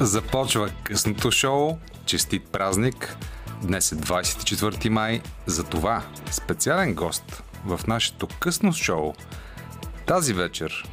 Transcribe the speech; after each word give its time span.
Започва 0.00 0.70
късното 0.84 1.30
шоу. 1.30 1.78
Честит 2.06 2.44
празник. 2.44 3.16
Днес 3.62 3.92
е 3.92 3.96
24 3.96 4.88
май. 4.88 5.20
За 5.46 5.64
това 5.64 6.02
специален 6.30 6.94
гост 6.94 7.42
в 7.66 7.80
нашето 7.86 8.26
късно 8.26 8.72
шоу 8.72 9.14
тази 10.06 10.34
вечер 10.34 10.88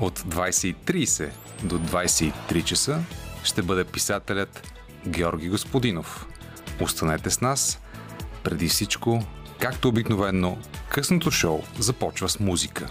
от 0.00 0.18
20.30 0.18 1.30
до 1.62 1.78
23 1.78 2.64
часа 2.64 3.02
ще 3.44 3.62
бъде 3.62 3.84
писателят 3.84 4.72
Георги 5.06 5.48
Господинов. 5.48 6.26
Останете 6.80 7.30
с 7.30 7.40
нас. 7.40 7.80
Преди 8.42 8.68
всичко, 8.68 9.24
както 9.58 9.88
обикновено, 9.88 10.58
късното 10.88 11.30
шоу 11.30 11.62
започва 11.78 12.28
с 12.28 12.40
музика. 12.40 12.88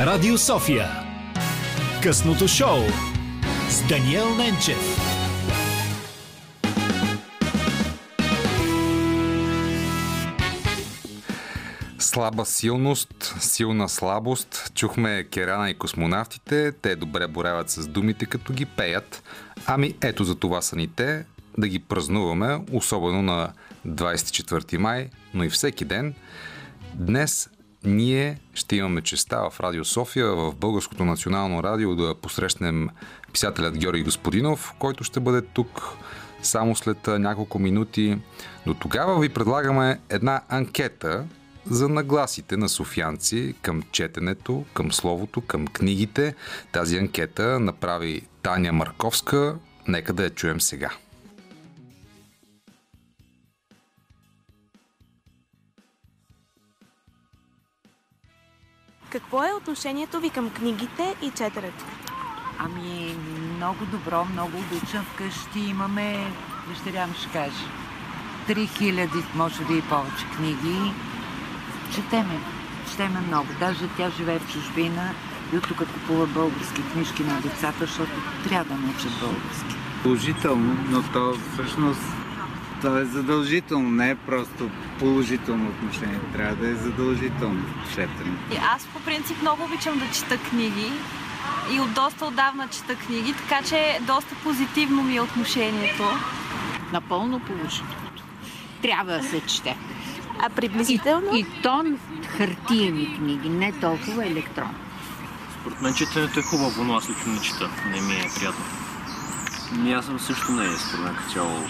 Радио 0.00 0.38
София. 0.38 0.88
Късното 2.02 2.48
шоу 2.48 2.78
с 3.68 3.88
Даниел 3.88 4.34
Ненчев. 4.34 4.78
Слаба 11.98 12.46
силност, 12.46 13.34
силна 13.40 13.88
слабост. 13.88 14.72
Чухме 14.74 15.24
Керана 15.24 15.70
и 15.70 15.74
космонавтите. 15.74 16.72
Те 16.72 16.96
добре 16.96 17.26
боряват 17.26 17.70
с 17.70 17.88
думите, 17.88 18.26
като 18.26 18.52
ги 18.52 18.66
пеят. 18.66 19.22
Ами 19.66 19.94
ето 20.02 20.24
за 20.24 20.34
това 20.34 20.62
са 20.62 20.76
ни 20.76 20.88
те. 20.88 21.24
Да 21.58 21.68
ги 21.68 21.78
празнуваме, 21.78 22.58
особено 22.72 23.22
на 23.22 23.52
24 23.86 24.76
май, 24.76 25.10
но 25.34 25.44
и 25.44 25.50
всеки 25.50 25.84
ден. 25.84 26.14
Днес 26.94 27.50
ние 27.86 28.38
ще 28.54 28.76
имаме 28.76 29.00
честа 29.00 29.50
в 29.50 29.60
Радио 29.60 29.84
София, 29.84 30.26
в 30.26 30.54
Българското 30.54 31.04
национално 31.04 31.62
радио 31.62 31.94
да 31.94 32.14
посрещнем 32.14 32.88
писателят 33.32 33.78
Георги 33.78 34.02
Господинов, 34.02 34.74
който 34.78 35.04
ще 35.04 35.20
бъде 35.20 35.42
тук 35.42 35.82
само 36.42 36.76
след 36.76 37.06
няколко 37.06 37.58
минути. 37.58 38.18
До 38.66 38.74
тогава 38.74 39.20
ви 39.20 39.28
предлагаме 39.28 40.00
една 40.08 40.42
анкета 40.48 41.24
за 41.70 41.88
нагласите 41.88 42.56
на 42.56 42.68
софианци 42.68 43.54
към 43.62 43.82
четенето, 43.92 44.64
към 44.74 44.92
словото, 44.92 45.40
към 45.40 45.66
книгите. 45.66 46.34
Тази 46.72 46.98
анкета 46.98 47.60
направи 47.60 48.22
Таня 48.42 48.72
Марковска. 48.72 49.56
Нека 49.88 50.12
да 50.12 50.24
я 50.24 50.30
чуем 50.30 50.60
сега. 50.60 50.90
Какво 59.16 59.44
е 59.44 59.52
отношението 59.56 60.20
ви 60.20 60.30
към 60.30 60.50
книгите 60.50 61.14
и 61.22 61.30
четенето? 61.30 61.84
Ами, 62.58 63.16
много 63.56 63.86
добро, 63.86 64.24
много 64.24 64.58
обичам. 64.58 65.04
Вкъщи 65.04 65.60
имаме, 65.60 66.30
дъщеря 66.68 67.06
ми 67.06 67.14
ще 67.14 67.28
каже, 67.28 67.64
3000, 68.48 69.24
може 69.34 69.64
би 69.64 69.78
и 69.78 69.82
повече 69.82 70.24
книги. 70.36 70.92
Четеме, 71.94 72.40
четеме 72.90 73.20
много. 73.20 73.48
Даже 73.60 73.88
тя 73.96 74.10
живее 74.10 74.38
в 74.38 74.52
чужбина 74.52 75.10
и 75.52 75.56
от 75.56 75.68
тук 75.68 75.78
купува 75.78 76.26
български 76.26 76.82
книжки 76.92 77.24
на 77.24 77.40
децата, 77.40 77.78
защото 77.80 78.12
трябва 78.48 78.74
да 78.74 78.80
научат 78.80 79.12
български. 79.20 79.76
Положително, 80.02 80.76
но 80.90 81.02
то 81.02 81.34
всъщност 81.52 82.00
то 82.82 82.98
е 82.98 83.04
задължително, 83.04 83.90
не 83.90 84.10
е 84.10 84.14
просто 84.14 84.70
положително 84.98 85.68
отношение. 85.68 86.20
Трябва 86.32 86.56
да 86.56 86.68
е 86.68 86.74
задължително 86.74 87.62
четене. 87.90 88.36
И 88.52 88.56
Аз 88.74 88.86
по 88.86 89.00
принцип 89.00 89.42
много 89.42 89.64
обичам 89.64 89.98
да 89.98 90.14
чета 90.14 90.38
книги 90.38 90.92
и 91.72 91.80
от 91.80 91.94
доста 91.94 92.26
отдавна 92.26 92.68
чета 92.68 92.94
книги, 92.94 93.34
така 93.34 93.66
че 93.68 93.98
доста 94.00 94.34
позитивно 94.42 95.02
ми 95.02 95.16
е 95.16 95.20
отношението. 95.20 96.02
Напълно 96.92 97.40
положително. 97.40 97.92
Трябва 98.82 99.12
да 99.12 99.22
се 99.22 99.40
чете. 99.40 99.76
А 100.40 100.50
приблизително? 100.50 101.36
И, 101.36 101.40
и 101.40 101.46
то 101.62 101.84
хартиени 102.36 103.16
книги, 103.16 103.48
не 103.48 103.72
толкова 103.72 104.26
електронни. 104.26 104.74
Според 105.60 105.80
мен 105.80 105.94
четенето 105.94 106.40
е 106.40 106.42
хубаво, 106.42 106.84
но 106.84 106.94
аз 106.94 107.10
лично 107.10 107.32
не 107.32 107.40
чета. 107.40 107.70
Не 107.86 108.00
ми 108.00 108.14
е 108.14 108.30
приятно. 108.38 108.64
Ми 109.72 109.92
аз 109.92 110.04
съм 110.04 110.18
също 110.18 110.52
не 110.52 110.64
е, 110.64 110.68
според 110.68 111.04
мен 111.04 111.14
като 111.14 111.32
цяло 111.32 111.66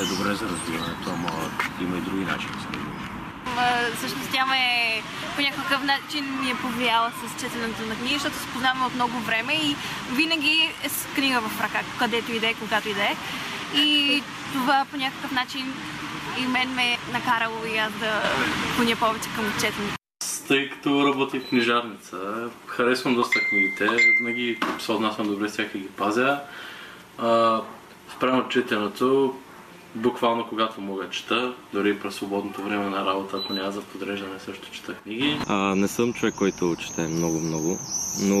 е 0.00 0.04
добре 0.04 0.34
за 0.34 0.48
разбирането, 0.48 1.10
ама 1.10 1.30
има 1.80 1.96
и 1.96 2.00
други 2.00 2.24
начини 2.24 2.52
за 2.52 2.58
разбиране. 2.58 2.92
М, 3.56 3.96
Всъщност 3.96 4.30
тя 4.32 4.46
ме 4.46 4.62
по 5.36 5.42
някакъв 5.42 5.82
начин 5.84 6.40
ми 6.40 6.50
е 6.50 6.54
повлияла 6.54 7.10
с 7.10 7.40
четенето 7.40 7.86
на 7.86 7.94
книги, 7.94 8.14
защото 8.14 8.36
се 8.36 8.46
познаваме 8.52 8.86
от 8.86 8.94
много 8.94 9.18
време 9.20 9.52
и 9.54 9.76
винаги 10.12 10.70
е 10.84 10.88
с 10.88 11.06
книга 11.14 11.40
в 11.40 11.60
ръка, 11.60 11.80
където 11.98 12.32
и 12.32 12.40
да 12.40 12.48
е, 12.48 12.54
когато 12.54 12.88
и 12.88 12.94
да 12.94 13.02
е. 13.02 13.16
И 13.74 14.22
това 14.52 14.86
по 14.90 14.96
някакъв 14.96 15.30
начин 15.30 15.74
и 16.38 16.46
мен 16.46 16.74
ме 16.74 16.92
е 16.92 16.98
накарало 17.12 17.56
и 17.74 17.78
аз 17.78 17.92
да 17.92 18.22
поня 18.76 18.96
повече 18.96 19.28
към 19.36 19.52
четенето. 19.54 19.96
Тъй 20.48 20.70
като 20.70 21.06
работя 21.08 21.40
в 21.40 21.48
книжарница, 21.48 22.16
харесвам 22.66 23.14
доста 23.14 23.40
книгите, 23.40 23.88
винаги 24.20 24.58
се 24.78 24.92
отнасям 24.92 25.26
добре 25.26 25.48
с 25.48 25.56
тях 25.56 25.70
и 25.74 25.78
ги 25.78 25.88
пазя. 25.88 26.40
А, 27.18 27.60
спрямо 28.16 28.48
четенето, 28.48 29.34
буквално 29.94 30.46
когато 30.48 30.80
мога 30.80 31.10
чета, 31.10 31.54
дори 31.72 31.98
през 31.98 32.14
свободното 32.14 32.62
време 32.62 32.90
на 32.90 33.06
работа, 33.06 33.36
ако 33.36 33.52
няма 33.52 33.70
за 33.70 33.82
подреждане, 33.82 34.38
също 34.38 34.70
чета 34.70 34.94
книги. 34.94 35.38
А, 35.48 35.54
не 35.74 35.88
съм 35.88 36.12
човек, 36.12 36.34
който 36.34 36.76
чете 36.76 37.08
много-много, 37.08 37.78
но 38.22 38.38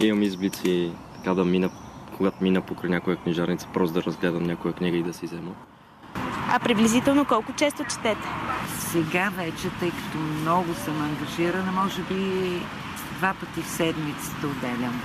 имам 0.00 0.22
изблици 0.22 0.92
така 1.16 1.34
да 1.34 1.44
мина, 1.44 1.70
когато 2.16 2.36
мина 2.40 2.60
покрай 2.60 2.90
някоя 2.90 3.16
книжарница, 3.16 3.68
просто 3.74 3.94
да 3.94 4.02
разгледам 4.02 4.42
някоя 4.42 4.74
книга 4.74 4.96
и 4.96 5.02
да 5.02 5.12
си 5.12 5.26
взема. 5.26 5.54
А 6.50 6.58
приблизително 6.58 7.24
колко 7.24 7.52
често 7.52 7.84
четете? 7.84 8.28
Сега 8.78 9.30
вече, 9.36 9.70
тъй 9.80 9.90
като 9.90 10.18
много 10.18 10.74
съм 10.74 11.02
ангажирана, 11.02 11.72
може 11.72 12.02
би 12.02 12.50
два 13.18 13.34
пъти 13.40 13.62
в 13.62 13.70
седмицата 13.70 14.46
отделям. 14.46 15.00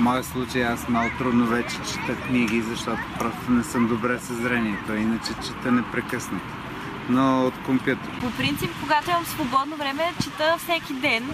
В 0.00 0.02
моя 0.02 0.24
случай 0.24 0.64
аз 0.64 0.88
много 0.88 1.10
трудно 1.18 1.46
вече 1.46 1.76
чета 1.76 2.20
книги, 2.26 2.62
защото 2.62 3.00
просто 3.18 3.50
не 3.50 3.64
съм 3.64 3.88
добре 3.88 4.18
със 4.18 4.36
зрението, 4.36 4.94
иначе 4.94 5.28
чета 5.46 5.72
непрекъснато. 5.72 6.44
Но 7.08 7.46
от 7.46 7.54
компютър. 7.66 8.20
По 8.20 8.30
принцип, 8.30 8.70
когато 8.82 9.10
имам 9.10 9.24
свободно 9.24 9.76
време, 9.76 10.12
чета 10.22 10.56
всеки 10.58 10.92
ден. 10.92 11.30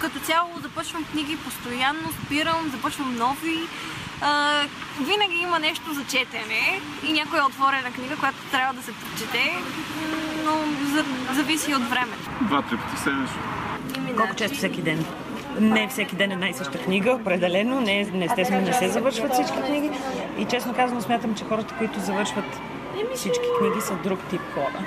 Като 0.00 0.18
цяло 0.18 0.48
започвам 0.62 1.04
книги 1.04 1.36
постоянно, 1.36 2.12
спирам, 2.24 2.70
започвам 2.70 3.16
нови. 3.16 3.58
А, 4.22 4.60
винаги 5.00 5.36
има 5.36 5.58
нещо 5.58 5.94
за 5.94 6.04
четене 6.04 6.80
и 7.08 7.12
някоя 7.12 7.46
отворена 7.46 7.92
книга, 7.92 8.16
която 8.16 8.38
трябва 8.50 8.74
да 8.74 8.82
се 8.82 8.92
прочете, 8.92 9.54
но 10.44 10.52
за, 10.94 11.04
зависи 11.34 11.74
от 11.74 11.90
времето. 11.90 12.30
Два-три 12.40 12.76
пъти 12.76 13.02
седмично. 13.02 13.38
Колко 14.16 14.34
често 14.34 14.56
всеки 14.56 14.82
ден? 14.82 15.04
Не 15.60 15.88
всеки 15.88 16.16
ден 16.16 16.32
една 16.32 16.48
и 16.48 16.52
съща 16.52 16.78
книга, 16.78 17.12
определено. 17.12 17.80
Не, 17.80 18.04
не 18.04 18.24
естествено 18.24 18.66
не 18.66 18.72
се 18.72 18.88
завършват 18.88 19.32
всички 19.32 19.62
книги. 19.66 19.90
И 20.38 20.44
честно 20.44 20.74
казано 20.74 21.00
смятам, 21.00 21.34
че 21.34 21.44
хората, 21.44 21.74
които 21.78 22.00
завършват 22.00 22.60
всички 23.14 23.46
книги 23.58 23.80
са 23.80 23.94
друг 24.04 24.20
тип 24.30 24.40
хора. 24.54 24.84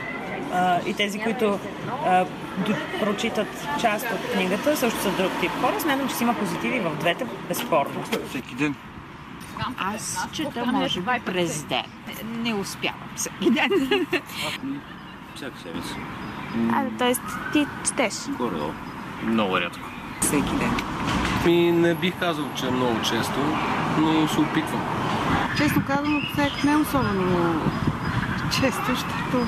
А, 0.53 0.79
и 0.85 0.93
тези, 0.93 1.19
които 1.19 1.59
а, 2.05 2.25
прочитат 2.99 3.67
част 3.81 4.05
от 4.05 4.31
книгата, 4.33 4.77
също 4.77 4.99
са 4.99 5.11
друг 5.11 5.31
тип 5.41 5.51
хора. 5.61 5.79
Смятам, 5.79 6.09
че 6.09 6.15
си 6.15 6.23
има 6.23 6.33
позитиви 6.33 6.79
в 6.79 6.95
двете, 6.99 7.25
безспорно. 7.47 8.03
Всеки 8.29 8.55
ден. 8.55 8.75
Аз 9.77 10.27
чета, 10.31 10.65
може 10.65 11.01
би, 11.01 11.19
през 11.25 11.63
ден. 11.63 11.83
Не 12.23 12.53
успявам 12.53 13.09
всеки 13.15 13.49
ден. 13.51 13.69
Всяка 15.35 15.59
седмица. 15.59 15.95
А, 16.73 16.85
т.е. 16.97 17.13
ти 17.53 17.65
четеш. 17.85 18.13
Горе-долу. 18.37 18.71
Много 19.23 19.59
рядко. 19.59 19.88
Всеки 20.21 20.55
ден. 20.55 20.71
Ми 21.45 21.71
не 21.71 21.93
бих 21.93 22.19
казал, 22.19 22.45
че 22.55 22.67
е 22.67 22.71
много 22.71 23.01
често, 23.01 23.39
но 23.99 24.27
се 24.27 24.39
опитвам. 24.39 24.81
Честно 25.57 25.83
казано, 25.87 26.19
сега 26.35 26.49
не 26.63 26.71
е 26.71 26.75
особено 26.75 27.61
често, 28.51 28.81
защото 28.87 29.47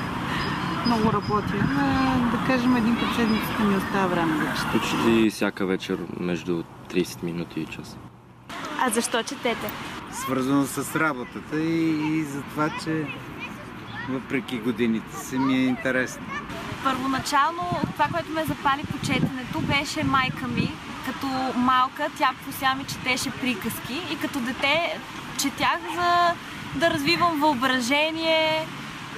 много 0.86 1.12
работя. 1.12 1.54
А, 1.78 2.36
да 2.36 2.46
кажем, 2.46 2.76
един 2.76 2.96
път 2.96 3.16
седмицата 3.16 3.62
ми 3.62 3.76
остава 3.76 4.06
време 4.06 4.34
да 4.34 4.54
чета. 4.54 4.72
Почти 4.72 5.30
всяка 5.30 5.66
вечер 5.66 5.98
между 6.20 6.62
30 6.90 7.22
минути 7.22 7.60
и 7.60 7.66
час. 7.66 7.96
А 8.80 8.90
защо 8.90 9.22
четете? 9.22 9.70
Свързано 10.12 10.64
с 10.64 10.96
работата 10.96 11.60
и, 11.60 12.18
и 12.18 12.22
за 12.24 12.42
това, 12.42 12.70
че 12.84 13.06
въпреки 14.08 14.58
годините 14.58 15.16
си 15.16 15.38
ми 15.38 15.54
е 15.54 15.64
интересно. 15.64 16.26
Първоначално 16.84 17.62
това, 17.92 18.06
което 18.12 18.30
ме 18.30 18.44
запали 18.44 18.82
по 18.84 18.98
четенето, 18.98 19.60
беше 19.60 20.04
майка 20.04 20.48
ми. 20.48 20.72
Като 21.06 21.26
малка 21.56 22.08
тя 22.18 22.30
постоянно 22.46 22.78
ми 22.78 22.84
четеше 22.84 23.30
приказки 23.30 24.00
и 24.12 24.18
като 24.18 24.40
дете 24.40 24.98
четях 25.38 25.78
за 25.94 26.34
да 26.74 26.90
развивам 26.90 27.40
въображение, 27.40 28.66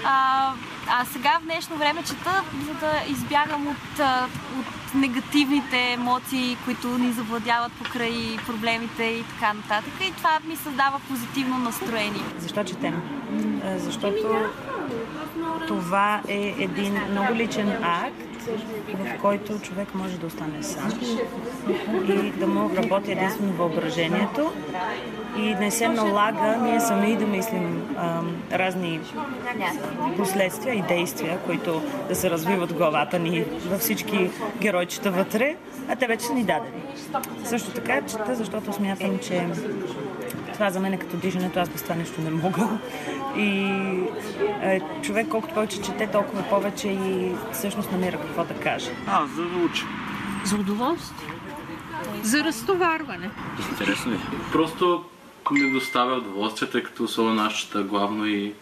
а, 0.04 0.52
А 0.88 1.04
сега 1.04 1.38
в 1.40 1.44
днешно 1.44 1.76
време 1.76 2.02
чета, 2.02 2.42
за 2.66 2.74
да 2.74 2.92
избягам 3.08 3.66
от, 3.66 4.00
от 4.58 4.94
негативните 4.94 5.92
емоции, 5.92 6.56
които 6.64 6.98
ни 6.98 7.12
завладяват 7.12 7.72
покрай 7.72 8.36
проблемите 8.46 9.04
и 9.04 9.24
така 9.24 9.52
нататък. 9.52 9.92
И 10.00 10.12
това 10.12 10.38
ми 10.48 10.56
създава 10.56 11.00
позитивно 11.08 11.58
настроение. 11.58 12.22
Защо 12.38 12.64
четем? 12.64 13.02
Защото 13.76 14.36
това 15.68 16.20
е 16.28 16.54
един 16.58 17.00
много 17.10 17.34
личен 17.34 17.72
акт, 17.82 18.34
в 18.88 19.20
който 19.20 19.58
човек 19.58 19.94
може 19.94 20.18
да 20.18 20.26
остане 20.26 20.62
сам 20.62 20.92
и 22.08 22.30
да 22.30 22.46
му 22.46 22.70
работи 22.76 23.12
единствено 23.12 23.52
въображението 23.52 24.52
и 25.36 25.54
не 25.54 25.70
се 25.70 25.88
налага 25.88 26.56
ние 26.62 26.80
сами 26.80 27.16
да 27.16 27.26
мислим 27.26 27.82
а, 27.96 28.20
разни 28.58 29.00
последствия 30.16 30.74
и 30.74 30.82
действия, 30.82 31.38
които 31.46 31.82
да 32.08 32.14
се 32.14 32.30
развиват 32.30 32.70
в 32.70 32.76
главата 32.76 33.18
ни 33.18 33.44
във 33.66 33.80
всички 33.80 34.30
геройчета 34.60 35.10
вътре, 35.10 35.56
а 35.88 35.96
те 35.96 36.06
вече 36.06 36.26
са 36.26 36.34
ни 36.34 36.44
дадени. 36.44 36.82
Също 37.44 37.70
така 37.70 38.02
чета, 38.02 38.34
защото 38.34 38.72
смятам, 38.72 39.18
че 39.18 39.46
това 40.52 40.70
за 40.70 40.80
мен 40.80 40.92
е 40.92 40.98
като 40.98 41.16
дижането, 41.16 41.60
аз 41.60 41.68
без 41.68 41.82
това 41.82 41.94
нещо 41.94 42.20
не 42.20 42.30
мога. 42.30 42.68
И 43.36 43.70
е, 44.62 44.80
човек 45.02 45.26
колкото 45.30 45.54
повече 45.54 45.82
чете, 45.82 46.06
толкова 46.06 46.42
повече 46.42 46.88
и 46.88 47.32
всъщност 47.52 47.92
намира 47.92 48.20
какво 48.20 48.44
да 48.44 48.54
каже. 48.54 48.90
А, 49.06 49.26
за 49.26 49.42
да 49.42 49.58
учи. 49.58 49.84
За 50.44 50.56
удоволствие. 50.56 51.28
За 52.22 52.44
разтоварване. 52.44 53.30
Интересно 53.70 54.12
е. 54.12 54.18
Просто 54.52 55.04
ми 55.50 55.72
доставя 55.72 56.16
удоволствие, 56.16 56.70
тъй 56.70 56.82
като 56.82 57.04
особено 57.04 57.50
чета 57.50 57.82
главно 57.82 58.26
и 58.26 58.52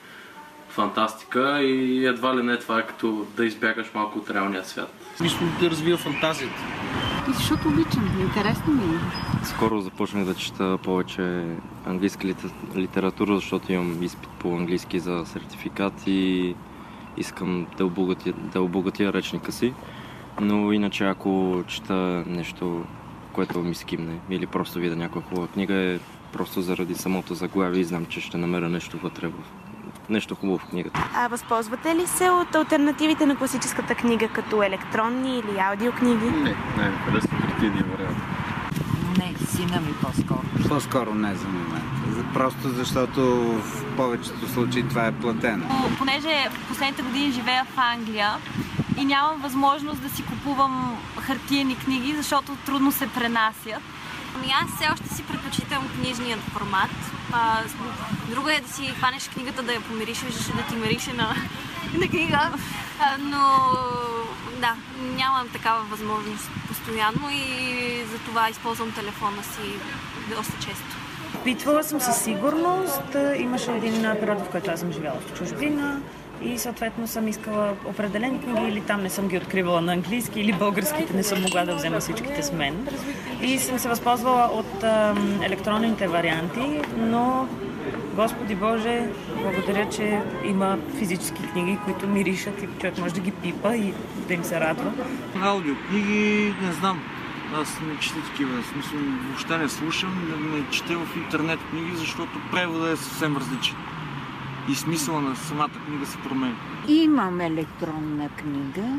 фантастика 0.69 1.61
и 1.63 2.07
едва 2.07 2.37
ли 2.37 2.43
не 2.43 2.59
това 2.59 2.79
е 2.79 2.87
като 2.87 3.27
да 3.37 3.45
избягаш 3.45 3.87
малко 3.95 4.19
от 4.19 4.31
реалния 4.31 4.65
свят. 4.65 4.95
Мисля 5.23 5.47
да 5.61 5.71
развива 5.71 5.99
фантазията. 5.99 6.63
И 7.31 7.33
защото 7.33 7.69
обичам, 7.69 8.21
интересно 8.21 8.73
ми 8.75 8.95
е. 8.97 8.99
Скоро 9.45 9.81
започнах 9.81 10.25
да 10.25 10.35
чета 10.35 10.79
повече 10.83 11.45
английска 11.87 12.27
лите- 12.29 12.77
литература, 12.77 13.35
защото 13.35 13.73
имам 13.73 14.03
изпит 14.03 14.29
по 14.29 14.57
английски 14.57 14.99
за 15.01 15.23
сертификат 15.27 16.07
и 16.07 16.55
искам 17.17 17.67
да 17.77 17.87
обогатя, 17.87 18.33
да 18.33 18.63
обогатя 18.63 19.13
речника 19.13 19.53
си. 19.53 19.75
Но 20.41 20.73
иначе 20.73 21.05
ако 21.05 21.63
чета 21.67 22.25
нещо, 22.27 22.85
което 23.33 23.59
ми 23.59 23.75
скимне 23.75 24.19
или 24.31 24.47
просто 24.47 24.79
видя 24.79 24.97
някаква 24.97 25.23
хубава 25.23 25.47
книга, 25.47 25.75
е 25.75 25.99
просто 26.33 26.61
заради 26.61 26.95
самото 26.95 27.35
заглавие 27.35 27.81
и 27.81 27.85
знам, 27.85 28.07
че 28.07 28.21
ще 28.21 28.39
намеря 28.39 28.69
нещо 28.69 28.99
вътре 28.99 29.29
в 29.29 29.35
нещо 30.13 30.35
хубаво 30.35 30.59
в 30.59 30.65
книгата. 30.65 31.09
А 31.15 31.29
възползвате 31.29 31.95
ли 31.95 32.07
се 32.07 32.31
от 32.31 32.55
альтернативите 32.55 33.27
на 33.27 33.37
класическата 33.37 33.95
книга, 33.95 34.29
като 34.29 34.63
електронни 34.63 35.39
или 35.39 35.59
аудиокниги? 35.61 36.27
Не, 36.27 36.51
не, 36.77 36.91
харесвам 37.05 37.41
хартийния 37.41 37.85
вариант. 37.87 38.19
Не, 39.19 39.47
сина 39.47 39.81
ми 39.81 39.93
по-скоро. 40.03 40.69
По-скоро 40.69 41.15
не 41.15 41.35
за 41.35 41.49
момента. 41.49 41.87
За- 42.11 42.23
Просто 42.35 42.69
защото 42.69 43.21
в 43.53 43.85
повечето 43.97 44.49
случаи 44.49 44.89
това 44.89 45.07
е 45.07 45.13
платено. 45.13 45.65
Но 45.71 45.97
Понеже 45.99 46.49
в 46.51 46.69
последните 46.69 47.03
години 47.03 47.33
живея 47.33 47.65
в 47.67 47.79
Англия 47.79 48.31
и 48.99 49.05
нямам 49.05 49.41
възможност 49.41 50.03
да 50.03 50.11
си 50.11 50.23
купувам 50.25 50.97
хартиени 51.21 51.77
книги, 51.77 52.15
защото 52.17 52.57
трудно 52.57 52.93
се 52.93 53.07
пренасят. 53.09 53.83
Ами 54.35 54.53
аз 54.63 54.77
все 54.77 54.93
още 54.93 55.15
си 55.15 55.23
предпочитам 55.23 55.89
книжният 55.89 56.41
формат. 56.41 56.91
А, 57.33 57.63
друго 58.31 58.49
е 58.49 58.61
да 58.61 58.73
си 58.73 58.87
хванеш 58.87 59.29
книгата, 59.29 59.63
да 59.63 59.73
я 59.73 59.81
помиришеш, 59.81 60.35
да 60.35 60.63
ти 60.69 60.75
мирише 60.77 61.13
на, 61.13 61.35
на 62.01 62.09
книга. 62.09 62.51
А, 63.01 63.19
но 63.19 63.45
да, 64.61 64.77
нямам 65.17 65.49
такава 65.49 65.83
възможност 65.83 66.51
постоянно 66.69 67.31
и 67.31 68.05
затова 68.13 68.49
използвам 68.51 68.93
телефона 68.93 69.43
си 69.43 69.79
доста 70.37 70.53
често. 70.53 70.97
Опитвала 71.35 71.85
съм 71.85 72.01
със 72.01 72.17
сигурност. 72.17 73.17
Имаше 73.37 73.73
един 73.73 74.03
период, 74.03 74.41
в 74.41 74.51
който 74.51 74.71
аз 74.71 74.81
съм 74.81 74.93
живяла 74.93 75.21
в 75.21 75.39
чужбина 75.39 76.01
и 76.45 76.59
съответно 76.59 77.07
съм 77.07 77.29
искала 77.29 77.75
определени 77.87 78.41
книги 78.41 78.69
или 78.69 78.81
там 78.81 79.03
не 79.03 79.11
съм 79.11 79.29
ги 79.29 79.37
откривала 79.37 79.81
на 79.81 79.93
английски 79.93 80.41
или 80.41 80.53
българските 80.53 81.15
не 81.15 81.23
съм 81.23 81.43
могла 81.43 81.65
да 81.65 81.75
взема 81.75 82.01
всичките 82.01 82.43
с 82.43 82.53
мен. 82.53 82.89
И 83.43 83.59
съм 83.59 83.79
се 83.79 83.89
възползвала 83.89 84.51
от 84.53 84.85
ам, 84.85 85.41
електронните 85.43 86.09
варианти, 86.09 86.81
но 86.99 87.49
Господи 88.15 88.55
Боже, 88.55 89.09
благодаря, 89.43 89.89
че 89.89 90.21
има 90.45 90.79
физически 90.99 91.43
книги, 91.53 91.79
които 91.85 92.09
миришат 92.09 92.63
и 92.63 92.69
човек 92.81 92.99
може 92.99 93.15
да 93.15 93.21
ги 93.21 93.31
пипа 93.31 93.75
и 93.75 93.95
да 94.29 94.35
им 94.35 94.45
се 94.45 94.61
радва. 94.61 94.93
Аудиокниги, 95.43 96.55
не 96.63 96.73
знам. 96.73 97.03
Аз 97.55 97.81
не 97.89 97.99
чета 98.01 98.21
такива. 98.31 98.63
Смисъл, 98.73 98.99
въобще 99.29 99.59
не 99.59 99.69
слушам, 99.69 100.29
не, 100.31 100.59
не 100.59 100.71
чета 100.71 100.99
в 100.99 101.17
интернет 101.17 101.61
книги, 101.71 101.97
защото 101.97 102.31
превода 102.53 102.91
е 102.91 102.97
съвсем 102.97 103.37
различен. 103.37 103.77
И 104.71 104.75
смисъла 104.75 105.21
на 105.21 105.37
самата 105.37 105.71
книга 105.87 106.07
се 106.07 106.19
променя. 106.19 106.57
Имам 106.89 107.41
електронна 107.41 108.29
книга, 108.29 108.99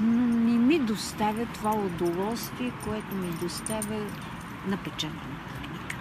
но 0.00 0.26
не 0.26 0.58
ми 0.58 0.78
доставя 0.78 1.46
това 1.54 1.70
удоволствие, 1.70 2.72
което 2.84 3.14
ми 3.14 3.28
доставя 3.42 4.06
напечатаната 4.66 5.52
книга. 5.66 5.94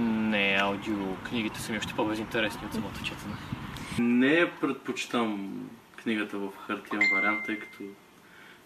Не, 0.00 0.58
аудиокнигите 0.60 1.60
са 1.60 1.72
ми 1.72 1.78
още 1.78 1.94
по-безинтересни 1.94 2.66
от 2.66 2.74
самото 2.74 3.02
четене. 3.02 3.34
Не 3.98 4.50
предпочитам 4.60 5.50
книгата 5.96 6.38
в 6.38 6.48
хартиен 6.66 7.02
вариант, 7.14 7.40
тъй 7.46 7.58
като 7.58 7.78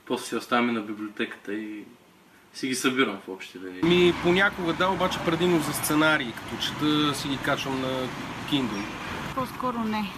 после 0.07 0.27
си 0.27 0.37
оставяме 0.37 0.73
на 0.73 0.81
библиотеката 0.81 1.55
и 1.55 1.85
си 2.55 2.69
ги 2.69 2.75
събирам 2.75 3.19
в 3.25 3.29
общи 3.29 3.59
линии. 3.59 3.83
Ми 3.83 4.15
понякога 4.23 4.73
да, 4.73 4.89
обаче 4.89 5.19
предимно 5.27 5.61
за 5.61 5.73
сценарии, 5.73 6.33
като 6.33 6.63
чета 6.63 7.15
си 7.15 7.29
ги 7.29 7.39
качвам 7.39 7.81
на 7.81 8.09
Kindle. 8.51 8.83
По-скоро 9.35 9.79
не. 9.79 10.13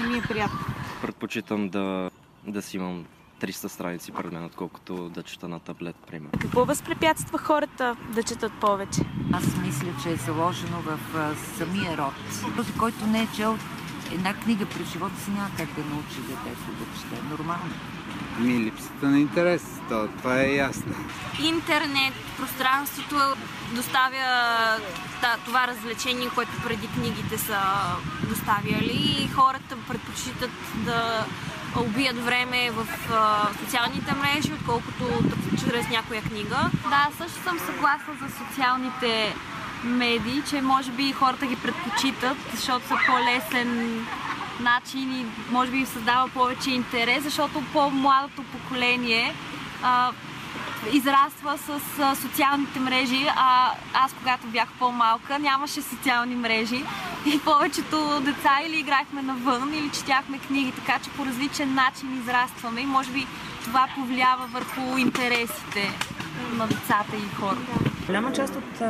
Не 0.00 0.08
ми 0.08 0.18
е 0.18 0.22
приятно. 0.22 0.58
Предпочитам 1.02 1.68
да, 1.68 2.10
да 2.46 2.62
си 2.62 2.76
имам 2.76 3.04
300 3.40 3.66
страници 3.66 4.12
пред 4.12 4.32
мен, 4.32 4.44
отколкото 4.44 5.08
да 5.08 5.22
чета 5.22 5.48
на 5.48 5.60
таблет, 5.60 5.96
примерно. 5.96 6.38
Какво 6.40 6.64
възпрепятства 6.64 7.38
хората 7.38 7.96
да 8.14 8.22
четат 8.22 8.52
повече? 8.52 9.00
Аз 9.32 9.56
мисля, 9.56 9.88
че 10.02 10.10
е 10.10 10.16
заложено 10.16 10.80
в 10.80 10.98
а, 11.16 11.34
самия 11.58 11.96
род. 11.96 12.14
Този, 12.56 12.72
който 12.72 13.06
не 13.06 13.22
е 13.22 13.28
чел 13.36 13.58
една 14.12 14.34
книга 14.34 14.66
през 14.66 14.92
живота 14.92 15.20
си, 15.20 15.30
няма 15.30 15.50
как 15.56 15.68
да 15.74 15.84
научи 15.84 16.20
детето 16.20 16.70
да 16.78 17.00
чете. 17.00 17.22
Нормално. 17.30 17.74
Ми 18.38 18.58
липсата 18.58 19.06
на 19.06 19.18
интерес, 19.20 19.80
то, 19.88 20.08
това 20.18 20.40
е 20.40 20.54
ясно. 20.54 20.94
Интернет, 21.44 22.14
пространството 22.36 23.16
доставя 23.72 24.26
та, 25.20 25.36
това 25.44 25.66
развлечение, 25.66 26.30
което 26.34 26.50
преди 26.64 26.88
книгите 26.88 27.38
са 27.38 27.58
доставяли 28.22 29.16
и 29.22 29.28
хората 29.28 29.76
предпочитат 29.88 30.50
да 30.74 31.24
убият 31.80 32.24
време 32.24 32.70
в 32.70 32.86
а, 33.12 33.48
социалните 33.60 34.14
мрежи, 34.14 34.52
отколкото 34.52 35.04
да 35.22 35.36
чрез 35.58 35.88
някоя 35.88 36.22
книга. 36.22 36.70
Да, 36.88 37.08
също 37.18 37.42
съм 37.42 37.58
съгласна 37.58 38.14
за 38.22 38.36
социалните 38.36 39.34
медии, 39.84 40.42
че 40.50 40.62
може 40.62 40.90
би 40.90 41.12
хората 41.12 41.46
ги 41.46 41.56
предпочитат, 41.56 42.36
защото 42.54 42.86
са 42.88 42.94
по-лесен 43.06 44.06
начин 44.60 45.20
и 45.20 45.26
може 45.50 45.70
би 45.70 45.78
им 45.78 45.86
създава 45.86 46.28
повече 46.28 46.70
интерес, 46.70 47.24
защото 47.24 47.62
по-младото 47.72 48.42
поколение 48.42 49.34
а, 49.82 50.12
израства 50.92 51.58
с 51.58 52.16
социалните 52.22 52.80
мрежи, 52.80 53.26
а 53.36 53.70
аз 53.94 54.12
когато 54.12 54.46
бях 54.46 54.68
по-малка 54.78 55.38
нямаше 55.38 55.82
социални 55.82 56.34
мрежи 56.34 56.84
и 57.26 57.40
повечето 57.44 58.20
деца 58.20 58.58
или 58.66 58.78
играхме 58.78 59.22
навън, 59.22 59.74
или 59.74 59.90
четяхме 59.90 60.38
книги, 60.38 60.72
така 60.72 60.98
че 61.04 61.10
по 61.10 61.26
различен 61.26 61.74
начин 61.74 62.20
израстваме 62.22 62.80
и 62.80 62.86
може 62.86 63.10
би 63.10 63.26
това 63.64 63.88
повлиява 63.94 64.46
върху 64.46 64.96
интересите 64.96 65.92
на 66.52 66.66
децата 66.66 67.16
и 67.16 67.34
хората. 67.40 67.90
Голяма 68.06 68.32
част 68.32 68.54
от 68.56 68.82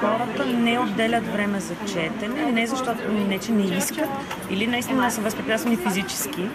хората 0.00 0.46
не 0.46 0.78
отделят 0.78 1.32
време 1.32 1.60
за 1.60 1.74
четене, 1.86 2.52
не 2.52 2.66
защото 2.66 3.12
не, 3.12 3.38
че 3.38 3.52
не 3.52 3.76
искат, 3.76 4.08
или 4.50 4.66
наистина 4.66 5.10
са 5.10 5.20
възпрепятствани 5.20 5.76
физически, 5.76 6.48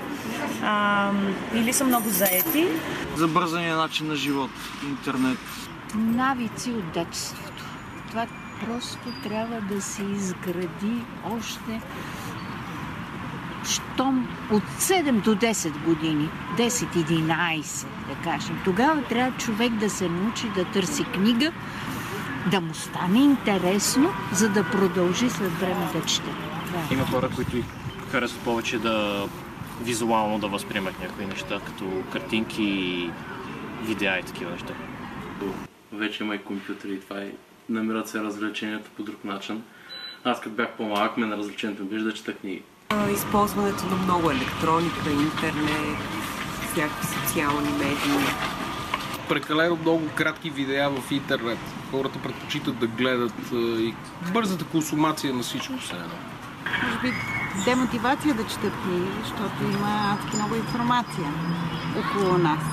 а, 0.63 1.11
или 1.53 1.73
са 1.73 1.83
много 1.83 2.09
заети. 2.09 2.67
Забързания 3.15 3.77
начин 3.77 4.07
на 4.07 4.15
живот, 4.15 4.51
интернет. 4.89 5.37
Навици 5.95 6.69
от 6.69 6.91
детството. 6.91 7.63
Това 8.09 8.27
просто 8.65 9.07
трябва 9.23 9.61
да 9.61 9.81
се 9.81 10.03
изгради 10.03 11.01
още 11.25 11.81
щом 13.69 14.27
от 14.51 14.63
7 14.79 15.21
до 15.21 15.35
10 15.35 15.83
години, 15.85 16.29
10-11 16.57 17.85
да 18.09 18.15
кажем, 18.23 18.59
тогава 18.65 19.03
трябва 19.03 19.37
човек 19.37 19.73
да 19.73 19.89
се 19.89 20.09
научи 20.09 20.49
да 20.49 20.65
търси 20.65 21.03
книга, 21.03 21.51
да 22.51 22.61
му 22.61 22.73
стане 22.73 23.19
интересно, 23.19 24.13
за 24.33 24.49
да 24.49 24.63
продължи 24.63 25.29
след 25.29 25.51
време 25.51 25.89
да 25.93 26.05
чете. 26.05 26.29
Е. 26.29 26.93
Има 26.93 27.05
хора, 27.05 27.29
които 27.35 27.57
харесват 28.11 28.43
повече 28.43 28.79
да 28.79 29.25
визуално 29.81 30.39
да 30.39 30.47
възприемат 30.47 30.99
някои 31.01 31.25
неща, 31.25 31.59
като 31.65 31.85
картинки 32.11 32.63
и 32.63 33.11
видеа 33.83 34.19
и 34.19 34.23
такива 34.23 34.51
неща. 34.51 34.73
Вече 35.93 36.23
има 36.23 36.35
и 36.35 36.43
компютъри 36.43 36.93
и 36.93 36.99
това 36.99 37.21
и 37.21 37.31
намират 37.69 38.07
се 38.07 38.21
развлеченията 38.21 38.89
по 38.97 39.03
друг 39.03 39.23
начин. 39.23 39.63
Аз 40.23 40.39
като 40.39 40.55
бях 40.55 40.69
по-малък, 40.77 41.17
мен 41.17 41.29
на 41.29 41.37
развлечението 41.37 41.85
беше 41.85 42.03
да 42.03 42.13
чета 42.13 42.33
книги. 42.33 42.61
Използването 43.13 43.85
на 43.85 43.95
много 43.95 44.31
електроника, 44.31 45.09
интернет, 45.11 45.97
всякакви 46.71 47.07
социални 47.07 47.69
медии. 47.71 48.27
Прекалено 49.29 49.77
много 49.82 50.10
кратки 50.15 50.50
видеа 50.50 50.89
в 50.89 51.12
интернет. 51.12 51.60
Хората 51.91 52.20
предпочитат 52.20 52.79
да 52.79 52.88
гледат 52.88 53.51
и 53.53 53.94
бързата 54.34 54.65
консумация 54.65 55.34
на 55.34 55.44
всичко 55.44 55.77
все 55.77 55.96
едно. 55.96 56.15
Може 56.84 57.00
би 57.01 57.13
демотивация 57.65 58.34
да 58.34 58.48
четат 58.48 58.74
книги, 58.84 59.08
защото 59.24 59.63
има 59.63 60.17
адски 60.17 60.38
много 60.38 60.55
информация 60.55 61.27
около 62.00 62.38
нас. 62.38 62.63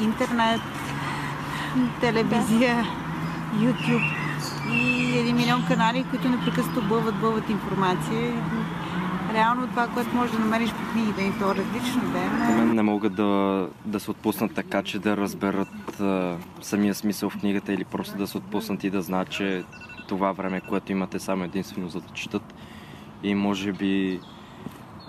Интернет, 0.00 0.60
телевизия, 2.00 2.86
YouTube 3.56 4.14
и 4.70 5.18
един 5.18 5.36
милион 5.36 5.66
канали, 5.66 6.04
които 6.10 6.28
непрекъснато 6.28 6.82
бълват, 6.82 7.14
бълват 7.14 7.50
информация. 7.50 8.34
Реално 9.34 9.66
това, 9.66 9.88
което 9.88 10.14
можеш 10.14 10.32
да 10.32 10.38
намериш 10.38 10.70
по 10.70 10.92
книгите, 10.92 11.22
и 11.22 11.32
то 11.38 11.50
е 11.50 11.54
различно 11.54 12.02
да 12.12 12.18
е. 12.18 12.54
мен 12.56 12.74
не 12.74 12.82
могат 12.82 13.14
да, 13.14 13.68
да 13.84 14.00
се 14.00 14.10
отпуснат 14.10 14.54
така, 14.54 14.82
че 14.82 14.98
да 14.98 15.16
разберат 15.16 16.00
а, 16.00 16.36
самия 16.60 16.94
смисъл 16.94 17.30
в 17.30 17.38
книгата 17.38 17.72
или 17.72 17.84
просто 17.84 18.18
да 18.18 18.26
се 18.26 18.38
отпуснат 18.38 18.84
и 18.84 18.90
да 18.90 19.02
знаят, 19.02 19.30
че 19.30 19.64
това 20.08 20.32
време, 20.32 20.60
което 20.60 20.92
имате 20.92 21.18
само 21.18 21.44
единствено 21.44 21.88
за 21.88 22.00
да 22.00 22.08
четат 22.08 22.54
и 23.22 23.34
може 23.34 23.72
би 23.72 24.20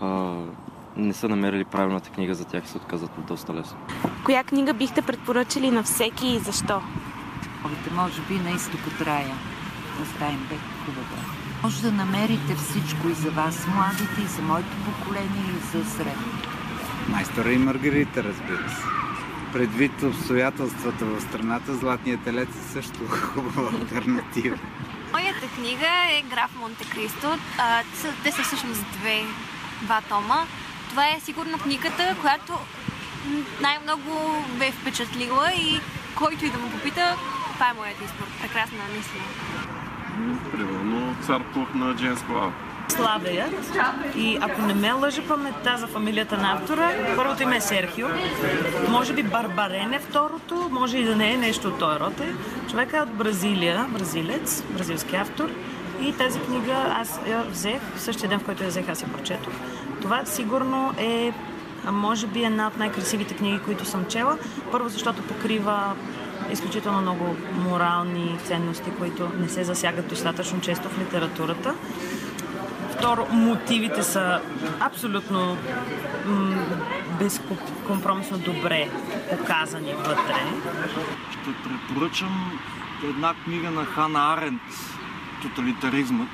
а, 0.01 0.35
не 0.97 1.13
са 1.13 1.29
намерили 1.29 1.65
правилната 1.65 2.09
книга 2.09 2.35
за 2.35 2.45
тях 2.45 2.65
и 2.65 2.67
се 2.67 2.77
отказват 2.77 3.11
доста 3.27 3.53
лесно. 3.53 3.77
Коя 4.25 4.43
книга 4.43 4.73
бихте 4.73 5.01
предпоръчали 5.01 5.71
на 5.71 5.83
всеки 5.83 6.27
и 6.27 6.39
защо? 6.39 6.81
Може 7.95 8.21
би 8.21 8.39
на 8.39 8.51
изток 8.51 8.81
от 8.87 9.01
рая. 9.07 9.35
Оставим 10.01 10.39
бек 10.49 10.59
хубаво. 10.85 11.42
Може 11.63 11.81
да 11.81 11.91
намерите 11.91 12.55
всичко 12.55 13.09
и 13.09 13.13
за 13.13 13.31
вас, 13.31 13.67
младите, 13.67 14.21
и 14.21 14.27
за 14.27 14.41
моето 14.41 14.75
поколение, 14.85 15.43
и 15.49 15.77
за 15.77 15.91
средното. 15.91 16.49
Майстора 17.09 17.51
и 17.51 17.57
Маргарита, 17.57 18.23
разбира 18.23 18.69
се. 18.69 18.83
Предвид 19.53 20.03
обстоятелствата 20.03 21.05
в 21.05 21.21
страната, 21.21 21.75
Златният 21.75 22.23
телец 22.23 22.49
е 22.49 22.71
също 22.73 23.07
хубава 23.07 23.69
альтернатива. 23.79 24.57
Моята 25.11 25.47
книга 25.55 25.87
е 26.11 26.21
Граф 26.21 26.55
Монте 26.59 26.89
Кристо. 26.89 27.37
Те 28.23 28.31
са 28.31 28.43
всъщност 28.43 28.85
две, 28.91 29.23
два 29.81 30.01
тома. 30.09 30.45
Това 30.89 31.07
е 31.07 31.19
сигурно 31.19 31.57
книгата, 31.57 32.15
която 32.21 32.53
най-много 33.61 34.43
бе 34.59 34.71
впечатлила 34.71 35.51
и 35.51 35.79
който 36.15 36.45
и 36.45 36.49
да 36.49 36.57
му 36.57 36.69
попита, 36.69 37.15
това 37.53 37.69
е 37.69 37.73
моят 37.73 37.97
избор. 38.01 38.27
Прекрасна, 38.41 38.77
наистина. 38.93 39.23
Примерно 40.51 41.15
цар 41.21 41.41
Пух 41.53 41.73
на 41.73 41.95
Джеймс 41.95 42.23
Клау. 42.23 42.51
Славеят. 42.87 43.77
И 44.15 44.37
ако 44.41 44.61
не 44.61 44.73
ме 44.73 44.91
лъжи 44.91 45.21
паметта 45.21 45.77
за 45.77 45.87
фамилията 45.87 46.37
на 46.37 46.53
автора, 46.53 46.91
първото 47.15 47.43
име 47.43 47.55
е 47.55 47.61
Серхио. 47.61 48.07
Може 48.89 49.13
би 49.13 49.23
Барбарен 49.23 49.93
е 49.93 49.99
второто, 49.99 50.69
може 50.71 50.97
и 50.97 51.03
да 51.03 51.15
не 51.15 51.33
е 51.33 51.37
нещо 51.37 51.67
от 51.67 51.79
този 51.79 51.99
род. 51.99 52.19
е. 52.19 52.33
Човека 52.69 52.97
е 52.97 53.01
от 53.01 53.13
Бразилия, 53.13 53.85
бразилец, 53.89 54.63
бразилски 54.69 55.15
автор. 55.15 55.49
И 56.01 56.13
тази 56.13 56.39
книга 56.39 56.75
аз 56.95 57.19
я 57.27 57.43
взех, 57.49 57.81
в 57.95 58.01
същия 58.01 58.29
ден, 58.29 58.39
в 58.39 58.43
който 58.45 58.63
я 58.63 58.69
взех, 58.69 58.89
аз 58.89 59.01
я 59.01 59.07
прочетох. 59.07 59.53
Това 60.01 60.25
сигурно 60.25 60.93
е 60.97 61.33
може 61.91 62.27
би 62.27 62.43
една 62.43 62.67
от 62.67 62.77
най-красивите 62.77 63.33
книги, 63.33 63.59
които 63.65 63.85
съм 63.85 64.05
чела. 64.05 64.37
Първо, 64.71 64.89
защото 64.89 65.21
покрива 65.21 65.93
изключително 66.51 67.01
много 67.01 67.35
морални 67.53 68.37
ценности, 68.43 68.91
които 68.99 69.31
не 69.39 69.49
се 69.49 69.63
засягат 69.63 70.07
достатъчно 70.07 70.61
често 70.61 70.89
в 70.89 70.99
литературата. 70.99 71.75
Второ, 72.97 73.27
мотивите 73.31 74.03
са 74.03 74.41
абсолютно 74.79 75.57
м- 76.25 76.55
безкомпромисно 77.19 78.37
добре 78.37 78.89
показани 79.29 79.93
вътре. 79.93 80.35
Ще 81.31 81.53
препоръчам 81.63 82.59
една 83.03 83.33
книга 83.43 83.71
на 83.71 83.85
Хана 83.85 84.33
Арент 84.33 84.61
«Тоталитаризмът». 85.41 86.29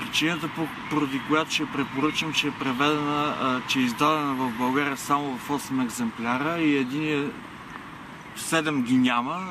Причината, 0.00 0.48
поради 0.90 1.20
която 1.28 1.50
ще 1.50 1.66
препоръчам, 1.66 2.32
че 2.32 2.46
е 2.46 2.50
преведена, 2.50 3.34
че 3.68 3.78
е 3.78 3.82
издадена 3.82 4.34
в 4.34 4.52
България 4.58 4.96
само 4.96 5.38
в 5.38 5.48
8 5.48 5.84
екземпляра 5.84 6.58
и 6.60 6.76
един 6.76 7.32
7 8.38 8.82
ги 8.82 8.96
няма. 8.98 9.46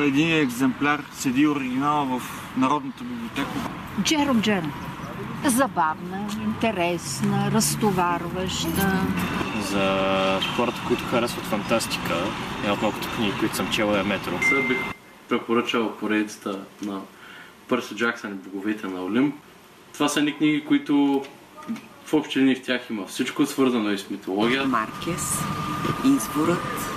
Един 0.00 0.36
екземпляр 0.36 1.02
седи 1.12 1.46
оригинала 1.46 2.18
в 2.18 2.22
Народната 2.56 3.04
библиотека. 3.04 3.50
Джеро 4.02 4.34
Джеро. 4.40 4.66
Забавна, 5.46 6.26
интересна, 6.44 7.50
разтоварваща. 7.50 9.00
За 9.60 10.40
хората, 10.56 10.80
които 10.88 11.04
харесват 11.04 11.44
фантастика, 11.44 12.14
една 12.60 12.72
от 12.72 12.82
малкото 12.82 13.08
книги, 13.16 13.32
които 13.38 13.56
съм 13.56 13.70
чел 13.70 13.86
е 13.86 14.02
Метро. 14.02 14.32
Сега 14.48 14.68
бих 14.68 14.78
препоръчал 15.28 15.96
поредицата 15.96 16.58
на 16.82 17.00
Пърси 17.68 17.96
Джаксън 17.96 18.30
и 18.30 18.34
Боговете 18.34 18.86
на 18.86 19.04
Олимп. 19.04 19.34
Това 19.92 20.08
са 20.08 20.18
едни 20.18 20.36
книги, 20.36 20.64
които 20.64 21.24
в 22.04 22.14
общи 22.14 22.38
линии 22.38 22.54
в 22.54 22.62
тях 22.62 22.90
има 22.90 23.06
всичко 23.06 23.46
свързано 23.46 23.90
и 23.90 23.98
с 23.98 24.10
митология. 24.10 24.64
Маркес, 24.64 25.38
Изворът, 26.04 26.90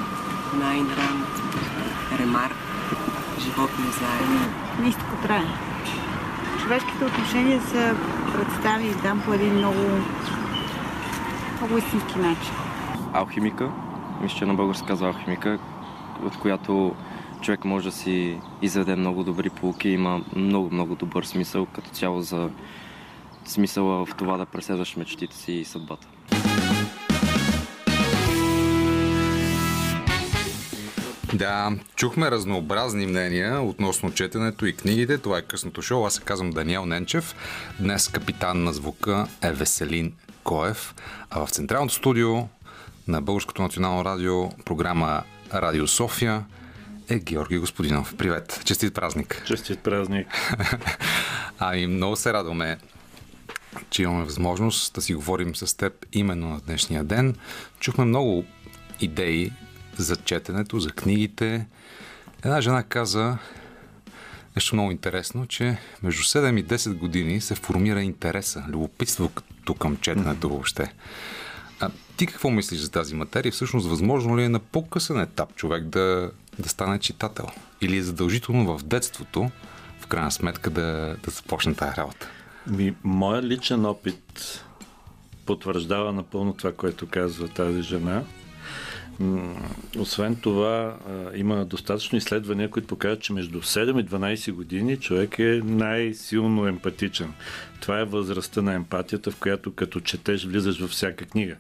Найн 0.60 0.86
Ранд, 0.86 1.28
Ремарк, 2.20 2.56
Животни 3.40 3.86
заедно. 3.86 4.40
Нищо 4.82 5.02
трае. 5.24 5.46
Човешките 6.62 7.06
отношения 7.06 7.62
са 7.62 7.96
представени 8.34 8.94
там 9.02 9.22
по 9.26 9.34
един 9.34 9.54
много, 9.54 9.80
много 11.58 11.78
истински 11.78 12.20
начин. 12.20 12.54
Алхимика, 13.14 13.72
мисля, 14.22 14.38
че 14.38 14.46
на 14.46 14.54
български 14.54 14.88
казва 14.88 15.08
алхимика, 15.08 15.60
от 16.24 16.38
която 16.38 16.96
човек 17.42 17.66
може 17.66 17.86
да 17.86 17.96
си 17.96 18.40
изведе 18.62 18.96
много 18.96 19.24
добри 19.24 19.50
полуки, 19.50 19.90
има 19.90 20.22
много, 20.36 20.70
много 20.72 20.96
добър 20.96 21.24
смисъл 21.24 21.66
като 21.66 21.90
цяло 21.90 22.22
за 22.22 22.50
смисъла 23.46 24.06
в 24.06 24.16
това 24.16 24.38
да 24.38 24.46
преследваш 24.46 24.96
мечтите 24.96 25.36
си 25.36 25.52
и 25.52 25.66
съдбата. 25.66 26.08
Да, 31.34 31.72
чухме 31.96 32.32
разнообразни 32.32 33.06
мнения 33.06 33.62
относно 33.62 34.14
четенето 34.14 34.66
и 34.66 34.76
книгите. 34.76 35.18
Това 35.18 35.38
е 35.38 35.42
късното 35.42 35.82
шоу. 35.82 36.06
Аз 36.06 36.14
се 36.14 36.22
казвам 36.22 36.50
Даниел 36.50 36.86
Ненчев. 36.86 37.36
Днес 37.80 38.08
капитан 38.08 38.64
на 38.64 38.74
звука 38.74 39.28
е 39.42 39.52
Веселин 39.52 40.14
Коев. 40.44 40.96
А 41.30 41.46
в 41.46 41.50
централното 41.50 41.94
студио 41.94 42.48
на 43.08 43.22
Българското 43.22 43.62
национално 43.62 44.06
радио 44.06 44.50
програма 44.50 45.24
Радио 45.54 45.88
София 45.88 46.46
е 47.10 47.20
Георги 47.20 47.58
Господинов. 47.58 48.16
Привет! 48.18 48.62
Честит 48.66 48.94
празник! 48.94 49.44
Честит 49.46 49.80
празник! 49.80 50.28
ами, 51.60 51.88
много 51.88 52.16
се 52.16 52.34
радваме, 52.34 52.78
че 53.90 54.04
имаме 54.04 54.24
възможност 54.24 54.94
да 54.94 55.02
си 55.02 55.14
говорим 55.14 55.56
с 55.56 55.78
теб 55.78 56.06
именно 56.14 56.50
на 56.50 56.60
днешния 56.60 57.04
ден. 57.04 57.36
Чухме 57.80 58.06
много 58.06 58.46
идеи 59.00 59.52
за 59.98 60.16
четенето, 60.16 60.80
за 60.80 60.90
книгите. 60.90 61.68
Една 62.44 62.62
жена 62.62 62.84
каза 62.84 63.38
нещо 64.56 64.76
много 64.76 64.92
интересно, 64.92 65.46
че 65.46 65.78
между 66.04 66.24
7 66.24 66.60
и 66.60 66.66
10 66.66 66.94
години 66.94 67.42
се 67.42 67.56
формира 67.56 68.02
интереса, 68.02 68.64
любопитството 68.68 69.74
към 69.80 69.98
четенето 69.98 70.50
въобще. 70.50 70.94
А 71.80 71.90
ти 72.18 72.26
какво 72.26 72.50
мислиш 72.50 72.80
за 72.80 72.92
тази 72.92 73.16
материя? 73.16 73.52
Всъщност, 73.52 73.88
възможно 73.88 74.38
ли 74.38 74.44
е 74.44 74.50
на 74.50 74.60
по-късен 74.60 75.20
етап 75.20 75.56
човек 75.56 75.84
да, 75.84 76.32
да 76.60 76.70
стане 76.70 77.00
читател? 77.00 77.48
Или 77.82 77.98
е 77.98 78.04
задължително 78.04 78.78
в 78.78 78.84
детството, 78.84 79.52
в 80.00 80.08
крайна 80.08 80.32
сметка, 80.32 80.70
да, 80.70 81.16
да 81.24 81.32
започне 81.32 81.74
тази 81.76 81.98
работа? 81.98 82.28
Ми, 82.68 82.96
моя 83.04 83.44
личен 83.44 83.86
опит 83.86 84.64
потвърждава 85.46 86.14
напълно 86.14 86.54
това, 86.54 86.74
което 86.74 87.08
казва 87.08 87.48
тази 87.48 87.82
жена. 87.82 88.24
Освен 90.00 90.36
това, 90.36 90.98
има 91.36 91.66
достатъчно 91.66 92.18
изследвания, 92.18 92.70
които 92.70 92.88
показват, 92.88 93.22
че 93.22 93.34
между 93.34 93.62
7 93.62 94.02
и 94.02 94.06
12 94.06 94.52
години 94.52 94.98
човек 94.98 95.40
е 95.40 95.62
най-силно 95.64 96.68
емпатичен. 96.68 97.34
Това 97.82 98.00
е 98.00 98.06
възрастта 98.06 98.62
на 98.62 98.74
емпатията, 98.74 99.32
в 99.32 99.36
която 99.36 99.74
като 99.74 100.00
четеш, 100.00 100.46
влизаш 100.46 100.80
във 100.80 100.90
всяка 100.90 101.26
книга. 101.26 101.56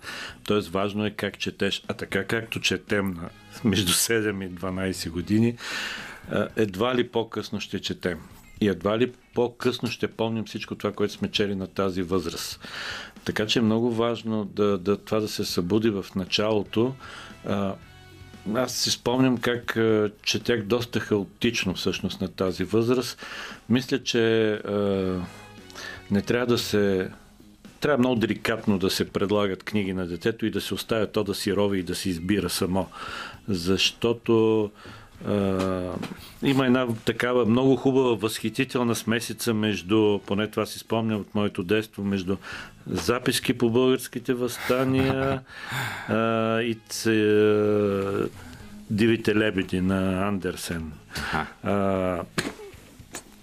Тоест, 0.48 0.69
важно 0.69 1.05
е 1.05 1.10
как 1.10 1.39
четеш. 1.39 1.83
А 1.88 1.93
така 1.93 2.24
както 2.24 2.60
четем 2.60 3.13
на 3.13 3.29
между 3.69 3.91
7 3.91 4.45
и 4.45 4.51
12 4.51 5.10
години, 5.10 5.57
едва 6.55 6.95
ли 6.95 7.07
по-късно 7.07 7.60
ще 7.60 7.79
четем. 7.79 8.19
и 8.62 8.67
едва 8.67 9.00
ли 9.00 9.12
по-късно 9.33 9.89
ще 9.89 10.07
помним 10.07 10.45
всичко 10.45 10.75
това, 10.75 10.91
което 10.91 11.13
сме 11.13 11.31
чели 11.31 11.55
на 11.55 11.67
тази 11.67 12.01
възраст. 12.01 12.60
Така 13.25 13.48
че 13.48 13.60
е 13.60 13.62
много 13.62 13.91
важно 13.91 14.45
да, 14.45 14.77
да, 14.77 14.98
това 14.98 15.19
да 15.19 15.27
се 15.27 15.45
събуди 15.45 15.89
в 15.89 16.05
началото. 16.15 16.95
Аз 18.56 18.76
си 18.76 18.92
спомням 18.92 19.38
как 19.38 19.78
а, 19.78 20.12
четях 20.24 20.64
доста 20.64 21.00
хаотично 21.00 21.74
всъщност 21.74 22.22
на 22.22 22.28
тази 22.28 22.64
възраст. 22.64 23.26
Мисля, 23.70 24.04
че 24.04 24.54
а, 24.54 25.20
не 26.12 26.22
трябва 26.22 26.48
да 26.48 26.58
се 26.58 27.10
трябва 27.80 27.98
много 27.98 28.16
деликатно 28.16 28.80
да 28.80 28.90
се 28.90 29.10
предлагат 29.10 29.64
книги 29.64 29.94
на 29.94 30.08
детето 30.08 30.46
и 30.46 30.52
да 30.52 30.62
се 30.62 30.74
оставя 30.74 31.12
то 31.12 31.24
да 31.24 31.36
си 31.36 31.56
рови 31.56 31.80
и 31.80 31.84
да 31.84 31.96
си 31.96 32.10
избира 32.10 32.50
само. 32.50 32.88
Защото 33.48 34.72
има 36.44 36.65
една 36.65 36.88
такава 37.06 37.46
много 37.46 37.75
хубава, 37.75 38.15
възхитителна 38.15 38.96
смесица 38.96 39.53
между, 39.53 40.20
поне 40.25 40.48
това 40.48 40.65
си 40.65 40.80
спомням 40.80 41.20
от 41.20 41.36
моето 41.36 41.63
детство, 41.63 42.03
между 42.03 42.38
записки 42.88 43.53
по 43.53 43.70
българските 43.70 44.34
възстания 44.34 45.42
uh, 46.10 46.62
и 46.62 46.75
uh, 46.75 48.30
Дивите 48.89 49.36
лебеди 49.36 49.82
на 49.82 50.27
Андерсен. 50.27 50.92
Uh, 51.65 52.22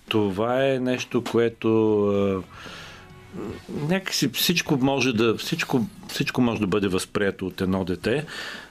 това 0.08 0.66
е 0.66 0.78
нещо, 0.78 1.25
което 1.25 1.68
uh, 1.68 2.42
някакси 3.88 4.28
всичко 4.28 4.76
може 4.76 5.12
да, 5.12 5.37
всичко, 5.37 5.87
всичко 6.08 6.40
може 6.40 6.60
да 6.60 6.66
бъде 6.66 6.88
възприето 6.88 7.46
от 7.46 7.60
едно 7.60 7.84
дете. 7.84 8.26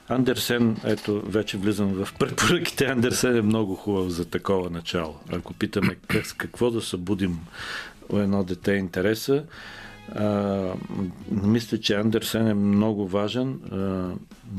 Андерсен, 0.09 0.77
ето, 0.83 1.21
вече 1.25 1.57
влизам 1.57 2.05
в 2.05 2.13
препоръките. 2.19 2.85
Андерсен 2.85 3.37
е 3.37 3.41
много 3.41 3.75
хубав 3.75 4.09
за 4.09 4.25
такова 4.25 4.69
начало. 4.69 5.15
Ако 5.31 5.53
питаме 5.53 5.95
как, 6.07 6.23
какво 6.37 6.71
да 6.71 6.81
събудим 6.81 7.39
у 8.09 8.17
едно 8.17 8.43
дете 8.43 8.71
интереса, 8.71 9.43
а, 10.15 10.63
мисля, 11.31 11.77
че 11.77 11.95
Андерсен 11.95 12.47
е 12.47 12.53
много 12.53 13.07
важен. 13.07 13.59
А, 13.71 14.11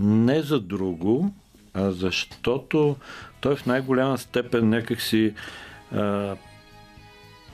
не 0.03 0.43
за 0.43 0.61
друго, 0.61 1.35
а 1.75 1.91
защото 1.91 2.97
той 3.41 3.57
в 3.57 3.67
най-голяма 3.67 4.19
степен 4.19 4.69
някакси 4.69 5.35
а, 5.93 6.37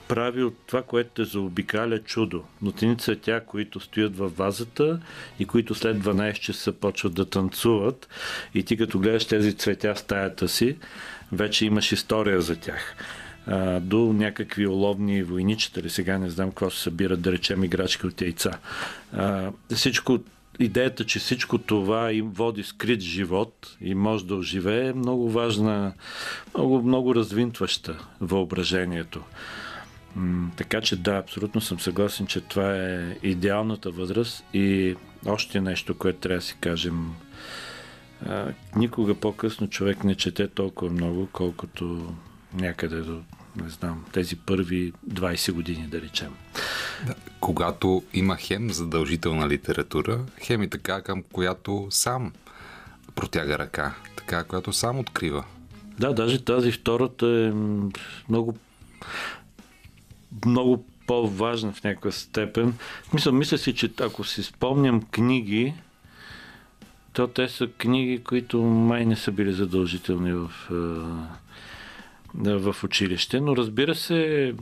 прави 0.07 0.43
от 0.43 0.55
това, 0.67 0.81
което 0.81 1.09
те 1.09 1.23
заобикаля 1.23 1.99
чудо. 1.99 2.43
Нотини 2.61 2.97
цветя, 2.97 3.41
които 3.45 3.79
стоят 3.79 4.17
във 4.17 4.37
вазата 4.37 4.99
и 5.39 5.45
които 5.45 5.75
след 5.75 5.97
12 5.97 6.33
часа 6.33 6.73
почват 6.73 7.13
да 7.13 7.25
танцуват. 7.25 8.09
И 8.53 8.63
ти 8.63 8.77
като 8.77 8.99
гледаш 8.99 9.25
тези 9.25 9.53
цветя 9.53 9.95
в 9.95 9.99
стаята 9.99 10.47
си, 10.47 10.77
вече 11.31 11.65
имаш 11.65 11.91
история 11.91 12.41
за 12.41 12.55
тях. 12.55 12.95
До 13.81 14.13
някакви 14.13 14.67
оловни 14.67 15.23
войничета, 15.23 15.89
сега 15.89 16.17
не 16.17 16.29
знам 16.29 16.49
какво 16.49 16.69
се 16.69 16.81
събират, 16.81 17.21
да 17.21 17.31
речем 17.31 17.63
играчки 17.63 18.07
от 18.07 18.21
яйца. 18.21 18.51
А, 19.13 19.51
всичко 19.75 20.19
идеята, 20.59 21.05
че 21.05 21.19
всичко 21.19 21.57
това 21.57 22.11
им 22.11 22.29
води 22.29 22.63
скрит 22.63 23.01
живот 23.01 23.77
и 23.81 23.95
може 23.95 24.25
да 24.25 24.35
оживее 24.35 24.87
е 24.87 24.93
много 24.93 25.29
важна, 25.29 25.93
много, 26.55 26.81
много 26.81 27.15
развинтваща 27.15 27.97
въображението. 28.21 29.21
Така 30.57 30.81
че 30.81 30.95
да, 30.95 31.11
абсолютно 31.17 31.61
съм 31.61 31.79
съгласен, 31.79 32.27
че 32.27 32.41
това 32.41 32.75
е 32.75 33.17
идеалната 33.23 33.91
възраст 33.91 34.43
и 34.53 34.95
още 35.25 35.61
нещо, 35.61 35.97
което 35.97 36.19
трябва 36.19 36.37
да 36.37 36.41
си 36.41 36.55
кажем. 36.61 37.11
А, 38.25 38.53
никога 38.75 39.15
по-късно 39.15 39.69
човек 39.69 40.03
не 40.03 40.15
чете 40.15 40.47
толкова 40.47 40.91
много, 40.91 41.29
колкото 41.31 42.13
някъде 42.53 43.01
до, 43.01 43.21
не 43.55 43.69
знам, 43.69 44.05
тези 44.11 44.35
първи 44.35 44.93
20 45.09 45.51
години, 45.51 45.87
да 45.87 46.01
речем. 46.01 46.33
Да, 47.07 47.15
когато 47.39 48.03
има 48.13 48.35
хем 48.35 48.69
задължителна 48.71 49.49
литература, 49.49 50.19
хем 50.41 50.63
и 50.63 50.69
така, 50.69 51.01
към 51.01 51.23
която 51.31 51.87
сам 51.89 52.33
протяга 53.15 53.59
ръка, 53.59 53.95
така, 54.15 54.43
която 54.43 54.73
сам 54.73 54.99
открива. 54.99 55.43
Да, 55.99 56.13
даже 56.13 56.45
тази 56.45 56.71
втората 56.71 57.27
е 57.27 57.51
много 58.29 58.57
много 60.45 60.85
по-важна 61.07 61.71
в 61.71 61.83
някаква 61.83 62.11
степен. 62.11 62.73
Мисля, 63.13 63.31
мисля 63.31 63.57
си, 63.57 63.75
че 63.75 63.91
ако 63.99 64.23
си 64.23 64.43
спомням 64.43 65.01
книги, 65.01 65.73
то 67.13 67.27
те 67.27 67.49
са 67.49 67.67
книги, 67.67 68.23
които 68.23 68.61
май 68.61 69.05
не 69.05 69.15
са 69.15 69.31
били 69.31 69.53
задължителни 69.53 70.33
в, 70.33 70.51
в 72.35 72.75
училище, 72.83 73.39
но 73.41 73.57
разбира 73.57 73.95
се, 73.95 74.53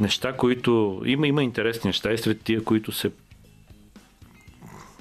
неща, 0.00 0.36
които... 0.36 1.02
Има, 1.04 1.26
има 1.26 1.42
интересни 1.42 1.88
неща 1.88 2.12
и 2.12 2.18
сред 2.18 2.42
тия, 2.42 2.64
които 2.64 2.92
се 2.92 3.10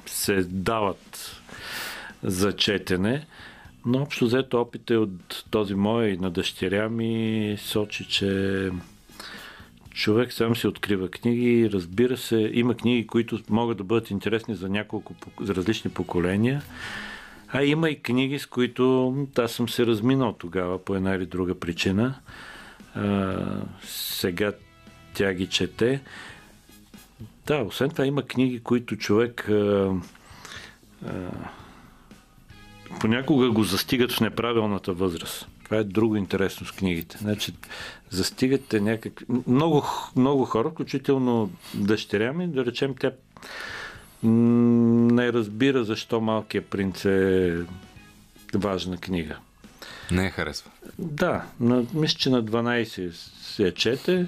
се 0.05 0.43
дават 0.43 1.41
за 2.23 2.53
четене. 2.53 3.25
Но 3.85 4.01
общо 4.01 4.25
взето 4.25 4.61
опите 4.61 4.97
от 4.97 5.45
този 5.49 5.75
мой 5.75 6.05
и 6.05 6.17
на 6.17 6.31
дъщеря 6.31 6.89
ми 6.89 7.55
сочи, 7.59 8.05
че 8.05 8.71
човек 9.91 10.33
сам 10.33 10.55
си 10.55 10.67
открива 10.67 11.09
книги. 11.09 11.69
Разбира 11.73 12.17
се, 12.17 12.51
има 12.53 12.75
книги, 12.75 13.07
които 13.07 13.39
могат 13.49 13.77
да 13.77 13.83
бъдат 13.83 14.09
интересни 14.09 14.55
за 14.55 14.69
няколко, 14.69 15.13
за 15.41 15.55
различни 15.55 15.91
поколения. 15.91 16.63
А 17.47 17.63
има 17.63 17.89
и 17.89 18.01
книги, 18.01 18.39
с 18.39 18.45
които 18.45 19.15
аз 19.37 19.51
съм 19.51 19.69
се 19.69 19.85
разминал 19.85 20.33
тогава 20.33 20.85
по 20.85 20.95
една 20.95 21.15
или 21.15 21.25
друга 21.25 21.59
причина. 21.59 22.15
А, 22.95 23.37
сега 23.83 24.53
тя 25.13 25.33
ги 25.33 25.47
чете. 25.47 26.01
Да, 27.47 27.57
освен 27.57 27.89
това 27.89 28.05
има 28.05 28.23
книги, 28.23 28.59
които 28.59 28.95
човек 28.95 29.49
а, 29.49 29.93
а, 31.07 31.11
понякога 32.99 33.49
го 33.49 33.63
застигат 33.63 34.11
в 34.11 34.21
неправилната 34.21 34.93
възраст. 34.93 35.47
Това 35.63 35.77
е 35.77 35.83
друго 35.83 36.15
интересно 36.15 36.67
с 36.67 36.71
книгите. 36.71 37.17
Значи, 37.17 37.53
застигате 38.09 38.79
някакви... 38.79 39.25
Много, 39.47 39.83
много 40.15 40.45
хора, 40.45 40.69
включително 40.69 41.51
дъщеря 41.73 42.33
ми, 42.33 42.47
да 42.47 42.65
речем, 42.65 42.95
тя 42.99 43.11
не 44.23 45.33
разбира 45.33 45.83
защо 45.83 46.21
Малкият 46.21 46.65
принц 46.65 47.05
е 47.05 47.57
важна 48.53 48.97
книга. 48.97 49.37
Не 50.11 50.23
я 50.23 50.29
харесва. 50.31 50.71
Да, 50.99 51.43
на, 51.59 51.83
мисля, 51.93 52.17
че 52.17 52.29
на 52.29 52.43
12 52.43 53.11
се 53.41 53.63
я 53.63 53.73
чете. 53.73 54.27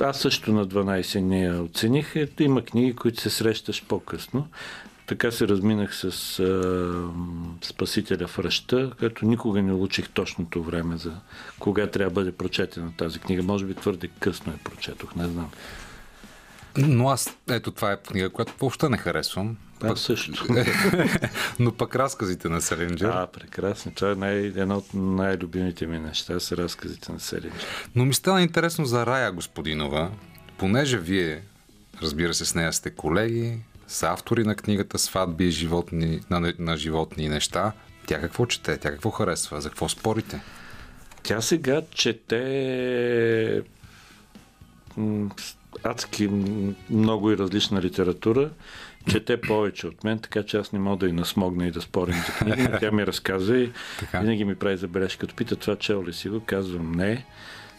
Аз 0.00 0.20
също 0.20 0.52
на 0.52 0.66
12 0.66 1.20
не 1.20 1.44
я 1.44 1.62
оцених. 1.62 2.16
Ето 2.16 2.42
има 2.42 2.62
книги, 2.62 2.96
които 2.96 3.20
се 3.20 3.30
срещаш 3.30 3.84
по-късно. 3.84 4.48
Така 5.06 5.30
се 5.30 5.48
разминах 5.48 5.96
с 5.96 6.04
а, 6.40 7.10
Спасителя 7.62 8.26
в 8.26 8.38
ръща, 8.38 8.92
като 9.00 9.26
никога 9.26 9.62
не 9.62 9.72
учих 9.72 10.08
точното 10.08 10.62
време 10.62 10.96
за 10.96 11.12
кога 11.58 11.86
трябва 11.86 12.10
да 12.10 12.14
бъде 12.14 12.32
прочетена 12.32 12.92
тази 12.96 13.18
книга. 13.18 13.42
Може 13.42 13.64
би 13.64 13.74
твърде 13.74 14.08
късно 14.20 14.52
я 14.52 14.58
прочетох, 14.58 15.14
не 15.14 15.28
знам. 15.28 15.50
Но 16.78 17.08
аз, 17.08 17.36
ето 17.50 17.70
това 17.70 17.92
е 17.92 17.96
книга, 17.96 18.30
която 18.30 18.52
въобще 18.60 18.88
не 18.88 18.96
харесвам. 18.96 19.56
Аз 19.82 19.88
пък... 19.88 19.98
също. 19.98 20.46
Но 21.58 21.72
пък 21.72 21.96
разказите 21.96 22.48
на 22.48 22.60
Селинджер. 22.60 23.08
А, 23.08 23.26
прекрасно. 23.26 23.92
Това 23.94 24.10
е 24.10 24.14
най- 24.14 24.36
едно 24.36 24.76
от 24.76 24.94
най-любимите 24.94 25.86
ми 25.86 25.98
неща, 25.98 26.40
са 26.40 26.56
разказите 26.56 27.12
на 27.12 27.20
Селинджер. 27.20 27.90
Но 27.94 28.04
ми 28.04 28.14
стана 28.14 28.42
интересно 28.42 28.84
за 28.84 29.06
Рая 29.06 29.32
Господинова, 29.32 30.10
понеже 30.58 30.98
вие, 30.98 31.42
разбира 32.02 32.34
се, 32.34 32.44
с 32.44 32.54
нея 32.54 32.72
сте 32.72 32.90
колеги, 32.90 33.58
са 33.86 34.08
автори 34.08 34.44
на 34.44 34.54
книгата 34.54 34.98
Сватби 34.98 35.50
животни, 35.50 36.20
на, 36.30 36.54
на 36.58 36.76
животни 36.76 37.24
и 37.24 37.28
неща. 37.28 37.72
Тя 38.06 38.20
какво 38.20 38.46
чете? 38.46 38.78
Тя 38.78 38.90
какво 38.90 39.10
харесва? 39.10 39.60
За 39.60 39.68
какво 39.68 39.88
спорите? 39.88 40.40
Тя 41.22 41.40
сега 41.40 41.82
чете 41.90 43.62
адски 45.84 46.28
много 46.90 47.30
и 47.30 47.38
различна 47.38 47.82
литература. 47.82 48.50
Чете 49.10 49.40
повече 49.40 49.86
от 49.86 50.04
мен, 50.04 50.18
така 50.18 50.42
че 50.42 50.56
аз 50.56 50.72
не 50.72 50.78
мога 50.78 50.96
да 50.96 51.08
и 51.08 51.12
насмогна 51.12 51.66
и 51.66 51.70
да 51.70 51.80
спорим 51.80 52.14
за 52.14 52.32
книги. 52.32 52.68
Тя 52.80 52.90
ми 52.90 53.06
разказва 53.06 53.58
и 53.58 53.72
така. 53.98 54.20
винаги 54.20 54.44
ми 54.44 54.54
прави 54.54 54.76
забележка. 54.76 55.20
Като 55.20 55.34
пита 55.34 55.56
това 55.56 55.76
чел 55.76 56.04
ли 56.04 56.12
си 56.12 56.28
го, 56.28 56.40
казвам 56.40 56.92
не. 56.92 57.24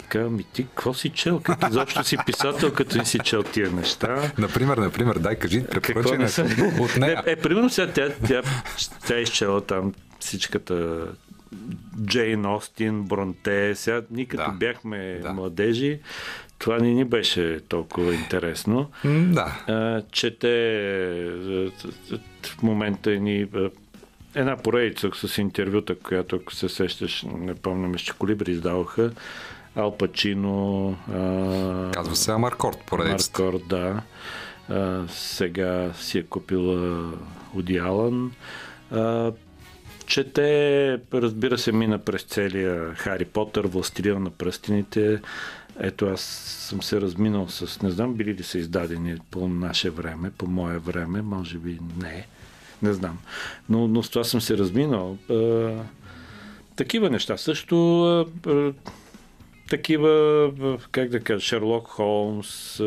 Така, 0.04 0.30
ми 0.30 0.44
ти 0.44 0.64
какво 0.64 0.94
си 0.94 1.10
чел? 1.10 1.40
Като 1.40 1.68
изобщо 1.68 2.04
си 2.04 2.18
писател, 2.26 2.74
като 2.74 2.98
не 2.98 3.06
си 3.06 3.20
чел 3.20 3.44
тия 3.44 3.72
неща. 3.72 4.32
Например, 4.38 4.78
например, 4.78 5.16
дай 5.16 5.36
кажи, 5.36 5.64
препоръчай 5.72 6.44
от 6.80 6.98
нея. 6.98 7.24
Е, 7.26 7.32
е, 7.32 7.36
примерно 7.36 7.70
сега 7.70 7.92
тя, 7.94 8.10
тя, 8.28 8.42
тя 9.08 9.18
е 9.18 9.22
изчела 9.22 9.62
там 9.62 9.94
всичката 10.20 11.08
Джейн 12.06 12.46
Остин, 12.46 13.04
Бронте. 13.04 13.76
Сега 13.76 14.02
ние 14.12 14.26
като 14.26 14.52
да. 14.52 14.58
бяхме 14.58 15.20
да. 15.22 15.34
младежи, 15.34 16.00
това 16.60 16.78
не 16.78 16.94
ни 16.94 17.06
беше 17.06 17.60
толкова 17.70 18.16
интересно. 18.16 18.92
Да. 19.06 19.64
А, 19.68 20.02
чете 20.12 20.50
в 22.44 22.62
момента 22.62 23.10
ни 23.10 23.48
една 24.36 24.58
поредица 24.58 25.10
с 25.14 25.38
интервюта, 25.38 25.96
която 25.96 26.36
ако 26.36 26.54
се 26.54 26.70
сещаш, 26.70 27.26
не 27.38 27.56
помня, 27.56 27.98
че 27.98 28.14
Колибри 28.14 28.52
издаваха, 28.52 29.12
Ал 29.76 29.98
Пачино. 29.98 30.96
А... 31.14 31.92
Казва 31.92 32.16
се 32.16 32.32
Амаркорд, 32.32 32.78
поредицата. 32.86 33.42
Амаркорд, 33.42 33.68
да. 33.68 34.02
А, 34.70 35.08
сега 35.08 35.92
си 35.94 36.18
е 36.18 36.24
купила 36.24 37.12
Уди 37.54 37.78
Алън. 37.78 38.32
А, 38.92 39.32
чете, 40.06 41.00
разбира 41.14 41.58
се, 41.58 41.72
мина 41.72 42.00
през 42.00 42.24
целия 42.24 42.94
Хари 42.96 43.26
Потър, 43.26 43.68
Властелина 43.68 44.20
на 44.20 44.30
пръстените. 44.30 45.22
Ето 45.80 46.06
аз 46.06 46.22
съм 46.70 46.82
се 46.82 47.02
разминал 47.02 47.50
с, 47.50 47.82
не 47.82 47.92
знам 47.92 48.14
били 48.14 48.34
ли 48.34 48.44
са 48.44 48.58
издадени 48.58 49.18
по 49.32 49.48
наше 49.48 49.90
време, 49.90 50.32
по 50.38 50.48
мое 50.48 50.78
време, 50.78 51.22
може 51.22 51.58
би 51.58 51.80
не, 52.02 52.28
не 52.82 52.94
знам. 52.94 53.20
Но, 53.70 53.88
но 53.88 54.04
с 54.04 54.10
това 54.10 54.24
съм 54.24 54.42
се 54.42 54.58
разминал. 54.58 55.18
А, 55.30 55.72
такива 56.76 57.10
неща. 57.10 57.38
Също 57.38 58.04
а, 58.48 58.74
такива, 59.70 60.52
как 60.92 61.10
да 61.10 61.20
кажа, 61.20 61.46
Шерлок 61.46 61.88
Холмс, 61.88 62.80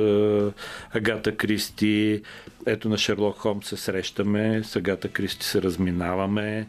Агата 0.90 1.36
Кристи. 1.36 2.22
Ето 2.66 2.88
на 2.88 2.98
Шерлок 2.98 3.36
Холмс 3.36 3.66
се 3.66 3.76
срещаме, 3.76 4.62
с 4.64 4.76
Агата 4.76 5.08
Кристи 5.08 5.46
се 5.46 5.62
разминаваме. 5.62 6.68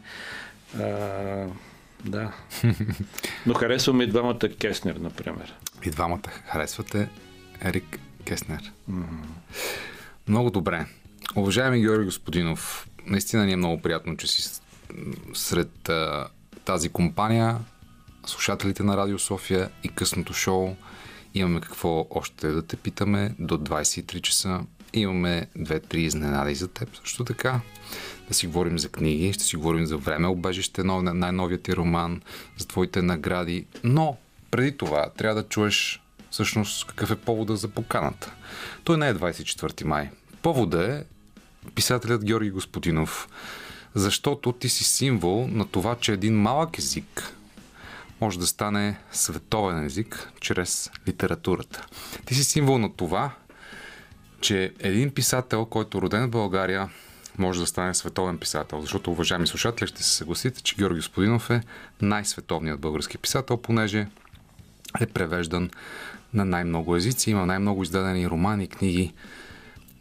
А, 0.80 1.46
да. 2.04 2.32
Но 3.46 3.54
харесваме 3.54 4.04
и 4.04 4.06
двамата 4.06 4.48
Кеснер, 4.60 4.96
например. 4.96 5.54
И 5.84 5.90
двамата 5.90 6.28
харесвате 6.46 7.08
Ерик 7.64 7.98
Кеснер. 8.24 8.72
Mm-hmm. 8.90 9.04
Много 10.28 10.50
добре. 10.50 10.86
Уважаеми 11.36 11.80
Георги 11.80 12.04
Господинов, 12.04 12.88
наистина 13.06 13.46
ни 13.46 13.52
е 13.52 13.56
много 13.56 13.82
приятно, 13.82 14.16
че 14.16 14.26
си 14.26 14.60
сред 15.34 15.88
а, 15.88 16.28
тази 16.64 16.88
компания, 16.88 17.56
слушателите 18.28 18.82
на 18.82 18.96
Радио 18.96 19.18
София 19.18 19.70
и 19.82 19.88
късното 19.88 20.32
шоу. 20.32 20.76
Имаме 21.34 21.60
какво 21.60 22.06
още 22.10 22.48
да 22.48 22.62
те 22.62 22.76
питаме 22.76 23.34
до 23.38 23.58
23 23.58 24.20
часа. 24.20 24.60
Имаме 24.92 25.46
две-три 25.56 26.02
изненади 26.02 26.54
за 26.54 26.68
теб 26.68 26.96
също 26.96 27.24
така. 27.24 27.60
Да 28.28 28.34
си 28.34 28.46
говорим 28.46 28.78
за 28.78 28.88
книги, 28.88 29.32
ще 29.32 29.44
си 29.44 29.56
говорим 29.56 29.86
за 29.86 29.96
време 29.96 30.26
обежище, 30.26 30.82
най-новият 30.84 31.62
ти 31.62 31.76
роман, 31.76 32.22
за 32.58 32.66
твоите 32.66 33.02
награди. 33.02 33.66
Но 33.84 34.16
преди 34.50 34.76
това 34.76 35.10
трябва 35.10 35.42
да 35.42 35.48
чуеш 35.48 36.02
всъщност 36.30 36.86
какъв 36.86 37.10
е 37.10 37.16
повода 37.16 37.56
за 37.56 37.68
поканата. 37.68 38.32
Той 38.84 38.98
не 38.98 39.08
е 39.08 39.14
24 39.14 39.84
май. 39.84 40.10
Повода 40.42 40.94
е 40.94 41.04
писателят 41.74 42.24
Георги 42.24 42.50
Господинов, 42.50 43.28
защото 43.94 44.52
ти 44.52 44.68
си 44.68 44.84
символ 44.84 45.48
на 45.48 45.68
това, 45.68 45.96
че 46.00 46.12
един 46.12 46.40
малък 46.40 46.78
език 46.78 47.37
може 48.20 48.38
да 48.38 48.46
стане 48.46 48.98
световен 49.12 49.84
език 49.84 50.32
чрез 50.40 50.90
литературата. 51.08 51.86
Ти 52.26 52.34
си 52.34 52.44
символ 52.44 52.78
на 52.78 52.92
това, 52.92 53.30
че 54.40 54.72
един 54.80 55.10
писател, 55.10 55.64
който 55.64 55.98
е 55.98 56.00
роден 56.00 56.26
в 56.26 56.30
България, 56.30 56.88
може 57.38 57.60
да 57.60 57.66
стане 57.66 57.94
световен 57.94 58.38
писател. 58.38 58.80
Защото, 58.80 59.10
уважаеми 59.10 59.46
слушатели, 59.46 59.88
ще 59.88 60.02
се 60.02 60.10
съгласите, 60.10 60.62
че 60.62 60.76
Георги 60.76 60.98
Господинов 60.98 61.50
е 61.50 61.62
най-световният 62.02 62.80
български 62.80 63.18
писател, 63.18 63.56
понеже 63.56 64.06
е 65.00 65.06
превеждан 65.06 65.70
на 66.34 66.44
най-много 66.44 66.96
езици, 66.96 67.30
има 67.30 67.46
най-много 67.46 67.82
издадени 67.82 68.28
романи, 68.28 68.68
книги 68.68 69.14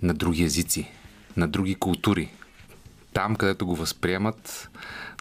на 0.02 0.14
други 0.14 0.44
езици, 0.44 0.92
на 1.38 1.48
други 1.48 1.76
култури. 1.76 2.32
Там, 3.14 3.36
където 3.36 3.66
го 3.66 3.76
възприемат, 3.76 4.70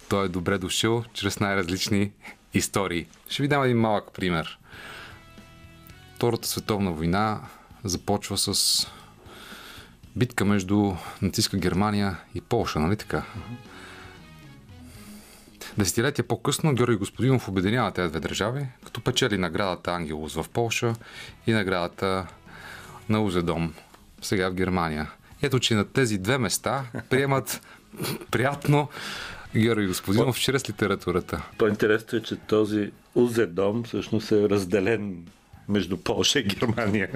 той 0.09 0.25
е 0.25 0.29
добре 0.29 0.59
дошъл 0.59 1.05
чрез 1.13 1.41
най-различни 1.41 2.13
истории. 2.55 3.07
Ще 3.29 3.43
ви 3.43 3.49
дам 3.49 3.63
един 3.63 3.79
малък 3.79 4.13
пример. 4.15 4.59
Втората 6.15 6.49
световна 6.49 6.93
война 6.93 7.41
започва 7.85 8.39
с 8.39 8.87
битка 10.17 10.45
между 10.45 10.95
нацистска 11.23 11.57
Германия 11.57 12.17
и 12.35 12.41
Полша, 12.41 12.81
нали 12.81 12.97
така? 12.97 13.23
Десетилетия 15.79 16.29
по-късно 16.29 16.75
Георги 16.75 16.97
Господинов 16.97 17.49
обединява 17.49 17.93
тези 17.93 18.11
две 18.11 18.21
държави, 18.21 18.67
като 18.85 19.01
печели 19.01 19.39
наградата 19.39 19.93
Ангелус 19.93 20.35
в 20.35 20.47
Полша 20.49 20.95
и 21.47 21.53
наградата 21.53 22.27
на 23.09 23.23
Узедом, 23.23 23.75
сега 24.23 24.51
в 24.51 24.55
Германия. 24.55 25.11
Ето, 25.43 25.59
че 25.59 25.75
на 25.75 25.85
тези 25.85 26.19
две 26.19 26.39
места 26.39 26.85
приемат 27.11 27.61
приятно 28.31 28.89
Георги 29.57 29.87
Господинов 29.87 30.41
чрез 30.41 30.69
литературата. 30.69 31.43
По-интересно 31.59 32.19
е, 32.19 32.23
че 32.23 32.37
този 32.37 32.91
Узедом 33.15 33.85
всъщност 33.85 34.33
е 34.33 34.49
разделен 34.49 35.27
между 35.69 35.97
Польша 35.97 36.39
и 36.39 36.43
Германия. 36.43 37.09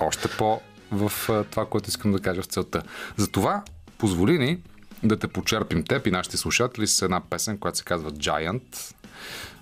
Още 0.00 0.28
по 0.38 0.60
в 0.90 1.12
това, 1.50 1.66
което 1.66 1.88
искам 1.88 2.12
да 2.12 2.20
кажа 2.20 2.42
в 2.42 2.46
целта. 2.46 2.82
Затова 3.16 3.62
позволи 3.98 4.38
ни 4.38 4.58
да 5.02 5.18
те 5.18 5.28
почерпим 5.28 5.84
теб 5.84 6.06
и 6.06 6.10
нашите 6.10 6.36
слушатели 6.36 6.86
с 6.86 7.02
една 7.02 7.20
песен, 7.20 7.58
която 7.58 7.78
се 7.78 7.84
казва 7.84 8.12
Giant, 8.12 8.94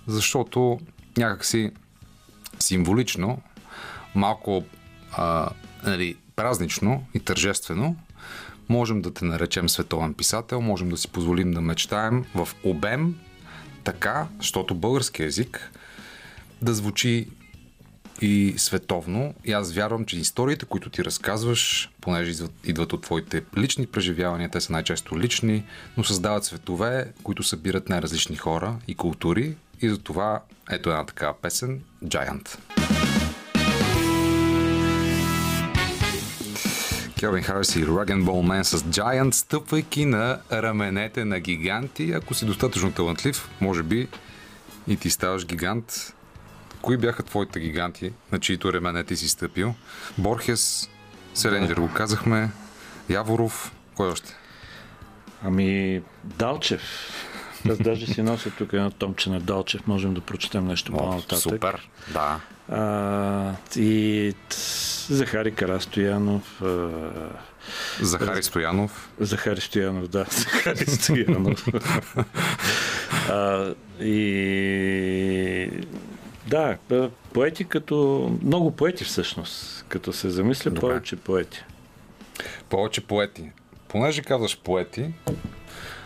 защото 0.07 0.79
някакси 1.17 1.71
символично, 2.59 3.41
малко 4.15 4.63
а, 5.11 5.49
нали, 5.83 6.17
празнично 6.35 7.05
и 7.13 7.19
тържествено 7.19 7.95
можем 8.69 9.01
да 9.01 9.13
те 9.13 9.25
наречем 9.25 9.69
световен 9.69 10.13
писател, 10.13 10.61
можем 10.61 10.89
да 10.89 10.97
си 10.97 11.07
позволим 11.07 11.51
да 11.51 11.61
мечтаем 11.61 12.25
в 12.35 12.49
обем, 12.63 13.15
така, 13.83 14.27
защото 14.39 14.75
български 14.75 15.23
язик 15.23 15.71
да 16.61 16.73
звучи 16.73 17.27
и 18.21 18.53
световно. 18.57 19.33
И 19.45 19.51
аз 19.51 19.73
вярвам, 19.73 20.05
че 20.05 20.17
историите, 20.17 20.65
които 20.65 20.89
ти 20.89 21.05
разказваш, 21.05 21.89
понеже 22.01 22.43
идват, 22.63 22.93
от 22.93 23.01
твоите 23.01 23.43
лични 23.57 23.87
преживявания, 23.87 24.49
те 24.49 24.61
са 24.61 24.71
най-често 24.71 25.19
лични, 25.19 25.63
но 25.97 26.03
създават 26.03 26.45
светове, 26.45 27.13
които 27.23 27.43
събират 27.43 27.89
най-различни 27.89 28.35
хора 28.35 28.75
и 28.87 28.95
култури. 28.95 29.55
И 29.81 29.89
за 29.89 29.97
това 29.97 30.41
ето 30.69 30.89
една 30.89 31.05
такава 31.05 31.33
песен 31.41 31.81
Giant. 32.03 32.57
Келвин 37.19 37.43
Харрис 37.43 37.75
и 37.75 37.85
Rag 37.85 38.23
Man 38.23 38.63
с 38.63 38.79
Giant, 38.79 39.31
стъпвайки 39.31 40.05
на 40.05 40.39
раменете 40.51 41.25
на 41.25 41.39
гиганти. 41.39 42.11
Ако 42.11 42.33
си 42.33 42.45
достатъчно 42.45 42.91
талантлив, 42.91 43.49
може 43.61 43.83
би 43.83 44.07
и 44.87 44.97
ти 44.97 45.09
ставаш 45.09 45.45
гигант. 45.45 46.13
Кои 46.81 46.97
бяха 46.97 47.23
твоите 47.23 47.59
гиганти, 47.59 48.13
на 48.31 48.39
чието 48.39 48.73
ремене 48.73 49.03
ти 49.03 49.15
си 49.15 49.29
стъпил? 49.29 49.73
Борхес, 50.17 50.89
Селенджер 51.33 51.77
го 51.77 51.89
казахме, 51.93 52.51
Яворов, 53.09 53.71
кой 53.95 54.07
още? 54.07 54.35
Ами, 55.43 56.01
Далчев. 56.23 56.81
Аз 57.69 57.77
даже 57.77 58.07
си 58.07 58.21
нося 58.21 58.51
тук 58.57 58.73
едно 58.73 58.91
томче 58.91 59.29
на 59.29 59.39
Далчев, 59.39 59.87
можем 59.87 60.13
да 60.13 60.21
прочетем 60.21 60.67
нещо 60.67 60.91
по-нататък. 60.91 61.37
Супер, 61.37 61.89
да. 62.13 62.39
А, 62.69 63.53
и 63.75 64.33
Захари 65.09 65.51
Карастоянов. 65.51 66.61
А... 66.61 66.89
Захари 68.01 68.43
Стоянов. 68.43 69.09
Захари 69.19 69.61
Стоянов, 69.61 70.07
да. 70.07 70.25
Захари 70.31 70.85
Стоянов. 70.85 71.67
а, 73.29 73.73
и 74.01 75.69
да, 76.47 76.77
поети 77.33 77.65
като... 77.65 78.29
Много 78.43 78.71
поети 78.71 79.03
всъщност, 79.03 79.85
като 79.89 80.13
се 80.13 80.29
замисля, 80.29 80.71
Добре. 80.71 80.81
повече 80.81 81.15
поети. 81.15 81.63
Повече 82.69 83.01
поети. 83.01 83.51
Понеже 83.87 84.21
казваш 84.21 84.59
поети, 84.59 85.13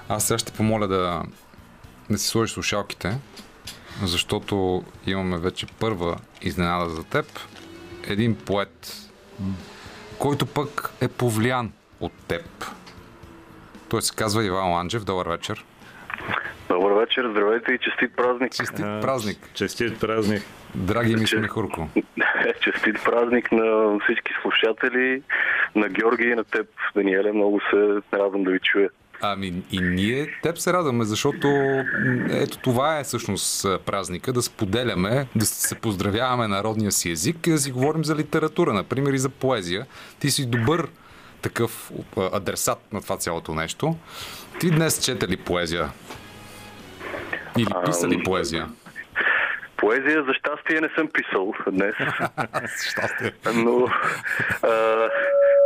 аз 0.10 0.28
сега 0.28 0.38
ще 0.38 0.52
помоля 0.52 0.88
да, 0.88 1.24
да 2.10 2.18
си 2.18 2.28
сложиш 2.28 2.54
слушалките, 2.54 3.18
защото 4.04 4.84
имаме 5.08 5.38
вече 5.38 5.66
първа 5.80 6.18
изненада 6.42 6.90
за 6.90 7.04
теб. 7.04 7.26
Един 8.08 8.36
поет, 8.36 8.96
който 10.20 10.46
пък 10.46 10.90
е 11.02 11.08
повлиян 11.08 11.72
от 12.00 12.12
теб. 12.28 12.66
Той 13.90 14.02
се 14.02 14.16
казва 14.16 14.46
Иван 14.46 14.72
Ланджев. 14.72 15.04
Добър 15.04 15.28
вечер. 15.28 15.66
Добър 16.70 16.92
вечер, 16.92 17.30
здравейте 17.32 17.74
и 17.74 17.78
честит 17.78 18.16
празник. 18.16 18.52
Честит 18.52 18.86
празник. 19.02 19.38
Честит 19.54 20.00
празник. 20.00 20.44
Драги 20.76 21.16
ми 21.16 21.28
Смехурко. 21.28 21.90
честит 22.62 23.04
празник 23.06 23.52
на 23.52 24.00
всички 24.04 24.32
слушатели, 24.42 25.22
на 25.76 25.90
Георги 25.90 26.24
и 26.24 26.36
на 26.36 26.44
теб, 26.44 26.68
Даниеле. 26.96 27.32
Много 27.32 27.60
се 27.70 28.02
радвам 28.14 28.44
да 28.44 28.52
ви 28.52 28.60
чуя. 28.60 28.90
Ами 29.22 29.64
и 29.72 29.82
ние 29.82 30.28
теб 30.44 30.58
се 30.58 30.74
радваме, 30.74 31.06
защото 31.06 31.48
ето 32.30 32.58
това 32.58 33.00
е 33.00 33.04
всъщност 33.04 33.66
празника, 33.86 34.34
да 34.34 34.42
споделяме, 34.42 35.28
да 35.36 35.46
се 35.46 35.76
поздравяваме 35.76 36.48
народния 36.48 36.92
си 36.92 37.12
език 37.12 37.48
и 37.48 37.52
да 37.52 37.58
си 37.58 37.72
говорим 37.72 38.06
за 38.06 38.16
литература, 38.16 38.74
например 38.74 39.14
и 39.14 39.18
за 39.20 39.30
поезия. 39.30 39.86
Ти 40.20 40.32
си 40.32 40.46
добър 40.46 40.88
такъв 41.42 41.92
адресат 42.34 42.80
на 42.94 43.02
това 43.02 43.18
цялото 43.18 43.56
нещо. 43.56 43.96
Ти 44.60 44.72
днес 44.72 45.06
чете 45.06 45.28
ли 45.28 45.38
поезия? 45.38 45.90
Или 47.58 47.70
писа 47.86 48.08
ли 48.08 48.24
поезия? 48.24 48.68
Поезия 49.78 50.24
за 50.24 50.34
щастие 50.34 50.82
не 50.82 50.90
съм 50.98 51.08
писал 51.14 51.54
днес. 51.72 51.96
щастие. 52.92 53.32
Но, 53.54 53.88
а, 54.64 55.10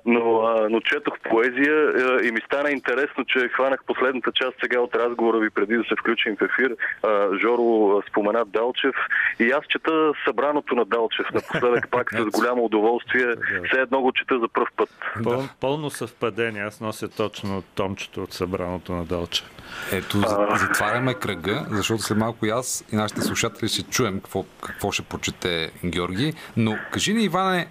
но, 0.05 0.41
а, 0.41 0.69
но 0.69 0.79
четох 0.79 1.13
поезия 1.29 1.75
а, 1.75 2.25
и 2.27 2.31
ми 2.31 2.41
стана 2.45 2.71
интересно, 2.71 3.25
че 3.25 3.49
хванах 3.55 3.79
последната 3.87 4.31
част 4.31 4.55
сега 4.63 4.79
от 4.79 4.95
разговора 4.95 5.39
ви 5.39 5.49
преди 5.49 5.77
да 5.77 5.83
се 5.83 5.95
включим 5.99 6.35
в 6.35 6.41
ефир. 6.41 6.75
А, 7.03 7.37
Жоро 7.37 7.97
а, 7.97 8.09
спомена 8.09 8.45
Далчев 8.45 8.95
и 9.39 9.51
аз 9.51 9.65
чета 9.69 10.11
събраното 10.25 10.75
на 10.75 10.85
Далчев 10.85 11.25
напоследък 11.33 11.89
пак 11.91 12.13
с 12.13 12.25
голямо 12.25 12.63
удоволствие. 12.63 13.35
Все 13.67 13.81
едно 13.81 14.01
го 14.01 14.11
чета 14.11 14.39
за 14.39 14.47
първ 14.47 14.67
път. 14.77 14.89
Пъл, 15.23 15.43
пълно 15.59 15.89
съвпадение. 15.89 16.61
Аз 16.61 16.81
нося 16.81 17.09
точно 17.09 17.61
томчето 17.75 18.23
от 18.23 18.33
събраното 18.33 18.93
на 18.93 19.05
Далчев. 19.05 19.49
Ето, 19.91 20.17
затваряме 20.55 21.13
кръга, 21.13 21.65
защото 21.69 22.01
след 22.03 22.17
малко 22.17 22.45
и 22.45 22.49
аз 22.49 22.85
и 22.91 22.95
нашите 22.95 23.21
слушатели 23.21 23.69
ще 23.69 23.83
чуем 23.83 24.19
какво, 24.19 24.43
какво 24.61 24.91
ще 24.91 25.03
прочете 25.03 25.71
Георги. 25.85 26.33
Но 26.57 26.77
кажи 26.91 27.13
ни, 27.13 27.23
Иване, 27.23 27.67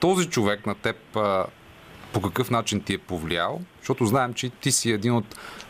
този 0.00 0.30
човек 0.30 0.66
на 0.66 0.74
теб 0.74 0.96
по 2.16 2.22
какъв 2.22 2.50
начин 2.50 2.80
ти 2.80 2.94
е 2.94 2.98
повлиял? 2.98 3.60
Защото 3.78 4.04
знаем, 4.04 4.34
че 4.34 4.50
ти 4.50 4.72
си 4.72 4.90
един 4.90 5.12
от 5.12 5.24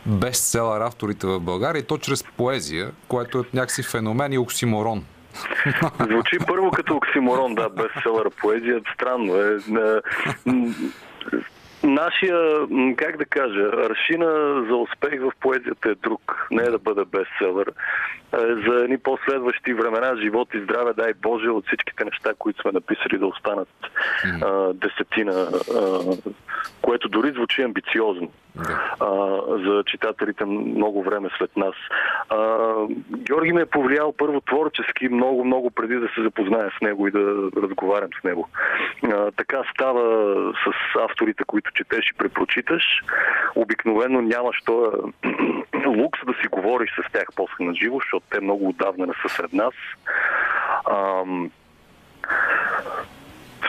бестселър 0.05 0.81
авторите 0.81 1.27
в 1.27 1.39
България 1.39 1.79
и 1.79 1.83
то 1.83 1.97
чрез 1.97 2.23
поезия, 2.23 2.91
което 3.07 3.39
е 3.39 3.43
някакси 3.53 3.83
феномен 3.83 4.33
и 4.33 4.37
оксиморон. 4.37 5.05
Звучи 6.11 6.37
първо 6.47 6.71
като 6.71 6.95
оксиморон, 6.95 7.55
да, 7.55 7.69
бестселър 7.69 8.29
поезия. 8.29 8.81
Странно 8.93 9.35
е. 9.35 9.57
Нашия, 11.83 12.67
как 12.95 13.17
да 13.17 13.25
кажа, 13.25 13.71
аршина 13.89 14.63
за 14.69 14.75
успех 14.75 15.21
в 15.21 15.31
поезията 15.39 15.89
е 15.89 15.95
друг. 15.95 16.47
Не 16.51 16.63
е 16.63 16.69
да 16.69 16.79
бъда 16.79 17.05
бестселър. 17.05 17.71
За 18.67 18.83
едни 18.83 18.97
последващи 18.97 19.73
времена, 19.73 20.15
живот 20.21 20.49
и 20.53 20.59
здраве, 20.59 20.93
дай 20.97 21.13
Боже, 21.21 21.49
от 21.49 21.67
всичките 21.67 22.05
неща, 22.05 22.33
които 22.39 22.61
сме 22.61 22.71
написали 22.71 23.17
да 23.17 23.27
останат 23.27 23.69
а, 24.41 24.73
десетина, 24.73 25.47
а, 25.75 25.99
което 26.81 27.09
дори 27.09 27.31
звучи 27.31 27.61
амбициозно 27.61 28.31
а, 28.99 29.41
за 29.65 29.83
читателите 29.85 30.45
много 30.45 31.03
време 31.03 31.29
след 31.37 31.57
нас. 31.57 31.75
А, 32.29 32.37
Георги 33.11 33.53
ме 33.53 33.61
е 33.61 33.65
повлиял 33.65 34.13
първо 34.17 34.41
творчески, 34.41 35.09
много, 35.09 35.45
много 35.45 35.71
преди 35.71 35.95
да 35.95 36.07
се 36.15 36.23
запозная 36.23 36.71
с 36.77 36.81
него 36.81 37.07
и 37.07 37.11
да 37.11 37.51
разговарям 37.61 38.09
с 38.21 38.23
него. 38.23 38.49
А, 39.03 39.31
така 39.31 39.63
става 39.73 40.33
с 40.53 40.99
авторите, 40.99 41.43
които 41.43 41.71
четеш 41.71 42.09
и 42.09 42.17
препрочиташ. 42.17 42.83
Обикновено 43.55 44.21
нямаш 44.21 44.61
този 44.65 44.97
лукс 45.87 46.19
да 46.25 46.33
си 46.41 46.47
говориш 46.47 46.89
с 46.91 47.11
тях 47.11 47.27
после 47.35 47.65
на 47.65 47.73
живо, 47.73 47.99
защото 47.99 48.25
те 48.29 48.39
много 48.41 48.69
отдавна 48.69 49.05
не 49.05 49.13
са 49.21 49.35
сред 49.35 49.53
нас. 49.53 49.73
Ам... 50.91 51.51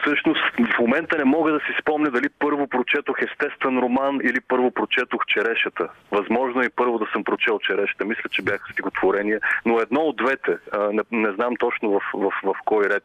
Всъщност 0.02 0.40
в 0.74 0.78
момента 0.78 1.18
не 1.18 1.24
мога 1.24 1.52
да 1.52 1.58
си 1.58 1.72
спомня 1.80 2.10
дали 2.10 2.28
първо 2.38 2.66
прочетох 2.66 3.16
естествен 3.22 3.78
роман 3.78 4.20
или 4.24 4.40
първо 4.40 4.70
прочетох 4.70 5.26
черешата. 5.26 5.88
Възможно 6.10 6.62
е 6.62 6.66
и 6.66 6.76
първо 6.76 6.98
да 6.98 7.06
съм 7.12 7.24
прочел 7.24 7.58
черешата. 7.58 8.04
Мисля, 8.04 8.28
че 8.30 8.42
бяха 8.42 8.72
стихотворения, 8.72 9.40
но 9.66 9.80
едно 9.80 10.00
от 10.00 10.16
двете. 10.16 10.56
Не, 10.92 11.02
не 11.12 11.32
знам 11.32 11.56
точно 11.56 11.90
в, 11.90 12.00
в, 12.14 12.30
в 12.44 12.54
кой 12.64 12.84
ред. 12.84 13.04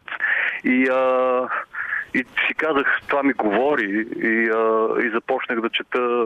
И 0.64 0.88
а, 0.88 1.48
и 2.14 2.18
си 2.18 2.54
казах, 2.58 3.02
това 3.08 3.24
ми 3.24 3.34
говори 3.34 4.08
и, 4.16 4.50
а, 4.50 4.88
и 5.06 5.10
започнах 5.10 5.62
да 5.62 5.70
чета 5.70 6.26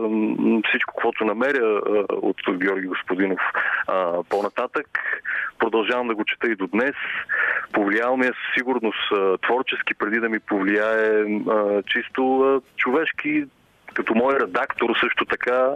всичко, 0.70 0.94
което 0.94 1.26
намеря 1.26 1.82
а, 1.86 2.14
от 2.14 2.36
Георги 2.50 2.88
Господинов 2.88 3.40
а, 3.88 4.24
по-нататък. 4.30 4.88
Продължавам 5.60 6.08
да 6.08 6.16
го 6.16 6.26
чета 6.26 6.48
и 6.48 6.56
до 6.56 6.68
днес. 6.68 6.96
Повлиял 7.74 8.18
ми 8.18 8.26
е 8.26 8.30
със 8.30 8.54
сигурност 8.58 9.12
а, 9.12 9.38
творчески, 9.38 9.94
преди 9.94 10.20
да 10.20 10.30
ми 10.30 10.40
повлияе 10.40 11.24
а, 11.50 11.84
чисто 11.84 12.40
а, 12.42 12.62
човешки 12.78 13.46
като 13.94 14.16
мой 14.16 14.40
редактор 14.40 14.90
също 15.02 15.26
така 15.26 15.70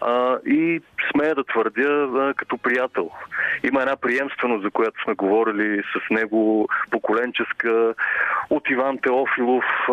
а, 0.00 0.38
и 0.46 0.80
смея 1.10 1.34
да 1.34 1.44
твърдя 1.44 1.90
а, 1.90 2.34
като 2.34 2.58
приятел. 2.58 3.10
Има 3.64 3.80
една 3.80 3.96
приемственост, 3.96 4.62
за 4.62 4.70
която 4.70 5.02
сме 5.04 5.14
говорили 5.14 5.82
с 5.92 6.10
него, 6.10 6.68
поколенческа, 6.90 7.94
от 8.50 8.70
Иван 8.70 8.98
Теофилов, 8.98 9.64
а, 9.88 9.92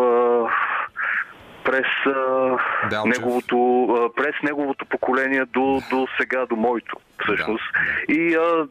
през 1.64 1.86
а, 2.06 2.56
неговото, 3.06 3.84
а, 3.84 4.14
през 4.14 4.34
неговото 4.42 4.84
поколение 4.84 5.44
до, 5.44 5.80
до 5.90 6.06
сега, 6.20 6.46
до 6.46 6.56
моето, 6.56 6.96
всъщност. 7.22 7.64
Да. 8.08 8.14
И 8.14 8.34
а, 8.34 8.66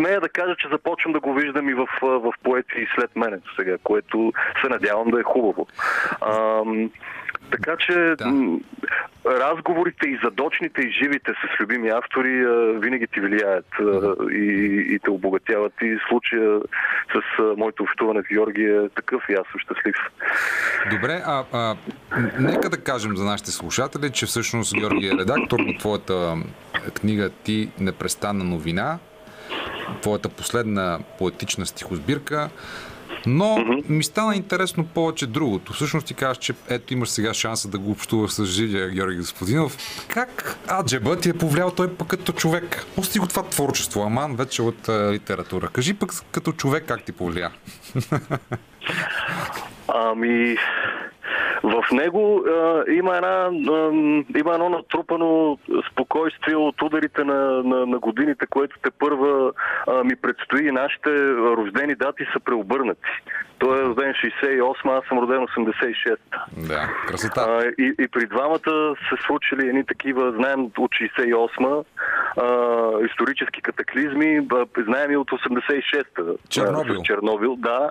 смея 0.00 0.20
да 0.20 0.28
кажа, 0.28 0.54
че 0.58 0.68
започвам 0.68 1.12
да 1.12 1.20
го 1.20 1.34
виждам 1.34 1.68
и 1.68 1.74
в, 1.74 1.86
в 2.02 2.32
поети 2.42 2.86
след 2.94 3.16
мене 3.16 3.38
сега, 3.58 3.76
което 3.84 4.32
се 4.62 4.68
надявам 4.68 5.10
да 5.10 5.20
е 5.20 5.22
хубаво. 5.22 5.66
А, 6.20 6.62
така 7.50 7.76
че 7.76 7.92
да. 7.92 8.58
разговорите 9.26 10.08
и 10.08 10.20
задочните 10.24 10.82
и 10.82 10.92
живите 11.02 11.32
с 11.32 11.60
любими 11.60 11.88
автори 11.88 12.46
винаги 12.78 13.06
ти 13.06 13.20
влияят 13.20 13.66
и, 14.32 14.86
и 14.94 14.98
те 14.98 15.10
обогатяват. 15.10 15.72
И 15.82 15.98
случая 16.08 16.60
с 17.14 17.42
моето 17.56 17.82
общуване 17.82 18.22
с 18.22 18.34
Георги 18.34 18.64
е 18.64 18.88
такъв 18.88 19.22
и 19.28 19.32
аз 19.32 19.46
съм 19.52 19.60
щастлив. 19.60 19.96
Добре, 20.90 21.22
а, 21.24 21.44
а 21.52 21.76
нека 22.38 22.70
да 22.70 22.84
кажем 22.84 23.16
за 23.16 23.24
нашите 23.24 23.50
слушатели, 23.50 24.10
че 24.10 24.26
всъщност 24.26 24.74
Георги 24.74 25.06
е 25.06 25.18
редактор 25.18 25.58
на 25.58 25.78
твоята 25.78 26.36
книга 26.94 27.30
Ти 27.30 27.70
непрестанна 27.80 28.44
новина, 28.44 28.98
твоята 30.02 30.28
последна 30.28 30.98
поетична 31.18 31.66
стихосбирка. 31.66 32.50
Но 33.26 33.44
mm-hmm. 33.44 33.90
ми 33.90 34.04
стана 34.04 34.36
интересно 34.36 34.84
повече 34.84 35.26
другото. 35.26 35.72
Всъщност 35.72 36.06
ти 36.06 36.14
казваш, 36.14 36.38
че 36.38 36.54
ето 36.68 36.92
имаш 36.92 37.08
сега 37.08 37.34
шанса 37.34 37.68
да 37.68 37.78
го 37.78 37.90
общуваш 37.90 38.30
с 38.30 38.44
Жилия 38.44 38.88
Георги 38.88 39.16
Господинов. 39.16 39.76
Как 40.08 40.58
Аджеба 40.80 41.16
ти 41.16 41.28
е 41.28 41.32
повлиял 41.32 41.70
той 41.70 41.94
пък 41.94 42.08
като 42.08 42.32
човек? 42.32 42.84
Пусти 42.94 43.18
го 43.18 43.26
това 43.26 43.42
творчество, 43.42 44.02
аман 44.02 44.36
вече 44.36 44.62
от 44.62 44.88
а, 44.88 45.12
литература. 45.12 45.68
Кажи 45.68 45.94
пък 45.94 46.12
като 46.30 46.52
човек 46.52 46.84
как 46.88 47.02
ти 47.02 47.12
повлия. 47.12 47.50
Ами, 49.94 50.56
в 51.62 51.84
него 51.92 52.44
а, 52.46 52.84
има, 52.92 53.16
една, 53.16 53.50
а, 53.72 53.92
има 54.38 54.54
едно 54.54 54.68
натрупано 54.68 55.58
спокойствие 55.92 56.56
от 56.56 56.82
ударите 56.82 57.24
на, 57.24 57.62
на, 57.62 57.86
на 57.86 57.98
годините, 57.98 58.46
което 58.46 58.78
те 58.82 58.90
първа 58.90 59.52
а, 59.86 60.04
ми 60.04 60.16
предстои. 60.16 60.72
Нашите 60.72 61.10
рождени 61.34 61.94
дати 61.94 62.24
са 62.32 62.40
преобърнати. 62.40 63.08
Той 63.60 63.78
е 63.78 63.82
роден 63.82 64.12
68, 64.12 64.98
аз 64.98 65.08
съм 65.08 65.18
роден 65.18 65.38
86. 65.38 66.16
Да, 66.56 66.88
красота. 67.06 67.40
А, 67.48 67.64
и, 67.78 67.94
и 68.00 68.08
при 68.08 68.26
двамата 68.26 68.94
се 69.08 69.26
случили 69.26 69.68
едни 69.68 69.86
такива, 69.86 70.32
знаем 70.32 70.64
от 70.64 70.90
68 70.90 71.84
а, 72.36 73.06
исторически 73.06 73.62
катаклизми, 73.62 74.48
знаем 74.78 75.10
и 75.10 75.16
от 75.16 75.30
86-та. 75.30 76.22
Чернобил. 76.48 77.02
Чернобил, 77.02 77.56
да. 77.56 77.90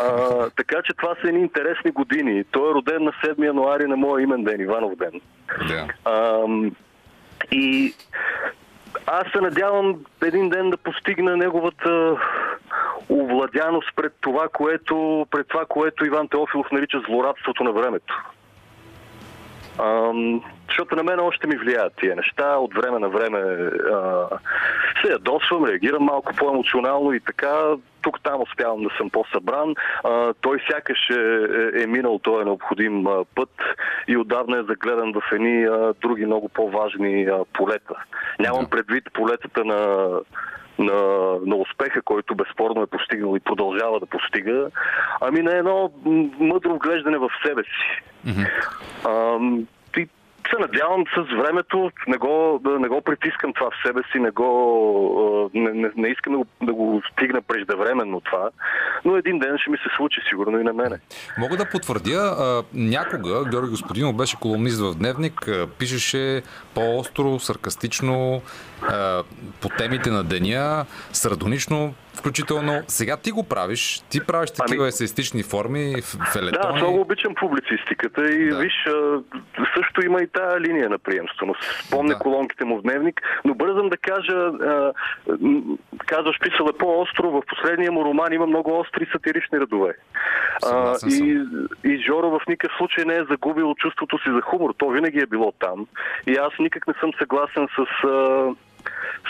А, 0.00 0.50
така 0.50 0.76
че 0.84 0.94
това 0.96 1.14
са 1.22 1.28
едни 1.28 1.40
интересни 1.40 1.90
години. 1.90 2.44
Той 2.50 2.70
е 2.70 2.74
роден 2.74 3.04
на 3.04 3.12
7 3.12 3.46
януари 3.46 3.86
на 3.86 3.96
моя 3.96 4.22
имен 4.22 4.44
ден, 4.44 4.60
Иванов 4.60 4.96
ден. 4.96 5.20
Да. 5.68 5.86
А, 6.04 6.44
и 7.52 7.94
аз 9.10 9.32
се 9.32 9.40
надявам 9.40 10.04
един 10.22 10.48
ден 10.48 10.70
да 10.70 10.76
постигна 10.76 11.36
неговата 11.36 12.16
овладяност 13.10 13.88
пред 13.96 14.12
това, 14.20 14.48
което, 14.48 15.26
пред 15.30 15.48
това, 15.48 15.64
което 15.64 16.06
Иван 16.06 16.28
Теофилов 16.28 16.66
нарича 16.72 17.00
злорадството 17.08 17.64
на 17.64 17.72
времето. 17.72 18.14
Ам, 19.78 20.42
защото 20.68 20.96
на 20.96 21.02
мен 21.02 21.20
още 21.20 21.46
ми 21.46 21.56
влияят 21.56 21.92
тия 22.00 22.16
неща. 22.16 22.56
От 22.56 22.74
време 22.74 22.98
на 22.98 23.08
време 23.08 23.38
а, 23.92 24.26
се 25.02 25.12
ядосвам, 25.12 25.64
реагирам 25.64 26.02
малко 26.02 26.32
по-емоционално 26.36 27.12
и 27.12 27.20
така. 27.20 27.54
Тук-там 28.02 28.42
успявам 28.42 28.82
да 28.82 28.90
съм 28.96 29.10
по-събран. 29.10 29.74
А, 30.04 30.34
той 30.40 30.58
сякаш 30.70 31.10
е, 31.10 31.14
е, 31.14 31.82
е 31.82 31.86
минал 31.86 32.18
този 32.18 32.44
необходим 32.44 33.06
а, 33.06 33.24
път 33.34 33.50
и 34.08 34.16
отдавна 34.16 34.58
е 34.58 34.62
загледан 34.62 35.12
в 35.12 35.22
едни 35.32 35.64
а, 35.64 35.94
други 36.02 36.26
много 36.26 36.48
по-важни 36.48 37.24
а, 37.24 37.44
полета. 37.52 37.94
Нямам 38.38 38.66
предвид 38.70 39.04
полетата 39.12 39.64
на 39.64 40.08
на, 40.78 41.38
на 41.46 41.56
успеха, 41.56 42.02
който 42.02 42.34
безспорно 42.34 42.82
е 42.82 42.86
постигнал 42.86 43.36
и 43.36 43.40
продължава 43.40 44.00
да 44.00 44.06
постига, 44.06 44.70
ами 45.20 45.42
на 45.42 45.56
едно 45.56 45.90
мъдро 46.40 46.74
вглеждане 46.74 47.18
в 47.18 47.30
себе 47.46 47.62
си. 47.62 48.02
Mm-hmm 48.26 49.66
се 50.50 50.58
надявам 50.60 51.04
с 51.16 51.36
времето, 51.36 51.90
не 52.06 52.16
го, 52.16 52.60
не 52.80 52.88
го 52.88 53.00
притискам 53.00 53.52
това 53.52 53.70
в 53.70 53.86
себе 53.86 54.00
си, 54.12 54.18
не, 54.18 54.30
го, 54.30 55.50
не, 55.54 55.70
не, 55.70 55.90
не 55.96 56.08
искам 56.08 56.32
да 56.32 56.38
го, 56.38 56.46
да 56.62 56.72
го 56.72 57.02
стигна 57.12 57.42
преждевременно 57.42 58.20
това, 58.20 58.50
но 59.04 59.16
един 59.16 59.38
ден 59.38 59.58
ще 59.58 59.70
ми 59.70 59.76
се 59.76 59.96
случи 59.96 60.20
сигурно 60.28 60.60
и 60.60 60.64
на 60.64 60.72
мене. 60.72 60.98
Мога 61.38 61.56
да 61.56 61.68
потвърдя, 61.70 62.36
някога 62.74 63.50
Георги 63.50 63.70
Господинов 63.70 64.16
беше 64.16 64.40
колумнист 64.40 64.80
в 64.80 64.94
Дневник, 64.94 65.48
пишеше 65.78 66.42
по-остро, 66.74 67.38
саркастично 67.38 68.42
по 69.60 69.68
темите 69.68 70.10
на 70.10 70.24
деня, 70.24 70.86
сардонично, 71.12 71.94
Включително, 72.18 72.82
сега 72.88 73.16
ти 73.16 73.30
го 73.30 73.48
правиш, 73.48 74.02
ти 74.10 74.26
правиш 74.26 74.50
такива 74.50 74.84
ами... 74.84 74.88
есеистични 74.88 75.42
форми 75.42 75.94
електрони. 76.36 76.50
Да, 76.50 76.72
много 76.72 77.00
обичам 77.00 77.34
публицистиката 77.34 78.30
и 78.30 78.48
да. 78.48 78.58
виж, 78.58 78.74
също 79.76 80.04
има 80.04 80.22
и 80.22 80.26
тая 80.26 80.60
линия 80.60 80.88
на 80.90 80.98
приемственост. 80.98 81.62
Спомня 81.86 82.14
да. 82.14 82.18
колонките 82.18 82.64
му 82.64 82.78
в 82.78 82.82
дневник, 82.82 83.22
но 83.44 83.54
бързам 83.54 83.88
да 83.88 83.96
кажа, 83.96 84.50
казваш 86.06 86.38
писал 86.40 86.66
е 86.74 86.78
по-остро, 86.78 87.30
в 87.30 87.42
последния 87.48 87.92
му 87.92 88.04
роман 88.04 88.32
има 88.32 88.46
много 88.46 88.80
остри 88.80 89.06
сатирични 89.12 89.60
редове. 89.60 89.94
А, 90.66 90.96
и, 91.06 91.44
и 91.84 92.02
Жоро 92.06 92.30
в 92.30 92.40
никакъв 92.48 92.76
случай 92.76 93.04
не 93.04 93.14
е 93.14 93.24
загубил 93.30 93.74
чувството 93.74 94.18
си 94.18 94.30
за 94.34 94.40
хумор. 94.40 94.74
То 94.78 94.88
винаги 94.88 95.18
е 95.18 95.26
било 95.26 95.52
там. 95.52 95.86
И 96.26 96.34
аз 96.34 96.52
никак 96.58 96.86
не 96.86 96.94
съм 97.00 97.10
съгласен 97.18 97.68
с 97.76 97.86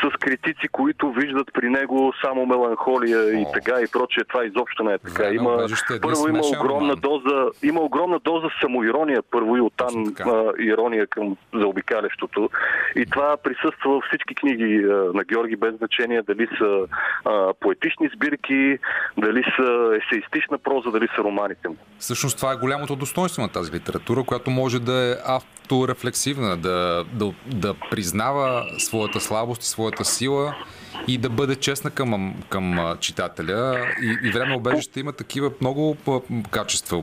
с 0.04 0.18
критици, 0.18 0.68
които 0.72 1.12
виждат 1.12 1.48
при 1.54 1.70
него 1.70 2.12
само 2.24 2.46
меланхолия 2.46 3.18
О. 3.18 3.40
и 3.40 3.46
така 3.54 3.80
и 3.80 3.86
прочее. 3.92 4.24
Това 4.24 4.44
изобщо 4.44 4.82
не 4.82 4.92
е 4.92 4.98
така. 4.98 5.22
Време, 5.22 5.34
има, 5.34 5.66
е 5.94 6.00
първо 6.00 6.28
има 6.28 6.40
огромна 6.46 6.94
роман. 6.94 7.00
доза, 7.00 7.50
има 7.62 7.80
огромна 7.80 8.18
доза 8.24 8.48
самоирония, 8.60 9.22
първо 9.30 9.56
и 9.56 9.60
оттам 9.60 10.14
а, 10.20 10.52
ирония 10.58 11.06
към 11.06 11.36
заобикалящото. 11.54 12.50
И 12.96 13.06
това 13.06 13.36
присъства 13.36 13.90
във 13.90 14.04
всички 14.04 14.34
книги 14.34 14.84
а, 14.84 14.88
на 15.14 15.24
Георги, 15.24 15.56
без 15.56 15.74
значение 15.76 16.22
дали 16.22 16.48
са 16.58 16.86
а, 17.24 17.54
поетични 17.60 18.10
сбирки, 18.16 18.78
дали 19.18 19.42
са 19.56 19.98
есеистична 20.02 20.58
проза, 20.58 20.90
дали 20.90 21.08
са 21.16 21.22
романите 21.22 21.68
му. 21.68 21.76
Всъщност 21.98 22.36
това 22.36 22.52
е 22.52 22.56
голямото 22.56 22.96
достоинство 22.96 23.42
на 23.42 23.48
тази 23.48 23.72
литература, 23.72 24.24
която 24.24 24.50
може 24.50 24.80
да 24.80 25.10
е 25.10 25.14
авторефлексивна, 25.26 26.56
да, 26.56 27.04
да, 27.12 27.32
да 27.46 27.74
признава 27.90 28.64
своята 28.78 29.20
слабост 29.20 29.47
и 29.56 29.62
своята 29.62 30.04
сила 30.04 30.54
и 31.06 31.18
да 31.18 31.28
бъде 31.28 31.56
честна 31.56 31.90
към, 31.90 32.34
към 32.48 32.96
читателя. 33.00 33.86
И, 34.02 34.28
и 34.28 34.30
време 34.30 34.56
обежище 34.56 35.00
има 35.00 35.12
такива 35.12 35.50
много 35.60 35.96
качества. 36.50 37.02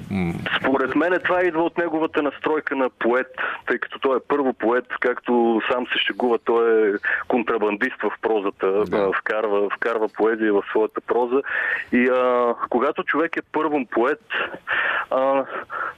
Според 0.59 0.95
мен 0.95 1.19
това 1.23 1.43
идва 1.43 1.63
от 1.63 1.77
неговата 1.77 2.21
настройка 2.21 2.75
на 2.75 2.89
поет, 2.89 3.27
тъй 3.67 3.77
като 3.77 3.99
той 3.99 4.17
е 4.17 4.19
първо 4.27 4.53
поет, 4.53 4.85
както 4.99 5.61
сам 5.71 5.85
се 5.85 5.99
шегува, 6.07 6.37
той 6.45 6.89
е 6.89 6.93
контрабандист 7.27 8.01
в 8.03 8.11
прозата, 8.21 8.67
да. 8.71 9.11
вкарва, 9.19 9.69
вкарва 9.75 10.09
поезия 10.09 10.53
в 10.53 10.63
своята 10.69 11.01
проза. 11.01 11.41
И 11.91 12.07
а, 12.07 12.53
когато 12.69 13.03
човек 13.03 13.37
е 13.37 13.41
първом 13.51 13.85
поет, 13.85 14.21
а, 15.11 15.45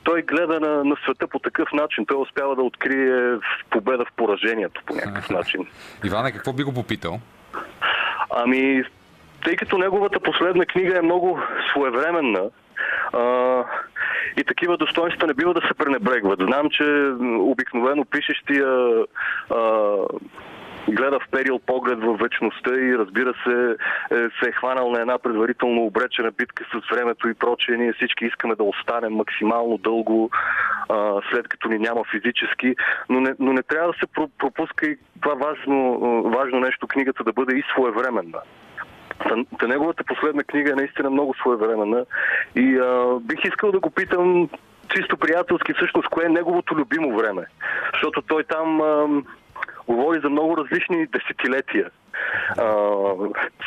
той 0.04 0.22
гледа 0.22 0.60
на, 0.60 0.84
на 0.84 0.96
света 1.04 1.28
по 1.28 1.40
такъв 1.40 1.70
начин. 1.74 2.06
Той 2.06 2.22
успява 2.22 2.56
да 2.56 2.62
открие 2.62 3.38
победа 3.70 4.06
в 4.06 4.14
поражението 4.16 4.82
по 4.86 4.96
някакъв 4.96 5.30
начин. 5.30 5.68
Иване, 6.04 6.32
какво 6.32 6.54
би 6.54 6.64
го 6.64 6.74
попитал? 6.74 7.20
Ами, 8.30 8.84
тъй 9.44 9.56
като 9.56 9.78
неговата 9.78 10.20
последна 10.20 10.66
книга 10.66 10.98
е 10.98 11.02
много 11.02 11.40
своевременна, 11.72 12.50
а, 13.14 13.64
и 14.38 14.44
такива 14.44 14.78
достоинства 14.78 15.28
не 15.28 15.34
бива 15.34 15.54
да 15.54 15.62
се 15.68 15.74
пренебрегват. 15.74 16.40
Знам, 16.40 16.70
че 16.70 17.12
обикновено 17.40 18.06
пишещия 18.06 18.68
а, 19.50 19.96
гледа 20.90 21.20
вперил 21.20 21.60
поглед 21.60 22.00
в 22.00 22.18
вечността 22.22 22.76
и 22.76 22.98
разбира 22.98 23.34
се 23.44 23.76
е, 24.12 24.16
се 24.16 24.50
е 24.50 24.52
хванал 24.52 24.92
на 24.92 25.02
една 25.02 25.18
предварително 25.18 25.86
обречена 25.86 26.32
битка 26.32 26.66
с 26.74 26.96
времето 26.96 27.30
и 27.30 27.34
прочее. 27.34 27.78
Ние 27.78 27.94
всички 27.94 28.26
искаме 28.26 28.56
да 28.56 28.64
останем 28.64 29.14
максимално 29.14 29.78
дълго 29.78 30.30
а, 30.90 31.22
след 31.32 31.48
като 31.48 31.70
ни 31.70 31.80
няма 31.80 32.04
физически, 32.12 32.76
но 33.10 33.22
не, 33.22 33.36
но 33.40 33.54
не 33.54 33.64
трябва 33.64 33.92
да 33.92 34.00
се 34.00 34.28
пропуска 34.38 34.86
и 34.86 34.98
това 35.22 35.34
важно, 35.34 36.00
важно 36.26 36.60
нещо 36.60 36.88
книгата 36.88 37.24
да 37.24 37.34
бъде 37.34 37.56
и 37.58 37.64
своевременна. 37.72 38.40
Та, 39.60 39.68
неговата 39.68 40.04
последна 40.04 40.44
книга 40.44 40.72
е 40.72 40.76
наистина 40.76 41.10
много 41.10 41.34
своевременна 41.34 42.06
и 42.56 42.78
а, 42.78 43.20
бих 43.22 43.46
искал 43.46 43.72
да 43.72 43.80
го 43.80 43.90
питам 43.90 44.50
чисто 44.96 45.18
приятелски 45.18 45.74
всъщност 45.74 46.10
кое 46.10 46.26
е 46.26 46.30
неговото 46.30 46.76
любимо 46.76 47.18
време. 47.18 47.46
Защото 47.94 48.22
той 48.22 48.44
там 48.44 48.82
а, 48.82 49.08
говори 49.88 50.20
за 50.24 50.30
много 50.30 50.58
различни 50.58 51.08
десетилетия. 51.08 51.90
А, 52.58 52.74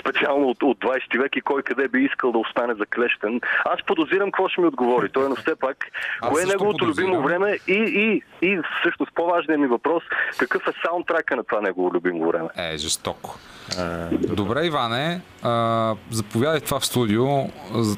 специално 0.01 0.49
от, 0.49 0.63
от 0.63 0.79
20 0.79 1.23
век 1.23 1.37
и 1.37 1.41
кой 1.41 1.63
къде 1.63 1.89
би 1.89 1.99
искал 1.99 2.33
да 2.33 2.39
остане 2.39 2.75
заклещен. 2.75 3.41
Аз 3.65 3.83
подозирам 3.87 4.31
какво 4.31 4.49
ще 4.49 4.61
ми 4.61 4.67
отговори. 4.67 5.09
Той, 5.09 5.29
но 5.29 5.37
все 5.37 5.57
пак, 5.57 5.77
Аз 6.21 6.31
кое 6.31 6.43
е 6.43 6.47
неговото 6.47 6.79
подозирам. 6.79 7.11
любимо 7.11 7.23
време 7.23 7.59
и, 7.69 7.73
и, 7.73 8.23
и 8.47 8.61
всъщност 8.81 9.13
по-важният 9.15 9.61
ми 9.61 9.67
въпрос, 9.67 10.03
какъв 10.39 10.67
е 10.67 10.73
саундтрака 10.87 11.37
на 11.37 11.45
това 11.45 11.61
негово 11.61 11.95
любимо 11.95 12.29
време? 12.29 12.49
Е, 12.57 12.77
жестоко. 12.77 13.39
Е, 13.79 14.17
добре, 14.17 14.67
Иване, 14.67 15.21
а, 15.43 15.95
заповядай 16.11 16.61
това 16.61 16.81
в 16.81 16.87
студио 16.87 17.27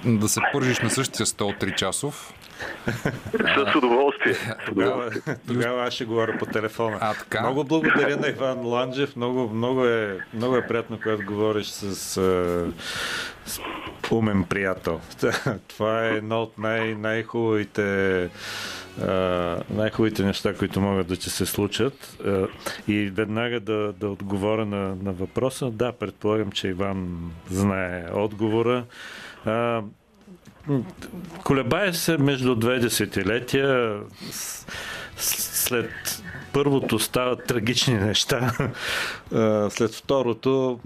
да 0.05 0.29
се 0.29 0.41
пържиш 0.53 0.81
на 0.81 0.91
същия 0.91 1.27
стол 1.27 1.53
3 1.53 1.75
часов 1.75 2.33
с 3.73 3.75
удоволствие. 3.77 4.35
Тогава, 4.67 5.11
тогава 5.47 5.87
аз 5.87 5.95
ще 5.95 6.05
говоря 6.05 6.39
по 6.39 6.47
телефона. 6.47 6.99
А, 7.01 7.15
така? 7.15 7.41
Много 7.41 7.65
благодаря 7.65 8.17
на 8.17 8.29
Иван 8.29 8.67
Ланджев. 8.67 9.17
Много, 9.17 9.49
много, 9.55 9.85
е, 9.85 10.19
много 10.35 10.57
е 10.57 10.67
приятно, 10.67 10.99
когато 11.03 11.25
говориш 11.27 11.67
с, 11.67 11.97
с 11.97 13.61
умен 14.11 14.45
приятел. 14.45 15.01
Това 15.69 16.05
е 16.07 16.09
едно 16.09 16.43
от 16.43 16.59
най- 16.59 16.95
най-хубавите 16.95 18.29
най-хубавите 19.71 20.25
неща, 20.25 20.55
които 20.55 20.81
могат 20.81 21.07
да 21.07 21.17
се 21.17 21.47
случат. 21.47 22.17
И 22.89 23.11
веднага 23.15 23.61
да, 23.61 23.93
да 23.93 24.09
отговоря 24.09 24.67
на, 24.67 24.97
на 25.03 25.13
въпроса. 25.13 25.71
Да, 25.71 25.93
предполагам, 25.93 26.53
че 26.53 26.69
Иван 26.69 27.31
знае 27.51 28.05
отговора. 28.13 28.85
Колебае 31.45 31.93
се 31.93 32.19
между 32.19 32.55
две 32.55 32.79
десетилетия. 32.79 34.01
След 35.17 36.23
първото 36.53 36.99
стават 36.99 37.45
трагични 37.45 37.95
неща. 37.95 38.53
След 39.71 39.95
второто 39.95 40.81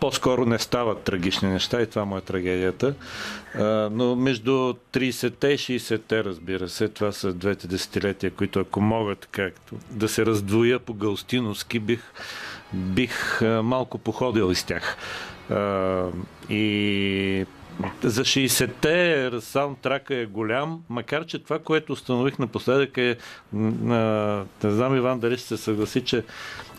по-скоро 0.00 0.46
не 0.46 0.58
стават 0.58 1.02
трагични 1.02 1.48
неща 1.48 1.82
и 1.82 1.86
това 1.86 2.04
му 2.04 2.16
е 2.16 2.20
трагедията. 2.20 2.94
Но 3.90 4.16
между 4.16 4.74
30-те 4.92 5.48
и 5.48 5.58
60-те, 5.58 6.24
разбира 6.24 6.68
се, 6.68 6.88
това 6.88 7.12
са 7.12 7.32
двете 7.32 7.68
десетилетия, 7.68 8.30
които 8.30 8.60
ако 8.60 8.80
могат 8.80 9.28
както 9.32 9.76
да 9.90 10.08
се 10.08 10.26
раздвоя 10.26 10.78
по 10.78 10.94
галстиновски, 10.94 11.78
бих, 11.78 12.00
бих 12.72 13.40
малко 13.42 13.98
походил 13.98 14.52
из 14.52 14.64
тях. 14.64 14.96
И 16.50 17.46
за 18.02 18.24
60-те 18.24 19.30
саундтрака 19.40 20.14
е 20.14 20.26
голям, 20.26 20.82
макар 20.88 21.26
че 21.26 21.38
това, 21.38 21.58
което 21.58 21.92
установих 21.92 22.38
напоследък 22.38 22.98
е, 22.98 23.16
не 23.52 24.44
знам 24.64 24.96
Иван 24.96 25.20
дали 25.20 25.36
ще 25.36 25.46
се 25.46 25.56
съгласи, 25.56 26.00
че 26.00 26.24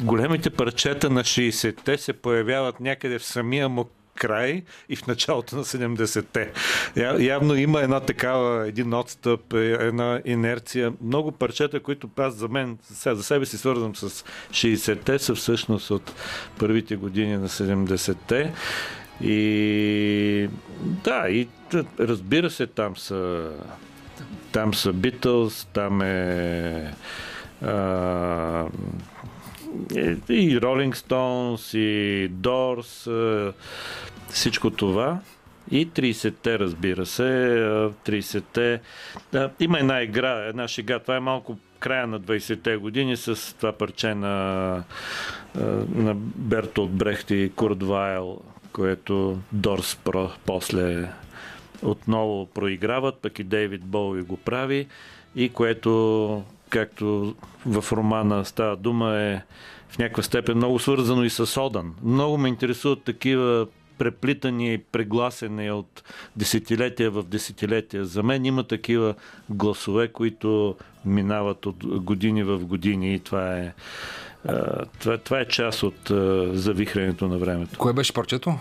големите 0.02 0.50
парчета 0.50 1.10
на 1.10 1.24
60-те 1.24 1.98
се 1.98 2.14
появяват 2.14 2.80
някъде 2.80 3.20
в 3.20 3.26
самия 3.26 3.70
му 3.70 3.90
край 4.16 4.64
и 4.90 4.96
в 4.96 5.08
началото 5.08 5.56
на 5.56 5.64
70-те. 5.64 6.52
Явно 7.20 7.56
има 7.56 7.82
една 7.82 8.00
такава, 8.00 8.68
един 8.68 8.94
отстъп, 8.94 9.54
е, 9.54 9.58
една 9.58 10.22
инерция. 10.26 10.94
Много 11.02 11.32
парчета, 11.32 11.80
които 11.80 12.10
аз 12.18 12.36
за 12.36 12.48
мен, 12.48 12.78
за 13.06 13.24
себе 13.24 13.46
си 13.46 13.58
свързвам 13.58 13.96
с 13.96 14.26
60-те, 14.52 15.20
са 15.20 15.36
всъщност 15.36 15.92
от 15.92 16.14
първите 16.60 16.96
години 16.96 17.38
на 17.38 17.50
70-те. 17.50 18.52
И 19.24 20.50
да, 20.82 21.30
и 21.30 21.48
разбира 22.00 22.50
се, 22.50 22.68
там 22.68 22.98
са 22.98 23.52
там 24.52 24.74
са 24.74 24.94
Beatles, 24.94 25.68
там 25.74 26.02
е 26.02 26.94
а, 27.62 28.66
и 30.30 30.60
Rolling 30.60 30.96
Stones, 30.96 31.78
и 31.78 32.32
Doors, 32.32 33.54
всичко 34.30 34.70
това. 34.70 35.20
И 35.72 35.90
30-те, 35.90 36.60
разбира 36.60 37.06
се. 37.06 37.24
30-те. 38.06 38.82
Да, 39.32 39.50
има 39.60 39.80
една 39.80 40.02
игра, 40.02 40.46
една 40.46 40.68
шега. 40.68 41.00
Това 41.00 41.16
е 41.16 41.20
малко 41.20 41.58
края 41.80 42.08
на 42.08 42.22
20-те 42.22 42.78
години 42.78 43.18
с 43.18 43.56
това 43.58 43.72
парче 43.72 44.16
на, 44.16 44.84
на 45.96 46.14
Бертолд 46.16 46.92
Брехт 46.92 47.32
и 47.32 47.52
Курт 47.56 47.84
Вайл 47.84 48.42
което 48.74 49.40
Дорс 49.52 49.96
про, 49.96 50.30
после 50.46 51.10
отново 51.82 52.46
проиграват, 52.46 53.16
пък 53.22 53.40
и 53.40 53.44
Дейвид 53.44 53.86
Боуи 53.86 54.22
го 54.22 54.38
прави 54.38 54.88
и 55.36 55.50
което, 55.50 56.44
както 56.70 57.36
в 57.66 57.86
романа 57.92 58.46
става 58.46 58.76
дума, 58.76 59.18
е 59.18 59.42
в 59.90 59.98
някаква 59.98 60.24
степен 60.24 60.58
много 60.58 60.80
свързано 60.80 61.24
и 61.24 61.30
с 61.30 61.62
Одан. 61.62 61.94
Много 62.04 62.38
ме 62.38 62.48
интересуват 62.48 63.04
такива 63.04 63.68
преплитани 63.98 64.74
и 64.74 64.78
прегласени 64.78 65.72
от 65.72 66.04
десетилетия 66.36 67.12
в 67.12 67.24
десетилетия. 67.24 68.06
За 68.06 68.24
мен 68.24 68.46
има 68.46 68.64
такива 68.64 69.16
гласове, 69.50 70.08
които 70.08 70.76
минават 71.06 71.66
от 71.66 71.86
години 71.86 72.44
в 72.44 72.60
години 72.60 73.14
и 73.14 73.20
това 73.20 73.58
е 73.58 73.74
това, 75.00 75.18
това 75.18 75.40
е 75.40 75.48
част 75.48 75.84
от 75.84 76.12
завихрането 76.54 77.28
на 77.28 77.38
времето. 77.38 77.80
Кое 77.80 77.94
беше 77.94 78.14
парчето? 78.14 78.58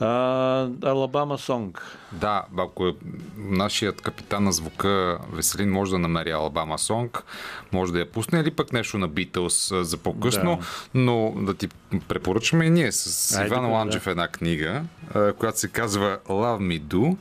Алабама 0.00 1.38
Сонг. 1.38 1.96
Да, 2.12 2.44
ако 2.58 2.92
нашият 3.36 4.00
капитан 4.00 4.44
на 4.44 4.52
звука 4.52 5.18
Веселин 5.32 5.70
може 5.70 5.90
да 5.90 5.98
намери 5.98 6.30
Алабама 6.30 6.78
Сонг, 6.78 7.24
може 7.72 7.92
да 7.92 7.98
я 7.98 8.10
пусне 8.10 8.40
или 8.40 8.50
пък 8.50 8.72
нещо 8.72 8.98
на 8.98 9.08
Битълс 9.08 9.72
за 9.74 9.96
по-късно, 9.96 10.56
да. 10.56 10.64
но 10.94 11.34
да 11.36 11.54
ти 11.54 11.68
препоръчаме 12.08 12.64
и 12.64 12.70
ние 12.70 12.92
с 12.92 13.36
Айде, 13.36 13.54
Иван 13.54 13.70
Ланджев 13.70 14.04
да. 14.04 14.10
една 14.10 14.28
книга, 14.28 14.82
която 15.38 15.58
се 15.58 15.68
казва 15.68 16.18
Love 16.28 16.58
Me 16.58 16.80
Do 16.80 17.16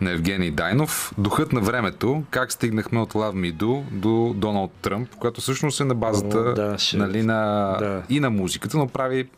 на 0.00 0.10
Евгений 0.10 0.50
Дайнов. 0.50 1.12
Духът 1.18 1.52
на 1.52 1.60
времето, 1.60 2.22
как 2.30 2.52
стигнахме 2.52 3.00
от 3.00 3.12
Love 3.12 3.34
Me 3.34 3.54
Do 3.54 3.82
до 3.90 4.34
Доналд 4.36 4.72
Тръмп, 4.82 5.14
която 5.14 5.40
всъщност 5.40 5.80
е 5.80 5.84
на 5.84 5.94
базата 5.94 6.38
О, 6.38 6.54
да, 6.54 6.78
ще... 6.78 6.96
нали, 6.96 7.22
на... 7.22 7.76
Да. 7.80 8.02
и 8.08 8.20
на 8.20 8.30
музиката, 8.30 8.76
но 8.76 8.88
прави 8.88 9.28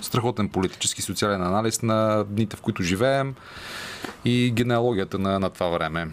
страхотен 0.00 0.48
политически 0.48 1.02
социален 1.02 1.42
анализ 1.42 1.82
на 1.82 2.24
дните, 2.24 2.56
в 2.56 2.60
които 2.60 2.82
живеем 2.82 3.34
и 4.24 4.52
генеалогията 4.54 5.18
на, 5.18 5.40
на 5.40 5.50
това 5.50 5.68
време. 5.68 6.08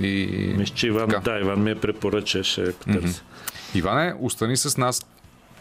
И... 0.00 0.26
Мисля, 0.56 0.74
че 0.74 0.86
Иван, 0.86 1.08
да, 1.24 1.40
Иван 1.40 1.62
ми 1.62 1.70
е 1.70 1.74
препоръча, 1.74 2.44
ще 2.44 2.72
потърся. 2.72 3.08
Mm-hmm. 3.08 3.78
Иване, 3.78 4.14
остани 4.20 4.56
с 4.56 4.76
нас 4.76 5.06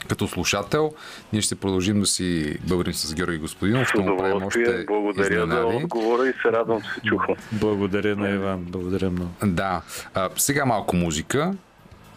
като 0.09 0.27
слушател. 0.27 0.93
Ние 1.33 1.41
ще 1.41 1.55
продължим 1.55 1.99
да 1.99 2.05
си 2.05 2.57
бъбрим 2.67 2.93
с 2.93 3.13
Георги 3.13 3.37
Господинов. 3.37 3.87
С 3.87 3.99
удоволствие. 3.99 4.85
Благодаря 4.85 5.43
изненади. 5.43 5.77
за 5.77 5.83
отговора 5.83 6.29
и 6.29 6.33
се 6.41 6.51
радвам, 6.51 6.81
че 6.81 6.87
се 6.87 7.01
чухам. 7.01 7.35
Благодаря 7.51 8.15
на 8.15 8.29
Иван. 8.29 8.63
Благодаря 8.63 9.09
много. 9.09 9.31
Да. 9.43 9.81
А, 10.13 10.29
сега 10.37 10.65
малко 10.65 10.95
музика. 10.95 11.53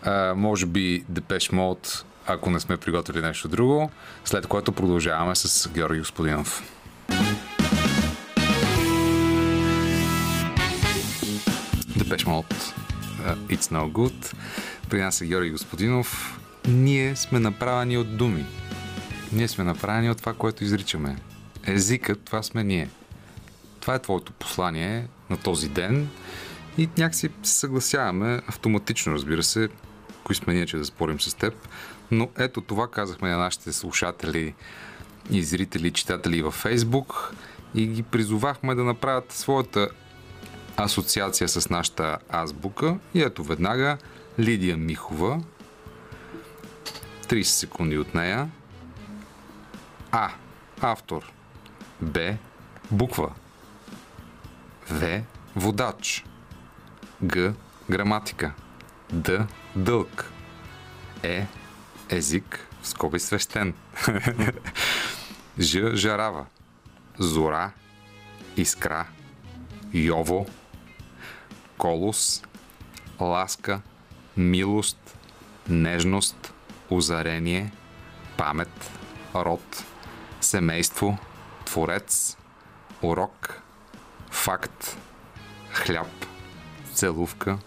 А, 0.02 0.34
може 0.34 0.66
би 0.66 1.04
Депеш 1.08 1.52
Мод, 1.52 2.04
ако 2.26 2.50
не 2.50 2.60
сме 2.60 2.76
приготвили 2.76 3.20
нещо 3.20 3.48
друго, 3.48 3.90
след 4.24 4.46
което 4.46 4.72
продължаваме 4.72 5.34
с 5.34 5.68
Георги 5.68 5.98
Господинов. 5.98 6.72
Депеш 11.96 12.26
Мод, 12.26 12.46
It's 13.26 13.72
No 13.72 13.90
Good. 13.90 14.34
При 14.90 15.00
нас 15.00 15.20
е 15.20 15.26
Георги 15.26 15.50
Господинов 15.50 16.38
ние 16.68 17.16
сме 17.16 17.40
направени 17.40 17.98
от 17.98 18.16
думи. 18.16 18.44
Ние 19.32 19.48
сме 19.48 19.64
направени 19.64 20.10
от 20.10 20.18
това, 20.18 20.32
което 20.32 20.64
изричаме. 20.64 21.16
Езикът, 21.66 22.20
това 22.24 22.42
сме 22.42 22.64
ние. 22.64 22.88
Това 23.80 23.94
е 23.94 23.98
твоето 23.98 24.32
послание 24.32 25.08
на 25.30 25.36
този 25.36 25.68
ден 25.68 26.08
и 26.78 26.88
някакси 26.98 27.30
се 27.42 27.58
съгласяваме 27.58 28.40
автоматично, 28.46 29.12
разбира 29.12 29.42
се, 29.42 29.68
кои 30.24 30.34
сме 30.34 30.54
ние, 30.54 30.66
че 30.66 30.76
да 30.76 30.84
спорим 30.84 31.20
с 31.20 31.34
теб. 31.34 31.54
Но 32.10 32.28
ето 32.38 32.60
това 32.60 32.90
казахме 32.90 33.30
на 33.30 33.36
нашите 33.36 33.72
слушатели 33.72 34.54
и 35.30 35.42
зрители, 35.42 35.90
читатели 35.90 36.42
във 36.42 36.54
Фейсбук 36.54 37.34
и 37.74 37.86
ги 37.86 38.02
призовахме 38.02 38.74
да 38.74 38.84
направят 38.84 39.32
своята 39.32 39.88
асоциация 40.76 41.48
с 41.48 41.70
нашата 41.70 42.18
азбука. 42.28 42.96
И 43.14 43.22
ето 43.22 43.44
веднага 43.44 43.96
Лидия 44.38 44.76
Михова 44.76 45.40
30 47.28 47.58
секунди 47.58 47.98
от 47.98 48.14
нея. 48.14 48.48
А. 50.12 50.30
Автор. 50.80 51.32
Б. 52.00 52.38
Буква. 52.90 53.34
В. 54.90 55.22
Водач. 55.54 56.24
Г. 57.32 57.54
Граматика. 57.88 58.52
Д. 59.10 59.46
Дълг. 59.74 60.32
Е. 61.22 61.46
Език. 62.10 62.68
В 62.82 62.88
скоби 62.88 63.18
свещен. 63.18 63.74
Ж. 65.58 65.96
Жарава. 65.96 66.46
Зора. 67.18 67.72
Искра. 68.56 69.06
Йово. 69.92 70.46
Колос. 71.76 72.42
Ласка. 73.20 73.80
Милост. 74.36 75.18
Нежност 75.68 76.52
озарение, 76.90 77.72
памет, 78.36 78.68
род, 79.32 79.60
семейство, 80.40 81.18
творец, 81.64 82.36
урок, 83.02 83.62
факт, 84.30 84.96
хляб, 85.72 86.08
целувка, 86.92 87.58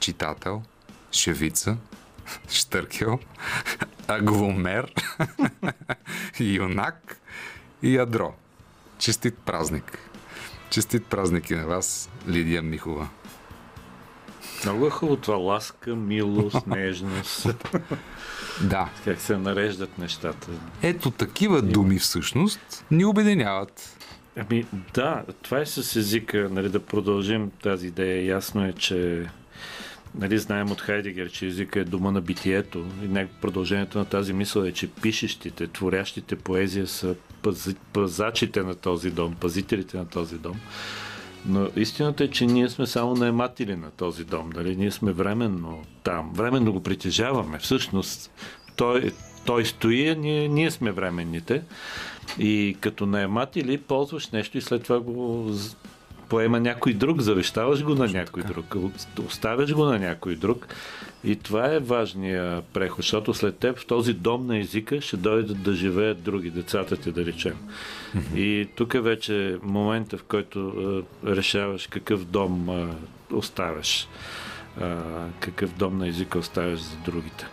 читател, 0.00 0.62
шевица, 1.10 1.78
штъркел, 2.48 3.20
агломер, 4.06 4.92
юнак 6.38 7.16
и 7.82 7.92
ядро. 7.92 8.34
Честит 8.98 9.38
празник! 9.38 9.98
Честит 10.70 11.06
празник 11.06 11.50
и 11.50 11.54
на 11.54 11.66
вас, 11.66 12.08
Лидия 12.26 12.62
Михова. 12.62 13.08
Много 14.64 14.86
е 14.86 14.90
хубаво 14.90 15.20
това. 15.20 15.36
Ласка, 15.36 15.96
милост, 15.96 16.66
нежност. 16.66 17.46
Да. 18.62 18.88
Как 19.04 19.20
се 19.20 19.36
нареждат 19.36 19.98
нещата. 19.98 20.48
Ето 20.82 21.10
такива 21.10 21.62
думи 21.62 21.98
всъщност 21.98 22.84
ни 22.90 23.04
обединяват. 23.04 23.96
Ами 24.36 24.66
да, 24.94 25.22
това 25.42 25.60
е 25.60 25.66
с 25.66 25.96
езика, 25.96 26.48
нали, 26.50 26.68
да 26.68 26.80
продължим 26.80 27.50
тази 27.62 27.86
идея. 27.86 28.26
Ясно 28.26 28.66
е, 28.66 28.72
че 28.72 29.26
нали, 30.14 30.38
знаем 30.38 30.70
от 30.70 30.80
Хайдегер, 30.80 31.30
че 31.30 31.46
езика 31.46 31.80
е 31.80 31.84
дума 31.84 32.12
на 32.12 32.20
битието. 32.20 32.86
И 33.02 33.26
продължението 33.40 33.98
на 33.98 34.04
тази 34.04 34.32
мисъл 34.32 34.62
е, 34.62 34.72
че 34.72 34.90
пишещите, 34.90 35.66
творящите 35.66 36.36
поезия 36.36 36.86
са 36.86 37.14
пазачите 37.92 38.62
на 38.62 38.74
този 38.74 39.10
дом, 39.10 39.34
пазителите 39.40 39.96
на 39.96 40.06
този 40.06 40.38
дом. 40.38 40.60
Но 41.46 41.68
истината 41.76 42.24
е, 42.24 42.28
че 42.28 42.46
ние 42.46 42.68
сме 42.68 42.86
само 42.86 43.14
наематели 43.14 43.76
на 43.76 43.90
този 43.90 44.24
дом. 44.24 44.50
Дали? 44.50 44.76
Ние 44.76 44.90
сме 44.90 45.12
временно 45.12 45.82
там. 46.02 46.32
Временно 46.34 46.72
го 46.72 46.82
притежаваме. 46.82 47.58
Всъщност, 47.58 48.30
той, 48.76 49.12
той 49.46 49.64
стои, 49.64 50.08
а 50.08 50.14
ние, 50.14 50.48
ние 50.48 50.70
сме 50.70 50.92
временните. 50.92 51.62
И 52.38 52.76
като 52.80 53.06
наематели 53.06 53.78
ползваш 53.78 54.30
нещо 54.30 54.58
и 54.58 54.62
след 54.62 54.82
това 54.82 55.00
го 55.00 55.50
поема 56.28 56.60
някой 56.60 56.92
друг, 56.92 57.20
завещаваш 57.20 57.82
го 57.82 57.94
на 57.94 58.06
някой 58.06 58.42
друг, 58.42 58.76
оставяш 59.26 59.72
го 59.72 59.84
на 59.84 59.98
някой 59.98 60.36
друг. 60.36 60.66
И 61.24 61.36
това 61.36 61.72
е 61.72 61.78
важният 61.78 62.64
преход, 62.64 62.96
защото 62.96 63.34
след 63.34 63.56
теб 63.58 63.78
в 63.78 63.86
този 63.86 64.12
дом 64.12 64.46
на 64.46 64.58
езика 64.58 65.00
ще 65.00 65.16
дойдат 65.16 65.62
да 65.62 65.74
живеят 65.74 66.22
други, 66.22 66.50
децата 66.50 66.96
ти 66.96 67.12
да 67.12 67.24
речем. 67.24 67.56
И 68.36 68.68
тук 68.76 68.94
е 68.94 69.00
вече 69.00 69.58
момента, 69.62 70.18
в 70.18 70.22
който 70.22 70.68
а, 70.68 71.02
решаваш 71.36 71.86
какъв 71.86 72.24
дом 72.24 72.68
а, 72.68 72.88
оставяш, 73.32 74.08
а, 74.80 74.96
какъв 75.40 75.74
дом 75.74 75.98
на 75.98 76.08
езика 76.08 76.38
оставяш 76.38 76.80
за 76.80 76.96
другите. 77.04 77.46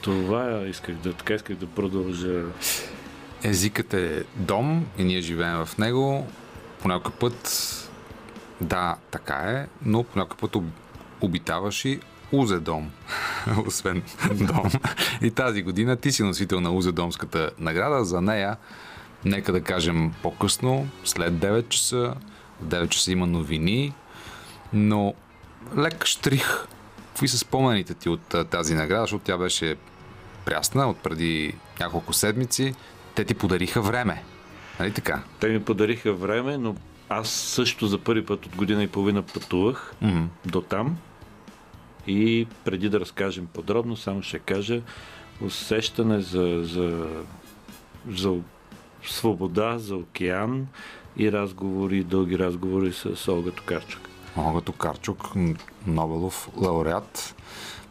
Това 0.00 0.64
исках 0.68 0.96
да, 0.96 1.12
така 1.12 1.34
исках 1.34 1.56
да 1.56 1.66
продължа. 1.66 2.42
Езикът 3.42 3.94
е 3.94 4.24
дом 4.36 4.86
и 4.98 5.04
ние 5.04 5.20
живеем 5.20 5.64
в 5.64 5.78
него. 5.78 6.26
Понякога 6.82 7.10
път, 7.10 7.74
да, 8.60 8.96
така 9.10 9.34
е, 9.34 9.66
но 9.82 10.04
понякога 10.04 10.36
път 10.36 10.56
обитаваш 11.20 11.84
и 11.84 12.00
Узедом, 12.32 12.90
освен 13.66 14.02
дом. 14.32 14.70
И 15.22 15.30
тази 15.30 15.62
година 15.62 15.96
ти 15.96 16.12
си 16.12 16.22
носител 16.22 16.60
на 16.60 16.70
Узедомската 16.70 17.50
награда. 17.58 18.04
За 18.04 18.20
нея, 18.20 18.56
нека 19.24 19.52
да 19.52 19.60
кажем 19.60 20.12
по-късно, 20.22 20.88
след 21.04 21.34
9 21.34 21.68
часа. 21.68 22.14
В 22.60 22.66
9 22.66 22.88
часа 22.88 23.12
има 23.12 23.26
новини, 23.26 23.94
но 24.72 25.14
лек 25.76 26.04
штрих. 26.04 26.66
Какви 27.08 27.28
са 27.28 27.38
спомените 27.38 27.94
ти 27.94 28.08
от 28.08 28.34
тази 28.50 28.74
награда, 28.74 29.02
защото 29.02 29.24
тя 29.24 29.38
беше 29.38 29.76
прясна 30.44 30.90
от 30.90 30.98
преди 30.98 31.54
няколко 31.80 32.12
седмици. 32.12 32.74
Те 33.14 33.24
ти 33.24 33.34
подариха 33.34 33.82
време. 33.82 34.22
Нали 34.80 34.92
така? 34.92 35.22
Те 35.40 35.48
ми 35.48 35.64
подариха 35.64 36.12
време, 36.12 36.58
но 36.58 36.74
аз 37.08 37.30
също 37.30 37.86
за 37.86 37.98
първи 37.98 38.26
път 38.26 38.46
от 38.46 38.56
година 38.56 38.82
и 38.82 38.88
половина 38.88 39.22
пътувах 39.22 39.94
mm-hmm. 40.02 40.26
до 40.46 40.60
там 40.60 40.98
и 42.06 42.46
преди 42.64 42.88
да 42.88 43.00
разкажем 43.00 43.46
подробно, 43.46 43.96
само 43.96 44.22
ще 44.22 44.38
кажа 44.38 44.80
усещане 45.40 46.20
за, 46.20 46.60
за, 46.62 47.06
за 48.10 48.34
свобода, 49.04 49.78
за 49.78 49.96
океан 49.96 50.66
и 51.16 51.32
разговори, 51.32 52.04
дълги 52.04 52.38
разговори 52.38 52.92
с 52.92 53.28
Олга 53.32 53.50
Токарчук. 53.50 54.08
Олга 54.36 54.60
Токарчук, 54.60 55.30
Нобелов 55.86 56.48
лауреат. 56.56 57.34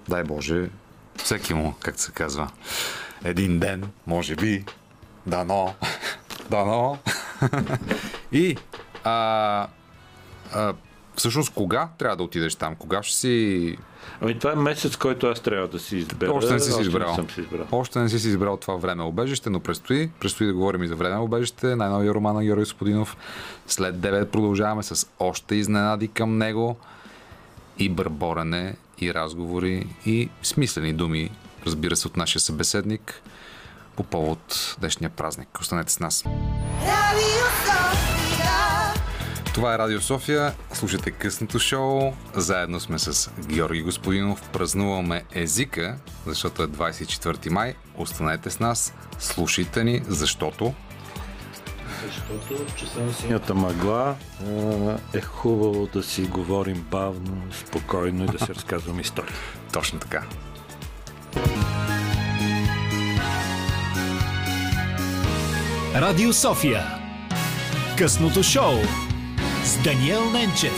Дай 0.09 0.23
Боже, 0.23 0.69
всеки 1.15 1.53
му, 1.53 1.73
как 1.79 1.99
се 1.99 2.11
казва, 2.11 2.49
един 3.23 3.59
ден, 3.59 3.83
може 4.07 4.35
би, 4.35 4.65
дано, 5.25 5.73
дано. 6.49 6.97
и 8.31 8.57
а, 9.03 9.67
а, 10.53 10.73
Всъщност, 11.17 11.53
кога 11.53 11.89
трябва 11.97 12.17
да 12.17 12.23
отидеш 12.23 12.55
там? 12.55 12.75
Кога 12.75 13.03
ще 13.03 13.15
си... 13.15 13.77
Ами 14.21 14.39
това 14.39 14.51
е 14.51 14.55
месец, 14.55 14.95
който 14.95 15.27
аз 15.27 15.39
трябва 15.39 15.67
да 15.67 15.79
си 15.79 15.97
избера. 15.97 16.33
Още 16.33 16.53
не 16.53 16.59
си 16.59 16.71
си 16.71 16.81
избрал. 16.81 17.09
Не 17.09 17.15
съм 17.15 17.29
си 17.29 17.41
избрал. 17.41 17.65
Още 17.71 17.99
не 17.99 18.09
си 18.09 18.19
си 18.19 18.27
избрал 18.27 18.57
това 18.57 18.75
време 18.75 19.03
обежище, 19.03 19.49
но 19.49 19.59
предстои. 19.59 20.09
Предстои 20.19 20.47
да 20.47 20.53
говорим 20.53 20.83
и 20.83 20.87
за 20.87 20.95
време 20.95 21.17
обежище. 21.17 21.75
Най-новия 21.75 22.13
роман 22.13 22.35
на 22.35 22.43
Георги 22.43 22.61
Господинов. 22.61 23.17
След 23.67 23.95
9 23.95 24.25
продължаваме 24.25 24.83
с 24.83 25.07
още 25.19 25.55
изненади 25.55 26.07
към 26.07 26.37
него. 26.37 26.77
И 27.79 27.89
бърборене, 27.89 28.75
и 28.99 29.13
разговори, 29.13 29.87
и 30.05 30.29
смислени 30.43 30.93
думи, 30.93 31.29
разбира 31.65 31.95
се, 31.95 32.07
от 32.07 32.17
нашия 32.17 32.39
събеседник 32.39 33.21
по 33.97 34.03
повод 34.03 34.75
днешния 34.79 35.09
празник. 35.09 35.59
Останете 35.59 35.91
с 35.91 35.99
нас. 35.99 36.23
Това 39.53 39.73
е 39.73 39.77
Радио 39.77 40.01
София. 40.01 40.53
Слушате 40.73 41.11
късното 41.11 41.59
шоу. 41.59 42.13
Заедно 42.35 42.79
сме 42.79 42.99
с 42.99 43.31
Георги 43.47 43.81
Господинов. 43.81 44.49
Празнуваме 44.49 45.23
езика, 45.31 45.97
защото 46.25 46.63
е 46.63 46.67
24 46.67 47.49
май. 47.49 47.73
Останете 47.95 48.49
с 48.49 48.59
нас. 48.59 48.93
Слушайте 49.19 49.83
ни, 49.83 50.03
защото... 50.07 50.73
Защото 52.05 52.75
часа 52.75 52.99
на 52.99 53.13
синята 53.13 53.53
мъгла 53.55 54.15
е 55.13 55.21
хубаво 55.21 55.87
да 55.87 56.03
си 56.03 56.21
говорим 56.21 56.85
бавно, 56.91 57.41
спокойно 57.65 58.23
и 58.23 58.27
да 58.27 58.45
си 58.45 58.55
разказваме 58.55 59.01
истории. 59.01 59.33
Точно 59.73 59.99
така. 59.99 60.23
Радио 66.01 66.33
София. 66.33 66.83
Късното 67.97 68.43
шоу 68.43 68.73
с 69.63 69.83
Даниел 69.83 70.31
Ненчев. 70.31 70.73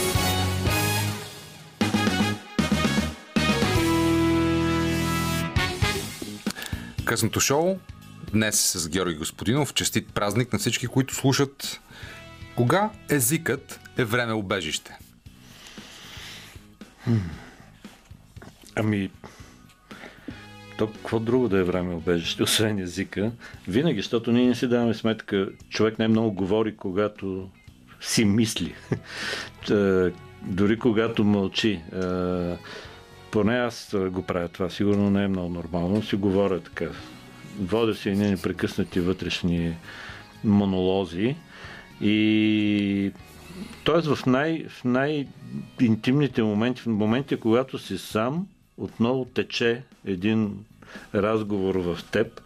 Късното 7.05 7.39
шоу 7.39 7.78
днес 8.34 8.72
с 8.76 8.89
Георги 8.89 9.15
Господинов. 9.15 9.74
Честит 9.74 10.13
празник 10.13 10.53
на 10.53 10.59
всички, 10.59 10.88
които 10.88 11.15
слушат 11.15 11.82
кога 12.55 12.89
езикът 13.09 13.80
е 13.97 14.03
време 14.03 14.34
убежище. 14.34 14.97
Ами, 18.76 19.11
то 20.80 20.88
какво 20.88 21.19
друго 21.19 21.49
да 21.49 21.59
е 21.59 21.63
време 21.63 21.95
убежище, 21.95 22.43
освен 22.43 22.80
езика? 22.80 23.32
Винаги, 23.67 23.99
защото 23.99 24.32
ние 24.32 24.47
не 24.47 24.55
си 24.55 24.67
даваме 24.67 24.93
сметка, 24.93 25.49
човек 25.69 25.99
най-много 25.99 26.32
говори, 26.32 26.75
когато 26.75 27.49
си 28.01 28.25
мисли. 28.25 28.73
Дори 30.41 30.80
когато 30.80 31.23
мълчи. 31.23 31.82
Поне 33.32 33.55
аз 33.57 33.95
го 34.11 34.21
правя 34.21 34.47
това. 34.47 34.69
Сигурно 34.69 35.09
не 35.09 35.23
е 35.23 35.27
много 35.27 35.49
нормално. 35.49 36.03
Си 36.03 36.15
говоря 36.15 36.59
така. 36.59 36.88
Водя 37.61 37.95
си 37.95 38.09
едни 38.09 38.30
непрекъснати 38.30 38.99
вътрешни 38.99 39.75
монолози. 40.43 41.36
И 42.01 43.11
т.е. 43.86 44.01
в, 44.01 44.25
най, 44.25 44.65
в 44.69 44.84
най-интимните 44.84 46.43
моменти, 46.43 46.82
в 46.82 46.86
моменти, 46.86 47.36
когато 47.36 47.77
си 47.77 47.97
сам, 47.97 48.47
отново 48.80 49.25
тече 49.25 49.84
един 50.05 50.57
разговор 51.15 51.75
в 51.75 51.99
теб. 52.11 52.41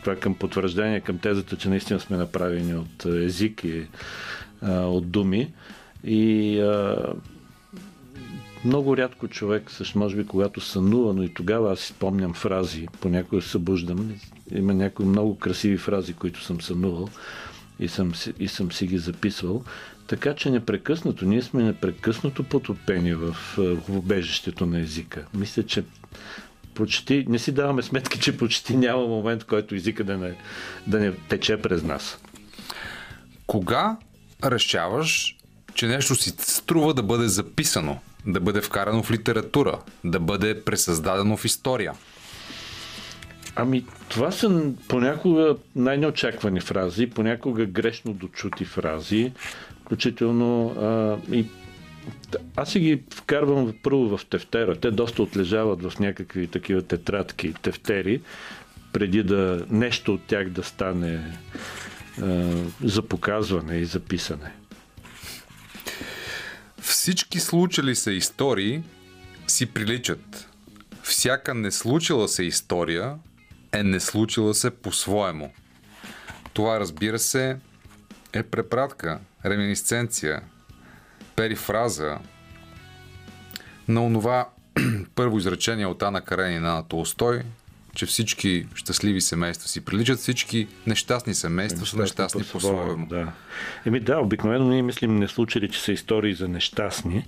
Това 0.00 0.12
е 0.12 0.20
към 0.20 0.34
потвърждение, 0.34 1.00
към 1.00 1.18
тезата, 1.18 1.56
че 1.56 1.68
наистина 1.68 2.00
сме 2.00 2.16
направени 2.16 2.74
от 2.74 3.04
език 3.04 3.64
и 3.64 3.86
а, 4.62 4.72
от 4.72 5.10
думи. 5.10 5.52
И 6.04 6.60
а, 6.60 6.96
много 8.64 8.96
рядко 8.96 9.28
човек, 9.28 9.70
също 9.70 9.98
може 9.98 10.16
би 10.16 10.26
когато 10.26 10.60
сънува, 10.60 11.14
но 11.14 11.22
и 11.22 11.34
тогава 11.34 11.72
аз 11.72 11.80
спомням 11.80 12.34
фрази, 12.34 12.88
понякога 13.00 13.42
събуждам. 13.42 14.14
Има 14.54 14.74
някои 14.74 15.06
много 15.06 15.38
красиви 15.38 15.76
фрази, 15.76 16.14
които 16.14 16.42
съм 16.42 16.60
сънувал 16.60 17.08
и 17.80 17.88
съм, 17.88 18.12
и 18.38 18.48
съм 18.48 18.72
си 18.72 18.86
ги 18.86 18.98
записвал. 18.98 19.64
Така 20.06 20.34
че 20.34 20.50
непрекъснато, 20.50 21.24
ние 21.24 21.42
сме 21.42 21.62
непрекъснато 21.62 22.44
потопени 22.44 23.14
в, 23.14 23.36
в 23.56 23.78
убежището 23.88 24.66
на 24.66 24.80
езика. 24.80 25.26
Мисля, 25.34 25.62
че 25.62 25.84
почти, 26.74 27.24
не 27.28 27.38
си 27.38 27.52
даваме 27.52 27.82
сметка, 27.82 28.18
че 28.18 28.36
почти 28.36 28.76
няма 28.76 29.06
момент, 29.06 29.42
в 29.42 29.46
който 29.46 29.74
езика 29.74 30.04
да 30.04 30.18
не, 30.18 30.34
да 30.86 30.98
не 30.98 31.12
тече 31.12 31.56
през 31.56 31.82
нас. 31.82 32.18
Кога 33.46 33.96
решаваш, 34.44 35.36
че 35.74 35.86
нещо 35.86 36.14
си 36.14 36.34
струва 36.38 36.94
да 36.94 37.02
бъде 37.02 37.28
записано, 37.28 37.98
да 38.26 38.40
бъде 38.40 38.60
вкарано 38.60 39.02
в 39.02 39.10
литература, 39.10 39.78
да 40.04 40.20
бъде 40.20 40.64
пресъздадено 40.64 41.36
в 41.36 41.44
история? 41.44 41.92
Ами, 43.58 43.86
това 44.08 44.30
са 44.30 44.72
понякога 44.88 45.56
най-неочаквани 45.76 46.60
фрази, 46.60 47.10
понякога 47.10 47.66
грешно 47.66 48.12
дочути 48.12 48.64
фрази, 48.64 49.32
включително 49.86 50.68
а, 50.68 51.18
и 51.34 51.46
аз 52.56 52.72
си 52.72 52.80
ги 52.80 53.02
вкарвам 53.14 53.74
първо 53.82 54.18
в 54.18 54.26
тефтера. 54.26 54.76
Те 54.76 54.90
доста 54.90 55.22
отлежават 55.22 55.82
в 55.82 55.98
някакви 55.98 56.46
такива 56.46 56.82
тетрадки, 56.82 57.54
тефтери, 57.62 58.20
преди 58.92 59.22
да 59.22 59.66
нещо 59.70 60.14
от 60.14 60.22
тях 60.26 60.48
да 60.48 60.62
стане 60.62 61.38
а, 62.22 62.52
за 62.84 63.02
показване 63.02 63.76
и 63.76 63.84
записане. 63.84 64.52
Всички 66.80 67.40
случили 67.40 67.94
се 67.94 68.12
истории 68.12 68.82
си 69.46 69.66
приличат. 69.66 70.48
Всяка 71.02 71.54
не 71.54 71.70
случила 71.70 72.28
се 72.28 72.44
история 72.44 73.14
е 73.72 73.82
не 73.82 74.00
случила 74.00 74.54
се 74.54 74.70
по-своему. 74.70 75.52
Това, 76.52 76.80
разбира 76.80 77.18
се, 77.18 77.56
е 78.32 78.42
препратка, 78.42 79.18
реминисценция, 79.46 80.42
перифраза 81.36 82.18
на 83.88 84.04
онова 84.04 84.48
първо 85.14 85.38
изречение 85.38 85.86
от 85.86 86.02
Ана 86.02 86.20
Каренина 86.20 86.74
на 86.74 86.88
Толстой, 86.88 87.42
че 87.96 88.06
всички 88.06 88.66
щастливи 88.74 89.20
семейства 89.20 89.68
си 89.68 89.84
приличат, 89.84 90.18
всички 90.18 90.68
нещастни 90.86 91.34
семейства 91.34 91.86
са 91.86 91.96
нещастни 91.96 92.44
по-своему. 92.52 93.06
Да. 93.06 93.32
Еми 93.86 94.00
да, 94.00 94.18
обикновено 94.18 94.68
ние 94.68 94.82
мислим 94.82 95.16
не 95.16 95.28
случили, 95.28 95.70
че 95.70 95.80
са 95.80 95.92
истории 95.92 96.34
за 96.34 96.48
нещастни 96.48 97.26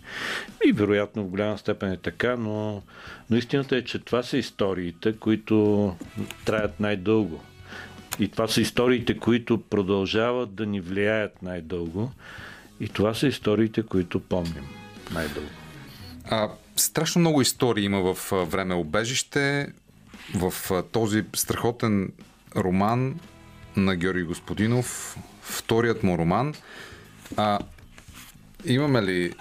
и 0.67 0.73
вероятно 0.73 1.25
в 1.25 1.29
голяма 1.29 1.59
степен 1.59 1.93
е 1.93 1.97
така, 1.97 2.37
но, 2.37 2.83
но 3.31 3.37
истината 3.37 3.77
е, 3.77 3.85
че 3.85 3.99
това 3.99 4.23
са 4.23 4.39
историите, 4.39 5.17
които 5.17 5.97
траят 6.45 6.81
най-дълго. 6.81 7.43
И 8.19 8.29
това 8.29 8.49
са 8.49 8.61
историите, 8.61 9.19
които 9.19 9.61
продължават 9.61 10.55
да 10.55 10.67
ни 10.67 10.81
влияят 10.81 11.43
най-дълго. 11.43 12.13
И 12.81 12.89
това 12.89 13.15
са 13.15 13.27
историите, 13.27 13.83
които 13.83 14.21
помним 14.21 14.69
най-дълго. 15.13 15.49
А, 16.25 16.49
страшно 16.77 17.21
много 17.21 17.43
истории 17.43 17.85
има 17.85 18.15
в 18.15 18.33
време 18.51 18.75
обежище. 18.75 19.73
В 20.35 20.53
този 20.93 21.25
страхотен 21.35 22.13
роман 22.57 23.21
на 23.77 23.97
Георги 23.97 24.23
Господинов, 24.23 25.19
вторият 25.43 26.03
му 26.03 26.19
роман. 26.19 26.55
А, 27.37 27.59
имаме 28.65 29.03
ли 29.03 29.33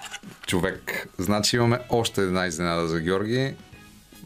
човек? 0.46 1.08
Значи 1.18 1.56
имаме 1.56 1.78
още 1.88 2.22
една 2.22 2.46
изненада 2.46 2.88
за 2.88 3.00
Георги 3.00 3.54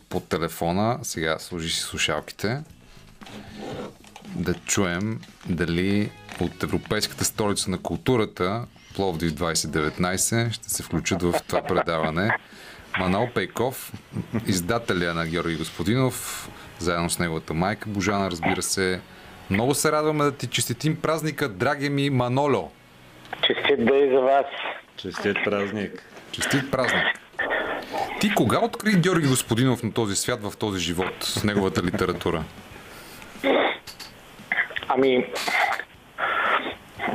по 0.08 0.20
телефона. 0.20 0.98
Сега 1.02 1.38
служи 1.38 1.70
си 1.70 1.80
слушалките. 1.80 2.62
Да 4.34 4.54
чуем 4.54 5.20
дали 5.46 6.10
от 6.40 6.62
Европейската 6.62 7.24
столица 7.24 7.70
на 7.70 7.78
културата 7.78 8.66
Пловдив 8.94 9.32
2019 9.32 10.52
ще 10.52 10.70
се 10.70 10.82
включат 10.82 11.22
в 11.22 11.34
това 11.48 11.62
предаване. 11.62 12.36
Манол 12.98 13.28
Пейков, 13.34 13.92
издателя 14.46 15.14
на 15.14 15.26
Георги 15.26 15.56
Господинов, 15.56 16.48
заедно 16.78 17.10
с 17.10 17.18
неговата 17.18 17.54
майка 17.54 17.88
Божана, 17.88 18.30
разбира 18.30 18.62
се. 18.62 19.00
Много 19.50 19.74
се 19.74 19.92
радваме 19.92 20.24
да 20.24 20.32
ти 20.32 20.46
честитим 20.46 20.96
празника, 20.96 21.48
драги 21.48 21.88
ми 21.88 22.10
Маноло. 22.10 22.70
Честит 23.46 23.86
да 23.86 23.96
и 23.96 24.10
за 24.10 24.20
вас. 24.20 24.46
Честит 24.96 25.36
празник. 25.44 26.04
Честит 26.32 26.70
празник. 26.70 27.04
Ти 28.20 28.34
кога 28.34 28.64
откри 28.64 28.92
Георги 28.92 29.26
Господинов 29.26 29.82
на 29.82 29.92
този 29.92 30.16
свят, 30.16 30.42
в 30.42 30.56
този 30.56 30.80
живот, 30.80 31.14
с 31.20 31.44
неговата 31.44 31.82
литература? 31.82 32.44
Ами, 34.94 35.26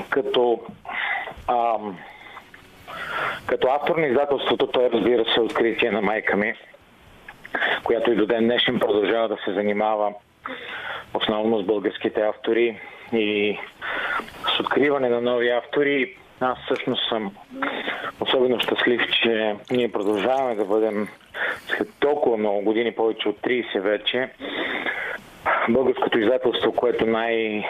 като 0.10 0.60
а, 1.48 1.78
като 3.46 3.68
автор 3.68 3.98
на 3.98 4.08
издателството, 4.08 4.68
той 4.68 4.90
разбира 4.94 5.26
се 5.34 5.42
откритие 5.42 5.92
на 5.92 6.02
майка 6.02 6.36
ми, 6.36 6.54
която 7.84 8.12
и 8.12 8.16
до 8.16 8.26
ден 8.26 8.44
днешен 8.44 8.80
продължава 8.80 9.28
да 9.28 9.38
се 9.46 9.54
занимава 9.54 10.14
основно 11.14 11.62
с 11.62 11.66
българските 11.66 12.22
автори 12.22 12.80
и 13.14 13.58
с 14.56 14.60
откриване 14.60 15.10
на 15.10 15.22
нови 15.22 15.50
автори. 15.50 16.18
Аз 16.40 16.58
всъщност 16.66 17.10
съм 17.10 17.32
особено 18.20 18.60
щастлив, 18.60 19.02
че 19.22 19.56
ние 19.72 19.92
продължаваме 19.92 20.56
да 20.56 20.66
бъдем 20.66 21.08
след 21.68 21.88
толкова 22.00 22.38
много 22.38 22.62
години, 22.62 22.92
повече 22.92 23.30
от 23.30 23.42
30 23.42 23.80
вече, 23.80 24.30
българското 25.70 26.20
издателство, 26.20 26.72
което 26.72 27.06
най- 27.06 27.70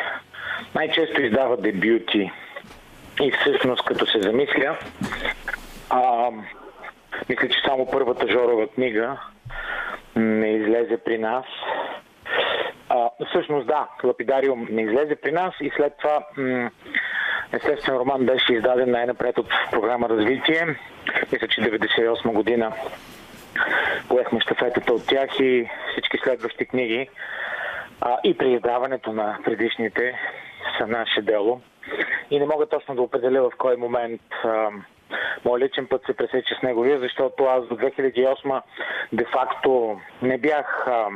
най-често 0.75 1.21
издава 1.21 1.57
дебюти. 1.57 2.31
И 3.21 3.31
всъщност, 3.31 3.85
като 3.85 4.05
се 4.05 4.21
замисля, 4.21 4.77
а, 5.89 6.29
мисля, 7.29 7.49
че 7.49 7.61
само 7.65 7.91
първата 7.91 8.27
Жорова 8.27 8.67
книга 8.67 9.17
не 10.15 10.47
излезе 10.47 10.97
при 10.97 11.17
нас. 11.17 11.45
А, 12.89 13.09
всъщност 13.29 13.67
да, 13.67 13.87
Лапидариум 14.03 14.67
не 14.71 14.81
излезе 14.81 15.15
при 15.15 15.31
нас 15.31 15.53
и 15.61 15.71
след 15.77 15.93
това 15.97 16.19
м- 16.37 16.69
естествен 17.53 17.95
роман 17.95 18.25
беше 18.25 18.53
издаден 18.53 18.91
най-напред 18.91 19.37
от 19.37 19.49
програма 19.71 20.09
Развитие. 20.09 20.75
Мисля, 21.31 21.47
че 21.47 21.61
98 21.61 22.31
година 22.33 22.71
поехме 24.09 24.39
щафетата 24.39 24.93
от 24.93 25.07
тях 25.07 25.39
и 25.39 25.69
всички 25.91 26.17
следващи 26.23 26.65
книги 26.65 27.09
а, 28.01 28.17
и 28.23 28.37
при 28.37 28.53
издаването 28.53 29.13
на 29.13 29.37
предишните 29.45 30.19
са 30.77 30.87
наше 30.87 31.21
дело. 31.21 31.61
И 32.31 32.39
не 32.39 32.45
мога 32.45 32.65
точно 32.65 32.95
да 32.95 33.01
определя 33.01 33.49
в 33.49 33.57
кой 33.57 33.77
момент 33.77 34.21
а, 34.43 34.69
Моят 35.45 35.63
личен 35.63 35.87
път 35.87 36.01
се 36.05 36.13
пресече 36.13 36.55
с 36.59 36.63
неговия, 36.63 36.99
защото 36.99 37.43
аз 37.43 37.67
до 37.67 37.75
2008 37.75 38.61
де-факто 39.13 39.99
не 40.21 40.37
бях, 40.37 40.87
а, 40.87 41.07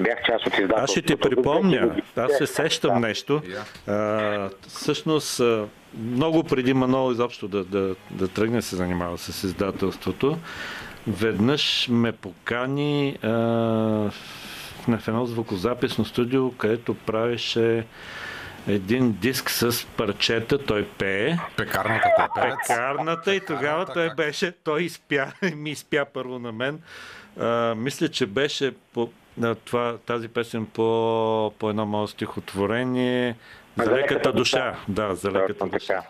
бях 0.00 0.22
част 0.26 0.46
от 0.46 0.52
издателството. 0.52 0.82
Аз 0.82 0.90
ще 0.90 1.02
ти 1.02 1.16
припомня, 1.16 1.96
аз 2.16 2.32
се 2.32 2.46
сещам 2.46 2.94
да. 2.94 3.08
нещо. 3.08 3.42
А, 3.88 4.50
всъщност, 4.68 5.40
много 5.94 6.44
преди 6.44 6.74
Манол 6.74 7.12
изобщо 7.12 7.48
да, 7.48 7.64
да, 7.64 7.94
да 8.10 8.28
тръгне 8.28 8.62
се 8.62 8.76
занимава 8.76 9.18
с 9.18 9.44
издателството, 9.44 10.38
веднъж 11.06 11.88
ме 11.90 12.12
покани 12.12 13.18
а, 13.22 14.10
в 14.88 15.08
едно 15.08 15.26
звукозаписно 15.26 16.04
студио, 16.04 16.52
където 16.56 16.94
правеше 16.94 17.86
един 18.68 19.12
диск 19.12 19.50
с 19.50 19.86
парчета, 19.86 20.58
той 20.58 20.86
пее. 20.86 21.36
Пекарната 21.56 22.08
той 22.16 22.28
пее. 22.34 22.54
Пекарната 22.68 23.34
и 23.34 23.40
тогава 23.40 23.86
той 23.86 24.14
беше, 24.14 24.52
той 24.64 24.82
изпя, 24.82 25.32
ми 25.56 25.70
изпя 25.70 26.06
първо 26.12 26.38
на 26.38 26.52
мен. 26.52 26.80
А, 27.40 27.74
мисля, 27.74 28.08
че 28.08 28.26
беше 28.26 28.74
по, 28.92 29.10
на 29.36 29.54
това, 29.54 29.98
тази 30.06 30.28
песен 30.28 30.66
по, 30.66 31.52
по 31.58 31.70
едно 31.70 31.86
мое 31.86 32.08
стихотворение. 32.08 33.36
За 33.76 33.90
леката 33.90 34.32
душа. 34.32 34.76
Да, 34.88 35.14
за 35.14 35.32
леката 35.32 35.66
душа. 35.66 36.02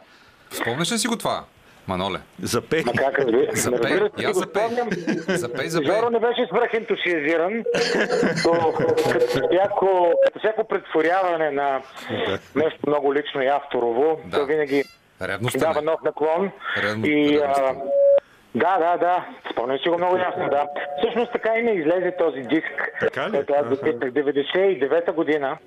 Спомняш 0.50 0.92
ли 0.92 0.98
си 0.98 1.08
го 1.08 1.16
това? 1.16 1.44
Маноле. 1.88 2.18
Запей. 2.42 2.82
Ма 2.86 2.92
как 2.92 3.18
разби... 3.18 3.48
Запей. 3.52 4.00
Я 4.18 4.32
запей. 4.32 4.62
Запей, 5.28 5.68
запей. 5.68 5.86
Жоро 5.86 6.10
не 6.10 6.20
беше 6.20 6.46
свръхентусиазиран. 6.46 7.64
То, 8.42 8.72
като, 8.72 9.28
всяко, 9.50 10.12
като 10.24 10.38
всяко 10.38 10.64
претворяване 10.68 11.50
на 11.50 11.80
нещо 12.54 12.78
много 12.86 13.14
лично 13.14 13.42
и 13.42 13.46
авторово, 13.46 14.20
да. 14.26 14.38
то 14.38 14.46
винаги 14.46 14.84
Ревността 15.22 15.58
дава 15.58 15.82
нов 15.82 16.02
наклон. 16.04 16.50
Ревно... 16.82 17.06
И, 17.06 17.36
а, 17.36 17.74
да, 18.54 18.78
да, 18.78 18.96
да. 18.96 19.26
Спомням 19.52 19.78
си 19.78 19.88
го 19.88 19.98
много 19.98 20.16
ясно, 20.16 20.48
да. 20.50 20.66
Всъщност 20.98 21.32
така 21.32 21.58
и 21.58 21.62
не 21.62 21.70
излезе 21.70 22.16
този 22.18 22.40
диск, 22.40 22.92
който 23.30 23.52
аз 23.52 23.68
записах 23.68 23.94
99-та 23.94 25.12
година. 25.12 25.58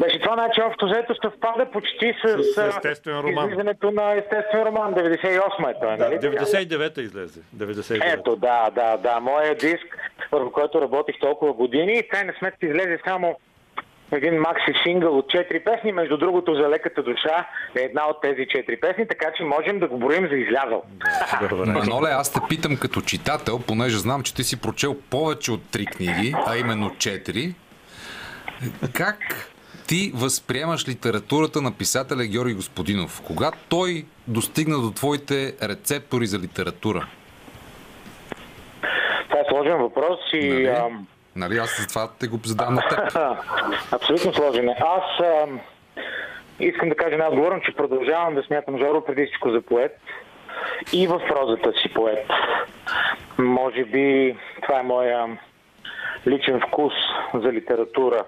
Беше 0.00 0.20
това, 0.20 0.34
значи, 0.34 0.62
общо 0.62 0.86
взето 0.86 1.14
съвпада 1.22 1.70
почти 1.72 2.14
с, 2.24 2.44
с 2.54 2.68
естествен 2.68 3.20
роман. 3.20 3.44
излизането 3.44 3.90
на 3.90 4.12
естествен 4.12 4.62
роман. 4.62 4.94
98 4.94 5.70
е 5.70 5.80
той, 5.80 5.96
да, 5.96 6.04
нали? 6.04 6.18
99-та 6.18 7.02
излезе. 7.02 7.40
99 7.56 8.14
Ето, 8.14 8.36
да, 8.36 8.70
да, 8.74 8.96
да. 8.96 9.20
Моя 9.20 9.54
диск, 9.54 9.98
върху 10.32 10.50
който 10.50 10.80
работих 10.80 11.18
толкова 11.20 11.52
години 11.52 11.92
и 11.92 12.08
крайна 12.08 12.32
сметка 12.38 12.66
излезе 12.66 12.98
само 13.06 13.36
един 14.12 14.40
макси 14.40 14.72
сингъл 14.82 15.18
от 15.18 15.26
4 15.26 15.64
песни, 15.64 15.92
между 15.92 16.16
другото 16.16 16.54
за 16.54 16.68
леката 16.68 17.02
душа 17.02 17.46
е 17.76 17.80
една 17.80 18.08
от 18.08 18.20
тези 18.22 18.40
4 18.40 18.80
песни, 18.80 19.08
така 19.08 19.26
че 19.36 19.44
можем 19.44 19.78
да 19.78 19.88
го 19.88 19.98
броим 19.98 20.28
за 20.28 20.36
излязъл. 20.36 20.82
Маноле, 21.66 22.08
аз 22.10 22.32
те 22.32 22.40
питам 22.48 22.76
като 22.76 23.00
читател, 23.00 23.60
понеже 23.66 23.98
знам, 23.98 24.22
че 24.22 24.34
ти 24.34 24.44
си 24.44 24.60
прочел 24.60 24.96
повече 25.10 25.52
от 25.52 25.60
3 25.60 25.96
книги, 25.96 26.34
а 26.46 26.56
именно 26.56 26.90
4. 26.90 27.54
Как 28.92 29.16
ти 29.86 30.12
възприемаш 30.14 30.88
литературата 30.88 31.62
на 31.62 31.72
писателя 31.72 32.26
Георги 32.26 32.54
Господинов? 32.54 33.22
Кога 33.26 33.50
той 33.68 34.04
достигна 34.28 34.78
до 34.78 34.90
твоите 34.90 35.54
рецептори 35.62 36.26
за 36.26 36.38
литература? 36.38 37.06
Това 39.28 39.40
е 39.40 39.44
сложен 39.48 39.78
въпрос 39.78 40.18
и... 40.32 40.48
Нали, 40.48 40.66
ам, 40.66 41.06
нали 41.36 41.58
аз 41.58 41.80
за 41.80 41.88
това 41.88 42.10
те 42.20 42.26
го 42.26 42.38
задавам 42.44 42.74
на 42.74 42.82
теб. 42.88 43.18
Абсолютно 43.92 44.34
сложен 44.34 44.68
е. 44.68 44.76
Аз 44.80 45.26
ам, 45.42 45.60
искам 46.60 46.88
да 46.88 46.94
кажа 46.94 47.16
най-отговорно, 47.16 47.60
че 47.60 47.76
продължавам 47.76 48.34
да 48.34 48.42
смятам 48.42 48.78
Жоро 48.78 49.04
преди 49.04 49.26
всичко 49.26 49.50
за 49.50 49.62
поет 49.62 50.00
и 50.92 51.06
в 51.06 51.20
прозата 51.28 51.72
си 51.82 51.94
поет. 51.94 52.26
Може 53.38 53.84
би 53.84 54.36
това 54.62 54.80
е 54.80 54.82
моя 54.82 55.38
личен 56.26 56.60
вкус 56.68 56.92
за 57.34 57.52
литература. 57.52 58.24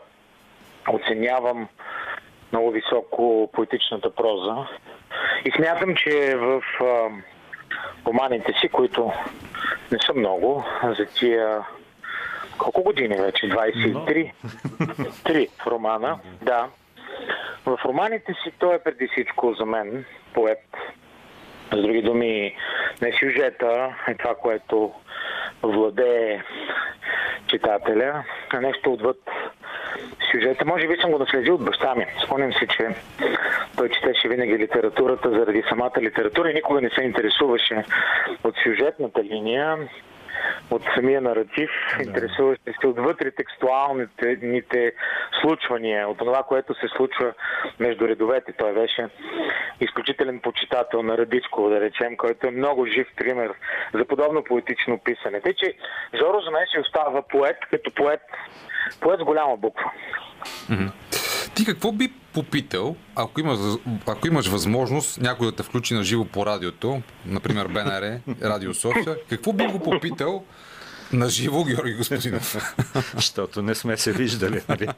Оценявам 0.89 1.69
много 2.53 2.71
високо 2.71 3.51
поетичната 3.53 4.15
проза 4.15 4.57
и 5.45 5.51
смятам, 5.51 5.95
че 5.97 6.37
в 6.37 6.63
а, 6.81 7.09
романите 8.07 8.53
си, 8.61 8.69
които 8.69 9.13
не 9.93 9.99
са 10.07 10.15
много, 10.15 10.65
за 10.99 11.07
тия 11.07 11.65
колко 12.59 12.83
години 12.83 13.17
вече? 13.17 13.47
23? 13.47 14.33
Три 15.25 15.49
романа, 15.67 16.19
да. 16.43 16.69
В 17.67 17.79
романите 17.85 18.33
си 18.33 18.53
той 18.59 18.75
е 18.75 18.83
преди 18.83 19.09
всичко 19.09 19.55
за 19.55 19.67
мен 19.67 20.05
поет. 20.35 20.65
С 21.73 21.83
други 21.83 22.03
думи, 22.03 22.57
не 23.03 23.13
сюжета 23.13 23.95
е 24.09 24.15
това, 24.15 24.35
което 24.35 24.93
владее 25.63 26.43
читателя, 27.47 28.25
а 28.51 28.61
нещо 28.61 28.93
отвъд 28.93 29.17
сюжета. 30.33 30.65
Може 30.65 30.89
би 30.89 30.97
съм 30.97 31.11
го 31.11 31.19
наследил 31.19 31.55
от 31.55 31.65
баща 31.65 31.95
ми. 31.95 32.07
Спомням 32.25 32.53
си, 32.53 32.67
че 32.77 32.89
той 33.77 33.89
четеше 33.89 34.29
винаги 34.29 34.59
литературата 34.59 35.31
заради 35.31 35.63
самата 35.69 36.01
литература 36.01 36.51
и 36.51 36.55
никога 36.55 36.81
не 36.81 36.91
се 36.91 37.03
интересуваше 37.03 37.85
от 38.45 38.55
сюжетната 38.65 39.25
линия, 39.25 39.79
от 40.71 40.83
самия 40.95 41.21
наратив, 41.21 41.71
да. 41.97 42.03
интересуващи 42.03 42.73
се 42.81 42.87
отвътре 42.87 43.31
текстуалните 43.31 44.39
ните 44.43 44.93
случвания, 45.41 46.09
от 46.09 46.19
това, 46.19 46.43
което 46.43 46.75
се 46.75 46.89
случва 46.97 47.33
между 47.79 48.09
редовете. 48.09 48.53
Той 48.53 48.75
беше 48.75 49.09
изключителен 49.81 50.41
почитател 50.41 51.03
на 51.03 51.19
Радичко, 51.19 51.69
да 51.69 51.81
речем, 51.81 52.17
който 52.17 52.47
е 52.47 52.51
много 52.51 52.87
жив 52.87 53.07
пример 53.17 53.53
за 53.95 54.05
подобно 54.05 54.45
поетично 54.45 54.99
писане. 54.99 55.41
Тъй, 55.41 55.55
че 55.55 55.75
Жоро 56.15 56.41
за 56.41 56.51
мен 56.51 56.67
си 56.73 56.81
остава 56.81 57.23
поет, 57.23 57.57
като 57.71 57.91
поет, 57.91 58.21
поет 59.01 59.21
с 59.21 59.25
голяма 59.25 59.57
буква. 59.57 59.91
Мгм. 60.71 60.87
Ти 61.57 61.65
какво 61.65 61.93
би 61.93 62.09
попитал, 62.09 62.97
ако 63.15 63.41
имаш, 63.41 63.59
ако 64.07 64.27
имаш 64.27 64.47
възможност 64.47 65.21
някой 65.21 65.47
да 65.47 65.57
те 65.57 65.63
включи 65.63 65.95
на 65.95 66.05
живо 66.05 66.25
по 66.25 66.47
радиото, 66.47 67.03
например 67.27 67.67
БНР, 67.67 68.21
Радио 68.43 68.75
София, 68.75 69.17
какво 69.29 69.53
би 69.53 69.67
го 69.67 69.79
попитал 69.79 70.45
на 71.13 71.29
живо 71.29 71.65
Георги 71.65 71.95
Господинов? 71.95 72.75
Защото 73.15 73.63
не 73.63 73.75
сме 73.75 73.97
се 73.97 74.13
виждали, 74.13 74.63
нали? 74.69 74.89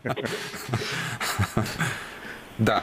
да. 2.59 2.83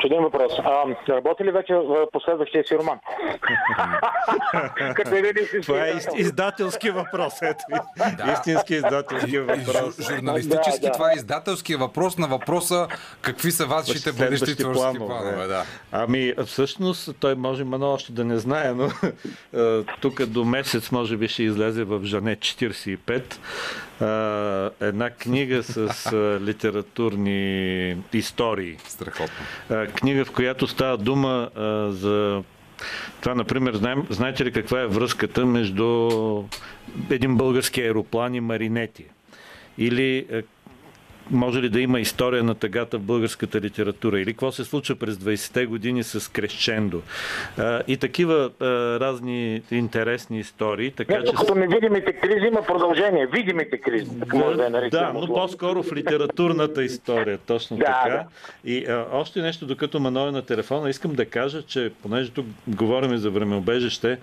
Чуден 0.00 0.22
въпрос. 0.22 0.52
А, 0.58 0.84
работи 1.08 1.44
ли 1.44 1.50
вече 1.50 1.74
в 1.74 2.06
последващия 2.12 2.64
си 2.64 2.78
роман? 2.78 2.98
Като 4.94 5.14
един 5.14 5.32
истински 5.36 5.60
Това 5.62 5.86
е 5.86 5.90
из- 5.90 5.96
издател. 5.96 6.18
издателски 6.18 6.90
въпрос. 6.90 7.34
Ето 7.42 7.64
ви. 7.68 7.78
Истински 8.32 8.74
издателски 8.74 9.38
въпрос. 9.38 10.00
Журналистически 10.02 10.80
Да, 10.80 10.86
да. 10.86 10.92
това 10.92 11.10
е 11.10 11.16
издателския 11.16 11.78
въпрос 11.78 12.18
на 12.18 12.26
въпроса 12.28 12.88
какви 13.20 13.50
са 13.50 13.66
вашите 13.66 14.12
бъдещи 14.12 14.56
творчески 14.56 14.72
планове. 14.74 15.06
планове. 15.06 15.46
Да. 15.46 15.64
Ами, 15.92 16.34
всъщност, 16.46 17.10
той 17.20 17.34
може 17.34 17.64
Мано 17.64 17.86
още 17.86 18.12
да 18.12 18.24
не 18.24 18.38
знае, 18.38 18.72
но 18.72 18.88
тук 20.00 20.24
до 20.24 20.44
месец 20.44 20.90
може 20.90 21.16
би 21.16 21.28
ще 21.28 21.42
излезе 21.42 21.84
в 21.84 22.04
Жане 22.04 22.36
45 22.36 23.22
е, 24.00 24.86
една 24.86 25.10
книга 25.10 25.62
с 25.62 26.06
е, 26.12 26.44
литературни 26.44 27.96
истории. 28.12 28.76
Страхотно. 28.84 29.44
Е, 29.70 29.86
книга, 29.86 30.24
в 30.24 30.32
която 30.32 30.66
става 30.66 30.96
дума 30.96 31.50
е, 31.56 31.60
за 31.90 32.42
това, 33.20 33.34
например, 33.34 33.74
знаем, 33.74 34.06
знаете 34.10 34.44
ли 34.44 34.52
каква 34.52 34.80
е 34.80 34.86
връзката 34.86 35.46
между 35.46 36.10
един 37.10 37.36
български 37.36 37.80
аероплан 37.80 38.34
и 38.34 38.40
маринети? 38.40 39.04
Или 39.78 40.26
може 41.30 41.62
ли 41.62 41.68
да 41.68 41.80
има 41.80 42.00
история 42.00 42.44
на 42.44 42.54
тъгата 42.54 42.98
в 42.98 43.02
българската 43.02 43.60
литература 43.60 44.20
или 44.20 44.32
какво 44.32 44.52
се 44.52 44.64
случва 44.64 44.96
през 44.96 45.16
20-те 45.16 45.66
години 45.66 46.02
с 46.02 46.32
Крещендо 46.32 47.02
и 47.86 47.96
такива 47.96 48.50
разни 49.00 49.62
интересни 49.70 50.38
истории. 50.38 50.90
Така, 50.90 51.14
Нещо 51.14 51.30
че... 51.30 51.36
като 51.36 51.54
невидимите 51.54 52.12
кризи 52.12 52.46
има 52.46 52.62
продължение. 52.62 53.26
Видимите 53.26 53.78
кризи, 53.78 54.20
така 54.20 54.36
може 54.36 54.56
да 54.56 54.66
е 54.66 54.70
наричам. 54.70 55.00
Да, 55.00 55.20
но 55.20 55.26
по-скоро 55.26 55.82
в 55.82 55.92
литературната 55.92 56.84
история, 56.84 57.38
точно 57.38 57.76
да, 57.76 57.84
така. 57.84 58.08
Да. 58.08 58.24
И 58.70 58.86
а, 58.86 59.06
още 59.12 59.42
нещо, 59.42 59.66
докато 59.66 60.00
Мано 60.00 60.28
е 60.28 60.30
на 60.30 60.42
телефона, 60.42 60.90
искам 60.90 61.14
да 61.14 61.26
кажа, 61.26 61.62
че 61.62 61.92
понеже 62.02 62.30
тук 62.30 62.46
говорим 62.66 63.16
за 63.16 63.30
времеобежище, 63.30 64.18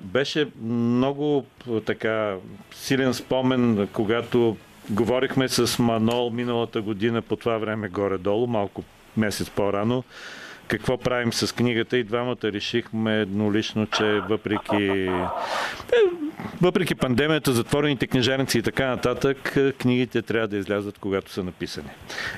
беше 0.00 0.48
много 0.62 1.46
така 1.84 2.36
силен 2.74 3.14
спомен, 3.14 3.88
когато 3.92 4.56
говорихме 4.90 5.48
с 5.48 5.78
Манол 5.82 6.30
миналата 6.30 6.82
година 6.82 7.22
по 7.22 7.36
това 7.36 7.58
време 7.58 7.88
горе-долу, 7.88 8.46
малко 8.46 8.84
месец 9.16 9.50
по-рано, 9.50 10.04
какво 10.68 10.98
правим 10.98 11.32
с 11.32 11.54
книгата 11.54 11.98
и 11.98 12.04
двамата 12.04 12.36
решихме 12.44 13.20
еднолично, 13.20 13.86
че 13.86 14.04
въпреки, 14.04 14.84
е, 14.84 15.10
въпреки 16.62 16.94
пандемията, 16.94 17.52
затворените 17.52 18.06
книжарници 18.06 18.58
и 18.58 18.62
така 18.62 18.86
нататък, 18.86 19.56
книгите 19.78 20.22
трябва 20.22 20.48
да 20.48 20.56
излязат 20.56 20.98
когато 20.98 21.32
са 21.32 21.44
написани. 21.44 21.88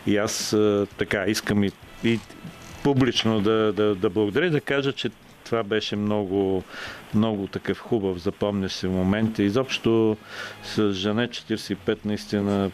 И 0.07 0.16
аз 0.16 0.57
така 0.99 1.24
искам 1.26 1.64
и, 1.64 1.70
и 2.05 2.20
публично 2.82 3.40
да, 3.40 3.72
да, 3.72 3.94
да 3.94 4.11
благодаря 4.11 4.46
и 4.46 4.51
да 4.51 4.61
кажа, 4.61 4.92
че 4.92 5.11
това 5.49 5.62
беше 5.62 5.96
много, 5.96 6.62
много 7.14 7.46
такъв 7.46 7.80
хубав, 7.80 8.16
запомняш 8.18 8.72
се 8.72 8.88
момент. 8.88 9.38
Изобщо 9.38 10.16
с 10.62 10.92
Жане 10.92 11.28
45 11.28 11.99
наистина 12.05 12.70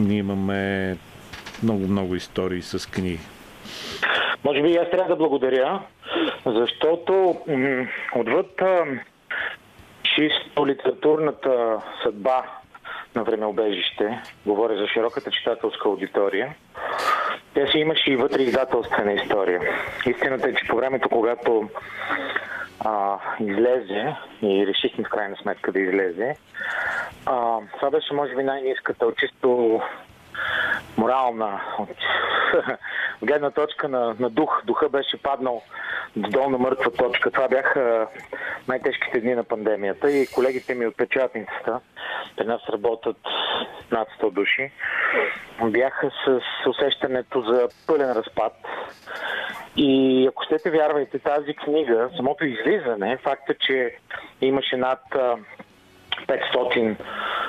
ние 0.00 0.18
имаме 0.18 0.96
много-много 1.62 2.14
истории 2.14 2.62
с 2.62 2.90
книги. 2.90 3.18
Може 4.44 4.62
би 4.62 4.76
аз 4.76 4.90
трябва 4.90 5.08
да 5.08 5.16
благодаря, 5.16 5.82
защото 6.46 7.36
м- 7.48 7.86
отвъд 8.16 8.62
а, 8.62 8.84
чисто 10.02 10.66
литературната 10.66 11.82
съдба 12.02 12.57
на 13.18 13.24
времеобежище, 13.24 14.22
говоря 14.46 14.76
за 14.76 14.86
широката 14.86 15.30
читателска 15.30 15.88
аудитория, 15.88 16.54
тя 17.54 17.66
си 17.66 17.78
имаше 17.78 18.10
и 18.10 18.16
вътре 18.16 18.42
издателствена 18.42 19.12
история. 19.12 19.60
Истината 20.06 20.48
е, 20.48 20.54
че 20.54 20.66
по 20.68 20.76
времето, 20.76 21.08
когато 21.08 21.68
а, 22.80 23.18
излезе 23.40 24.16
и 24.42 24.66
решихме 24.66 25.04
в 25.04 25.08
крайна 25.08 25.36
сметка 25.36 25.72
да 25.72 25.80
излезе, 25.80 26.34
а, 27.26 27.58
това 27.76 27.90
беше 27.90 28.14
може 28.14 28.34
би 28.34 28.42
най-низката 28.42 29.06
от 29.06 29.16
чисто 29.16 29.80
морална, 30.96 31.60
от 31.78 31.96
гледна 33.22 33.50
точка 33.50 33.88
на, 33.88 34.16
на 34.20 34.30
дух. 34.30 34.62
Духа 34.64 34.88
беше 34.88 35.22
паднал 35.22 35.62
до 36.16 36.30
долна 36.30 36.58
мъртва 36.58 36.90
точка. 36.90 37.30
Това 37.30 37.48
бяха 37.48 38.06
най-тежките 38.68 39.20
дни 39.20 39.34
на 39.34 39.44
пандемията 39.44 40.10
и 40.10 40.26
колегите 40.26 40.74
ми 40.74 40.86
от 40.86 40.96
печатницата, 40.96 41.80
при 42.36 42.46
нас 42.46 42.60
работят 42.72 43.16
над 43.90 44.08
100 44.20 44.30
души, 44.30 44.72
бяха 45.64 46.10
с 46.26 46.40
усещането 46.68 47.40
за 47.40 47.68
пълен 47.86 48.12
разпад. 48.12 48.52
И 49.76 50.26
ако 50.28 50.42
щете 50.44 50.70
вярвайте, 50.70 51.18
тази 51.18 51.54
книга, 51.54 52.10
самото 52.16 52.44
излизане, 52.44 53.18
факта, 53.22 53.54
че 53.54 53.96
имаше 54.40 54.76
над 54.76 55.00
500 56.26 56.96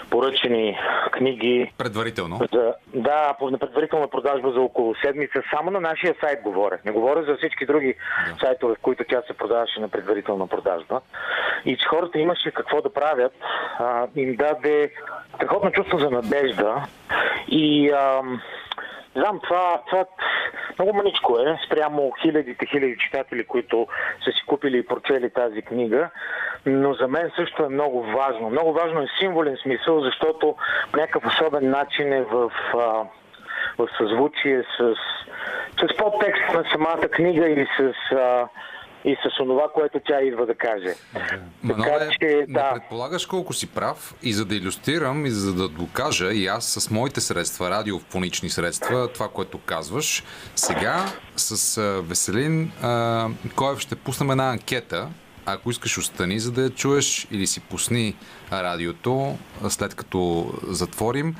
поръчени 0.09 0.78
книги. 1.11 1.72
Предварително? 1.78 2.39
За, 2.53 2.74
да, 2.93 3.34
по 3.39 3.51
предварителна 3.51 4.07
продажба 4.07 4.51
за 4.51 4.61
около 4.61 4.95
седмица. 4.95 5.41
Само 5.55 5.72
на 5.72 5.80
нашия 5.80 6.15
сайт 6.20 6.41
говоря. 6.41 6.78
Не 6.86 6.91
говоря 6.91 7.24
за 7.24 7.38
всички 7.38 7.65
други 7.65 7.95
да. 8.28 8.39
сайтове, 8.39 8.76
в 8.76 8.82
които 8.82 9.03
тя 9.09 9.22
се 9.28 9.34
продаваше 9.34 9.80
на 9.80 9.89
предварителна 9.89 10.47
продажба. 10.47 11.01
И 11.65 11.78
че 11.78 11.86
хората 11.86 12.20
имаше 12.20 12.51
какво 12.51 12.82
да 12.82 12.93
правят, 12.93 13.34
а, 13.80 14.07
им 14.15 14.36
даде 14.36 14.91
страхотно 15.36 15.72
чувство 15.72 15.97
за 15.97 16.09
надежда. 16.09 16.84
И 17.47 17.89
а, 17.89 18.22
знам, 19.16 19.39
това, 19.43 19.82
това 19.89 20.05
много 20.80 20.93
маничко 20.93 21.39
е 21.39 21.57
спрямо 21.66 22.12
хилядите, 22.22 22.66
хиляди 22.66 22.97
читатели, 22.97 23.45
които 23.45 23.88
са 24.26 24.32
си 24.32 24.45
купили 24.47 24.78
и 24.78 24.86
прочели 24.86 25.30
тази 25.30 25.62
книга, 25.62 26.10
но 26.66 26.93
за 26.93 27.07
мен 27.07 27.32
също 27.36 27.64
е 27.64 27.70
много 27.70 28.03
важно. 28.03 28.49
Много 28.49 28.74
важно 28.74 29.01
е 29.01 29.07
символен 29.20 29.57
смисъл, 29.57 30.01
защото 30.01 30.55
по 30.91 30.97
някакъв 30.97 31.26
особен 31.26 31.70
начин 31.70 32.14
е 32.14 32.22
в, 32.22 32.51
в 33.78 33.88
съзвучие 33.97 34.64
с, 34.78 34.95
с 35.82 35.97
подтекст 35.97 36.53
на 36.53 36.64
самата 36.72 37.07
книга 37.10 37.49
и 37.49 37.68
с 37.78 37.93
а, 38.12 38.47
и 39.06 39.16
с 39.16 39.39
онова, 39.39 39.68
което 39.74 40.00
тя 40.08 40.22
идва 40.22 40.45
да 40.45 40.56
каже. 40.56 40.95
Манове, 41.64 42.00
така, 42.00 42.12
че, 42.20 42.45
да. 42.47 42.64
не 42.64 42.80
предполагаш 42.80 43.26
колко 43.26 43.54
си 43.54 43.68
прав 43.68 44.16
и 44.24 44.34
за 44.34 44.45
да 44.45 44.56
иллюстрирам 44.56 45.26
и 45.26 45.30
за 45.30 45.54
да 45.54 45.70
докажа 45.70 46.34
и 46.34 46.47
аз 46.47 46.66
с 46.66 46.91
моите 46.91 47.22
средства, 47.22 47.70
радиофонични 47.70 48.50
средства, 48.50 49.08
това, 49.14 49.28
което 49.28 49.58
казваш, 49.58 50.24
сега 50.56 51.06
с 51.36 51.78
а, 51.78 52.02
Веселин 52.02 52.72
а, 52.82 53.28
Коев 53.56 53.80
ще 53.80 53.95
пуснем 53.95 54.32
една 54.32 54.50
анкета, 54.50 55.08
ако 55.45 55.70
искаш 55.70 55.97
остани, 55.97 56.39
за 56.39 56.52
да 56.52 56.62
я 56.62 56.70
чуеш 56.70 57.28
или 57.32 57.47
си 57.47 57.60
пусни 57.60 58.16
радиото, 58.52 59.38
след 59.70 59.95
като 59.95 60.52
затворим, 60.68 61.36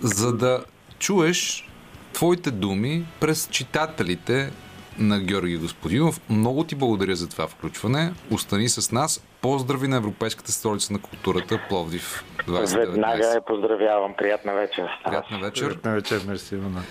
за 0.00 0.36
да 0.36 0.64
чуеш 0.98 1.68
твоите 2.12 2.50
думи 2.50 3.04
през 3.20 3.48
читателите 3.50 4.50
на 4.98 5.20
Георги 5.20 5.56
Господинов. 5.56 6.20
Много 6.30 6.64
ти 6.64 6.74
благодаря 6.74 7.16
за 7.16 7.28
това 7.28 7.48
включване. 7.48 8.12
Остани 8.30 8.68
с 8.68 8.92
нас. 8.92 9.24
Поздрави 9.40 9.88
на 9.88 9.96
Европейската 9.96 10.52
столица 10.52 10.92
на 10.92 10.98
културата 10.98 11.60
Пловдив 11.68 12.24
2019. 12.46 12.78
Веднага 12.78 13.26
я 13.26 13.40
поздравявам. 13.40 14.14
Приятна 14.18 14.54
вечер. 14.54 14.88
Приятна 15.04 15.38
вечер. 15.38 15.68
Приятна 15.68 15.94
вечер, 15.94 16.20
мерси, 16.26 16.54
Ивана. 16.54 16.82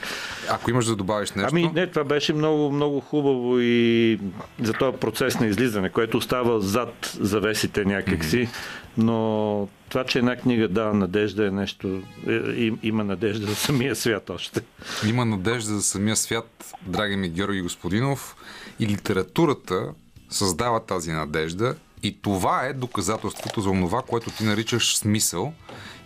Ако 0.50 0.70
имаш 0.70 0.86
да 0.86 0.96
добавиш 0.96 1.32
нещо. 1.32 1.50
Ами 1.52 1.72
не, 1.76 1.88
това 1.88 2.04
беше 2.04 2.34
много, 2.34 2.72
много 2.72 3.00
хубаво 3.00 3.60
и 3.60 4.20
за 4.62 4.74
този 4.74 4.98
процес 4.98 5.40
на 5.40 5.48
излизане, 5.48 5.90
което 5.90 6.18
остава 6.18 6.60
зад 6.60 7.18
завесите 7.20 7.86
някакси. 7.86 8.38
Mm-hmm 8.38 8.87
но 8.98 9.68
това, 9.90 10.04
че 10.04 10.20
една 10.20 10.36
книга 10.36 10.68
дава 10.68 10.94
надежда 10.94 11.48
е 11.48 11.52
нещо, 11.52 12.02
е, 12.28 12.72
има 12.84 13.04
надежда 13.04 13.48
за 13.48 13.56
самия 13.56 13.96
свят 13.96 14.30
още. 14.30 14.62
Има 15.08 15.26
надежда 15.26 15.74
за 15.74 15.84
самия 15.84 16.16
свят, 16.16 16.74
драги 16.82 17.16
ми 17.16 17.30
Георги 17.30 17.62
Господинов, 17.62 18.36
и 18.80 18.88
литературата 18.88 19.94
създава 20.30 20.80
тази 20.80 21.12
надежда 21.12 21.76
и 22.04 22.22
това 22.22 22.66
е 22.66 22.74
доказателството 22.74 23.62
за 23.62 23.70
това, 23.70 24.02
което 24.02 24.32
ти 24.32 24.44
наричаш 24.44 24.98
смисъл. 24.98 25.54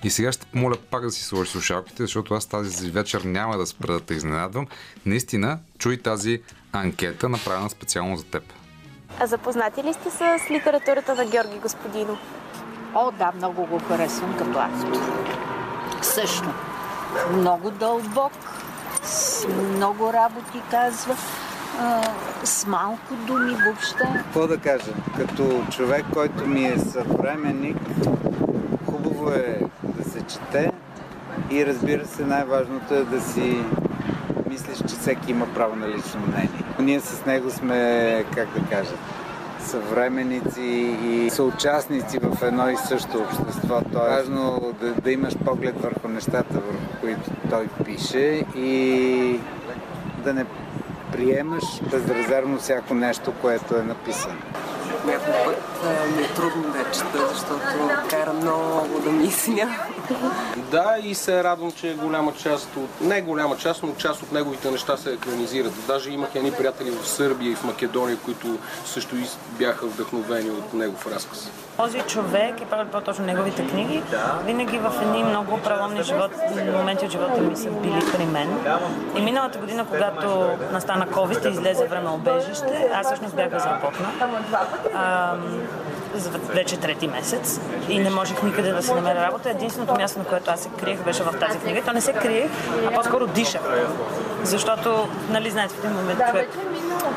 И 0.04 0.10
сега 0.10 0.32
ще 0.32 0.46
помоля 0.46 0.76
пак 0.92 1.04
да 1.04 1.12
си 1.12 1.24
сложиш 1.24 1.52
слушалките, 1.52 2.04
защото 2.04 2.34
аз 2.34 2.46
тази 2.46 2.92
вечер 2.92 3.22
няма 3.22 3.58
да 3.58 3.68
спра 3.68 3.94
да 3.94 4.00
те 4.00 4.14
изненадвам. 4.14 4.68
Наистина, 5.06 5.60
чуй 5.78 5.98
тази 5.98 6.42
анкета, 6.72 7.30
направена 7.30 7.70
специално 7.70 8.18
за 8.18 8.24
теб. 8.24 8.44
А 9.20 9.28
запознати 9.28 9.84
ли 9.84 9.94
сте 9.94 10.10
с 10.12 10.52
литературата 10.52 11.16
на 11.16 11.26
Георги 11.26 11.60
Господинов? 11.62 12.20
О, 12.96 13.12
да, 13.12 13.32
много 13.36 13.66
го 13.66 13.80
харесвам 13.88 14.38
като 14.38 14.60
автор. 14.60 15.00
Също. 16.02 16.50
Много 17.34 17.72
дълбок, 17.72 18.32
с 19.04 19.48
много 19.76 20.14
работи 20.14 20.62
казва, 20.72 21.16
а, 21.80 22.02
с 22.44 22.68
малко 22.68 23.16
думи 23.28 23.56
въобще. 23.66 24.04
Какво 24.18 24.48
да 24.48 24.58
кажа? 24.58 24.92
Като 25.18 25.62
човек, 25.72 26.06
който 26.14 26.48
ми 26.48 26.66
е 26.66 26.78
съвременник, 26.78 27.78
хубаво 28.86 29.30
е 29.30 29.60
да 29.84 30.10
се 30.10 30.22
чете 30.22 30.72
и 31.52 31.66
разбира 31.66 32.06
се, 32.06 32.26
най-важното 32.26 32.94
е 32.94 33.04
да 33.04 33.22
си 33.22 33.64
мислиш, 34.50 34.78
че 34.78 34.96
всеки 34.96 35.32
има 35.32 35.54
право 35.54 35.76
на 35.76 35.88
лично 35.88 36.20
мнение. 36.28 36.64
Ние 36.80 37.00
с 37.00 37.26
него 37.26 37.50
сме, 37.50 38.26
как 38.36 38.48
да 38.60 38.70
кажа, 38.70 38.94
съвременици 39.62 40.96
и 41.04 41.30
съучастници 41.30 42.20
в 42.20 42.44
едно 42.44 42.70
и 42.70 42.78
също 42.78 43.18
общество. 43.18 43.82
То 43.94 44.06
е 44.06 44.10
важно 44.10 44.74
да, 44.82 44.94
да 44.94 45.12
имаш 45.12 45.34
поглед 45.46 45.82
върху 45.82 46.08
нещата, 46.08 46.54
върху 46.54 47.00
които 47.02 47.32
той 47.50 47.68
пише 47.86 48.44
и 48.56 49.40
да 50.24 50.34
не 50.34 50.46
приемаш 51.12 51.64
безрезервно 51.92 52.58
всяко 52.58 52.94
нещо, 52.94 53.34
което 53.42 53.76
е 53.76 53.84
написано. 53.84 54.36
Някой 55.06 55.34
път 55.46 55.58
ми 56.16 56.24
е 56.24 56.28
трудно 56.28 56.62
да 56.62 56.92
чета, 56.92 57.28
защото 57.30 57.90
кара 58.10 58.34
много 58.34 59.00
да 59.00 59.12
мисля. 59.12 59.70
Да, 60.58 60.96
и 61.04 61.16
се 61.16 61.44
радвам, 61.44 61.72
че 61.72 61.96
голяма 61.96 62.34
част 62.34 62.76
от, 62.78 63.02
не 63.02 63.22
голяма 63.22 63.58
част, 63.58 63.84
но 63.84 63.96
част 63.96 64.24
от 64.24 64.32
неговите 64.32 64.72
неща 64.72 64.98
се 64.98 65.14
екранизират. 65.14 65.74
Даже 65.88 66.12
имах 66.12 66.36
едни 66.36 66.52
приятели 66.52 66.92
в 66.92 67.08
Сърбия 67.08 67.52
и 67.52 67.56
в 67.56 67.64
Македония, 67.64 68.18
които 68.18 68.58
също 68.86 69.16
бяха 69.50 69.86
вдъхновени 69.86 70.50
от 70.50 70.74
негов 70.74 71.08
разказ. 71.08 71.52
Този 71.78 72.02
човек 72.02 72.62
и 72.62 72.66
по-точно 72.92 73.26
неговите 73.26 73.68
книги, 73.68 74.04
винаги 74.46 74.78
в 74.78 74.94
едни 75.02 75.24
много 75.24 75.58
преломни 75.58 76.04
живот, 76.04 76.32
моменти 76.74 77.06
от 77.06 77.12
живота 77.12 77.42
ми 77.42 77.56
са 77.56 77.70
били 77.70 78.02
при 78.18 78.26
мен. 78.26 78.60
И 79.18 79.22
миналата 79.22 79.60
година, 79.60 79.86
когато 79.90 80.50
настана 80.72 81.08
COVID 81.08 81.50
и 81.50 81.52
излезе 81.52 81.86
време 81.86 82.10
обежище, 82.10 82.90
аз 82.94 83.06
всъщност 83.06 83.36
бях 83.36 83.50
безработна. 83.50 84.08
За 86.16 86.30
вече 86.30 86.78
трети 86.78 87.08
месец 87.08 87.60
и 87.90 88.00
не 88.00 88.10
можех 88.10 88.44
никъде 88.44 88.72
да 88.72 88.84
се 88.84 88.94
намеря 88.94 89.22
работа. 89.22 89.50
Единственото 89.50 89.94
място, 89.94 90.20
на 90.20 90.26
което 90.26 90.52
аз 90.52 90.60
се 90.60 90.70
криех, 90.70 91.04
беше 91.04 91.24
в 91.24 91.40
тази 91.40 91.60
книга. 91.60 91.82
То 91.86 91.94
не 91.94 92.02
се 92.02 92.14
криех, 92.14 92.52
а 92.88 92.92
по-скоро 92.92 93.28
дишах. 93.28 93.62
Защото, 94.44 95.08
нали, 95.30 95.50
знаете, 95.50 95.76
в 95.76 95.78
един 95.78 95.92
момент 95.92 96.20
човек 96.30 96.50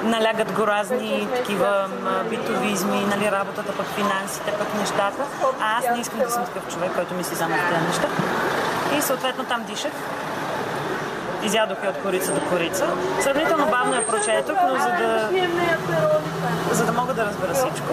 налягат 0.02 0.52
го 0.52 0.66
разни 0.66 1.28
такива 1.36 1.88
битовизми, 2.30 3.00
нали, 3.10 3.30
работата, 3.30 3.72
пък 3.72 3.86
финансите, 3.86 4.52
пък 4.58 4.74
нещата. 4.80 5.22
А 5.60 5.78
аз 5.78 5.84
не 5.96 6.00
искам 6.00 6.20
да 6.20 6.30
съм 6.30 6.44
такъв 6.44 6.72
човек, 6.72 6.90
който 6.94 7.14
мисли 7.14 7.36
само 7.36 7.54
за 7.54 7.62
тези 7.74 7.86
неща. 7.86 8.08
И 8.98 9.02
съответно 9.02 9.44
там 9.44 9.64
дишах. 9.64 9.92
Изядох 11.44 11.84
я 11.84 11.90
от 11.90 12.02
корица 12.02 12.32
до 12.32 12.40
корица. 12.40 12.86
Сравнително 13.20 13.66
бавно 13.66 13.94
я 13.94 14.06
прочетох, 14.06 14.56
но 14.68 14.78
за 14.78 14.88
да, 14.88 15.30
за 16.72 16.86
да 16.86 16.92
мога 16.92 17.14
да 17.14 17.24
разбера 17.24 17.54
всичко. 17.54 17.92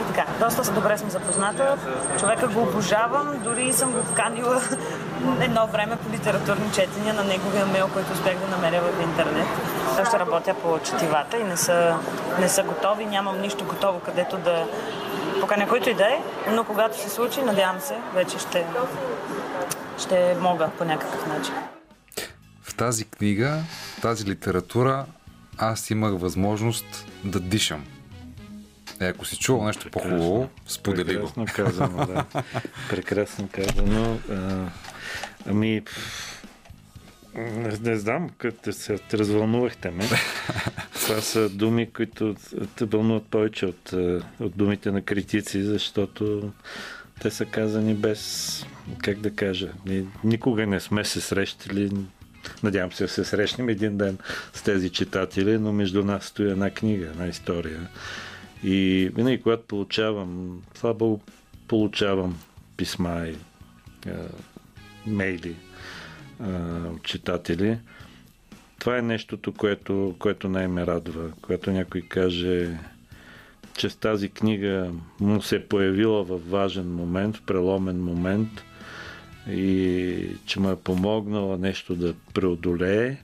И 0.00 0.14
така, 0.14 0.26
доста 0.40 0.72
добре 0.72 0.98
съм 0.98 1.10
запозната. 1.10 1.76
Човека 2.20 2.48
го 2.48 2.62
обожавам, 2.62 3.40
дори 3.44 3.72
съм 3.72 3.92
го 3.92 4.04
поканила 4.04 4.60
едно 5.40 5.66
време 5.66 5.96
по 5.96 6.10
литературни 6.10 6.72
четения 6.74 7.14
на 7.14 7.24
неговия 7.24 7.66
мейл, 7.66 7.88
който 7.92 8.12
успях 8.12 8.34
да 8.34 8.56
намеря 8.56 8.80
в 8.80 9.02
интернет. 9.02 9.46
Той 9.96 10.04
ще 10.04 10.18
работя 10.18 10.54
по 10.54 10.78
четивата 10.78 11.36
и 11.36 11.44
не 11.44 11.56
са, 11.56 11.94
не 12.40 12.48
са 12.48 12.62
готови, 12.62 13.06
нямам 13.06 13.40
нищо 13.40 13.64
готово, 13.64 14.00
където 14.00 14.36
да 14.36 14.64
поканя 15.40 15.68
който 15.68 15.90
и 15.90 15.94
да 15.94 16.04
е, 16.04 16.22
но 16.50 16.64
когато 16.64 17.00
се 17.00 17.08
случи, 17.08 17.42
надявам 17.42 17.80
се, 17.80 17.96
вече 18.14 18.38
ще, 18.38 18.66
ще 19.98 20.36
мога 20.40 20.68
по 20.78 20.84
някакъв 20.84 21.26
начин. 21.26 21.54
Тази 22.82 23.04
книга, 23.04 23.62
тази 24.00 24.30
литература, 24.30 25.06
аз 25.58 25.90
имах 25.90 26.20
възможност 26.20 27.06
да 27.24 27.40
дишам. 27.40 27.84
Е, 29.00 29.06
ако 29.06 29.24
си 29.24 29.36
чувал 29.36 29.64
нещо 29.64 29.90
по-хубаво, 29.90 30.48
сподели 30.66 31.16
го. 31.16 31.32
Прекрасно 31.32 31.46
казано, 31.54 32.06
да. 32.06 32.24
Прекрасно 32.90 33.48
казано. 33.52 34.18
А, 34.30 34.68
ами, 35.46 35.82
не, 37.34 37.78
не 37.82 37.96
знам, 37.96 38.30
като 38.38 38.72
се 38.72 38.98
те 38.98 39.18
развълнувахте 39.18 39.90
ме. 39.90 40.04
Това 40.94 41.20
са 41.20 41.48
думи, 41.48 41.92
които 41.92 42.34
те 42.76 42.84
вълнуват 42.84 43.26
повече 43.26 43.66
от, 43.66 43.92
от 44.40 44.56
думите 44.56 44.90
на 44.90 45.02
критици, 45.02 45.62
защото 45.62 46.52
те 47.20 47.30
са 47.30 47.44
казани 47.44 47.94
без, 47.94 48.64
как 49.02 49.20
да 49.20 49.34
кажа, 49.34 49.72
ни- 49.86 50.06
никога 50.24 50.66
не 50.66 50.80
сме 50.80 51.04
се 51.04 51.20
срещали, 51.20 51.90
надявам 52.62 52.92
се 52.92 53.04
да 53.04 53.08
се 53.08 53.24
срещнем 53.24 53.68
един 53.68 53.96
ден 53.96 54.18
с 54.52 54.62
тези 54.62 54.90
читатели, 54.90 55.58
но 55.58 55.72
между 55.72 56.04
нас 56.04 56.24
стои 56.24 56.50
една 56.50 56.70
книга, 56.70 57.06
една 57.06 57.26
история. 57.26 57.88
И 58.64 59.10
винаги, 59.14 59.42
когато 59.42 59.62
получавам, 59.62 60.62
слава 60.74 60.94
Богу, 60.94 61.18
получавам 61.68 62.38
писма 62.76 63.26
и 63.26 63.36
е, 64.10 64.14
мейли 65.06 65.56
е, 66.40 66.44
от 66.86 67.02
читатели, 67.02 67.78
това 68.78 68.98
е 68.98 69.02
нещото, 69.02 69.52
което, 69.52 70.14
което 70.18 70.48
най-ме 70.48 70.86
радва. 70.86 71.30
Когато 71.42 71.70
някой 71.70 72.00
каже, 72.00 72.78
че 73.76 73.90
с 73.90 73.96
тази 73.96 74.28
книга 74.28 74.90
му 75.20 75.42
се 75.42 75.56
е 75.56 75.66
появила 75.66 76.24
в 76.24 76.50
важен 76.50 76.94
момент, 76.94 77.36
в 77.36 77.42
преломен 77.42 78.04
момент 78.04 78.48
и 79.50 80.36
че 80.46 80.60
му 80.60 80.70
е 80.70 80.76
помогнала 80.76 81.58
нещо 81.58 81.94
да 81.94 82.14
преодолее 82.34 83.16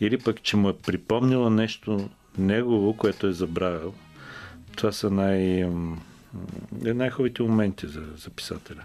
или 0.00 0.18
пък, 0.18 0.42
че 0.42 0.56
му 0.56 0.68
е 0.68 0.76
припомнила 0.76 1.50
нещо 1.50 2.10
негово, 2.38 2.96
което 2.96 3.26
е 3.26 3.32
забравил. 3.32 3.94
Това 4.76 4.92
са 4.92 5.10
най- 5.10 5.70
най-хубавите 6.72 7.42
моменти 7.42 7.86
за, 7.86 8.02
за 8.16 8.30
писателя. 8.30 8.82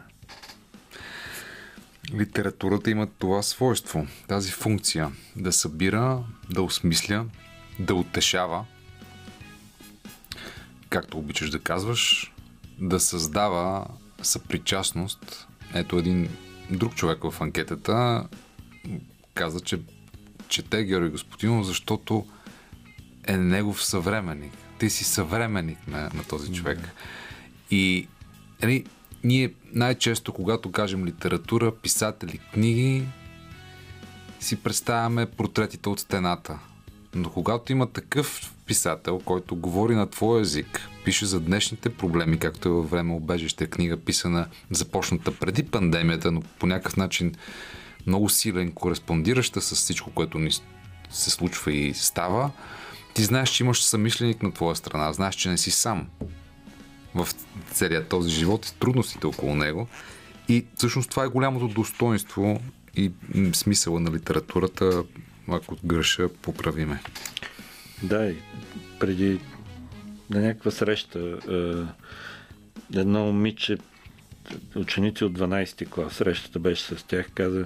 Литературата 2.13 2.91
има 2.91 3.07
това 3.19 3.41
свойство, 3.41 4.07
тази 4.27 4.51
функция 4.51 5.11
да 5.35 5.51
събира, 5.51 6.23
да 6.49 6.61
осмисля, 6.61 7.25
да 7.79 7.95
утешава, 7.95 8.65
както 10.89 11.17
обичаш 11.17 11.49
да 11.49 11.59
казваш, 11.59 12.33
да 12.79 12.99
създава 12.99 13.87
съпричастност. 14.21 15.47
Ето 15.73 15.97
един 15.97 16.29
друг 16.71 16.95
човек 16.95 17.19
в 17.23 17.41
анкетата 17.41 18.27
каза, 19.33 19.59
че 19.59 19.79
чете 20.47 20.83
Георги 20.83 21.09
Господинов, 21.09 21.65
защото 21.65 22.25
е 23.27 23.37
негов 23.37 23.85
съвременник. 23.85 24.53
Ти 24.79 24.89
си 24.89 25.03
съвременник 25.03 25.87
на, 25.87 26.01
на 26.13 26.23
този 26.29 26.53
човек. 26.53 26.79
И 27.71 28.07
нали, 28.61 28.85
ние 29.23 29.53
най-често, 29.73 30.33
когато 30.33 30.71
кажем 30.71 31.05
литература, 31.05 31.75
писатели, 31.75 32.39
книги, 32.53 33.03
си 34.39 34.55
представяме 34.55 35.25
портретите 35.25 35.89
от 35.89 35.99
стената. 35.99 36.59
Но 37.15 37.29
когато 37.29 37.71
има 37.71 37.91
такъв 37.91 38.53
писател, 38.65 39.19
който 39.25 39.55
говори 39.55 39.95
на 39.95 40.09
твой 40.09 40.41
език, 40.41 40.89
пише 41.07 41.25
за 41.25 41.39
днешните 41.39 41.89
проблеми, 41.89 42.39
както 42.39 42.69
е 42.69 42.71
във 42.71 42.89
време 42.89 43.13
обежище 43.13 43.67
книга, 43.67 43.97
писана, 43.97 44.47
започната 44.71 45.31
преди 45.31 45.63
пандемията, 45.63 46.31
но 46.31 46.41
по 46.41 46.67
някакъв 46.67 46.97
начин 46.97 47.35
много 48.07 48.29
силен, 48.29 48.71
кореспондираща 48.71 49.61
с 49.61 49.75
всичко, 49.75 50.11
което 50.11 50.39
ни 50.39 50.51
се 51.09 51.29
случва 51.29 51.73
и 51.73 51.93
става, 51.93 52.51
ти 53.13 53.23
знаеш, 53.23 53.49
че 53.49 53.63
имаш 53.63 53.83
съмишленик 53.83 54.43
на 54.43 54.51
твоя 54.51 54.75
страна, 54.75 55.13
знаеш, 55.13 55.35
че 55.35 55.49
не 55.49 55.57
си 55.57 55.71
сам 55.71 56.07
в 57.15 57.27
целият 57.71 58.07
този 58.07 58.29
живот 58.29 58.65
и 58.65 58.79
трудностите 58.79 59.27
около 59.27 59.55
него. 59.55 59.87
И 60.49 60.65
всъщност 60.75 61.09
това 61.09 61.23
е 61.23 61.27
голямото 61.27 61.67
достоинство 61.67 62.61
и 62.95 63.11
смисъла 63.53 63.99
на 63.99 64.11
литературата, 64.11 65.03
ако 65.47 65.75
греша, 65.83 66.29
поправиме. 66.41 67.01
Да, 68.03 68.33
преди 68.99 69.39
на 70.29 70.39
някаква 70.39 70.71
среща 70.71 71.19
е, 71.49 71.73
едно 72.99 73.25
момиче, 73.25 73.77
ученици 74.75 75.23
от 75.23 75.37
12-ти 75.39 75.85
клас, 75.85 76.13
срещата 76.13 76.59
беше 76.59 76.83
с 76.83 77.03
тях, 77.03 77.29
каза, 77.35 77.65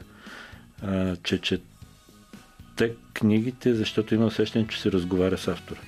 че 1.23 1.41
чете 1.41 2.93
книгите, 3.13 3.75
защото 3.75 4.15
има 4.15 4.25
усещане, 4.25 4.67
че 4.67 4.81
се 4.81 4.91
разговаря 4.91 5.37
с 5.37 5.47
автора. 5.47 5.79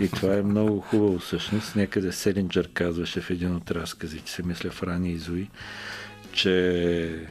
И 0.00 0.08
това 0.08 0.34
е 0.34 0.42
много 0.42 0.80
хубаво 0.80 1.18
всъщност. 1.18 1.76
Някъде 1.76 2.12
Селинджър 2.12 2.68
казваше 2.72 3.20
в 3.20 3.30
един 3.30 3.56
от 3.56 3.70
разказите, 3.70 4.30
се 4.30 4.42
мисля 4.42 4.70
в 4.70 4.82
Рани 4.82 5.12
и 5.12 5.18
Зои, 5.18 5.48
че 6.32 7.26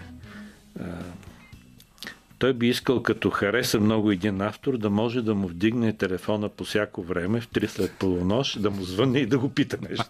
той 2.39 2.53
би 2.53 2.69
искал, 2.69 3.03
като 3.03 3.29
хареса 3.29 3.79
много 3.79 4.11
един 4.11 4.41
автор, 4.41 4.77
да 4.77 4.89
може 4.89 5.21
да 5.21 5.35
му 5.35 5.47
вдигне 5.47 5.93
телефона 5.93 6.49
по 6.49 6.63
всяко 6.63 7.03
време, 7.03 7.41
в 7.41 7.47
3 7.47 7.67
след 7.67 7.91
полунощ, 7.91 8.61
да 8.61 8.71
му 8.71 8.83
звънне 8.83 9.19
и 9.19 9.25
да 9.25 9.39
го 9.39 9.49
пита 9.49 9.77
нещо. 9.89 10.05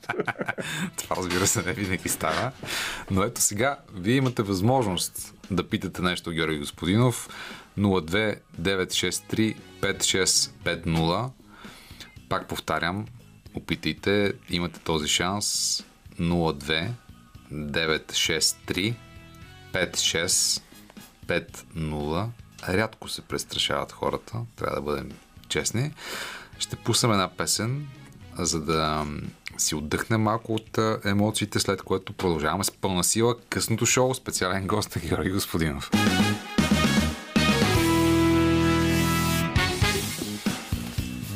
Това 0.98 1.16
разбира 1.16 1.48
се 1.48 1.64
не 1.64 1.74
винаги 1.74 2.10
става. 2.10 2.52
Но 3.12 3.24
ето 3.24 3.42
сега, 3.42 3.80
вие 3.94 4.16
имате 4.16 4.44
възможност 4.44 5.34
да 5.52 5.70
питате 5.70 6.02
нещо 6.02 6.32
Георги 6.32 6.60
Господинов 6.60 7.30
02 7.80 8.40
963 8.62 9.56
5650. 9.82 11.30
Пак 12.30 12.48
повтарям, 12.48 13.06
опитайте, 13.54 14.34
имате 14.50 14.80
този 14.80 15.08
шанс 15.08 15.78
02 16.20 16.90
963 17.54 18.94
5650. 19.74 20.67
Рядко 22.70 23.10
се 23.10 23.22
престрашават 23.22 23.92
хората, 23.92 24.34
трябва 24.56 24.76
да 24.76 24.82
бъдем 24.82 25.12
честни. 25.50 25.92
Ще 26.60 26.76
пуснем 26.76 27.12
една 27.12 27.30
песен, 27.30 27.88
за 28.40 28.62
да 28.62 29.06
си 29.58 29.76
отдъхнем 29.76 30.22
малко 30.22 30.54
от 30.54 30.78
емоциите, 31.06 31.60
след 31.60 31.82
което 31.82 32.14
продължаваме 32.14 32.64
с 32.64 32.72
пълна 32.72 33.04
сила 33.04 33.36
късното 33.50 33.86
шоу. 33.86 34.14
Специален 34.14 34.68
гост 34.68 34.96
е 34.96 35.00
Георги 35.00 35.30
Господинов. 35.30 35.92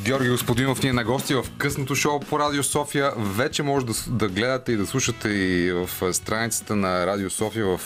Георги 0.04 0.28
Господинов 0.28 0.82
ни 0.82 0.88
е 0.88 0.92
на 0.92 1.04
гости 1.04 1.34
в 1.34 1.44
късното 1.58 1.94
шоу 1.94 2.20
по 2.20 2.38
Радио 2.38 2.62
София. 2.62 3.12
Вече 3.16 3.62
може 3.62 3.86
да, 3.86 3.92
да 4.08 4.28
гледате 4.28 4.72
и 4.72 4.76
да 4.76 4.86
слушате 4.86 5.28
и 5.28 5.72
в 5.72 6.14
страницата 6.14 6.76
на 6.76 7.06
Радио 7.06 7.30
София 7.30 7.66
в 7.66 7.80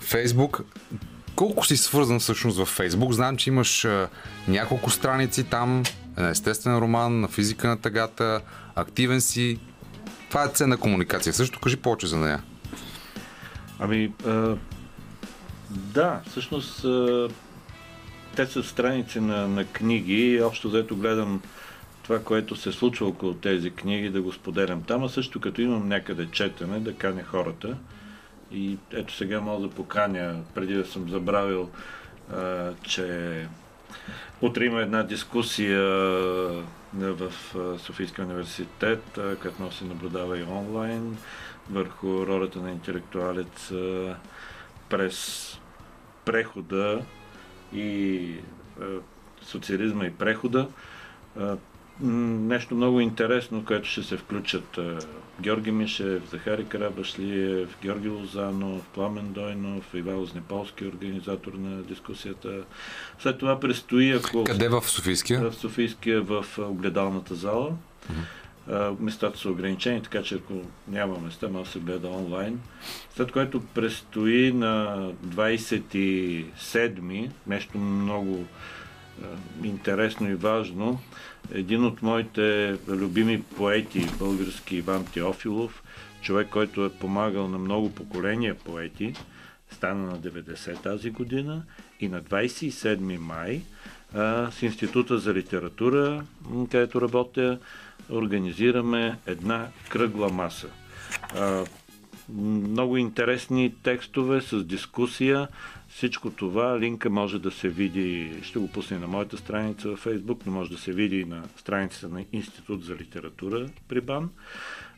Фейсбук. 0.00 0.60
Колко 1.36 1.66
си 1.66 1.76
свързан 1.76 2.18
всъщност 2.20 2.58
в 2.58 2.64
Фейсбук? 2.64 3.12
Знам, 3.12 3.36
че 3.36 3.50
имаш 3.50 3.86
няколко 4.48 4.90
страници 4.90 5.44
там, 5.44 5.82
естествен 6.18 6.78
роман, 6.78 7.20
на 7.20 7.28
физика 7.28 7.68
на 7.68 7.80
тъгата, 7.80 8.40
активен 8.74 9.20
си. 9.20 9.58
Това 10.28 10.44
е 10.44 10.48
ценна 10.48 10.76
комуникация. 10.76 11.32
Също 11.32 11.60
кажи 11.60 11.76
повече 11.76 12.06
за 12.06 12.16
нея. 12.16 12.42
Ами, 13.78 14.12
а, 14.26 14.56
да, 15.70 16.20
всъщност 16.30 16.84
а, 16.84 17.28
те 18.36 18.46
са 18.46 18.62
страници 18.62 19.20
на, 19.20 19.48
на 19.48 19.64
книги. 19.64 20.42
Общо 20.42 20.68
взето 20.68 20.96
гледам 20.96 21.42
това, 22.02 22.22
което 22.22 22.56
се 22.56 22.72
случва 22.72 23.06
около 23.06 23.34
тези 23.34 23.70
книги, 23.70 24.10
да 24.10 24.22
го 24.22 24.32
споделям 24.32 24.82
там, 24.82 25.04
а 25.04 25.08
също 25.08 25.40
като 25.40 25.60
имам 25.60 25.88
някъде 25.88 26.28
четене, 26.32 26.80
да 26.80 26.94
каня 26.94 27.24
хората. 27.24 27.76
И 28.52 28.78
ето 28.92 29.14
сега 29.14 29.40
мога 29.40 29.68
да 29.68 29.74
поканя, 29.74 30.40
преди 30.54 30.74
да 30.74 30.86
съм 30.86 31.08
забравил, 31.08 31.70
а, 32.32 32.70
че 32.82 33.46
утре 34.42 34.64
има 34.64 34.80
една 34.82 35.02
дискусия 35.02 35.82
в 36.94 37.32
Софийския 37.78 38.24
университет, 38.24 39.18
която 39.40 39.72
се 39.72 39.84
наблюдава 39.84 40.38
и 40.38 40.42
онлайн, 40.42 41.16
върху 41.70 42.26
ролята 42.26 42.60
на 42.60 42.70
интелектуалец 42.70 43.72
през 44.88 45.48
прехода 46.24 47.02
и 47.74 48.34
социализма 49.42 50.06
и 50.06 50.10
прехода. 50.10 50.68
Нещо 52.00 52.74
много 52.74 53.00
интересно, 53.00 53.64
което 53.64 53.88
ще 53.88 54.02
се 54.02 54.16
включат 54.16 54.78
Георги 55.42 55.70
Мишев, 55.70 56.30
Захари 56.30 56.64
Карабашлиев, 56.64 57.76
Георги 57.82 58.08
Лозанов, 58.08 58.86
Пламен 58.86 59.32
Дойнов, 59.32 59.94
Ивайло 59.94 60.24
Знеполски, 60.24 60.86
организатор 60.86 61.52
на 61.52 61.82
дискусията. 61.82 62.64
След 63.18 63.38
това 63.38 63.60
предстои, 63.60 64.12
ако... 64.12 64.44
Къде 64.44 64.68
в 64.68 64.82
Софийския? 64.82 65.50
В 65.50 65.54
Софийския, 65.54 66.22
в 66.22 66.46
огледалната 66.58 67.34
зала. 67.34 67.70
Mm-hmm. 67.70 69.00
Местата 69.00 69.38
са 69.38 69.50
ограничени, 69.50 70.02
така 70.02 70.22
че 70.22 70.34
ако 70.34 70.54
няма 70.88 71.18
места, 71.18 71.48
може 71.48 71.64
да 71.64 71.70
се 71.70 71.78
гледа 71.78 72.08
онлайн. 72.08 72.60
След 73.16 73.32
което 73.32 73.60
предстои 73.60 74.52
на 74.52 75.06
27-ми, 75.26 77.30
нещо 77.46 77.78
много 77.78 78.44
интересно 79.64 80.30
и 80.30 80.34
важно, 80.34 81.00
един 81.50 81.84
от 81.84 82.02
моите 82.02 82.76
любими 82.88 83.42
поети, 83.42 84.06
български 84.18 84.76
Иван 84.76 85.04
Теофилов, 85.04 85.82
човек, 86.22 86.48
който 86.48 86.84
е 86.84 86.92
помагал 86.92 87.48
на 87.48 87.58
много 87.58 87.94
поколения 87.94 88.54
поети, 88.54 89.14
стана 89.70 90.06
на 90.06 90.18
90 90.18 90.82
тази 90.82 91.10
година 91.10 91.62
и 92.00 92.08
на 92.08 92.22
27 92.22 93.18
май 93.18 93.60
а, 94.14 94.50
с 94.50 94.62
Института 94.62 95.18
за 95.18 95.34
литература, 95.34 96.24
където 96.70 97.00
работя, 97.00 97.58
организираме 98.10 99.18
една 99.26 99.68
кръгла 99.88 100.28
маса. 100.28 100.68
А, 101.36 101.64
много 102.32 102.96
интересни 102.96 103.74
текстове 103.82 104.40
с 104.40 104.64
дискусия 104.64 105.48
всичко 105.94 106.30
това, 106.30 106.80
линка 106.80 107.10
може 107.10 107.38
да 107.38 107.50
се 107.50 107.68
види, 107.68 108.32
ще 108.42 108.58
го 108.58 108.68
пусне 108.68 108.98
на 108.98 109.06
моята 109.06 109.36
страница 109.36 109.88
във 109.88 110.04
Facebook, 110.04 110.38
но 110.46 110.52
може 110.52 110.70
да 110.70 110.78
се 110.78 110.92
види 110.92 111.20
и 111.20 111.24
на 111.24 111.44
страницата 111.56 112.08
на 112.08 112.24
Институт 112.32 112.84
за 112.84 112.96
литература 112.96 113.68
при 113.88 114.00
БАН. 114.00 114.30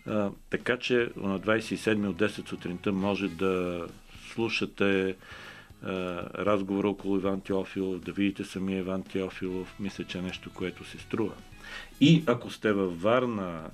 А, 0.07 0.31
така 0.51 0.77
че 0.77 1.11
на 1.17 1.41
27 1.41 2.09
от 2.09 2.17
10 2.17 2.49
сутринта 2.49 2.93
може 2.93 3.29
да 3.29 3.87
слушате 4.33 5.17
разговора 6.35 6.89
около 6.89 7.17
Иван 7.17 7.41
Теофилов, 7.41 8.01
да 8.01 8.13
видите 8.13 8.45
самия 8.45 8.79
Иван 8.79 9.03
Теофилов. 9.03 9.75
Мисля, 9.81 10.05
че 10.05 10.19
е 10.19 10.23
нещо, 10.23 10.51
което 10.55 10.85
се 10.85 10.99
струва. 10.99 11.35
И 12.01 12.25
ако 12.27 12.51
сте 12.51 12.73
във 12.73 13.03
Варна, 13.03 13.71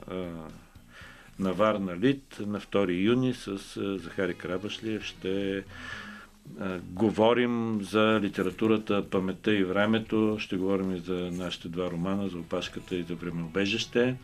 на 1.39 1.53
Варна 1.53 1.99
Лит 1.99 2.37
на 2.41 2.61
2 2.61 3.03
юни 3.03 3.35
с 3.35 3.59
Захари 3.99 4.35
Крабашлиев 4.35 5.05
ще 5.05 5.65
говорим 6.81 7.81
за 7.83 8.21
литературата, 8.23 9.11
паметта 9.11 9.55
и 9.55 9.65
времето. 9.65 10.37
Ще 10.39 10.57
говорим 10.57 10.95
и 10.97 10.99
за 10.99 11.31
нашите 11.33 11.69
два 11.69 11.91
романа, 11.91 12.29
за 12.29 12.39
опашката 12.39 12.97
и 12.97 13.03
за 13.03 13.15
времеобежище. 13.15 14.17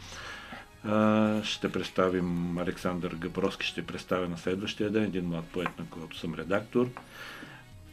Ще 1.42 1.72
представим 1.72 2.58
Александър 2.58 3.14
Габровски, 3.14 3.66
ще 3.66 3.86
представя 3.86 4.28
на 4.28 4.38
следващия 4.38 4.90
ден, 4.90 5.04
един 5.04 5.26
млад 5.28 5.44
поет, 5.44 5.78
на 5.78 5.84
който 5.90 6.18
съм 6.18 6.34
редактор. 6.34 6.88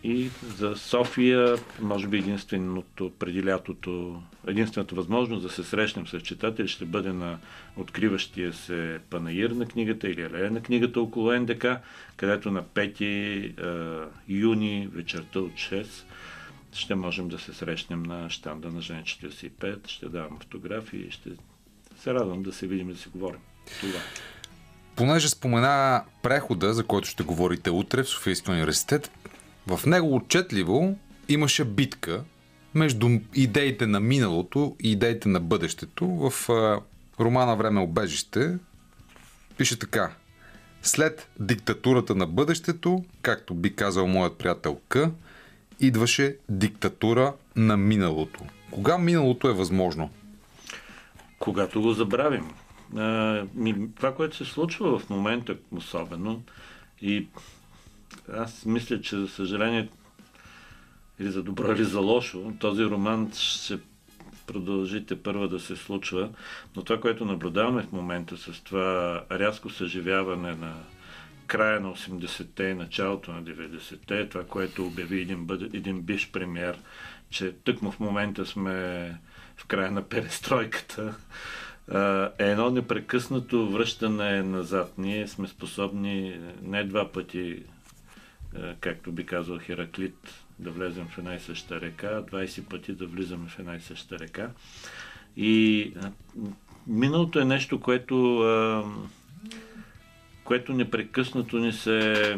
И 0.03 0.29
за 0.57 0.75
София, 0.75 1.55
може 1.81 2.07
би 2.07 2.17
единственото 2.17 3.11
преди 3.19 3.45
лятото, 3.45 4.21
единствената 4.47 4.95
възможност 4.95 5.43
да 5.43 5.49
се 5.49 5.63
срещнем 5.63 6.07
с 6.07 6.19
читатели 6.19 6.67
ще 6.67 6.85
бъде 6.85 7.13
на 7.13 7.37
откриващия 7.77 8.53
се 8.53 8.99
панаир 9.09 9.49
на 9.49 9.65
книгата 9.65 10.09
или 10.09 10.23
алея 10.23 10.51
на 10.51 10.61
книгата 10.61 11.01
около 11.01 11.31
НДК, 11.31 11.65
където 12.17 12.51
на 12.51 12.63
5 12.63 14.07
юни 14.27 14.89
вечерта 14.93 15.39
от 15.39 15.51
6 15.51 15.85
ще 16.73 16.95
можем 16.95 17.27
да 17.27 17.39
се 17.39 17.53
срещнем 17.53 18.03
на 18.03 18.29
щанда 18.29 18.71
на 18.71 18.81
Жен 18.81 19.03
45, 19.03 19.87
ще 19.87 20.09
давам 20.09 20.39
фотографии, 20.39 21.11
ще 21.11 21.29
се 21.97 22.13
радвам 22.13 22.43
да 22.43 22.53
се 22.53 22.67
видим 22.67 22.89
и 22.89 22.93
да 22.93 22.99
си 22.99 23.09
говорим. 23.15 23.39
Това. 23.79 23.99
Понеже 24.95 25.29
спомена 25.29 26.03
прехода, 26.23 26.73
за 26.73 26.83
който 26.83 27.07
ще 27.07 27.23
говорите 27.23 27.69
утре 27.69 28.03
в 28.03 28.09
Софийския 28.09 28.53
университет, 28.53 29.11
в 29.67 29.85
него 29.85 30.15
отчетливо 30.15 30.97
имаше 31.29 31.65
битка 31.65 32.23
между 32.75 33.09
идеите 33.33 33.87
на 33.87 33.99
миналото 33.99 34.75
и 34.79 34.91
идеите 34.91 35.29
на 35.29 35.39
бъдещето. 35.39 36.05
В 36.07 36.49
романа 37.19 37.55
Време 37.55 37.81
обежище 37.81 38.57
пише 39.57 39.79
така. 39.79 40.11
След 40.81 41.29
диктатурата 41.39 42.15
на 42.15 42.27
бъдещето, 42.27 43.03
както 43.21 43.53
би 43.53 43.75
казал 43.75 44.07
моят 44.07 44.37
приятел 44.37 44.79
К, 44.87 44.97
идваше 45.79 46.37
диктатура 46.49 47.33
на 47.55 47.77
миналото. 47.77 48.39
Кога 48.71 48.97
миналото 48.97 49.49
е 49.49 49.53
възможно? 49.53 50.09
Когато 51.39 51.81
го 51.81 51.91
забравим. 51.91 52.51
Това, 53.95 54.15
което 54.15 54.37
се 54.37 54.45
случва 54.45 54.99
в 54.99 55.09
момента 55.09 55.55
особено 55.71 56.41
и 57.01 57.27
аз 58.37 58.65
мисля, 58.65 59.01
че 59.01 59.17
за 59.17 59.27
съжаление 59.27 59.89
или 61.19 61.31
за 61.31 61.43
добро, 61.43 61.71
или 61.71 61.83
за 61.83 61.99
лошо, 61.99 62.53
този 62.59 62.85
роман 62.85 63.31
ще 63.33 63.79
продължите 64.47 65.23
първа 65.23 65.47
да 65.47 65.59
се 65.59 65.75
случва, 65.75 66.29
но 66.75 66.83
това, 66.83 66.99
което 66.99 67.25
наблюдаваме 67.25 67.83
в 67.83 67.91
момента 67.91 68.37
с 68.37 68.63
това 68.63 69.23
рязко 69.31 69.69
съживяване 69.69 70.55
на 70.55 70.73
края 71.47 71.79
на 71.79 71.95
80-те 71.95 72.63
и 72.63 72.73
началото 72.73 73.31
на 73.31 73.43
90-те, 73.43 74.29
това, 74.29 74.43
което 74.43 74.85
обяви 74.85 75.21
един, 75.21 75.47
един 75.73 76.01
биш 76.01 76.31
премьер, 76.31 76.77
че 77.29 77.51
тъкмо 77.51 77.91
в 77.91 77.99
момента 77.99 78.45
сме 78.45 79.17
в 79.57 79.65
края 79.65 79.91
на 79.91 80.01
перестройката, 80.01 81.15
е 82.39 82.51
едно 82.51 82.69
непрекъснато 82.69 83.69
връщане 83.69 84.43
назад. 84.43 84.93
Ние 84.97 85.27
сме 85.27 85.47
способни 85.47 86.39
не 86.61 86.83
два 86.83 87.11
пъти 87.11 87.63
както 88.79 89.11
би 89.11 89.25
казал 89.25 89.59
Хераклит, 89.59 90.43
да 90.59 90.71
влезем 90.71 91.05
в 91.05 91.17
една 91.17 91.35
и 91.35 91.39
съща 91.39 91.81
река, 91.81 92.23
20 92.31 92.69
пъти 92.69 92.93
да 92.93 93.05
влизаме 93.05 93.49
в 93.49 93.59
една 93.59 93.75
и 93.75 93.79
съща 93.79 94.19
река. 94.19 94.49
И 95.37 95.81
е, 95.81 96.11
миналото 96.87 97.39
е 97.39 97.45
нещо, 97.45 97.79
което, 97.79 98.15
е, 98.47 98.83
което 100.43 100.73
непрекъснато 100.73 101.57
ни 101.57 101.73
се... 101.73 102.37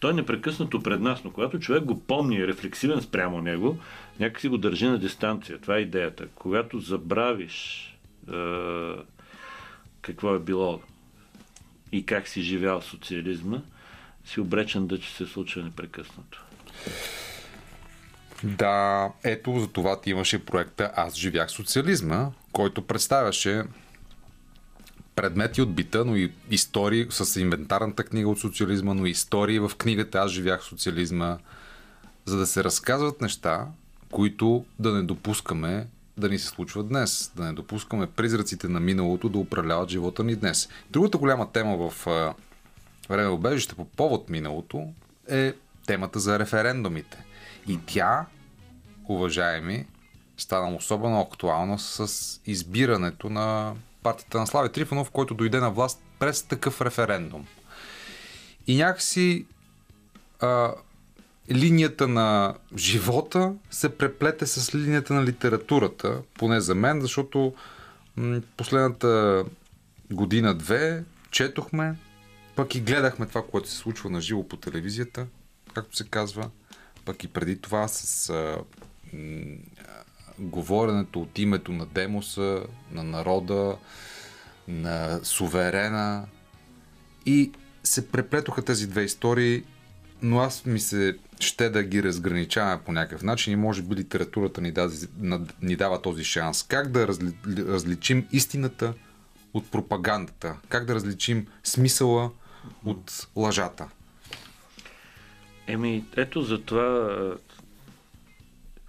той 0.00 0.10
е 0.10 0.14
непрекъснато 0.14 0.82
пред 0.82 1.00
нас, 1.00 1.24
но 1.24 1.30
когато 1.30 1.60
човек 1.60 1.84
го 1.84 2.00
помни 2.00 2.36
и 2.36 2.40
е 2.40 2.46
рефлексивен 2.46 3.00
спрямо 3.00 3.42
него, 3.42 3.78
някакси 4.20 4.48
го 4.48 4.58
държи 4.58 4.86
на 4.86 4.98
дистанция. 4.98 5.58
Това 5.58 5.76
е 5.76 5.80
идеята. 5.80 6.26
Когато 6.34 6.80
забравиш 6.80 7.88
какво 10.02 10.34
е 10.34 10.38
било 10.38 10.80
и 11.92 12.06
как 12.06 12.28
си 12.28 12.42
живял 12.42 12.82
социализма, 12.82 13.58
си 14.24 14.40
обречен 14.40 14.86
да 14.86 15.00
че 15.00 15.14
се 15.14 15.26
случва 15.26 15.62
непрекъснато. 15.62 16.44
Да, 18.44 19.10
ето 19.24 19.60
за 19.60 19.68
това 19.68 20.00
ти 20.00 20.10
имаше 20.10 20.44
проекта 20.44 20.92
Аз 20.96 21.14
живях 21.14 21.50
социализма, 21.50 22.30
който 22.52 22.86
представяше 22.86 23.62
предмети 25.16 25.62
от 25.62 25.74
бита, 25.74 26.04
но 26.04 26.16
и 26.16 26.32
истории 26.50 27.06
с 27.10 27.40
инвентарната 27.40 28.04
книга 28.04 28.28
от 28.28 28.38
социализма, 28.38 28.94
но 28.94 29.06
и 29.06 29.10
истории 29.10 29.58
в 29.58 29.72
книгата 29.78 30.18
Аз 30.18 30.30
живях 30.30 30.64
социализма, 30.64 31.38
за 32.24 32.38
да 32.38 32.46
се 32.46 32.64
разказват 32.64 33.20
неща, 33.20 33.66
които 34.10 34.64
да 34.78 34.92
не 34.92 35.02
допускаме 35.02 35.86
да 36.16 36.28
ни 36.28 36.38
се 36.38 36.46
случва 36.46 36.82
днес, 36.82 37.32
да 37.36 37.44
не 37.44 37.52
допускаме 37.52 38.06
призраците 38.06 38.68
на 38.68 38.80
миналото 38.80 39.28
да 39.28 39.38
управляват 39.38 39.90
живота 39.90 40.24
ни 40.24 40.36
днес. 40.36 40.68
Другата 40.90 41.18
голяма 41.18 41.52
тема 41.52 41.90
в 41.90 42.08
време 43.12 43.28
обежище 43.28 43.74
по 43.74 43.84
повод 43.84 44.30
миналото 44.30 44.88
е 45.28 45.52
темата 45.86 46.20
за 46.20 46.38
референдумите. 46.38 47.24
И 47.68 47.78
тя, 47.86 48.26
уважаеми, 49.08 49.86
стана 50.36 50.76
особено 50.76 51.20
актуална 51.20 51.78
с 51.78 52.40
избирането 52.46 53.30
на 53.30 53.74
партията 54.02 54.38
на 54.38 54.46
Слави 54.46 54.68
Трифонов, 54.68 55.10
който 55.10 55.34
дойде 55.34 55.60
на 55.60 55.70
власт 55.70 56.02
през 56.18 56.42
такъв 56.42 56.80
референдум. 56.80 57.46
И 58.66 58.76
някакси 58.76 59.46
а, 60.40 60.74
линията 61.50 62.08
на 62.08 62.54
живота 62.76 63.52
се 63.70 63.98
преплете 63.98 64.46
с 64.46 64.74
линията 64.74 65.14
на 65.14 65.24
литературата, 65.24 66.22
поне 66.34 66.60
за 66.60 66.74
мен, 66.74 67.00
защото 67.00 67.54
м- 68.16 68.40
последната 68.56 69.44
година-две 70.10 71.04
четохме, 71.30 71.94
пък 72.56 72.74
и 72.74 72.80
гледахме 72.80 73.26
това, 73.26 73.46
което 73.46 73.68
се 73.68 73.76
случва 73.76 74.10
на 74.10 74.20
живо 74.20 74.48
по 74.48 74.56
телевизията, 74.56 75.26
както 75.74 75.96
се 75.96 76.08
казва, 76.08 76.50
пък 77.04 77.24
и 77.24 77.28
преди 77.28 77.60
това 77.60 77.88
с 77.88 78.30
а, 78.30 78.58
м- 79.12 79.56
говоренето 80.38 81.20
от 81.20 81.38
името 81.38 81.72
на 81.72 81.86
демоса, 81.86 82.62
на 82.90 83.02
народа, 83.02 83.76
на 84.68 85.20
суверена 85.22 86.26
и 87.26 87.52
се 87.84 88.08
преплетоха 88.08 88.62
тези 88.62 88.86
две 88.86 89.02
истории, 89.02 89.64
но 90.22 90.40
аз 90.40 90.66
ми 90.66 90.80
се 90.80 91.18
ще 91.40 91.70
да 91.70 91.82
ги 91.82 92.02
разграничаваме 92.02 92.82
по 92.84 92.92
някакъв 92.92 93.22
начин 93.22 93.52
и 93.52 93.56
може 93.56 93.82
би 93.82 93.96
литературата 93.96 94.60
ни, 94.60 94.72
дази, 94.72 95.08
ни 95.62 95.76
дава 95.76 96.02
този 96.02 96.24
шанс. 96.24 96.62
Как 96.62 96.90
да 96.90 97.08
разли, 97.08 97.32
различим 97.58 98.26
истината 98.32 98.94
от 99.54 99.70
пропагандата? 99.70 100.56
Как 100.68 100.84
да 100.84 100.94
различим 100.94 101.46
смисъла 101.64 102.30
от 102.84 103.28
лъжата? 103.36 103.88
Еми, 105.66 106.04
ето 106.16 106.42
за 106.42 106.62
това 106.62 107.10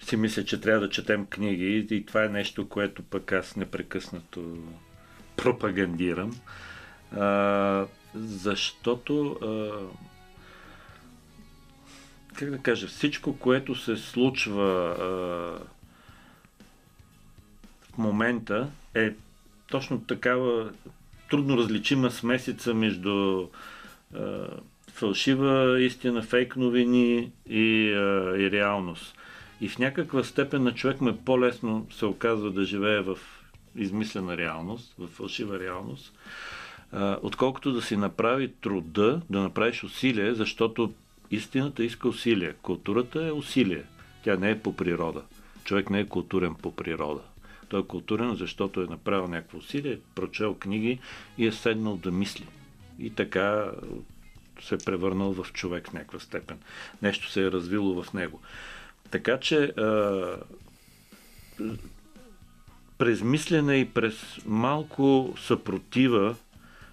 си 0.05 0.17
мисля, 0.17 0.45
че 0.45 0.61
трябва 0.61 0.81
да 0.81 0.89
четем 0.89 1.25
книги 1.25 1.87
и 1.91 2.05
това 2.05 2.23
е 2.23 2.29
нещо, 2.29 2.69
което 2.69 3.03
пък 3.03 3.31
аз 3.31 3.55
непрекъснато 3.55 4.57
пропагандирам. 5.37 6.39
А, 7.15 7.85
защото 8.15 9.31
а, 9.31 9.71
как 12.35 12.49
да 12.49 12.57
кажа, 12.57 12.87
всичко, 12.87 13.37
което 13.37 13.75
се 13.75 13.97
случва 13.97 14.95
а, 14.99 15.03
в 17.93 17.97
момента 17.97 18.71
е 18.95 19.13
точно 19.67 20.01
такава 20.01 20.71
трудно 21.33 21.57
различима 21.57 22.11
смесица 22.11 22.73
между 22.73 23.47
а, 24.15 24.47
фалшива 24.91 25.81
истина, 25.81 26.21
фейк 26.21 26.55
новини 26.55 27.31
и, 27.49 27.93
а, 27.93 28.37
и 28.37 28.51
реалност. 28.51 29.15
И 29.61 29.69
в 29.69 29.79
някаква 29.79 30.23
степен 30.23 30.63
на 30.63 30.73
човек 30.73 31.01
ме 31.01 31.17
по-лесно 31.17 31.87
се 31.91 32.05
оказва 32.05 32.51
да 32.51 32.63
живее 32.63 32.99
в 32.99 33.17
измислена 33.75 34.37
реалност, 34.37 34.95
в 34.99 35.07
фалшива 35.07 35.59
реалност, 35.59 36.13
отколкото 37.21 37.71
да 37.71 37.81
си 37.81 37.97
направи 37.97 38.51
труда, 38.61 39.21
да 39.29 39.41
направиш 39.41 39.83
усилие, 39.83 40.33
защото 40.33 40.93
истината 41.31 41.83
иска 41.83 42.07
усилие. 42.07 42.53
Културата 42.61 43.25
е 43.27 43.31
усилие. 43.31 43.83
Тя 44.23 44.35
не 44.37 44.51
е 44.51 44.59
по 44.59 44.75
природа. 44.75 45.21
Човек 45.63 45.89
не 45.89 45.99
е 45.99 46.05
културен 46.05 46.55
по 46.55 46.75
природа. 46.75 47.21
Той 47.73 47.81
е 47.81 47.87
културен, 47.87 48.35
защото 48.35 48.81
е 48.81 48.87
направил 48.87 49.27
някакво 49.27 49.57
усилие, 49.57 49.99
прочел 50.15 50.53
книги 50.53 50.99
и 51.37 51.47
е 51.47 51.51
седнал 51.51 51.97
да 51.97 52.11
мисли. 52.11 52.47
И 52.99 53.09
така 53.09 53.71
се 54.61 54.75
е 54.75 54.77
превърнал 54.85 55.33
в 55.33 55.53
човек 55.53 55.89
в 55.89 55.93
някаква 55.93 56.19
степен. 56.19 56.57
Нещо 57.01 57.31
се 57.31 57.41
е 57.41 57.51
развило 57.51 58.03
в 58.03 58.13
него. 58.13 58.41
Така 59.11 59.39
че 59.39 59.63
а, 59.63 60.37
през 62.97 63.21
мислене 63.21 63.75
и 63.75 63.89
през 63.89 64.45
малко 64.45 65.35
съпротива 65.37 66.35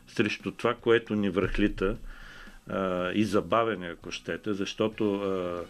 срещу 0.08 0.50
това, 0.52 0.74
което 0.74 1.14
ни 1.14 1.30
връхлита 1.30 1.96
а, 2.68 3.10
и 3.12 3.24
забавене, 3.24 3.86
ако 3.86 4.10
щете, 4.10 4.52
защото 4.52 5.14
а, 5.14 5.64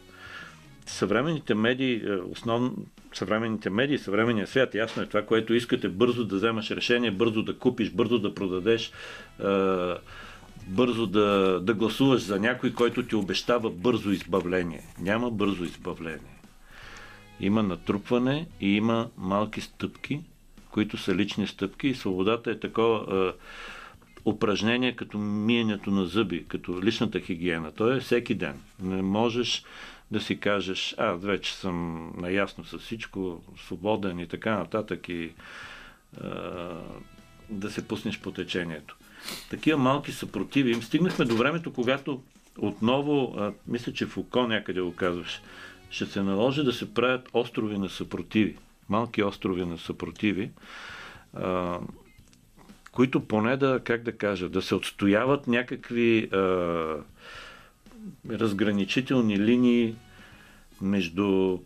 съвременните 0.87 1.55
медии, 1.55 2.03
основно 2.31 2.76
съвременните 3.14 3.70
медии, 3.70 3.99
съвременния 3.99 4.47
свят, 4.47 4.74
ясно 4.74 5.03
е 5.03 5.07
това, 5.07 5.22
което 5.22 5.55
искате 5.55 5.89
бързо 5.89 6.24
да 6.24 6.37
вземаш 6.37 6.70
решение, 6.70 7.11
бързо 7.11 7.43
да 7.43 7.59
купиш, 7.59 7.91
бързо 7.91 8.18
да 8.18 8.35
продадеш, 8.35 8.93
а, 9.43 9.97
бързо 10.66 11.07
да, 11.07 11.61
да 11.62 11.74
гласуваш 11.74 12.22
за 12.22 12.41
някой, 12.41 12.72
който 12.72 13.03
ти 13.03 13.14
обещава 13.14 13.70
бързо 13.70 14.11
избавление. 14.11 14.83
Няма 15.01 15.31
бързо 15.31 15.64
избавление. 15.64 16.41
Има 17.41 17.62
натрупване 17.62 18.47
и 18.61 18.76
има 18.76 19.09
малки 19.16 19.61
стъпки, 19.61 20.20
които 20.70 20.97
са 20.97 21.14
лични 21.14 21.47
стъпки 21.47 21.89
и 21.89 21.95
свободата 21.95 22.51
е 22.51 22.59
такова 22.59 23.28
е, 23.28 23.33
упражнение 24.24 24.97
като 24.97 25.18
миенето 25.18 25.91
на 25.91 26.07
зъби, 26.07 26.45
като 26.49 26.83
личната 26.83 27.20
хигиена. 27.20 27.72
То 27.72 27.93
е 27.93 28.01
всеки 28.01 28.35
ден. 28.35 28.61
Не 28.83 29.03
можеш 29.03 29.64
да 30.11 30.20
си 30.20 30.40
кажеш, 30.40 30.94
аз 30.98 31.22
вече 31.22 31.54
съм 31.54 32.06
наясно 32.16 32.64
с 32.64 32.78
всичко, 32.78 33.42
свободен 33.66 34.18
и 34.18 34.28
така 34.28 34.58
нататък 34.58 35.08
и 35.08 35.22
е, 35.22 35.32
да 37.50 37.70
се 37.70 37.88
пуснеш 37.88 38.20
по 38.20 38.32
течението. 38.32 38.96
Такива 39.50 39.78
малки 39.78 40.12
съпротиви. 40.12 40.72
Им 40.72 40.82
стигнахме 40.82 41.24
до 41.24 41.36
времето, 41.36 41.72
когато 41.72 42.22
отново, 42.58 43.34
а, 43.38 43.52
мисля, 43.66 43.92
че 43.92 44.06
Фуко 44.06 44.46
някъде 44.46 44.80
го 44.80 44.94
казваш, 44.94 45.42
ще 45.90 46.06
се 46.06 46.22
наложи 46.22 46.64
да 46.64 46.72
се 46.72 46.94
правят 46.94 47.28
острови 47.32 47.78
на 47.78 47.88
съпротиви, 47.88 48.56
малки 48.88 49.22
острови 49.22 49.64
на 49.64 49.78
съпротиви, 49.78 50.50
а, 51.34 51.78
които 52.92 53.20
поне 53.26 53.56
да, 53.56 53.80
как 53.84 54.02
да 54.02 54.16
кажа, 54.16 54.48
да 54.48 54.62
се 54.62 54.74
отстояват 54.74 55.46
някакви 55.46 56.28
а, 56.32 56.96
разграничителни 58.30 59.38
линии 59.38 59.94
между 60.80 61.59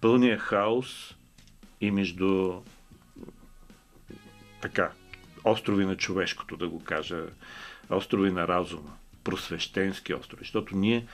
пълния 0.00 0.38
хаос 0.38 1.14
и 1.80 1.90
между 1.90 2.60
така, 4.62 4.90
острови 5.44 5.84
на 5.84 5.96
човешкото, 5.96 6.56
да 6.56 6.68
го 6.68 6.84
кажа, 6.84 7.24
острови 7.90 8.30
на 8.30 8.48
разума, 8.48 8.96
просвещенски 9.24 10.14
острови, 10.14 10.40
защото 10.40 10.76
ние 10.76 11.06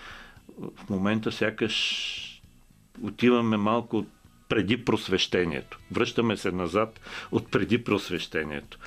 в 0.59 0.91
момента 0.91 1.33
сякаш 1.33 2.43
отиваме 3.03 3.57
малко 3.57 4.07
преди 4.49 4.85
просвещението. 4.85 5.79
Връщаме 5.93 6.37
се 6.37 6.53
назад 6.53 7.01
от 7.31 7.51
преди 7.51 7.85
просвещението. 7.85 8.79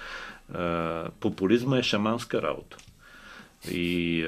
Популизма 1.20 1.78
е 1.78 1.84
шаманска 1.84 2.42
работа. 2.42 2.78
И 3.72 4.28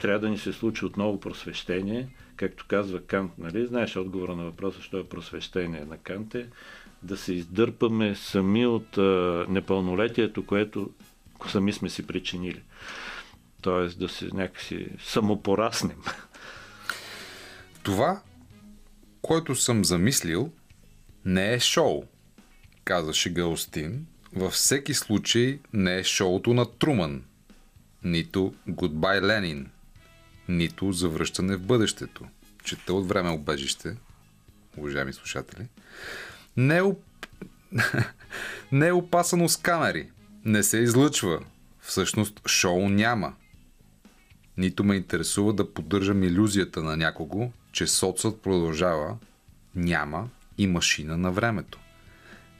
трябва 0.00 0.20
да 0.20 0.28
ни 0.28 0.38
се 0.38 0.52
случи 0.52 0.84
отново 0.84 1.20
просвещение, 1.20 2.08
както 2.36 2.64
казва 2.68 3.00
Кант, 3.00 3.32
нали? 3.38 3.66
Знаеш 3.66 3.96
отговора 3.96 4.36
на 4.36 4.44
въпроса, 4.44 4.82
що 4.82 4.98
е 4.98 5.08
просвещение 5.08 5.84
на 5.84 5.98
Кант 5.98 6.34
е 6.34 6.46
да 7.02 7.16
се 7.16 7.34
издърпаме 7.34 8.14
сами 8.14 8.66
от 8.66 8.98
а, 8.98 9.46
непълнолетието, 9.48 10.46
което 10.46 10.90
сами 11.48 11.72
сме 11.72 11.88
си 11.88 12.06
причинили. 12.06 12.62
Тоест 13.62 13.98
да 13.98 14.08
се 14.08 14.28
някакси 14.34 14.88
самопораснем. 14.98 15.96
Това, 17.82 18.22
което 19.22 19.54
съм 19.54 19.84
замислил, 19.84 20.52
не 21.24 21.54
е 21.54 21.60
шоу, 21.60 22.04
казаше 22.84 23.30
Галстин. 23.30 24.06
Във 24.32 24.52
всеки 24.52 24.94
случай 24.94 25.58
не 25.72 25.98
е 25.98 26.04
шоуто 26.04 26.54
на 26.54 26.66
Труман, 26.78 27.24
нито 28.04 28.54
Goodbye 28.68 29.22
Ленин, 29.22 29.70
нито 30.50 30.92
Завръщане 30.92 31.56
в 31.56 31.62
бъдещето. 31.62 32.24
Чета 32.64 32.94
от 32.94 33.08
време 33.08 33.30
обежище, 33.30 33.96
уважаеми 34.76 35.12
слушатели. 35.12 35.66
Не 36.56 36.76
е, 36.76 36.82
оп... 36.82 37.02
не 38.72 38.88
е 38.88 38.92
опасано 38.92 39.48
с 39.48 39.56
камери. 39.56 40.08
Не 40.44 40.62
се 40.62 40.78
излъчва. 40.78 41.40
Всъщност 41.80 42.48
шоу 42.48 42.88
няма. 42.88 43.34
Нито 44.56 44.84
ме 44.84 44.96
интересува 44.96 45.52
да 45.52 45.74
поддържам 45.74 46.22
иллюзията 46.22 46.82
на 46.82 46.96
някого, 46.96 47.50
че 47.72 47.86
соцът 47.86 48.42
продължава, 48.42 49.16
няма 49.74 50.28
и 50.58 50.66
машина 50.66 51.16
на 51.16 51.32
времето. 51.32 51.78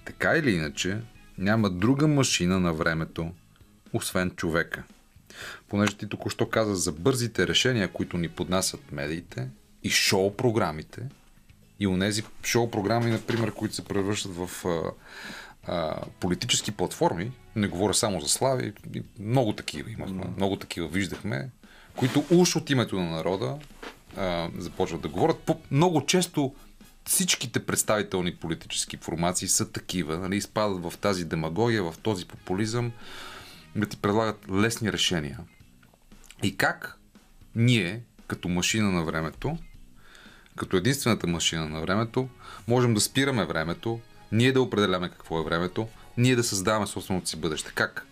Така 0.05 0.37
или 0.37 0.51
иначе, 0.51 1.01
няма 1.39 1.71
друга 1.71 2.09
машина 2.09 2.61
на 2.61 2.73
времето, 2.73 3.33
освен 3.93 4.31
човека. 4.31 4.83
Понеже 5.69 5.97
ти 5.97 6.09
току-що 6.09 6.49
каза 6.49 6.75
за 6.75 6.93
бързите 6.93 7.47
решения, 7.47 7.89
които 7.89 8.19
ни 8.19 8.29
поднасят 8.29 8.93
медиите 8.93 9.49
и 9.83 9.91
шоу 9.91 10.37
програмите, 10.37 11.03
И 11.81 11.87
онези 11.87 12.23
шоу 12.43 12.71
програми, 12.71 13.11
например, 13.11 13.53
които 13.53 13.75
се 13.75 13.85
превръщат 13.85 14.33
в 14.37 14.67
а, 14.67 14.93
а, 15.67 16.03
политически 16.21 16.73
платформи, 16.73 17.33
не 17.57 17.69
говоря 17.69 17.95
само 17.95 18.21
за 18.21 18.29
Слави, 18.29 18.73
много 19.19 19.53
такива 19.53 19.91
имахме, 19.91 20.23
mm. 20.23 20.37
много 20.37 20.57
такива 20.57 20.89
виждахме, 20.89 21.51
които 21.97 22.25
уж 22.31 22.57
от 22.57 22.71
името 22.71 23.01
на 23.01 23.11
народа 23.11 23.59
а, 24.17 24.51
започват 24.59 25.01
да 25.01 25.09
говорят. 25.09 25.39
По, 25.39 25.61
много 25.71 26.07
често 26.07 26.55
всичките 27.05 27.67
представителни 27.67 28.35
политически 28.35 28.97
формации 28.97 29.49
са 29.49 29.73
такива, 29.73 30.19
нали, 30.19 30.37
изпадат 30.37 30.83
в 30.83 30.99
тази 30.99 31.25
демагогия, 31.25 31.83
в 31.83 31.95
този 32.03 32.27
популизъм, 32.27 32.93
да 33.77 33.87
ти 33.87 33.97
предлагат 33.97 34.51
лесни 34.51 34.93
решения. 34.93 35.39
И 36.43 36.57
как 36.57 36.99
ние, 37.55 38.03
като 38.27 38.49
машина 38.49 38.91
на 38.91 39.05
времето, 39.05 39.59
като 40.57 40.77
единствената 40.77 41.27
машина 41.27 41.69
на 41.69 41.81
времето, 41.81 42.29
можем 42.69 42.95
да 42.95 43.01
спираме 43.01 43.45
времето, 43.45 44.01
ние 44.33 44.53
да 44.53 44.63
определяме 44.63 45.09
какво 45.09 45.41
е 45.41 45.45
времето, 45.45 45.89
ние 46.17 46.37
да 46.37 46.45
създаваме 46.45 46.87
собственото 46.87 47.29
си 47.29 47.37
бъдеще. 47.37 47.73
Как? 47.75 48.07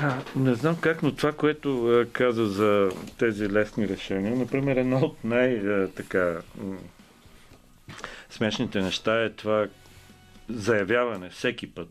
А, 0.00 0.22
не 0.36 0.54
знам 0.54 0.76
как, 0.80 1.02
но 1.02 1.14
това, 1.14 1.32
което 1.32 1.86
а, 1.86 2.06
каза 2.12 2.46
за 2.46 2.90
тези 3.18 3.50
лесни 3.50 3.88
решения, 3.88 4.36
например, 4.36 4.76
едно 4.76 4.98
от 4.98 5.24
най-така 5.24 6.40
смешните 8.30 8.80
неща 8.80 9.24
е 9.24 9.30
това 9.30 9.66
заявяване 10.48 11.30
всеки 11.30 11.66
път 11.74 11.90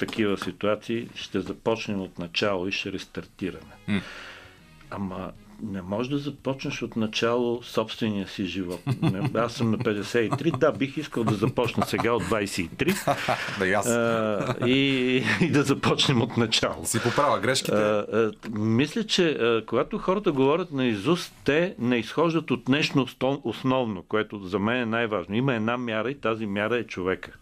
такива 0.00 0.38
ситуации 0.38 1.08
ще 1.14 1.40
започнем 1.40 2.00
от 2.00 2.18
начало 2.18 2.68
и 2.68 2.72
ще 2.72 2.92
рестартираме. 2.92 3.74
Mm. 3.88 4.02
Ама 4.90 5.32
не 5.62 5.82
можеш 5.82 6.10
да 6.10 6.18
започнеш 6.18 6.82
от 6.82 6.96
начало 6.96 7.62
собствения 7.62 8.28
си 8.28 8.44
живот. 8.44 8.80
Аз 9.34 9.52
съм 9.52 9.70
на 9.70 9.78
53, 9.78 10.58
да, 10.58 10.72
бих 10.72 10.96
искал 10.96 11.24
да 11.24 11.34
започна 11.34 11.86
сега 11.86 12.12
от 12.12 12.22
23. 12.22 13.18
да. 13.84 13.90
А, 14.60 14.66
и, 14.66 15.24
и 15.40 15.50
да 15.50 15.62
започнем 15.62 16.22
от 16.22 16.36
начало. 16.36 16.84
Си 16.84 17.00
поправя 17.02 17.40
грешките. 17.40 17.76
А, 17.76 18.06
а, 18.12 18.32
мисля, 18.50 19.04
че 19.04 19.30
а, 19.30 19.66
когато 19.66 19.98
хората 19.98 20.32
говорят 20.32 20.72
на 20.72 20.86
Изус, 20.86 21.32
те 21.44 21.74
не 21.78 21.96
изхождат 21.96 22.50
от 22.50 22.68
нещо 22.68 23.06
основно, 23.44 24.02
което 24.02 24.38
за 24.38 24.58
мен 24.58 24.82
е 24.82 24.86
най-важно. 24.86 25.34
Има 25.34 25.54
една 25.54 25.76
мяра 25.76 26.10
и 26.10 26.20
тази 26.20 26.46
мяра 26.46 26.76
е 26.76 26.84
човека. 26.84 27.32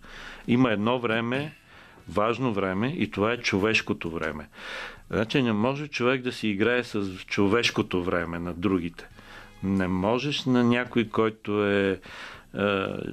Има 0.49 0.73
едно 0.73 0.99
време, 0.99 1.58
важно 2.09 2.53
време 2.53 2.95
и 2.99 3.11
това 3.11 3.33
е 3.33 3.37
човешкото 3.37 4.11
време. 4.11 4.49
Значи 5.11 5.43
не 5.43 5.53
може 5.53 5.89
човек 5.89 6.23
да 6.23 6.33
си 6.33 6.49
играе 6.49 6.85
с 6.85 7.19
човешкото 7.19 8.05
време 8.05 8.39
на 8.39 8.55
другите. 8.55 9.09
Не 9.63 9.89
можеш 9.89 10.45
на 10.45 10.65
някой, 10.65 11.09
който 11.09 11.67
е, 11.67 11.91
е 11.91 11.99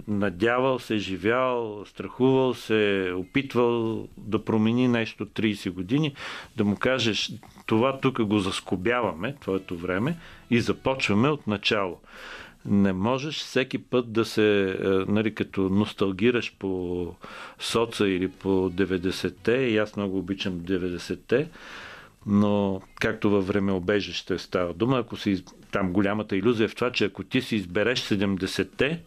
надявал 0.07 0.79
се, 0.79 0.97
живял, 0.97 1.85
страхувал 1.85 2.53
се, 2.53 3.11
опитвал 3.15 4.07
да 4.17 4.45
промени 4.45 4.87
нещо 4.87 5.25
30 5.25 5.69
години, 5.69 6.15
да 6.55 6.65
му 6.65 6.75
кажеш 6.75 7.31
това 7.65 7.99
тук 7.99 8.21
го 8.21 8.39
заскобяваме, 8.39 9.35
твоето 9.41 9.77
време, 9.77 10.17
и 10.49 10.61
започваме 10.61 11.29
от 11.29 11.47
начало 11.47 11.99
не 12.65 12.93
можеш 12.93 13.35
всеки 13.35 13.77
път 13.77 14.13
да 14.13 14.25
се, 14.25 14.77
е, 14.83 14.87
нали, 14.87 15.35
като 15.35 15.61
носталгираш 15.61 16.55
по 16.59 17.13
соца 17.59 18.07
или 18.07 18.27
по 18.27 18.47
90-те, 18.69 19.51
и 19.51 19.77
аз 19.77 19.95
много 19.95 20.17
обичам 20.17 20.53
90-те, 20.53 21.49
но 22.25 22.81
както 22.99 23.29
във 23.29 23.47
времеобежище 23.47 24.37
става 24.37 24.73
дума, 24.73 24.99
ако 24.99 25.17
си 25.17 25.43
там 25.71 25.93
голямата 25.93 26.35
иллюзия 26.35 26.65
е 26.65 26.67
в 26.67 26.75
това, 26.75 26.91
че 26.91 27.05
ако 27.05 27.23
ти 27.23 27.41
си 27.41 27.55
избереш 27.55 28.01
70-те, 28.01 29.01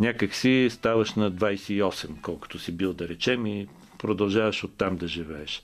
някак 0.00 0.34
си 0.34 0.68
ставаш 0.70 1.14
на 1.14 1.32
28, 1.32 2.20
колкото 2.22 2.58
си 2.58 2.72
бил 2.72 2.92
да 2.92 3.08
речем 3.08 3.46
и 3.46 3.68
продължаваш 3.98 4.64
оттам 4.64 4.96
да 4.96 5.08
живееш. 5.08 5.62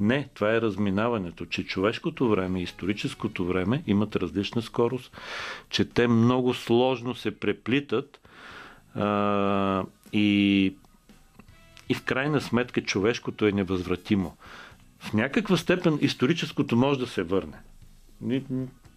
Не, 0.00 0.28
това 0.34 0.54
е 0.54 0.60
разминаването, 0.60 1.46
че 1.46 1.66
човешкото 1.66 2.28
време 2.28 2.60
и 2.60 2.62
историческото 2.62 3.44
време 3.44 3.82
имат 3.86 4.16
различна 4.16 4.62
скорост, 4.62 5.16
че 5.70 5.84
те 5.84 6.08
много 6.08 6.54
сложно 6.54 7.14
се 7.14 7.38
преплитат 7.38 8.20
а, 8.94 9.84
и, 10.12 10.74
и 11.88 11.94
в 11.94 12.04
крайна 12.04 12.40
сметка 12.40 12.82
човешкото 12.82 13.46
е 13.46 13.52
невъзвратимо. 13.52 14.36
В 14.98 15.12
някаква 15.12 15.56
степен 15.56 15.98
историческото 16.00 16.76
може 16.76 16.98
да 16.98 17.06
се 17.06 17.22
върне. 17.22 17.56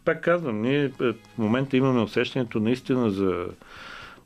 Пак 0.05 0.23
казвам, 0.23 0.61
ние 0.61 0.83
е, 0.83 0.89
в 0.89 1.15
момента 1.37 1.77
имаме 1.77 2.01
усещането 2.01 2.59
наистина 2.59 3.11
за 3.11 3.45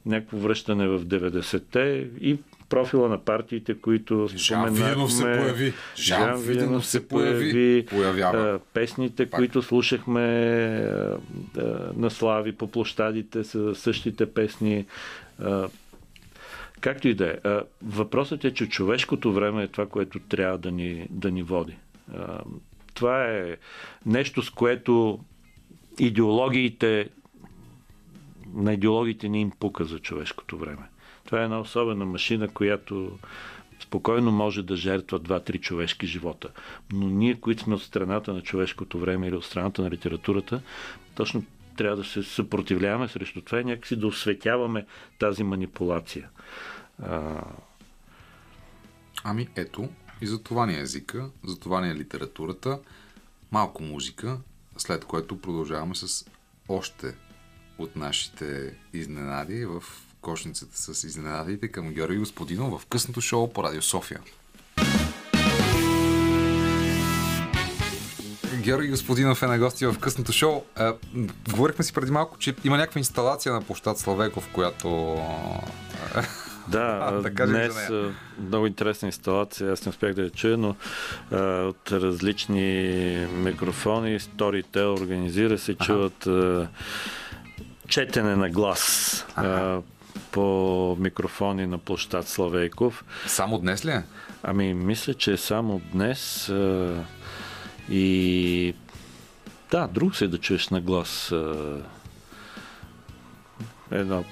някакво 0.05 0.37
връщане 0.37 0.87
в 0.87 1.05
90-те 1.05 2.09
и 2.21 2.37
профила 2.69 3.09
на 3.09 3.17
партиите, 3.17 3.81
които 3.81 4.27
Жан 4.35 4.73
Виденов 4.73 5.13
се 5.13 5.23
появи. 5.23 5.73
Жан, 5.97 6.19
Жан 6.19 6.41
Виденов 6.41 6.85
се 6.85 7.07
появи. 7.07 7.85
Появява. 7.89 8.59
Песните, 8.73 9.29
Пак. 9.29 9.39
които 9.39 9.61
слушахме 9.61 10.21
на 11.95 12.09
Слави 12.09 12.51
по 12.51 12.71
площадите 12.71 13.43
са 13.43 13.75
същите 13.75 14.33
песни. 14.33 14.85
Както 16.81 17.07
и 17.07 17.13
да 17.13 17.27
е. 17.27 17.35
Въпросът 17.83 18.45
е, 18.45 18.53
че 18.53 18.69
човешкото 18.69 19.33
време 19.33 19.63
е 19.63 19.67
това, 19.67 19.85
което 19.85 20.19
трябва 20.19 20.57
да 20.57 20.71
ни, 20.71 21.07
да 21.09 21.31
ни 21.31 21.43
води. 21.43 21.75
Това 22.93 23.27
е 23.27 23.57
нещо, 24.05 24.41
с 24.41 24.49
което 24.49 25.19
идеологиите 25.99 27.09
на 28.53 28.73
идеологиите 28.73 29.29
не 29.29 29.39
им 29.39 29.51
пука 29.59 29.85
за 29.85 29.99
човешкото 29.99 30.57
време. 30.57 30.83
Това 31.25 31.41
е 31.41 31.43
една 31.43 31.59
особена 31.59 32.05
машина, 32.05 32.47
която 32.47 33.19
спокойно 33.79 34.31
може 34.31 34.63
да 34.63 34.75
жертва 34.75 35.19
два-три 35.19 35.59
човешки 35.59 36.07
живота. 36.07 36.49
Но 36.93 37.07
ние, 37.09 37.39
които 37.39 37.63
сме 37.63 37.75
от 37.75 37.83
страната 37.83 38.33
на 38.33 38.41
човешкото 38.41 38.99
време 38.99 39.27
или 39.27 39.35
от 39.35 39.45
страната 39.45 39.81
на 39.81 39.91
литературата, 39.91 40.61
точно 41.15 41.43
трябва 41.77 41.97
да 41.97 42.03
се 42.03 42.23
съпротивляваме 42.23 43.07
срещу 43.07 43.41
това 43.41 43.61
и 43.61 43.63
някакси 43.63 43.95
да 43.95 44.07
осветяваме 44.07 44.85
тази 45.19 45.43
манипулация. 45.43 46.29
А... 47.03 47.41
Ами 49.23 49.47
ето, 49.55 49.89
и 50.21 50.27
за 50.27 50.43
това 50.43 50.65
ни 50.65 50.73
е 50.73 50.81
езика, 50.81 51.29
за 51.43 51.59
това 51.59 51.81
ни 51.81 51.91
е 51.91 51.95
литературата, 51.95 52.79
малко 53.51 53.83
музика, 53.83 54.37
след 54.77 55.05
което 55.05 55.41
продължаваме 55.41 55.95
с 55.95 56.25
още 56.69 57.15
от 57.77 57.95
нашите 57.95 58.77
изненади 58.93 59.65
в 59.65 59.83
кошницата 60.25 60.77
с 60.77 61.03
изненадите 61.03 61.67
към 61.67 61.93
Георги 61.93 62.17
Господинов 62.17 62.81
в 62.81 62.85
късното 62.85 63.21
шоу 63.21 63.53
по 63.53 63.63
Радио 63.63 63.81
София. 63.81 64.19
Георги 68.55 68.89
Господинов 68.89 69.43
е 69.43 69.47
на 69.47 69.59
гости 69.59 69.85
в 69.85 69.99
късното 69.99 70.31
шоу. 70.31 70.63
А, 70.75 70.93
говорихме 71.51 71.85
си 71.85 71.93
преди 71.93 72.11
малко, 72.11 72.37
че 72.37 72.55
има 72.63 72.77
някаква 72.77 72.99
инсталация 72.99 73.53
на 73.53 73.61
площад 73.61 73.97
Славеков, 73.97 74.49
която... 74.53 75.17
Да, 76.67 77.11
да 77.37 77.47
днес 77.47 77.89
много 78.39 78.67
интересна 78.67 79.07
инсталация, 79.07 79.71
аз 79.71 79.85
не 79.85 79.89
успях 79.89 80.13
да 80.13 80.21
я 80.21 80.29
чуя, 80.29 80.57
но 80.57 80.75
а, 81.31 81.37
от 81.63 81.91
различни 81.91 83.27
микрофони, 83.33 84.19
Storytel 84.19 85.01
организира 85.01 85.57
се, 85.57 85.75
чуват 85.75 86.27
а, 86.27 86.67
четене 87.87 88.35
на 88.35 88.49
глас. 88.49 89.25
А, 89.35 89.81
по 90.35 90.97
микрофони 90.99 91.67
на 91.67 91.77
площад 91.77 92.27
Славейков. 92.27 93.05
Само 93.27 93.57
днес 93.59 93.85
ли 93.85 93.89
е? 93.89 94.03
Ами, 94.43 94.73
мисля, 94.73 95.13
че 95.13 95.33
е 95.33 95.37
само 95.37 95.81
днес. 95.91 96.49
А, 96.49 97.03
и 97.89 98.75
да, 99.71 99.87
друг 99.87 100.15
се 100.15 100.25
е 100.25 100.27
да 100.27 100.37
чуеш 100.37 100.69
на 100.69 100.81
глас 100.81 101.31
а, 101.31 101.77
едно, 103.91 104.23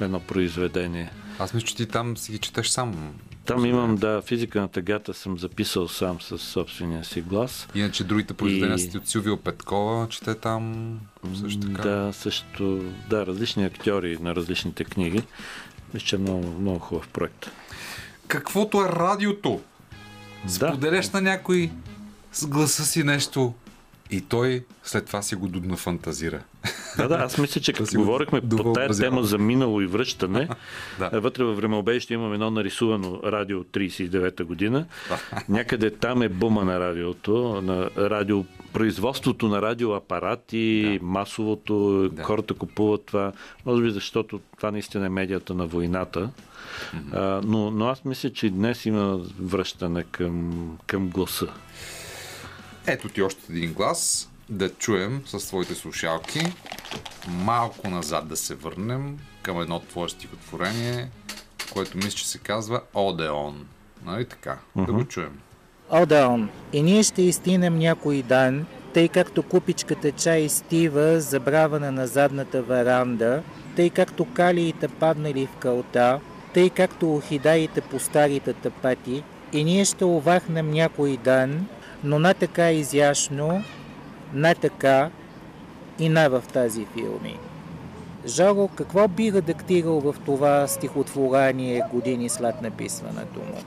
едно 0.00 0.20
произведение. 0.20 1.10
Аз 1.38 1.54
мисля, 1.54 1.66
че 1.66 1.76
ти 1.76 1.86
там 1.86 2.16
си 2.16 2.32
ги 2.32 2.38
четеш 2.38 2.68
сам. 2.68 3.14
Там 3.46 3.66
имам, 3.66 3.96
да, 3.96 4.22
физика 4.22 4.60
на 4.60 4.68
тъгата 4.68 5.14
съм 5.14 5.38
записал 5.38 5.88
сам 5.88 6.20
с 6.20 6.38
собствения 6.38 7.04
си 7.04 7.20
глас. 7.20 7.68
Иначе 7.74 8.04
другите 8.04 8.34
произведения 8.34 8.76
и... 8.76 8.78
са 8.80 8.98
от 8.98 9.08
Силвио 9.08 9.36
Петкова, 9.36 10.08
чете 10.08 10.34
там 10.34 10.98
също 11.40 11.60
така. 11.60 11.88
Да, 11.88 12.12
също, 12.12 12.92
да, 13.10 13.26
различни 13.26 13.64
актьори 13.64 14.18
на 14.20 14.34
различните 14.34 14.84
книги. 14.84 15.22
Мисля, 15.94 16.06
че 16.06 16.16
е 16.16 16.18
много, 16.18 16.60
много 16.60 16.78
хубав 16.78 17.08
проект. 17.08 17.50
Каквото 18.28 18.80
е 18.80 18.88
радиото. 18.88 19.60
Споделяш 20.48 21.08
да. 21.08 21.20
на 21.20 21.30
някой 21.30 21.70
с 22.32 22.46
гласа 22.46 22.84
си 22.84 23.02
нещо 23.02 23.54
и 24.10 24.20
той 24.20 24.64
след 24.84 25.06
това 25.06 25.22
си 25.22 25.34
го 25.34 25.48
дудна 25.48 25.76
фантазира. 25.76 26.42
Да, 26.96 27.08
да, 27.08 27.14
аз 27.14 27.38
мисля, 27.38 27.60
че 27.60 27.72
като 27.72 27.98
говорихме 27.98 28.40
по 28.40 28.72
тая 28.72 28.88
тема 28.88 29.22
за 29.22 29.38
минало 29.38 29.80
и 29.80 29.86
връщане, 29.86 30.48
Да. 30.98 31.20
вътре 31.20 31.44
във 31.44 31.56
времеобежище 31.56 32.14
имам 32.14 32.32
едно 32.32 32.50
нарисувано 32.50 33.20
радио 33.24 33.58
от 33.58 33.66
39-та 33.66 34.44
година. 34.44 34.86
Някъде 35.48 35.90
там 35.90 36.22
е 36.22 36.28
бума 36.28 36.64
на 36.64 36.80
радиото, 36.80 37.62
на 37.62 37.90
радио, 37.96 38.44
производството 38.72 39.48
на 39.48 39.62
радиоапарати, 39.62 40.98
да. 41.00 41.06
масовото, 41.06 42.08
да. 42.08 42.22
хората 42.22 42.54
купуват 42.54 43.04
това. 43.06 43.32
Може 43.66 43.82
би 43.82 43.90
защото 43.90 44.40
това 44.56 44.70
наистина 44.70 45.06
е 45.06 45.08
медията 45.08 45.54
на 45.54 45.66
войната. 45.66 46.30
А, 47.12 47.40
но, 47.44 47.70
но 47.70 47.86
аз 47.86 48.04
мисля, 48.04 48.30
че 48.30 48.50
днес 48.50 48.86
има 48.86 49.20
връщане 49.40 50.04
към, 50.04 50.78
към 50.86 51.08
гласа. 51.08 51.46
Ето 52.86 53.08
ти 53.08 53.22
още 53.22 53.40
един 53.50 53.72
глас. 53.72 54.30
Да 54.48 54.70
чуем 54.74 55.22
с 55.26 55.38
твоите 55.38 55.74
слушалки. 55.74 56.40
Малко 57.28 57.90
назад 57.90 58.28
да 58.28 58.36
се 58.36 58.54
върнем 58.54 59.18
към 59.42 59.60
едно 59.60 59.80
твое 59.80 60.08
стихотворение, 60.08 61.10
което 61.72 61.96
мисля, 61.96 62.10
че 62.10 62.28
се 62.28 62.38
казва 62.38 62.80
Одеон. 62.94 63.66
Нали 64.04 64.24
така? 64.24 64.58
Да 64.76 64.92
го 64.92 65.04
чуем. 65.04 65.40
Одаон. 65.90 66.48
И 66.72 66.82
ние 66.82 67.02
ще 67.02 67.22
изтинем 67.22 67.78
някой 67.78 68.22
дан, 68.22 68.66
тъй 68.94 69.08
както 69.08 69.42
купичката 69.42 70.12
чай 70.12 70.48
стива, 70.48 71.20
забравена 71.20 71.92
на 71.92 72.06
задната 72.06 72.62
веранда, 72.62 73.42
тъй 73.76 73.90
както 73.90 74.24
калиите 74.24 74.88
паднали 74.88 75.46
в 75.46 75.56
кълта, 75.56 76.20
тъй 76.54 76.70
както 76.70 77.14
орхидаите 77.14 77.80
по 77.80 77.98
старите 77.98 78.52
тъпати, 78.52 79.22
и 79.52 79.64
ние 79.64 79.84
ще 79.84 80.04
овахнем 80.04 80.70
някой 80.70 81.16
дан, 81.16 81.66
но 82.04 82.18
не 82.18 82.34
така 82.34 82.72
изящно, 82.72 83.64
не 84.34 84.54
така 84.54 85.10
и 85.98 86.08
не 86.08 86.28
в 86.28 86.44
тази 86.52 86.86
филми. 86.94 87.38
Жоро, 88.26 88.68
какво 88.68 89.08
би 89.08 89.32
редактирал 89.32 90.00
в 90.00 90.14
това 90.26 90.66
стихотворение 90.66 91.82
години 91.92 92.28
след 92.28 92.62
написването 92.62 93.38
му? 93.38 93.62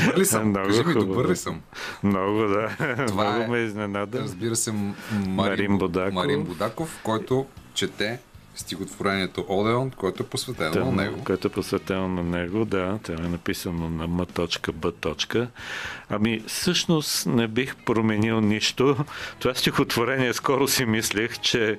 Добър 0.00 0.18
ли 0.18 0.24
съм? 0.24 0.48
Много 0.48 0.66
Кажи 0.66 0.78
ми, 0.78 0.84
хубаво. 0.84 1.06
добър 1.06 1.28
ли 1.28 1.36
съм? 1.36 1.60
Много, 2.02 2.38
да. 2.38 2.76
Това 3.06 3.24
Много 3.24 3.42
е, 3.42 3.46
ме 3.48 3.58
изненада. 3.58 4.20
Разбира 4.20 4.56
се, 4.56 4.72
Марин 4.72 4.94
Марин, 5.28 5.78
Будаков. 5.78 6.14
Марин 6.14 6.44
Будаков, 6.44 7.00
който 7.02 7.46
чете 7.74 8.18
стихотворението 8.56 9.44
Одеон, 9.48 9.90
което 9.90 10.22
е 10.22 10.26
посветено 10.26 10.72
Тъм, 10.72 10.96
на 10.96 11.02
него. 11.02 11.24
Което 11.24 11.46
е 11.46 11.50
посветено 11.50 12.08
на 12.08 12.22
него, 12.22 12.64
да. 12.64 12.98
Това 13.02 13.24
е 13.24 13.28
написано 13.28 13.90
на 13.90 14.08
m.b. 14.08 15.48
Ами, 16.10 16.42
всъщност 16.46 17.26
не 17.26 17.48
бих 17.48 17.76
променил 17.76 18.40
нищо. 18.40 18.96
Това 19.38 19.54
стихотворение 19.54 20.32
скоро 20.32 20.68
си 20.68 20.84
мислех, 20.84 21.38
че 21.38 21.78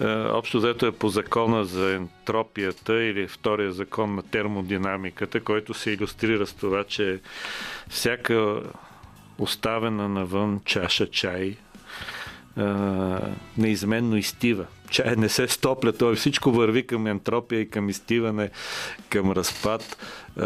е, 0.00 0.06
общо 0.08 0.58
взето 0.58 0.86
е 0.86 0.92
по 0.92 1.08
закона 1.08 1.64
за 1.64 1.94
ентропията 1.94 3.02
или 3.04 3.28
втория 3.28 3.72
закон 3.72 4.14
на 4.14 4.22
термодинамиката, 4.22 5.40
който 5.40 5.74
се 5.74 5.90
иллюстрира 5.90 6.46
с 6.46 6.52
това, 6.52 6.84
че 6.84 7.20
всяка 7.88 8.62
оставена 9.38 10.08
навън 10.08 10.60
чаша 10.64 11.10
чай 11.10 11.56
а, 12.56 13.20
неизменно 13.58 14.16
изтива. 14.16 14.66
Чай 14.90 15.16
не 15.16 15.28
се 15.28 15.48
стопля, 15.48 15.92
той 15.92 16.14
всичко 16.14 16.50
върви 16.50 16.86
към 16.86 17.06
ентропия 17.06 17.60
и 17.60 17.70
към 17.70 17.88
изтиване, 17.88 18.50
към 19.08 19.32
разпад. 19.32 19.96
А, 20.36 20.44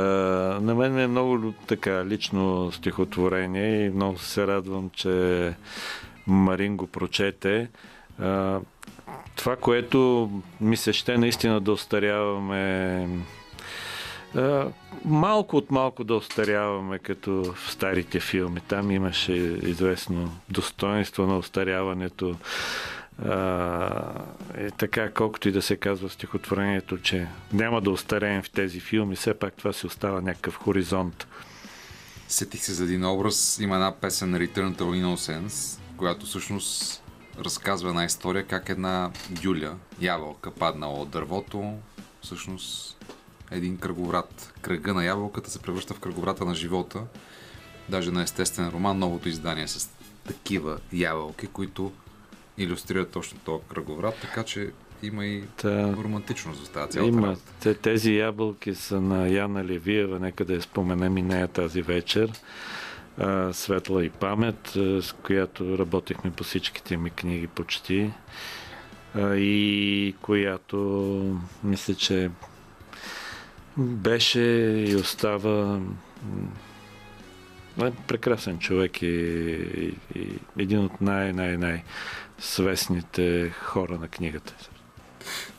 на 0.62 0.74
мен 0.74 0.94
ми 0.94 1.02
е 1.02 1.06
много 1.06 1.54
така 1.66 2.06
лично 2.06 2.72
стихотворение 2.72 3.86
и 3.86 3.90
много 3.90 4.18
се 4.18 4.46
радвам, 4.46 4.90
че 4.94 5.54
Марин 6.26 6.76
го 6.76 6.86
прочете. 6.86 7.68
А, 8.20 8.60
това, 9.36 9.56
което 9.56 10.30
ми 10.60 10.76
се 10.76 10.92
ще 10.92 11.18
наистина 11.18 11.60
да 11.60 11.72
остаряваме 11.72 13.08
малко 15.04 15.56
от 15.56 15.70
малко 15.70 16.04
да 16.04 16.14
остаряваме, 16.14 16.98
като 16.98 17.54
в 17.54 17.70
старите 17.70 18.20
филми. 18.20 18.60
Там 18.60 18.90
имаше 18.90 19.32
известно 19.62 20.32
достоинство 20.48 21.26
на 21.26 21.38
остаряването. 21.38 22.36
Е 24.54 24.70
така, 24.70 25.10
колкото 25.10 25.48
и 25.48 25.52
да 25.52 25.62
се 25.62 25.76
казва 25.76 26.08
стихотворението, 26.08 26.98
че 26.98 27.26
няма 27.52 27.80
да 27.80 27.90
остареем 27.90 28.42
в 28.42 28.50
тези 28.50 28.80
филми, 28.80 29.16
все 29.16 29.34
пак 29.34 29.54
това 29.54 29.72
си 29.72 29.86
остава 29.86 30.20
някакъв 30.20 30.56
хоризонт. 30.56 31.26
Сетих 32.28 32.62
се 32.62 32.72
за 32.72 32.84
един 32.84 33.04
образ. 33.04 33.58
Има 33.60 33.74
една 33.74 33.92
песен 34.00 34.34
Return 34.34 34.76
to 34.76 34.82
Innocence, 34.82 35.80
която 35.96 36.26
всъщност 36.26 37.02
разказва 37.38 37.88
една 37.88 38.04
история 38.04 38.46
как 38.46 38.68
една 38.68 39.10
гюля, 39.42 39.74
ябълка, 40.00 40.50
паднала 40.50 40.94
от 40.94 41.10
дървото, 41.10 41.74
всъщност 42.22 43.04
един 43.50 43.76
кръговрат. 43.76 44.54
Кръга 44.60 44.94
на 44.94 45.04
ябълката 45.04 45.50
се 45.50 45.58
превръща 45.58 45.94
в 45.94 46.00
кръговрата 46.00 46.44
на 46.44 46.54
живота. 46.54 47.02
Даже 47.88 48.10
на 48.10 48.22
естествен 48.22 48.68
роман, 48.68 48.98
новото 48.98 49.28
издание 49.28 49.68
с 49.68 49.90
такива 50.26 50.78
ябълки, 50.92 51.46
които 51.46 51.92
иллюстрират 52.58 53.10
точно 53.10 53.38
този 53.44 53.62
кръговрат, 53.68 54.14
така 54.20 54.42
че 54.42 54.70
има 55.02 55.26
и 55.26 55.44
Та, 55.56 55.92
романтичност 55.92 56.66
в 56.66 56.70
тази 56.70 56.92
цялата 56.92 57.08
Има. 57.08 57.36
Те, 57.60 57.74
тези 57.74 58.16
ябълки 58.16 58.74
са 58.74 59.00
на 59.00 59.28
Яна 59.28 59.64
Левиева, 59.64 60.20
нека 60.20 60.44
да 60.44 60.54
я 60.54 60.62
споменем 60.62 61.18
и 61.18 61.22
нея 61.22 61.48
тази 61.48 61.82
вечер. 61.82 62.32
А, 63.18 63.52
Светла 63.52 64.04
и 64.04 64.10
памет, 64.10 64.68
с 64.74 65.14
която 65.22 65.78
работихме 65.78 66.30
по 66.30 66.44
всичките 66.44 66.96
ми 66.96 67.10
книги 67.10 67.46
почти. 67.46 68.10
И 69.18 70.14
която 70.22 71.40
мисля, 71.64 71.94
че 71.94 72.30
беше 73.78 74.40
и 74.88 74.96
остава 74.96 75.80
е 77.82 77.90
прекрасен 78.06 78.58
човек 78.58 79.02
и, 79.02 79.06
и, 79.06 79.94
и 80.14 80.38
един 80.58 80.78
от 80.78 81.00
най-най-най 81.00 81.84
свестните 82.38 83.50
хора 83.50 83.98
на 83.98 84.08
книгата. 84.08 84.54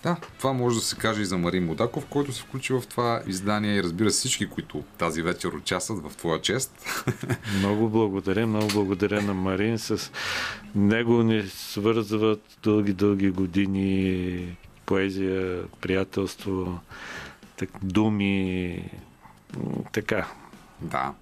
Да, 0.03 0.17
това 0.37 0.53
може 0.53 0.75
да 0.75 0.81
се 0.81 0.95
каже 0.95 1.21
и 1.21 1.25
за 1.25 1.37
Марин 1.37 1.65
Модаков, 1.65 2.05
който 2.05 2.33
се 2.33 2.41
включи 2.41 2.73
в 2.73 2.83
това 2.89 3.21
издание 3.27 3.75
и 3.75 3.83
разбира 3.83 4.11
се 4.11 4.19
всички, 4.19 4.49
които 4.49 4.83
тази 4.97 5.21
вечер 5.21 5.49
участват 5.49 6.11
в 6.11 6.17
твоя 6.17 6.41
чест. 6.41 6.85
Много 7.59 7.89
благодаря, 7.89 8.47
много 8.47 8.67
благодаря 8.67 9.21
на 9.21 9.33
Марин. 9.33 9.79
С 9.79 10.11
него 10.75 11.23
ни 11.23 11.43
свързват 11.47 12.41
дълги-дълги 12.63 13.29
години 13.29 14.57
поезия, 14.85 15.63
приятелство, 15.81 16.79
так, 17.57 17.69
думи, 17.83 18.91
така. 19.91 20.27
Да. 20.81 21.13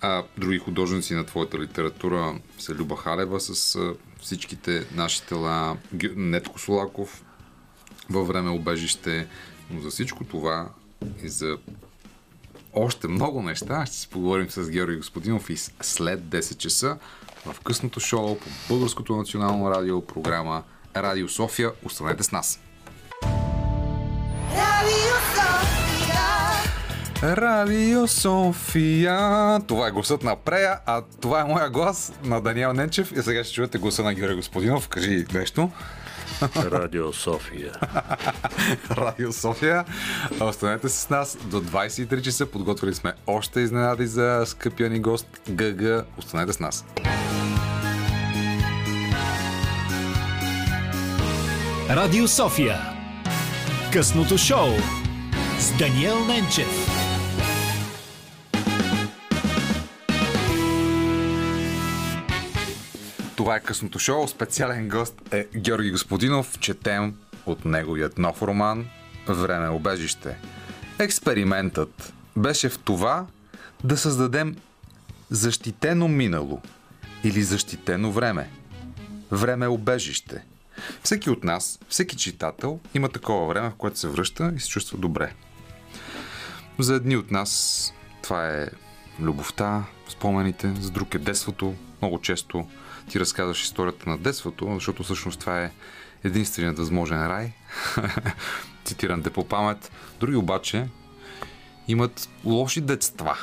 А, 0.00 0.22
други 0.38 0.58
художници 0.58 1.14
на 1.14 1.26
твоята 1.26 1.58
литература 1.58 2.34
са 2.58 2.74
Люба 2.74 2.96
Халева 2.96 3.40
с 3.40 3.76
а, 3.76 3.94
всичките 4.20 4.86
наши 4.94 5.22
тела, 5.22 5.76
Нетко 6.16 6.58
Солаков 6.58 7.24
във 8.10 8.28
време 8.28 8.50
обежище, 8.50 9.26
но 9.70 9.80
за 9.80 9.90
всичко 9.90 10.24
това 10.24 10.68
и 11.22 11.28
за 11.28 11.58
още 12.72 13.08
много 13.08 13.42
неща 13.42 13.86
ще 13.86 13.96
си 13.96 14.08
поговорим 14.08 14.50
с 14.50 14.70
Георги 14.70 14.96
Господинов 14.96 15.50
и 15.50 15.56
след 15.80 16.20
10 16.20 16.56
часа 16.56 16.98
в 17.46 17.60
късното 17.60 18.00
шоу 18.00 18.38
по 18.38 18.48
Българското 18.68 19.16
национално 19.16 19.70
радио 19.70 20.06
програма 20.06 20.62
Радио 20.96 21.28
София. 21.28 21.72
Останете 21.84 22.22
с 22.22 22.32
нас! 22.32 22.60
Радио 24.52 25.14
София. 25.34 25.43
Това 29.66 29.88
е 29.88 29.90
гласът 29.90 30.22
на 30.22 30.36
Прея, 30.36 30.78
а 30.86 31.02
това 31.20 31.40
е 31.40 31.44
моя 31.44 31.70
глас 31.70 32.12
на 32.24 32.40
Даниел 32.40 32.72
Ненчев. 32.72 33.12
И 33.12 33.22
сега 33.22 33.44
ще 33.44 33.54
чуете 33.54 33.78
гласа 33.78 34.02
на 34.02 34.14
Георги 34.14 34.34
Господинов. 34.34 34.88
Кажи 34.88 35.24
нещо. 35.34 35.70
Радио 36.56 37.12
София. 37.12 37.72
Радио 38.90 39.32
София. 39.32 39.84
Останете 40.40 40.88
с 40.88 41.10
нас 41.10 41.38
до 41.44 41.62
23 41.62 42.20
часа. 42.22 42.46
Подготвили 42.46 42.94
сме 42.94 43.12
още 43.26 43.60
изненади 43.60 44.06
за 44.06 44.42
скъпия 44.46 44.90
ни 44.90 45.00
гост 45.00 45.26
ГГ. 45.50 46.04
Останете 46.18 46.52
с 46.52 46.60
нас. 46.60 46.84
Радио 51.90 52.28
София. 52.28 52.78
Късното 53.92 54.38
шоу 54.38 54.68
с 55.58 55.78
Даниел 55.78 56.24
Ненчев. 56.24 56.93
Това 63.36 63.56
е 63.56 63.60
късното 63.60 63.98
шоу. 63.98 64.28
Специален 64.28 64.88
гост 64.88 65.22
е 65.32 65.46
Георги 65.56 65.90
Господинов. 65.90 66.58
Четем 66.58 67.14
от 67.46 67.64
неговият 67.64 68.18
нов 68.18 68.42
роман 68.42 68.86
Време 69.28 69.68
обежище. 69.68 70.36
Експериментът 70.98 72.12
беше 72.36 72.68
в 72.68 72.78
това 72.78 73.26
да 73.84 73.96
създадем 73.96 74.56
защитено 75.30 76.08
минало 76.08 76.62
или 77.24 77.42
защитено 77.42 78.12
време. 78.12 78.50
Време 79.30 79.66
обежище. 79.66 80.44
Всеки 81.02 81.30
от 81.30 81.44
нас, 81.44 81.78
всеки 81.88 82.16
читател 82.16 82.80
има 82.94 83.08
такова 83.08 83.46
време, 83.46 83.70
в 83.70 83.74
което 83.74 83.98
се 83.98 84.08
връща 84.08 84.52
и 84.56 84.60
се 84.60 84.68
чувства 84.68 84.98
добре. 84.98 85.32
За 86.78 86.94
едни 86.94 87.16
от 87.16 87.30
нас 87.30 87.92
това 88.22 88.48
е 88.48 88.68
любовта, 89.20 89.84
спомените, 90.08 90.74
за 90.80 90.90
друг 90.90 91.14
е 91.14 91.18
детството. 91.18 91.74
Много 92.02 92.20
често 92.20 92.66
ти 93.08 93.20
разказваш 93.20 93.62
историята 93.62 94.10
на 94.10 94.18
детството, 94.18 94.74
защото 94.74 95.02
всъщност 95.02 95.40
това 95.40 95.62
е 95.62 95.70
единственият 96.24 96.78
възможен 96.78 97.26
рай. 97.26 97.52
Цитирам 98.84 99.22
те 99.22 99.30
по 99.30 99.48
памет. 99.48 99.92
Други 100.20 100.36
обаче 100.36 100.88
имат 101.88 102.28
лоши 102.44 102.80
детства. 102.80 103.38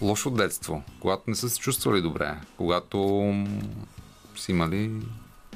Лошо 0.00 0.30
детство, 0.30 0.82
когато 1.00 1.22
не 1.26 1.36
са 1.36 1.50
се 1.50 1.58
чувствали 1.58 2.02
добре, 2.02 2.34
когато 2.56 2.98
си 4.36 4.50
имали 4.50 4.90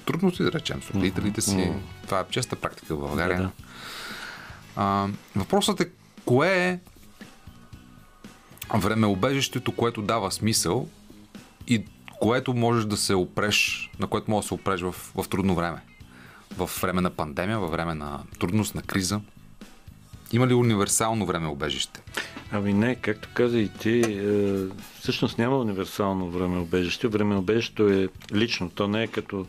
трудности, 0.04 0.42
да 0.42 0.52
речем, 0.52 0.82
с 0.82 0.90
родителите 0.90 1.40
си. 1.40 1.72
Това 2.04 2.20
е 2.20 2.24
честа 2.30 2.56
практика 2.56 2.96
в 2.96 2.98
България. 2.98 3.38
Да, 3.38 3.42
да. 3.42 3.50
А, 4.76 5.08
въпросът 5.36 5.80
е 5.80 5.90
кое 6.24 6.68
е 6.68 6.78
времеобежището, 8.74 9.72
което 9.72 10.02
дава 10.02 10.32
смисъл 10.32 10.88
и 11.68 11.84
което 12.20 12.54
можеш 12.54 12.84
да 12.84 12.96
се 12.96 13.14
опреш, 13.14 13.90
на 13.98 14.06
което 14.06 14.30
можеш 14.30 14.44
да 14.44 14.48
се 14.48 14.54
опреш 14.54 14.80
в, 14.80 14.92
в 14.92 15.28
трудно 15.28 15.54
време. 15.54 15.80
В 16.56 16.70
време 16.82 17.00
на 17.00 17.10
пандемия, 17.10 17.58
във 17.58 17.70
време 17.70 17.94
на 17.94 18.20
трудност, 18.38 18.74
на 18.74 18.82
криза. 18.82 19.20
Има 20.32 20.46
ли 20.46 20.54
универсално 20.54 21.26
време 21.26 21.48
обежище? 21.48 22.02
Ами 22.52 22.72
не, 22.72 22.94
както 22.94 23.28
каза 23.34 23.58
и 23.58 23.68
ти, 23.68 24.00
е, 24.00 24.66
всъщност 25.00 25.38
няма 25.38 25.58
универсално 25.58 26.30
време 26.30 26.58
обежище. 26.58 27.08
Време 27.08 27.36
обежището 27.36 27.88
е 27.88 28.08
лично. 28.34 28.70
То 28.70 28.88
не 28.88 29.02
е 29.02 29.06
като 29.06 29.46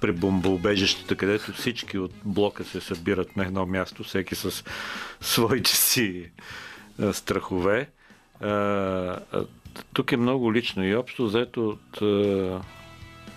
при 0.00 0.12
бомбоубежищата, 0.12 1.16
където 1.16 1.52
всички 1.52 1.98
от 1.98 2.12
блока 2.24 2.64
се 2.64 2.80
събират 2.80 3.36
на 3.36 3.44
едно 3.44 3.66
място, 3.66 4.04
всеки 4.04 4.34
с 4.34 4.64
своите 5.20 5.76
си 5.76 6.30
е, 7.02 7.12
страхове. 7.12 7.88
Тук 9.92 10.12
е 10.12 10.16
много 10.16 10.52
лично 10.52 10.84
и 10.84 10.94
общо 10.94 11.26
взето 11.26 11.68
от 11.68 12.02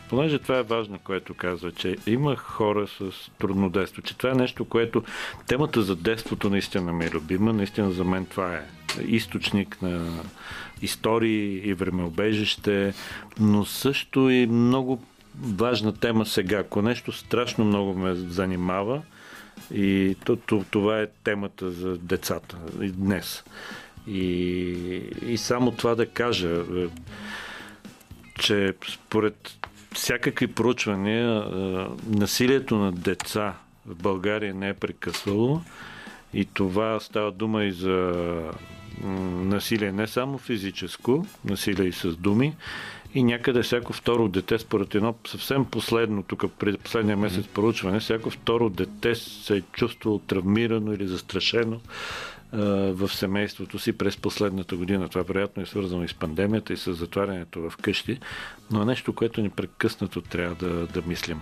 понеже 0.09 0.39
това 0.39 0.57
е 0.57 0.63
важно, 0.63 0.99
което 1.03 1.33
казва, 1.33 1.71
че 1.71 1.97
има 2.07 2.35
хора 2.35 2.87
с 2.87 3.31
трудно 3.39 3.69
детство, 3.69 4.01
че 4.01 4.17
това 4.17 4.31
е 4.31 4.35
нещо, 4.35 4.65
което 4.65 5.03
темата 5.47 5.81
за 5.81 5.95
детството 5.95 6.49
наистина 6.49 6.93
ми 6.93 7.05
е 7.05 7.09
любима, 7.09 7.53
наистина 7.53 7.91
за 7.91 8.03
мен 8.03 8.25
това 8.25 8.55
е 8.55 8.65
източник 9.07 9.81
на 9.81 10.23
истории 10.81 11.69
и 11.69 11.73
времеобежище, 11.73 12.93
но 13.39 13.65
също 13.65 14.29
и 14.29 14.47
много 14.47 15.03
важна 15.35 15.93
тема 15.93 16.25
сега. 16.25 16.57
Ако 16.57 16.81
нещо 16.81 17.11
страшно 17.11 17.65
много 17.65 17.93
ме 17.93 18.15
занимава, 18.15 19.01
и 19.73 20.15
то, 20.25 20.35
то, 20.35 20.65
това 20.71 21.01
е 21.01 21.07
темата 21.23 21.71
за 21.71 21.97
децата 21.97 22.57
и 22.81 22.91
днес. 22.91 23.43
И, 24.07 24.19
и 25.25 25.37
само 25.37 25.71
това 25.71 25.95
да 25.95 26.05
кажа, 26.05 26.49
е, 26.49 26.87
че 28.39 28.73
според 28.87 29.57
всякакви 29.93 30.47
проучвания, 30.47 31.29
е, 31.29 31.87
насилието 32.17 32.77
на 32.77 32.91
деца 32.91 33.53
в 33.85 33.95
България 33.95 34.53
не 34.53 34.69
е 34.69 34.73
прекъсвало. 34.73 35.61
И 36.33 36.45
това 36.45 36.99
става 36.99 37.31
дума 37.31 37.63
и 37.63 37.71
за 37.71 38.13
насилие 39.03 39.91
не 39.91 40.07
само 40.07 40.37
физическо, 40.37 41.25
насилие 41.45 41.87
и 41.87 41.91
с 41.91 42.15
думи, 42.15 42.55
и 43.13 43.23
някъде 43.23 43.61
всяко 43.61 43.93
второ 43.93 44.27
дете, 44.27 44.59
според 44.59 44.95
едно 44.95 45.15
съвсем 45.27 45.65
последно, 45.65 46.23
тук 46.23 46.43
пред 46.59 46.79
последния 46.79 47.17
месец 47.17 47.47
проучване, 47.47 47.99
всяко 47.99 48.29
второ 48.29 48.69
дете 48.69 49.15
се 49.15 49.57
е 49.57 49.61
чувствало 49.61 50.19
травмирано 50.19 50.93
или 50.93 51.07
застрашено 51.07 51.79
в 52.53 53.09
семейството 53.13 53.79
си 53.79 53.97
през 53.97 54.17
последната 54.17 54.75
година. 54.75 55.09
Това 55.09 55.21
вероятно 55.21 55.63
е 55.63 55.65
свързано 55.65 56.03
и 56.03 56.07
с 56.07 56.13
пандемията, 56.13 56.73
и 56.73 56.77
с 56.77 56.93
затварянето 56.93 57.69
в 57.69 57.77
къщи, 57.77 58.17
но 58.71 58.81
е 58.81 58.85
нещо, 58.85 59.13
което 59.13 59.41
непрекъснато 59.41 60.21
трябва 60.21 60.55
да, 60.55 60.87
да 60.87 61.01
мислим. 61.07 61.39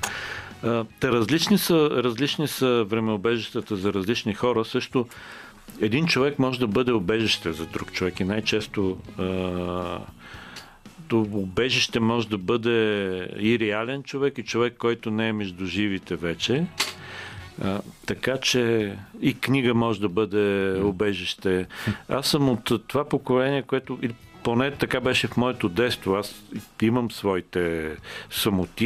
Те 1.00 1.08
различни 1.08 1.58
са, 1.58 1.90
различни 1.90 2.48
са 2.48 2.86
времеобежищата 2.88 3.76
за 3.76 3.94
различни 3.94 4.34
хора. 4.34 4.66
Също 4.66 5.08
един 5.82 6.08
човек 6.08 6.40
може 6.40 6.60
да 6.60 6.68
бъде 6.68 6.92
обежище 6.92 7.54
за 7.54 7.66
друг 7.66 7.92
човек 7.92 8.20
и 8.20 8.24
най-често 8.24 8.98
убежище 11.14 12.00
може 12.00 12.30
да 12.30 12.38
бъде 12.38 12.72
и 13.40 13.60
реален 13.60 14.04
човек, 14.04 14.38
и 14.38 14.44
човек, 14.44 14.76
който 14.78 15.12
не 15.12 15.28
е 15.28 15.34
между 15.34 15.66
живите 15.66 16.16
вече. 16.16 16.66
Така 18.06 18.38
че 18.38 18.96
и 19.22 19.34
книга 19.34 19.74
може 19.74 20.02
да 20.02 20.10
бъде 20.10 20.76
обежище. 20.82 21.68
Аз 22.10 22.28
съм 22.28 22.50
от 22.50 22.88
това 22.88 23.10
поколение, 23.10 23.62
което 23.62 24.00
поне 24.44 24.72
така 24.72 25.00
беше 25.00 25.28
в 25.28 25.38
моето 25.38 25.70
детство. 25.70 26.16
Аз 26.16 26.44
имам 26.82 27.12
своите 27.12 27.96
самоти 28.30 28.86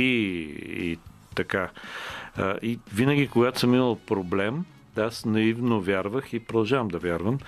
и 0.68 0.98
така. 1.36 1.70
А, 2.38 2.56
и 2.62 2.80
винаги, 2.94 3.28
когато 3.28 3.60
съм 3.60 3.74
имал 3.74 3.96
проблем, 3.96 4.66
аз 4.98 5.26
наивно 5.26 5.82
вярвах 5.82 6.34
и 6.34 6.40
продължавам 6.40 6.88
да 6.88 7.00
вярвам, 7.00 7.40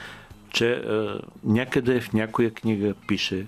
че 0.50 0.72
а, 0.72 1.22
някъде 1.44 2.02
в 2.02 2.14
някоя 2.14 2.52
книга 2.52 2.94
пише 3.08 3.46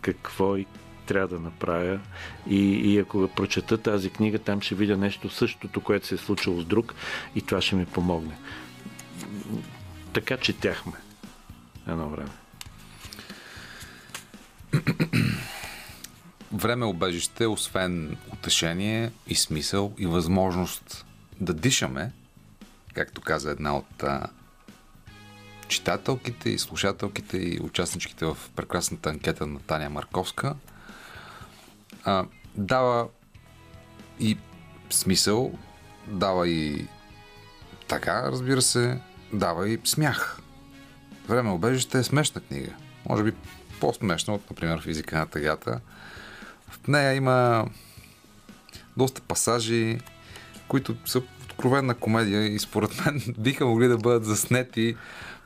какво 0.00 0.56
и 0.56 0.66
трябва 1.10 1.28
да 1.28 1.40
направя. 1.40 2.00
И, 2.46 2.58
и 2.58 2.98
ако 2.98 3.28
прочета 3.28 3.78
тази 3.78 4.10
книга, 4.10 4.38
там 4.38 4.60
ще 4.60 4.74
видя 4.74 4.96
нещо 4.96 5.30
същото, 5.30 5.80
което 5.80 6.06
се 6.06 6.14
е 6.14 6.18
случило 6.18 6.60
с 6.60 6.64
друг 6.64 6.94
и 7.34 7.42
това 7.42 7.60
ще 7.60 7.76
ми 7.76 7.86
помогне. 7.86 8.38
Така 10.12 10.36
четяхме 10.36 10.92
едно 11.88 12.08
време. 12.08 12.30
Време 16.52 16.84
обежище, 16.84 17.46
освен 17.46 18.16
утешение 18.32 19.12
и 19.26 19.34
смисъл 19.34 19.92
и 19.98 20.06
възможност 20.06 21.06
да 21.40 21.54
дишаме, 21.54 22.12
както 22.94 23.20
каза 23.20 23.50
една 23.50 23.76
от 23.76 24.02
а, 24.02 24.26
читателките 25.68 26.50
и 26.50 26.58
слушателките 26.58 27.36
и 27.38 27.60
участничките 27.62 28.24
в 28.24 28.38
прекрасната 28.56 29.10
анкета 29.10 29.46
на 29.46 29.60
Таня 29.60 29.90
Марковска– 29.90 30.54
а, 32.04 32.26
дава 32.54 33.08
и 34.20 34.38
смисъл, 34.90 35.58
дава 36.06 36.48
и 36.48 36.86
така, 37.88 38.22
разбира 38.32 38.62
се, 38.62 39.00
дава 39.32 39.68
и 39.68 39.78
смях. 39.84 40.40
Време 41.28 41.50
обежище 41.50 41.98
е 41.98 42.02
смешна 42.02 42.40
книга. 42.40 42.72
Може 43.08 43.22
би 43.22 43.32
по-смешна 43.80 44.34
от, 44.34 44.50
например, 44.50 44.82
физика 44.82 45.18
на 45.18 45.26
тъгата. 45.26 45.80
В 46.68 46.88
нея 46.88 47.14
има 47.14 47.68
доста 48.96 49.20
пасажи, 49.20 49.98
които 50.68 50.96
са 51.06 51.22
откровенна 51.44 51.94
комедия 51.94 52.46
и 52.46 52.58
според 52.58 53.04
мен 53.04 53.22
биха 53.38 53.66
могли 53.66 53.88
да 53.88 53.96
бъдат 53.96 54.24
заснети 54.24 54.96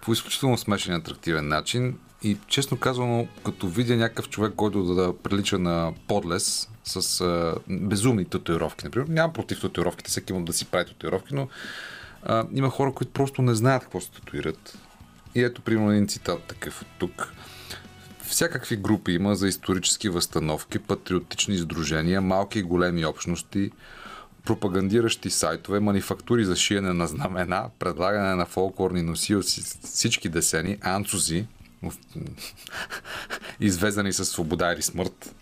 по 0.02 0.12
изключително 0.12 0.58
смешен 0.58 0.94
и 0.94 0.96
атрактивен 0.96 1.48
начин. 1.48 1.98
И 2.24 2.36
честно 2.46 2.76
казано, 2.76 3.26
като 3.44 3.68
видя 3.68 3.96
някакъв 3.96 4.28
човек, 4.28 4.52
който 4.56 4.94
да, 4.94 5.16
прилича 5.16 5.58
на 5.58 5.92
подлес 6.08 6.68
с 6.84 7.20
а, 7.20 7.54
безумни 7.68 8.24
татуировки, 8.24 8.84
например, 8.84 9.08
нямам 9.08 9.32
против 9.32 9.60
татуировките, 9.60 10.10
всеки 10.10 10.32
има 10.32 10.44
да 10.44 10.52
си 10.52 10.64
прави 10.64 10.86
татуировки, 10.86 11.34
но 11.34 11.48
а, 12.22 12.46
има 12.54 12.70
хора, 12.70 12.92
които 12.92 13.12
просто 13.12 13.42
не 13.42 13.54
знаят 13.54 13.82
какво 13.82 14.00
се 14.00 14.10
татуират. 14.10 14.78
И 15.34 15.42
ето, 15.42 15.62
примерно, 15.62 15.90
един 15.90 16.08
цитат 16.08 16.42
такъв 16.42 16.82
от 16.82 16.88
тук. 16.98 17.32
Всякакви 18.22 18.76
групи 18.76 19.12
има 19.12 19.34
за 19.34 19.48
исторически 19.48 20.08
възстановки, 20.08 20.78
патриотични 20.78 21.54
издружения, 21.54 22.20
малки 22.20 22.58
и 22.58 22.62
големи 22.62 23.04
общности, 23.06 23.70
пропагандиращи 24.44 25.30
сайтове, 25.30 25.80
манифактури 25.80 26.44
за 26.44 26.56
шиене 26.56 26.92
на 26.92 27.06
знамена, 27.06 27.70
предлагане 27.78 28.34
на 28.34 28.46
фолклорни 28.46 29.02
носилци 29.02 29.62
всички 29.82 30.28
десени, 30.28 30.78
анцузи, 30.80 31.46
извезани 33.60 34.12
с 34.12 34.24
свобода 34.24 34.72
или 34.72 34.82
смърт. 34.82 35.34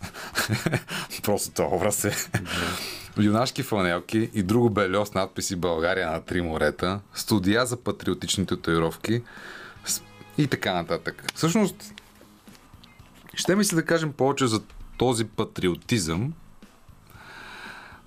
Просто 1.22 1.50
това 1.50 1.76
образ 1.76 2.04
е. 2.04 2.16
Юнашки 3.18 3.62
фанелки 3.62 4.30
и 4.34 4.42
друго 4.42 4.70
бельо 4.70 5.06
с 5.06 5.14
надписи 5.14 5.56
България 5.56 6.10
на 6.10 6.20
три 6.20 6.40
морета, 6.40 7.00
студия 7.14 7.66
за 7.66 7.76
патриотични 7.76 8.46
татуировки 8.46 9.22
и 10.38 10.46
така 10.46 10.74
нататък. 10.74 11.24
Всъщност, 11.34 11.94
ще 13.34 13.56
ми 13.56 13.64
се 13.64 13.74
да 13.74 13.84
кажем 13.84 14.12
повече 14.12 14.46
за 14.46 14.60
този 14.98 15.24
патриотизъм, 15.24 16.32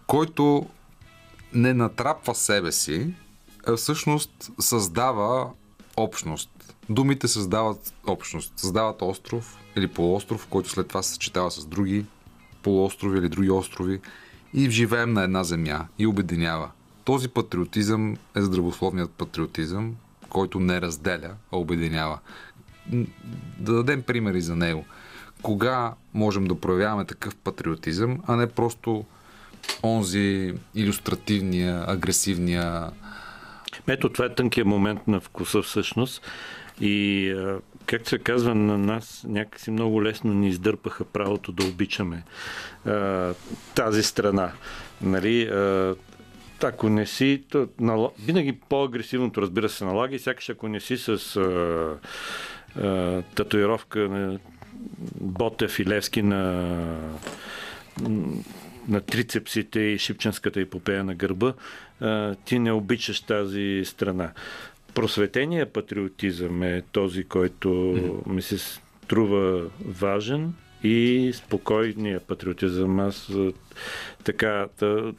който 0.07 0.70
не 1.53 1.74
натрапва 1.74 2.36
себе 2.36 2.72
си, 2.72 3.14
а 3.68 3.76
всъщност 3.76 4.52
създава 4.60 5.49
общност. 5.98 6.49
Думите 6.90 7.28
създават 7.28 7.94
общност, 8.07 8.53
създават 8.56 9.02
остров 9.02 9.57
или 9.76 9.88
полуостров, 9.88 10.48
който 10.48 10.70
след 10.70 10.88
това 10.88 11.03
се 11.03 11.12
съчетава 11.12 11.52
с 11.52 11.66
други 11.66 12.06
полуострови 12.64 13.20
или 13.20 13.30
други 13.30 13.49
острови 13.49 14.02
и 14.53 14.70
живеем 14.70 15.14
на 15.14 15.24
една 15.24 15.44
земя 15.44 15.88
и 15.99 16.07
обединява. 16.07 16.70
Този 17.03 17.28
патриотизъм 17.28 18.18
е 18.36 18.41
здравословният 18.41 19.12
патриотизъм, 19.12 19.95
който 20.30 20.60
не 20.60 20.82
разделя, 20.82 21.32
а 21.52 21.57
обединява. 21.57 22.20
Да 23.60 23.74
дадем 23.74 24.02
примери 24.02 24.41
за 24.41 24.56
него. 24.56 24.86
Кога 25.41 25.94
можем 26.14 26.45
да 26.45 26.60
проявяваме 26.60 27.06
такъв 27.06 27.36
патриотизъм, 27.36 28.20
а 28.28 28.36
не 28.36 28.48
просто 28.48 29.06
онзи 29.84 30.53
иллюстративния, 30.76 31.84
агресивния. 31.88 32.91
Ето, 33.88 34.10
това 34.10 34.26
е 34.26 34.36
тънкият 34.36 34.68
момент 34.68 35.07
на 35.07 35.20
вкуса 35.20 35.62
всъщност. 35.62 36.22
И 36.81 37.35
как 37.85 38.10
се 38.10 38.19
казва, 38.19 38.56
на 38.56 38.77
нас 38.77 39.26
някакси 39.27 39.72
много 39.72 40.03
лесно 40.03 40.34
ни 40.34 40.49
издърпаха 40.49 41.06
правото 41.06 41.52
да 41.52 41.65
обичаме 41.65 42.23
тази 43.76 44.03
страна. 44.03 44.52
Нали, 45.02 45.49
ако 46.64 46.89
не 46.89 47.06
си, 47.06 47.43
то, 47.49 47.68
нал... 47.80 48.14
винаги 48.26 48.53
по-агресивното, 48.69 49.41
разбира 49.41 49.69
се, 49.69 49.85
налага 49.85 50.15
и 50.15 50.19
сякаш 50.19 50.49
ако 50.49 50.68
не 50.68 50.80
си 50.80 50.97
с 50.97 51.07
а, 51.35 51.97
а, 52.81 53.22
татуировка 53.22 53.99
на 53.99 54.39
Ботев 55.22 55.80
и 55.80 55.85
Левски 55.85 56.22
на 56.22 57.10
на 58.88 59.02
трицепсите 59.02 59.80
и 59.80 59.97
шипченската 59.97 60.61
епопея 60.61 61.03
на 61.03 61.15
гърба, 61.15 61.53
а, 62.02 62.35
ти 62.35 62.60
не 62.60 62.72
обичаш 62.72 63.22
тази 63.22 63.81
страна. 63.85 64.31
Просветения 64.96 65.74
патриотизъм 65.74 66.64
е 66.64 66.84
този, 66.92 67.24
който 67.24 67.70
mm. 67.70 68.28
ми 68.28 68.42
се 68.42 68.58
струва 68.58 69.70
важен 69.86 70.54
и 70.84 71.32
спокойния 71.36 72.20
патриотизъм. 72.20 73.00
Аз 73.00 73.32
така, 74.24 74.68
да, 74.80 75.14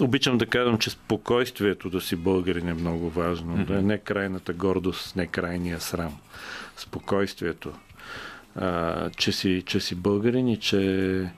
обичам 0.00 0.38
да 0.38 0.46
казвам, 0.46 0.78
че 0.78 0.90
спокойствието 0.90 1.90
да 1.90 2.00
си 2.00 2.16
българин 2.16 2.68
е 2.68 2.74
много 2.74 3.10
важно. 3.10 3.56
Mm-hmm. 3.56 3.66
Да 3.66 3.78
е 3.78 3.82
не 3.82 3.98
крайната 3.98 4.52
гордост, 4.52 5.16
не 5.16 5.26
крайния 5.26 5.80
срам. 5.80 6.16
Спокойствието. 6.76 7.72
А, 8.56 9.10
че, 9.10 9.32
си, 9.32 9.62
че 9.66 9.80
си 9.80 9.94
българин 9.94 10.48
и 10.48 10.56
че 10.56 11.30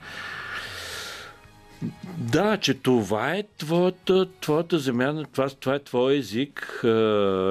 да, 2.17 2.57
че 2.57 2.73
това 2.73 3.35
е 3.35 3.43
твоята, 3.57 4.27
твоята 4.41 4.79
земя, 4.79 5.23
това, 5.31 5.49
това 5.49 5.75
е 5.75 5.83
твой 5.83 6.15
език. 6.15 6.59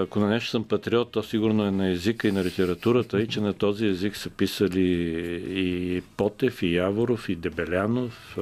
Ако 0.02 0.20
на 0.20 0.28
нещо 0.28 0.50
съм 0.50 0.64
патриот, 0.64 1.10
то 1.10 1.22
сигурно 1.22 1.66
е 1.66 1.70
на 1.70 1.90
езика 1.90 2.28
и 2.28 2.32
на 2.32 2.44
литературата, 2.44 3.20
и 3.20 3.28
че 3.28 3.40
на 3.40 3.52
този 3.52 3.86
език 3.86 4.16
са 4.16 4.30
писали 4.30 4.82
и 5.48 6.02
Потев, 6.16 6.62
и 6.62 6.74
Яворов, 6.74 7.28
и 7.28 7.36
Дебелянов. 7.36 8.38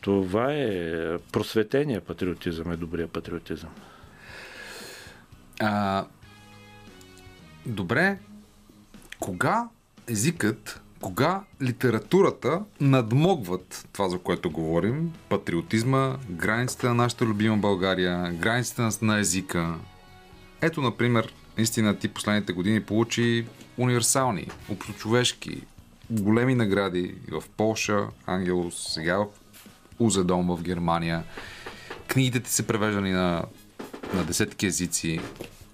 Това 0.00 0.52
е 0.52 1.18
просветения 1.32 2.00
патриотизъм, 2.00 2.72
е 2.72 2.76
добрия 2.76 3.08
патриотизъм. 3.08 3.70
А, 5.60 6.04
добре, 7.66 8.18
кога 9.20 9.68
езикът 10.08 10.83
кога 11.04 11.42
литературата 11.62 12.60
надмогват 12.80 13.88
това, 13.92 14.08
за 14.08 14.18
което 14.18 14.50
говорим, 14.50 15.12
патриотизма, 15.28 16.16
границите 16.30 16.86
на 16.86 16.94
нашата 16.94 17.24
любима 17.24 17.56
България, 17.56 18.32
границите 18.32 18.88
на 19.02 19.18
езика. 19.18 19.74
Ето, 20.60 20.80
например, 20.80 21.34
наистина 21.56 21.98
ти 21.98 22.08
последните 22.08 22.52
години 22.52 22.82
получи 22.82 23.46
универсални, 23.78 24.48
общочовешки, 24.68 25.62
големи 26.10 26.54
награди 26.54 27.14
в 27.30 27.42
Полша, 27.56 28.06
Ангелус, 28.26 28.92
сега 28.94 29.18
в 29.18 29.26
Узедом 29.98 30.56
в 30.56 30.62
Германия. 30.62 31.24
Книгите 32.06 32.40
ти 32.40 32.50
са 32.50 32.62
превеждани 32.62 33.12
на, 33.12 33.44
на 34.14 34.24
десетки 34.24 34.66
езици. 34.66 35.20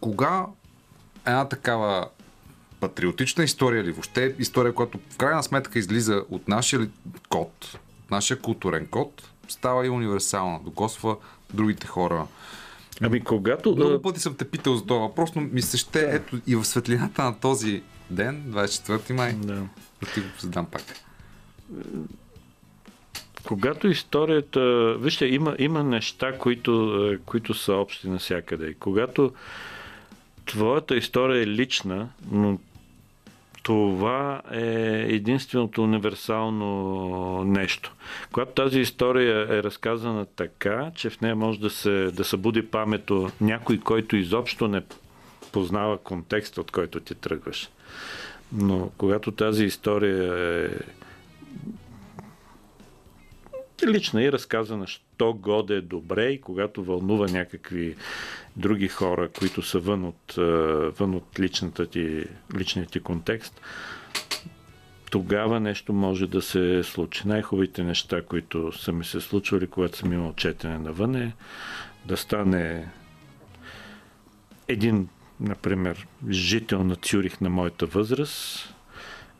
Кога 0.00 0.46
една 1.26 1.48
такава 1.48 2.08
патриотична 2.80 3.44
история 3.44 3.80
или 3.80 3.92
въобще 3.92 4.34
история, 4.38 4.72
която 4.72 4.98
в 5.10 5.16
крайна 5.16 5.42
сметка 5.42 5.78
излиза 5.78 6.24
от 6.30 6.48
нашия 6.48 6.88
код, 7.28 7.78
от 8.04 8.10
нашия 8.10 8.38
културен 8.38 8.86
код, 8.86 9.28
става 9.48 9.86
и 9.86 9.90
универсална, 9.90 10.60
докосва 10.64 11.16
другите 11.54 11.86
хора. 11.86 12.26
Ами 13.02 13.24
когато... 13.24 13.76
Много 13.76 14.02
пъти 14.02 14.20
съм 14.20 14.34
те 14.34 14.44
питал 14.44 14.76
за 14.76 14.86
това 14.86 15.00
въпрос, 15.00 15.34
но 15.34 15.42
ми 15.42 15.62
се 15.62 15.76
ще, 15.76 16.00
ето 16.00 16.40
и 16.46 16.56
в 16.56 16.64
светлината 16.64 17.24
на 17.24 17.40
този 17.40 17.82
ден, 18.10 18.44
24 18.48 19.12
май, 19.12 19.32
да, 19.32 19.54
да 20.00 20.12
ти 20.14 20.20
го 20.20 20.26
задам 20.38 20.66
пак. 20.66 20.82
Когато 23.46 23.88
историята... 23.88 24.94
Вижте, 24.98 25.26
има, 25.26 25.56
има 25.58 25.84
неща, 25.84 26.38
които, 26.38 27.18
които 27.26 27.54
са 27.54 27.72
общи 27.72 28.08
навсякъде. 28.08 28.66
И 28.66 28.74
когато 28.74 29.32
твоята 30.46 30.96
история 30.96 31.42
е 31.42 31.46
лична, 31.46 32.08
но 32.30 32.58
това 33.62 34.42
е 34.52 35.04
единственото 35.08 35.82
универсално 35.82 37.44
нещо. 37.44 37.94
Когато 38.32 38.52
тази 38.52 38.80
история 38.80 39.58
е 39.58 39.62
разказана 39.62 40.26
така, 40.26 40.90
че 40.94 41.10
в 41.10 41.20
нея 41.20 41.36
може 41.36 41.60
да 41.60 41.70
се 41.70 41.90
да 41.90 42.24
събуди 42.24 42.66
памето 42.66 43.30
някой, 43.40 43.78
който 43.78 44.16
изобщо 44.16 44.68
не 44.68 44.82
познава 45.52 45.98
контекста, 45.98 46.60
от 46.60 46.70
който 46.70 47.00
ти 47.00 47.14
тръгваш. 47.14 47.70
Но 48.52 48.90
когато 48.98 49.32
тази 49.32 49.64
история 49.64 50.34
е 50.64 50.68
лична 53.86 54.22
и 54.22 54.32
разказана, 54.32 54.86
що 54.86 55.32
годе 55.32 55.80
добре 55.80 56.26
и 56.26 56.40
когато 56.40 56.84
вълнува 56.84 57.26
някакви 57.28 57.96
други 58.56 58.88
хора, 58.88 59.28
които 59.28 59.62
са 59.62 59.78
вън 59.78 60.04
от, 60.04 60.34
вън 60.98 61.14
от 61.14 61.40
личната 61.40 61.86
ти, 61.86 62.24
личния 62.56 62.86
ти 62.86 63.00
контекст, 63.00 63.60
тогава 65.10 65.60
нещо 65.60 65.92
може 65.92 66.26
да 66.26 66.42
се 66.42 66.82
случи. 66.82 67.28
Най-хубавите 67.28 67.82
неща, 67.82 68.22
които 68.22 68.72
са 68.72 68.92
ми 68.92 69.04
се 69.04 69.20
случвали, 69.20 69.66
когато 69.66 69.98
съм 69.98 70.12
имал 70.12 70.34
четене 70.36 70.78
навън 70.78 71.14
е 71.14 71.32
да 72.04 72.16
стане 72.16 72.88
един, 74.68 75.08
например, 75.40 76.06
жител 76.30 76.84
на 76.84 76.96
Цюрих 76.96 77.40
на 77.40 77.50
моята 77.50 77.86
възраст, 77.86 78.74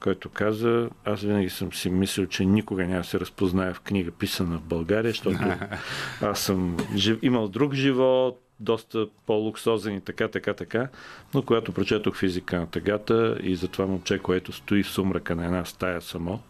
който 0.01 0.28
каза, 0.28 0.89
аз 1.05 1.20
винаги 1.20 1.51
съм 1.51 1.72
си 1.72 1.90
мислил, 1.90 2.27
че 2.27 2.44
никога 2.44 2.86
няма 2.86 3.05
се 3.05 3.20
разпозная 3.20 3.74
в 3.74 3.81
книга 3.81 4.10
писана 4.10 4.59
в 4.59 4.62
България, 4.62 5.10
защото 5.10 5.39
аз 6.20 6.40
съм 6.40 6.77
жив, 6.97 7.18
имал 7.22 7.48
друг 7.48 7.74
живот, 7.74 8.43
доста 8.60 9.06
по-луксозен 9.27 9.97
и 9.97 10.01
така, 10.01 10.28
така, 10.28 10.55
така. 10.55 10.89
Но 11.35 11.43
когато 11.43 11.72
прочетох 11.72 12.16
физика 12.16 12.60
на 12.60 12.66
тъгата 12.66 13.39
и 13.43 13.56
за 13.56 13.68
това 13.68 13.86
момче, 13.86 14.18
което 14.18 14.52
стои 14.52 14.82
в 14.82 14.90
сумрака 14.90 15.36
на 15.36 15.44
една 15.44 15.64
стая 15.64 16.01
само, 16.01 16.43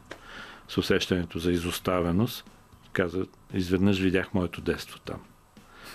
с 0.68 0.78
усещането 0.78 1.39
за 1.39 1.52
изоставеност, 1.52 2.44
каза, 2.93 3.27
изведнъж 3.55 4.01
видях 4.01 4.35
моето 4.35 4.60
детство 4.60 4.98
там. 4.98 5.20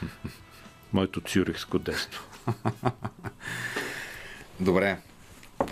Моето 0.94 1.22
цюрихско 1.22 1.80
детство. 1.80 2.24
Добре. 4.60 4.98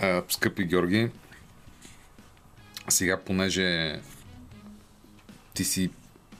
А, 0.02 0.22
скъпи 0.28 0.64
Георги, 0.64 1.10
сега, 2.88 3.20
понеже 3.20 4.00
ти 5.54 5.64
си 5.64 5.90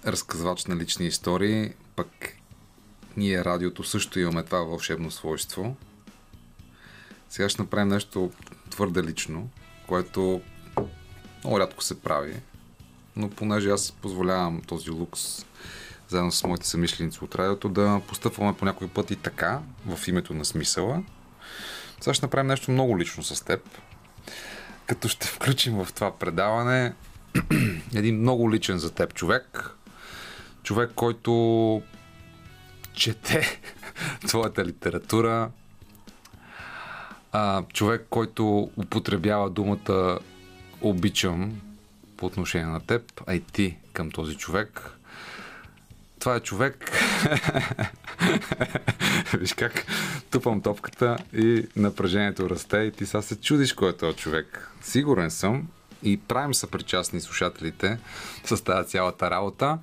разказвач 0.06 0.64
на 0.64 0.76
лични 0.76 1.06
истории, 1.06 1.72
пък 1.96 2.36
ние 3.16 3.44
радиото 3.44 3.84
също 3.84 4.20
имаме 4.20 4.42
това 4.42 4.58
вълшебно 4.58 5.10
свойство. 5.10 5.76
Сега 7.28 7.48
ще 7.48 7.62
направим 7.62 7.88
нещо 7.88 8.30
твърде 8.70 9.02
лично, 9.02 9.48
което 9.86 10.40
много 11.44 11.60
рядко 11.60 11.82
се 11.82 12.00
прави, 12.00 12.40
но 13.16 13.30
понеже 13.30 13.70
аз 13.70 13.92
позволявам 13.92 14.62
този 14.62 14.90
лукс 14.90 15.46
заедно 16.08 16.32
с 16.32 16.44
моите 16.44 16.66
самишленици 16.66 17.24
от 17.24 17.34
радиото 17.34 17.68
да 17.68 18.00
постъпваме 18.08 18.56
по 18.56 18.64
някой 18.64 18.88
път 18.88 19.10
и 19.10 19.16
така, 19.16 19.60
в 19.86 20.08
името 20.08 20.34
на 20.34 20.44
смисъла. 20.44 21.02
Сега 22.00 22.14
ще 22.14 22.26
направим 22.26 22.46
нещо 22.46 22.70
много 22.70 22.98
лично 22.98 23.22
с 23.22 23.44
теб, 23.44 23.60
като 24.86 25.08
ще 25.08 25.26
включим 25.26 25.84
в 25.84 25.92
това 25.92 26.18
предаване 26.18 26.92
един 27.94 28.20
много 28.20 28.52
личен 28.52 28.78
за 28.78 28.94
теб 28.94 29.14
човек. 29.14 29.70
Човек, 30.62 30.90
който 30.94 31.82
чете 32.92 33.60
твоята 34.26 34.64
литература. 34.64 35.50
А, 37.32 37.62
човек, 37.72 38.06
който 38.10 38.70
употребява 38.76 39.50
думата 39.50 40.18
обичам 40.80 41.60
по 42.16 42.26
отношение 42.26 42.66
на 42.66 42.80
теб, 42.80 43.22
а 43.26 43.34
и 43.34 43.40
ти 43.40 43.76
към 43.92 44.10
този 44.10 44.36
човек. 44.36 44.90
Това 46.18 46.36
е 46.36 46.40
човек. 46.40 46.90
Виж 49.34 49.54
как 49.54 49.86
тупам 50.34 50.60
топката 50.60 51.16
и 51.36 51.66
напрежението 51.76 52.50
расте 52.50 52.78
и 52.78 52.92
ти 52.92 53.06
сега 53.06 53.22
се 53.22 53.40
чудиш 53.40 53.72
кой 53.72 53.90
е 53.90 53.96
този 53.96 54.16
човек. 54.16 54.70
Сигурен 54.82 55.30
съм, 55.30 55.68
и 56.02 56.16
правим 56.16 56.54
съпричастни 56.54 57.20
слушателите 57.20 57.98
с 58.44 58.64
тази 58.64 58.88
цялата 58.88 59.30
работа. 59.30 59.78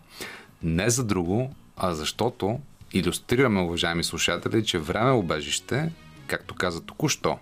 Не 0.63 0.89
за 0.89 1.03
друго, 1.03 1.55
а 1.77 1.93
защото 1.93 2.59
иллюстрираме, 2.93 3.61
уважаеми 3.61 4.03
слушатели, 4.03 4.65
че 4.65 4.79
време 4.79 5.11
обежище, 5.11 5.91
както 6.27 6.55
каза 6.55 6.81
току-що 6.81 7.39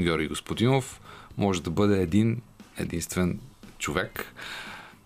Георги 0.00 0.28
Господинов, 0.28 1.00
може 1.36 1.62
да 1.62 1.70
бъде 1.70 2.02
един 2.02 2.42
единствен 2.78 3.40
човек. 3.78 4.26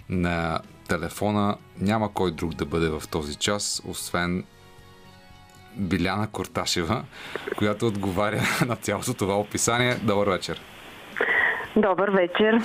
На 0.08 0.60
телефона 0.88 1.56
няма 1.80 2.12
кой 2.12 2.32
друг 2.32 2.54
да 2.54 2.64
бъде 2.64 2.88
в 2.88 3.02
този 3.10 3.34
час, 3.34 3.82
освен 3.84 4.44
Биляна 5.77 6.31
Корташева, 6.31 7.05
която 7.57 7.86
отговаря 7.86 8.40
на 8.66 8.77
цялото 8.77 9.15
това 9.15 9.35
описание. 9.39 9.95
Добър 9.95 10.28
вечер! 10.28 10.61
Добър 11.77 12.11
вечер! 12.11 12.61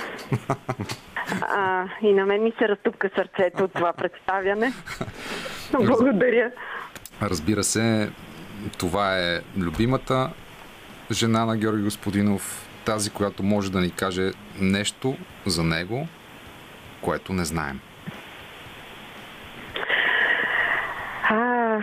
А, 1.40 1.88
и 2.02 2.12
на 2.12 2.26
мен 2.26 2.42
ми 2.42 2.52
се 2.58 2.68
разтупка 2.68 3.10
сърцето 3.16 3.64
от 3.64 3.72
това 3.72 3.92
представяне. 3.92 4.72
Благодаря. 5.72 6.50
Разбира 7.22 7.64
се, 7.64 8.10
това 8.78 9.18
е 9.18 9.40
любимата 9.58 10.30
жена 11.10 11.44
на 11.44 11.56
Георги 11.56 11.82
Господинов, 11.82 12.68
тази, 12.84 13.10
която 13.10 13.42
може 13.42 13.72
да 13.72 13.80
ни 13.80 13.90
каже 13.90 14.30
нещо 14.60 15.16
за 15.46 15.62
него, 15.62 16.08
което 17.00 17.32
не 17.32 17.44
знаем. 17.44 17.80
А, 21.28 21.78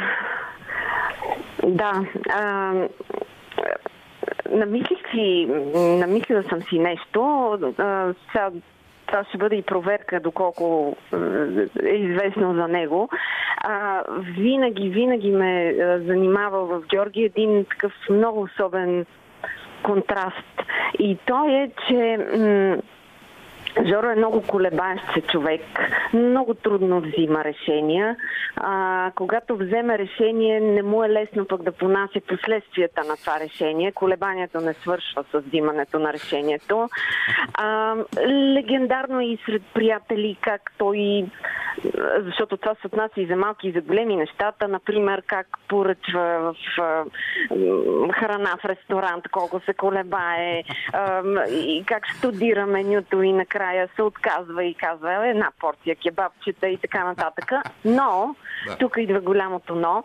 да. 1.67 2.05
А, 2.33 2.73
намислих 4.49 5.11
си, 5.11 5.47
намислила 5.75 6.43
съм 6.43 6.61
си 6.61 6.79
нещо. 6.79 7.21
А, 7.77 8.13
сега 8.31 8.51
това 9.07 9.23
ще 9.23 9.37
бъде 9.37 9.55
и 9.55 9.61
проверка, 9.61 10.19
доколко 10.19 10.95
е 11.83 11.95
известно 11.95 12.53
за 12.53 12.67
него. 12.67 13.09
А, 13.57 14.03
винаги, 14.37 14.89
винаги 14.89 15.31
ме 15.31 15.75
занимава 16.05 16.65
в 16.65 16.83
Георги 16.87 17.23
един 17.23 17.65
такъв 17.65 17.93
много 18.09 18.41
особен 18.41 19.05
контраст. 19.83 20.61
И 20.99 21.17
то 21.25 21.45
е, 21.49 21.71
че 21.87 22.17
м- 22.37 22.77
Жоро 23.79 24.07
е 24.07 24.15
много 24.15 24.41
колебаещ 24.47 25.03
човек, 25.27 25.61
много 26.13 26.53
трудно 26.53 27.01
взима 27.01 27.43
решения. 27.43 28.15
А, 28.55 29.11
когато 29.15 29.57
вземе 29.57 29.97
решение, 29.97 30.59
не 30.59 30.83
му 30.83 31.03
е 31.03 31.09
лесно 31.09 31.45
пък 31.45 31.63
да 31.63 31.71
понася 31.71 32.21
последствията 32.27 33.03
на 33.03 33.17
това 33.17 33.39
решение. 33.39 33.91
Колебанието 33.91 34.61
не 34.61 34.73
свършва 34.73 35.23
с 35.31 35.39
взимането 35.39 35.99
на 35.99 36.13
решението. 36.13 36.89
А, 37.53 37.95
легендарно 38.27 39.19
е 39.19 39.25
и 39.25 39.39
сред 39.45 39.61
приятели 39.73 40.37
как 40.41 40.71
той, 40.77 41.25
защото 42.25 42.57
това 42.57 42.75
се 42.75 42.87
отнася 42.87 43.21
и 43.21 43.27
за 43.27 43.35
малки 43.35 43.67
и 43.67 43.71
за 43.71 43.81
големи 43.81 44.15
нещата, 44.15 44.67
например 44.67 45.23
как 45.27 45.47
поръчва 45.67 46.53
в 46.53 46.81
а, 46.81 47.03
храна 48.13 48.57
в 48.61 48.65
ресторант, 48.65 49.27
колко 49.31 49.59
се 49.59 49.73
колебае, 49.73 50.63
а, 50.93 51.21
и 51.49 51.83
как 51.85 52.03
студира 52.17 52.65
менюто 52.65 53.21
и 53.21 53.33
накрая 53.33 53.60
накрая 53.61 53.89
се 53.95 54.01
отказва 54.01 54.63
и 54.63 54.73
казва 54.73 55.27
една 55.27 55.51
порция 55.59 55.95
кебабчета 55.95 56.67
и 56.67 56.77
така 56.77 57.03
нататък. 57.03 57.51
Но, 57.85 58.35
да. 58.67 58.77
тук 58.77 58.95
идва 58.97 59.19
голямото 59.19 59.75
но, 59.75 60.03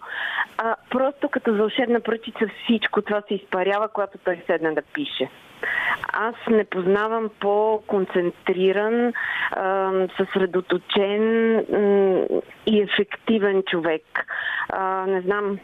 а, 0.59 0.75
просто 0.91 1.29
като 1.29 1.55
вълшебна 1.55 2.01
пръчица 2.01 2.47
всичко 2.65 3.03
това 3.03 3.23
се 3.29 3.35
изпарява, 3.35 3.89
когато 3.89 4.19
той 4.19 4.43
седне 4.47 4.75
да 4.75 4.83
пише. 4.83 5.31
Аз 6.13 6.35
не 6.51 6.65
познавам 6.65 7.31
по-концентриран, 7.41 9.13
съсредоточен 10.17 11.59
и 12.67 12.83
ефективен 12.83 13.63
човек. 13.63 14.27
Не 15.07 15.21
знам, 15.21 15.59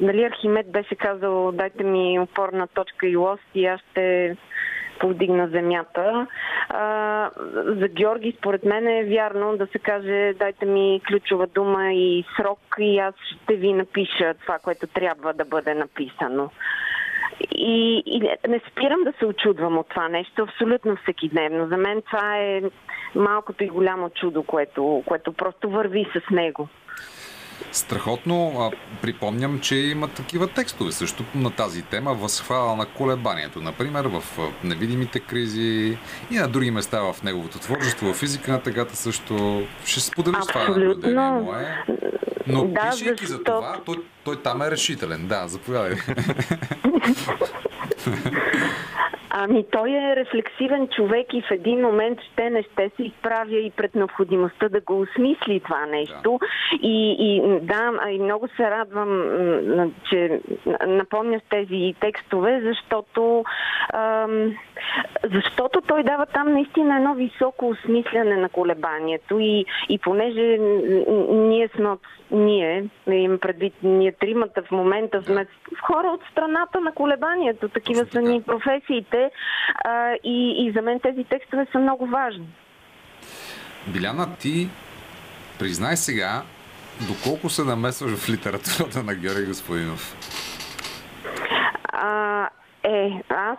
нали 0.00 0.24
Архимед 0.24 0.72
беше 0.72 0.94
казал, 0.94 1.52
дайте 1.52 1.84
ми 1.84 2.20
опорна 2.20 2.66
точка 2.66 3.06
и 3.06 3.16
лост 3.16 3.42
и 3.54 3.66
аз 3.66 3.80
ще 3.90 4.36
повдигна 5.02 5.48
земята. 5.48 6.26
А, 6.68 7.30
за 7.66 7.88
Георги, 7.88 8.34
според 8.38 8.64
мен 8.64 8.88
е 8.88 9.04
вярно 9.04 9.56
да 9.56 9.66
се 9.66 9.78
каже 9.78 10.32
дайте 10.38 10.66
ми 10.66 11.00
ключова 11.08 11.46
дума 11.46 11.92
и 11.92 12.24
срок 12.36 12.60
и 12.78 12.98
аз 12.98 13.14
ще 13.34 13.54
ви 13.54 13.72
напиша 13.72 14.34
това, 14.34 14.58
което 14.58 14.86
трябва 14.86 15.32
да 15.32 15.44
бъде 15.44 15.74
написано. 15.74 16.50
И, 17.50 18.02
и 18.06 18.20
не 18.48 18.60
спирам 18.70 19.04
да 19.04 19.12
се 19.18 19.26
очудвам 19.26 19.78
от 19.78 19.88
това 19.88 20.08
нещо 20.08 20.42
абсолютно 20.42 20.96
всеки 20.96 21.28
дневно. 21.28 21.68
За 21.68 21.76
мен 21.76 22.02
това 22.02 22.36
е 22.38 22.62
малкото 23.14 23.64
и 23.64 23.68
голямо 23.68 24.10
чудо, 24.10 24.42
което, 24.42 25.02
което 25.06 25.32
просто 25.32 25.70
върви 25.70 26.06
с 26.14 26.30
него. 26.30 26.68
Страхотно. 27.72 28.60
А, 28.60 28.70
припомням, 29.02 29.60
че 29.60 29.76
има 29.76 30.08
такива 30.08 30.48
текстове 30.48 30.92
също 30.92 31.24
на 31.34 31.50
тази 31.50 31.82
тема. 31.82 32.14
Възхвала 32.14 32.76
на 32.76 32.86
колебанието, 32.86 33.60
например, 33.60 34.04
в 34.04 34.22
невидимите 34.64 35.20
кризи 35.20 35.98
и 36.30 36.36
на 36.36 36.48
други 36.48 36.70
места 36.70 37.00
в 37.00 37.22
неговото 37.22 37.58
творчество, 37.58 38.12
в 38.12 38.16
физика 38.16 38.52
на 38.52 38.62
тъгата 38.62 38.96
също. 38.96 39.66
Ще 39.84 40.00
споделиш 40.00 40.46
това 40.48 40.68
наблюдение 40.68 41.30
мое. 41.30 41.84
Но 42.46 42.64
да, 42.64 42.90
пишейки 42.90 43.26
за 43.26 43.44
това, 43.44 43.80
той, 43.84 43.96
той 44.24 44.42
там 44.42 44.62
е 44.62 44.70
решителен. 44.70 45.26
Да, 45.26 45.48
заповядай. 45.48 45.96
Ами 49.34 49.64
той 49.70 49.90
е 49.90 50.16
рефлексивен 50.16 50.88
човек 50.88 51.34
и 51.34 51.42
в 51.42 51.50
един 51.50 51.80
момент 51.80 52.18
ще 52.32 52.50
не 52.50 52.62
ще 52.62 52.90
се 52.96 53.02
изправя 53.02 53.56
и 53.56 53.70
пред 53.70 53.94
необходимостта 53.94 54.68
да 54.68 54.80
го 54.80 55.00
осмисли 55.00 55.60
това 55.60 55.86
нещо. 55.86 56.38
Да. 56.40 56.46
И, 56.82 57.16
и 57.18 57.60
да, 57.60 58.10
и 58.10 58.18
много 58.18 58.48
се 58.56 58.70
радвам, 58.70 59.22
че 60.10 60.40
напомняш 60.86 61.42
тези 61.50 61.94
текстове, 62.00 62.60
защото 62.64 63.44
ам, 63.94 64.56
защото 65.32 65.80
той 65.80 66.02
дава 66.02 66.26
там 66.26 66.52
наистина 66.52 66.96
едно 66.96 67.14
високо 67.14 67.68
осмисляне 67.68 68.36
на 68.36 68.48
колебанието 68.48 69.38
и, 69.38 69.64
и 69.88 69.98
понеже 69.98 70.58
ние 71.30 71.68
сме 71.76 71.88
от 71.88 72.00
ние, 72.30 72.84
имам 73.06 73.38
предвид 73.38 73.74
ние 73.82 74.12
тримата 74.12 74.62
в 74.62 74.70
момента 74.70 75.22
сме 75.22 75.46
хора 75.80 76.08
от 76.08 76.20
страната 76.32 76.80
на 76.80 76.92
колебанието, 76.92 77.68
такива 77.68 78.06
са 78.12 78.22
ни 78.22 78.42
професиите 78.42 79.30
а, 79.84 80.14
и, 80.24 80.66
и 80.66 80.72
за 80.72 80.82
мен 80.82 81.00
тези 81.00 81.24
текстове 81.24 81.66
са 81.72 81.78
много 81.78 82.06
важни. 82.06 82.46
Биляна, 83.86 84.36
ти 84.36 84.68
признай 85.58 85.96
сега, 85.96 86.42
доколко 87.08 87.48
се 87.48 87.64
намесваш 87.64 88.12
в 88.12 88.28
литературата 88.28 89.02
на 89.02 89.14
Георги 89.14 89.46
Господинов? 89.46 90.16
А, 91.84 92.48
е, 92.84 93.22
аз 93.28 93.58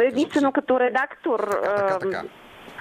единствено 0.00 0.52
като 0.52 0.80
редактор. 0.80 1.60
Така, 1.76 1.98
така. 1.98 2.22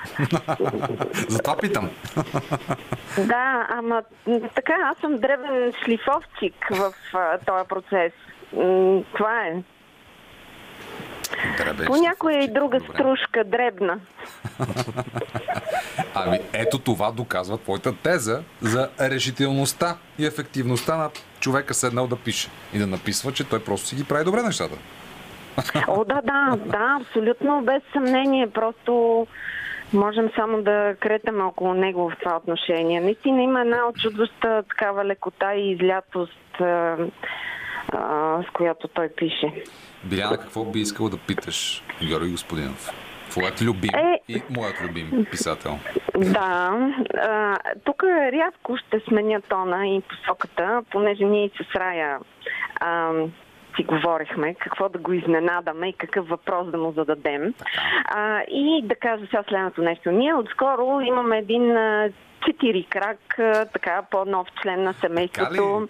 Затова 1.27 1.57
питам. 1.57 1.90
да, 3.18 3.68
ама 3.69 4.03
така, 4.56 4.73
аз 4.84 4.98
съм 4.98 5.18
дребен 5.18 5.73
шлифовчик 5.84 6.68
в 6.72 6.94
този 7.45 7.68
процес. 7.69 8.14
Това 9.14 9.48
е. 9.48 9.64
Дребен 11.57 11.85
По 11.85 11.95
някоя 11.95 12.44
и 12.44 12.48
друга 12.48 12.80
Добре. 12.80 12.94
стружка, 12.94 13.44
дребна. 13.44 13.99
ами 16.14 16.40
ето 16.53 16.80
това 16.80 17.11
доказва 17.11 17.57
твоята 17.57 17.95
теза 17.95 18.44
за 18.61 18.90
решителността 19.02 19.98
и 20.18 20.26
ефективността 20.26 20.98
на 20.98 21.10
човека 21.40 21.73
седнал 21.73 22.07
да 22.07 22.15
пише 22.15 22.49
и 22.73 22.80
да 22.80 22.88
написва, 22.88 23.31
че 23.31 23.44
той 23.44 23.64
просто 23.64 23.88
си 23.88 23.95
ги 23.95 24.03
прави 24.03 24.23
добре 24.23 24.41
нещата. 24.41 24.76
О, 25.88 26.05
да, 26.05 26.21
да, 26.21 26.57
да, 26.65 26.97
абсолютно, 27.01 27.61
без 27.61 27.81
съмнение. 27.93 28.47
Просто 28.49 29.27
можем 29.93 30.30
само 30.35 30.61
да 30.61 30.95
кретаме 30.99 31.43
около 31.43 31.73
него 31.73 32.09
в 32.09 32.15
това 32.23 32.38
отношение. 32.38 33.01
Наистина 33.01 33.41
има 33.41 33.61
една 33.61 33.88
очудваща 33.88 34.63
такава 34.69 35.05
лекота 35.05 35.53
и 35.53 35.71
излятост, 35.71 36.61
а, 36.61 36.97
а, 37.93 38.43
с 38.43 38.51
която 38.53 38.88
той 38.88 39.09
пише. 39.09 39.63
Биляна, 40.03 40.38
какво 40.38 40.65
би 40.65 40.80
искал 40.80 41.09
да 41.09 41.17
питаш 41.17 41.84
Георги 42.07 42.31
Господинов? 42.31 42.93
Твоят 43.30 43.61
любим 43.61 43.89
е... 43.95 44.19
и 44.27 44.41
моят 44.49 44.81
любим 44.81 45.25
писател. 45.31 45.80
Да. 46.17 46.77
А, 47.17 47.57
тук 47.84 48.03
рядко 48.34 48.77
ще 48.77 48.99
сменя 49.07 49.41
тона 49.41 49.88
и 49.88 50.01
посоката, 50.01 50.81
понеже 50.91 51.23
ние 51.23 51.49
с 51.49 51.75
Рая 51.75 52.19
а, 52.80 53.11
си 53.75 53.83
говорихме, 53.83 54.55
какво 54.55 54.89
да 54.89 54.99
го 54.99 55.13
изненадаме 55.13 55.87
и 55.87 55.93
какъв 55.93 56.27
въпрос 56.27 56.71
да 56.71 56.77
му 56.77 56.91
зададем. 56.91 57.53
А, 58.05 58.41
и 58.41 58.81
да 58.83 58.95
кажа 58.95 59.25
сега 59.25 59.43
следното 59.49 59.81
нещо. 59.81 60.11
Ние 60.11 60.33
отскоро 60.33 61.01
имаме 61.01 61.37
един 61.37 61.75
четири 62.45 62.83
крак, 62.89 63.19
така, 63.73 64.03
по-нов 64.11 64.47
член 64.61 64.83
на 64.83 64.93
семейството. 64.93 65.87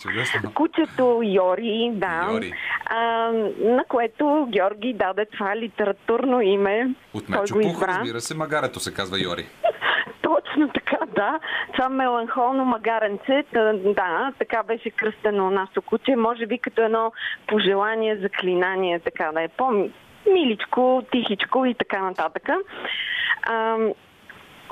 Кучето 0.56 1.22
Йори, 1.24 1.92
да. 1.94 2.30
Йори. 2.32 2.54
А, 2.86 3.32
на 3.60 3.84
което 3.90 4.48
Георги 4.50 4.94
даде 4.94 5.26
това 5.26 5.56
литературно 5.56 6.42
име. 6.42 6.96
От 7.14 7.30
Мечо 7.30 7.62
Пух, 7.62 7.84
разбира 7.84 8.22
се, 8.22 8.36
магарето 8.36 8.80
се 8.80 8.94
казва 8.94 9.20
Йори. 9.20 9.46
Точно 10.24 10.70
така, 10.70 10.98
да. 11.16 11.40
Това 11.74 11.90
меланхолно 11.90 12.66
магаренце, 12.66 13.44
да, 13.54 14.32
така 14.40 14.64
беше 14.64 14.90
кръстено 14.90 15.50
нашето 15.50 15.82
куче. 15.82 16.16
Може 16.16 16.46
би 16.46 16.58
като 16.58 16.82
едно 16.82 17.12
пожелание, 17.48 18.18
заклинание, 18.18 19.00
така 19.00 19.32
да 19.34 19.42
е 19.42 19.48
по-миличко, 19.48 21.04
тихичко 21.12 21.66
и 21.66 21.74
така 21.74 22.02
нататък. 22.02 22.50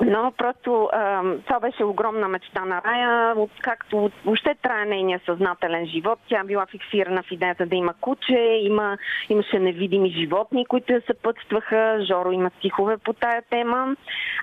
Но 0.04 0.32
просто 0.38 0.88
ам, 0.92 1.40
това 1.46 1.60
беше 1.60 1.84
огромна 1.84 2.28
мечта 2.28 2.64
на 2.64 2.82
Рая, 2.84 3.34
откакто 3.36 4.10
въобще 4.24 4.54
трае 4.62 4.84
нейния 4.84 5.20
съзнателен 5.26 5.86
живот. 5.86 6.18
Тя 6.28 6.44
била 6.44 6.66
фиксирана 6.66 7.22
в 7.22 7.30
идеята 7.30 7.66
да 7.66 7.76
има 7.76 7.94
куче, 8.00 8.58
има, 8.62 8.98
имаше 9.28 9.58
невидими 9.58 10.10
животни, 10.10 10.66
които 10.66 10.92
я 10.92 11.02
съпътстваха. 11.06 12.04
Жоро 12.08 12.32
има 12.32 12.50
стихове 12.58 12.96
по 12.96 13.12
тая 13.12 13.42
тема. 13.50 13.96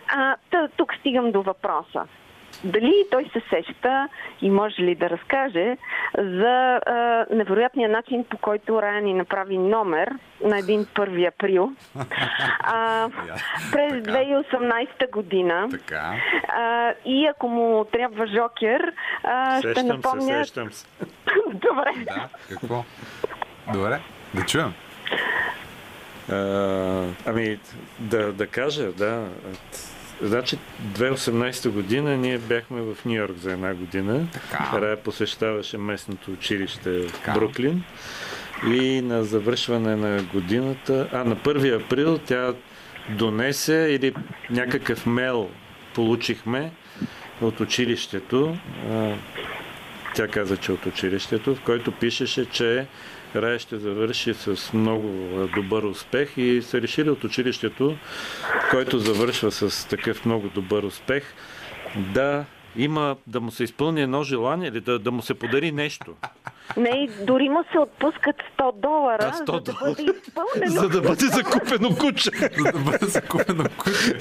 А, 0.08 0.36
та, 0.52 0.68
тук 0.78 0.94
стигам 0.94 1.32
до 1.32 1.42
въпроса. 1.42 2.08
Дали 2.64 3.06
той 3.12 3.30
се 3.34 3.42
сеща 3.50 4.10
и 4.42 4.50
може 4.50 4.82
ли 4.82 4.96
да 4.96 5.10
разкаже 5.10 5.78
за 6.18 6.80
а, 6.86 7.26
невероятния 7.32 7.90
начин, 7.90 8.26
по 8.30 8.38
който 8.38 8.82
Рая 8.82 9.02
ни 9.02 9.14
направи 9.14 9.58
номер 9.58 10.10
на 10.44 10.60
един 10.60 10.86
1 10.86 11.28
април 11.28 11.72
а, 12.60 13.10
през 13.72 13.94
2018 13.94 15.12
година. 15.12 15.68
Така. 15.72 16.14
А, 16.48 16.94
и 17.06 17.26
ако 17.26 17.48
му 17.48 17.86
трябва 17.86 18.28
Жокер, 18.28 18.94
а, 19.24 19.60
ще 19.60 19.68
Сещам 19.68 19.88
напомня... 19.88 20.22
се, 20.22 20.44
сещам 20.44 20.72
се. 20.72 20.86
Добре. 21.54 21.94
Да, 22.06 22.30
какво? 22.50 22.84
Добре, 23.74 24.00
да 24.34 24.46
чуем. 24.46 24.74
А, 26.32 27.06
ами, 27.26 27.60
да, 28.00 28.34
да 28.34 28.48
кажа, 28.48 28.92
да. 28.92 29.28
Значи, 30.22 30.58
2018 30.94 31.70
година 31.70 32.18
ние 32.18 32.38
бяхме 32.38 32.82
в 32.82 32.98
Нью 33.06 33.16
Йорк 33.16 33.38
за 33.38 33.52
една 33.52 33.74
година. 33.74 34.28
Така. 34.34 34.82
Рая 34.82 35.04
посещаваше 35.04 35.78
местното 35.78 36.32
училище 36.32 37.08
в 37.08 37.34
Бруклин. 37.34 37.84
И 38.68 39.02
на 39.02 39.24
завършване 39.24 39.96
на 39.96 40.24
годината, 40.24 41.10
а 41.14 41.24
на 41.24 41.36
1 41.36 41.86
април 41.86 42.18
тя 42.18 42.54
донесе 43.10 43.88
или 43.90 44.14
някакъв 44.50 45.06
мейл 45.06 45.50
получихме 45.96 46.72
от 47.42 47.60
училището. 47.60 48.58
Тя 50.16 50.28
каза, 50.28 50.58
че 50.58 50.72
от 50.72 50.86
училището, 50.86 51.56
в 51.56 51.62
който 51.62 51.92
пишеше, 51.92 52.46
че 52.46 52.86
Рая 53.36 53.60
ще 53.60 53.80
завърши 53.80 54.34
с 54.34 54.74
много 54.74 55.08
а, 55.08 55.48
добър 55.48 55.84
успех 55.84 56.38
и 56.38 56.62
са 56.62 56.82
решили 56.82 57.10
от 57.10 57.24
училището, 57.24 57.98
който 58.72 59.00
завършва 59.00 59.52
с 59.52 59.88
такъв 59.88 60.26
много 60.26 60.50
добър 60.50 60.84
успех, 60.84 61.24
да 62.14 62.46
има, 62.76 63.16
да 63.28 63.42
му 63.42 63.52
се 63.52 63.64
изпълни 63.64 64.02
едно 64.02 64.24
желание 64.24 64.68
или 64.68 64.82
да, 64.82 65.00
да 65.00 65.12
му 65.12 65.22
се 65.22 65.34
подари 65.34 65.72
нещо. 65.72 66.14
Не, 66.78 66.90
и 66.90 67.26
дори 67.26 67.50
му 67.50 67.64
се 67.72 67.80
отпускат 67.80 68.36
100 68.58 68.76
долара, 68.82 69.32
А, 69.34 69.46
100 69.46 69.52
за 69.52 69.62
да 69.62 69.74
бъде 69.74 70.04
изпълнено. 70.04 70.82
За 70.82 70.90
да 70.90 71.02
бъде 71.02 71.26
закупено 71.26 71.96
куче. 72.00 72.30
За 72.58 72.72
да 72.72 72.80
бъде 72.80 73.06
закупено 73.06 73.64
куче. 73.78 74.14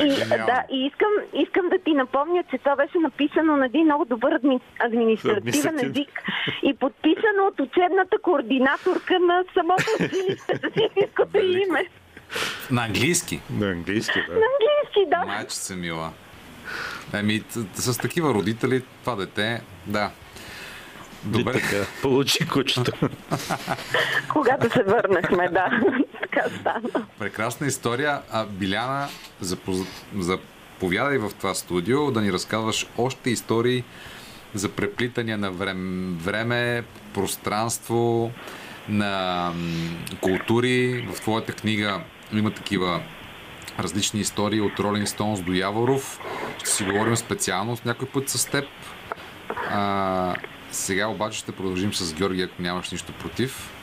И, 0.00 0.08
да, 0.28 0.62
и 0.72 0.86
искам, 0.86 1.10
искам 1.34 1.68
да 1.68 1.78
ти 1.84 1.94
напомня, 1.94 2.44
че 2.50 2.58
това 2.58 2.76
беше 2.76 2.98
написано 2.98 3.56
на 3.56 3.66
един 3.66 3.84
много 3.84 4.04
добър 4.04 4.32
адми, 4.32 4.60
административен 4.78 5.78
език 5.78 6.22
и 6.62 6.74
подписано 6.74 7.46
от 7.48 7.60
учебната 7.60 8.18
координаторка 8.22 9.18
на 9.20 9.44
самото 9.54 9.84
училище 10.00 10.56
с 10.62 10.80
истинското 10.86 11.38
име. 11.38 11.84
На 12.70 12.84
английски. 12.84 13.40
На 13.50 13.70
английски, 13.70 14.18
На 14.18 14.34
английски, 14.34 15.10
да. 15.10 15.24
Майчица 15.26 15.76
мила. 15.76 16.12
Еми, 17.12 17.42
с 17.74 17.98
такива 17.98 18.34
родители, 18.34 18.82
това 19.04 19.16
дете, 19.16 19.62
да. 19.86 20.10
Добре. 21.24 21.52
така, 21.52 21.86
получи 22.02 22.48
кучето. 22.48 22.92
Когато 24.28 24.70
се 24.70 24.82
върнахме, 24.82 25.48
да. 25.48 25.80
така 26.22 26.48
стана. 26.60 27.06
Прекрасна 27.18 27.66
история. 27.66 28.20
А 28.32 28.46
Биляна, 28.46 29.08
запоз... 29.40 29.78
заповядай 30.18 31.18
в 31.18 31.30
това 31.38 31.54
студио 31.54 32.10
да 32.10 32.20
ни 32.20 32.32
разказваш 32.32 32.86
още 32.98 33.30
истории 33.30 33.84
за 34.54 34.68
преплитания 34.68 35.38
на 35.38 35.50
време, 35.50 36.16
време 36.22 36.84
пространство, 37.14 38.32
на 38.88 39.52
култури. 40.20 41.08
В 41.12 41.20
твоята 41.20 41.52
книга 41.52 42.00
има 42.32 42.50
такива 42.50 43.02
различни 43.78 44.20
истории 44.20 44.60
от 44.60 44.80
Ролинг 44.80 45.08
Стоунс 45.08 45.40
до 45.40 45.52
Яворов. 45.52 46.20
Ще 46.58 46.68
си 46.68 46.84
говорим 46.84 47.16
специално 47.16 47.76
с 47.76 47.84
някой 47.84 48.08
път 48.08 48.28
с 48.28 48.50
теб. 48.50 48.64
А, 49.70 50.34
сега 50.70 51.08
обаче 51.08 51.38
ще 51.38 51.52
продължим 51.52 51.94
с 51.94 52.14
Георги, 52.14 52.42
ако 52.42 52.62
нямаш 52.62 52.90
нищо 52.90 53.12
против. 53.12 53.74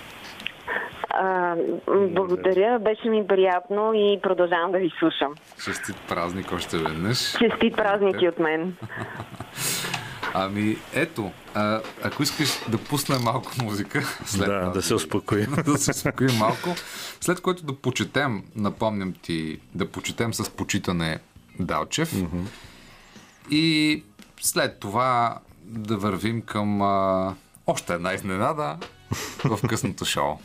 А, 1.10 1.56
благодаря, 1.88 2.80
беше 2.80 3.10
ми 3.10 3.28
приятно 3.28 3.94
и 3.94 4.20
продължавам 4.24 4.72
да 4.72 4.78
ви 4.78 4.92
слушам. 5.00 5.36
Честит 5.66 5.96
празник 6.08 6.52
още 6.52 6.78
веднъж. 6.78 7.38
Честит 7.38 7.76
празник 7.76 8.22
и 8.22 8.28
от 8.28 8.40
мен. 8.40 8.76
Ами, 10.38 10.78
ето, 10.94 11.32
а, 11.54 11.82
ако 12.04 12.24
искаш 12.24 12.50
да 12.70 12.78
пуснем 12.78 13.22
малко 13.22 13.52
музика, 13.64 14.04
след 14.26 14.48
Да, 14.48 14.70
да 14.70 14.82
се 14.82 14.94
успокоим. 14.94 15.56
да 15.66 15.78
се 15.78 15.92
успокоим 15.92 16.38
малко, 16.38 16.76
след 17.22 17.42
което 17.42 17.66
да 17.66 17.76
почетем, 17.76 18.44
напомням 18.56 19.14
ти, 19.22 19.60
да 19.76 19.92
почетем 19.92 20.34
с 20.34 20.50
почитане 20.50 21.20
Далчев 21.60 22.14
и 23.52 24.04
след 24.42 24.80
това 24.80 25.40
да 25.64 25.98
вървим 25.98 26.42
към 26.42 26.82
а, 26.82 27.36
още 27.68 27.94
една 27.94 28.14
изненада 28.14 28.78
в 29.44 29.60
късното 29.68 30.06
шоу. 30.06 30.40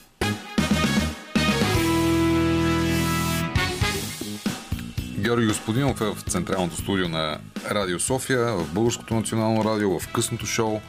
Георги 5.20 5.46
Господинов 5.46 6.00
е 6.00 6.04
в 6.04 6.22
централното 6.28 6.76
студио 6.76 7.08
на 7.08 7.38
Радио 7.70 8.00
София, 8.00 8.54
в 8.56 8.74
Българското 8.74 9.14
национално 9.14 9.64
радио, 9.64 10.00
в 10.00 10.08
късното 10.12 10.46
шоу. 10.46 10.80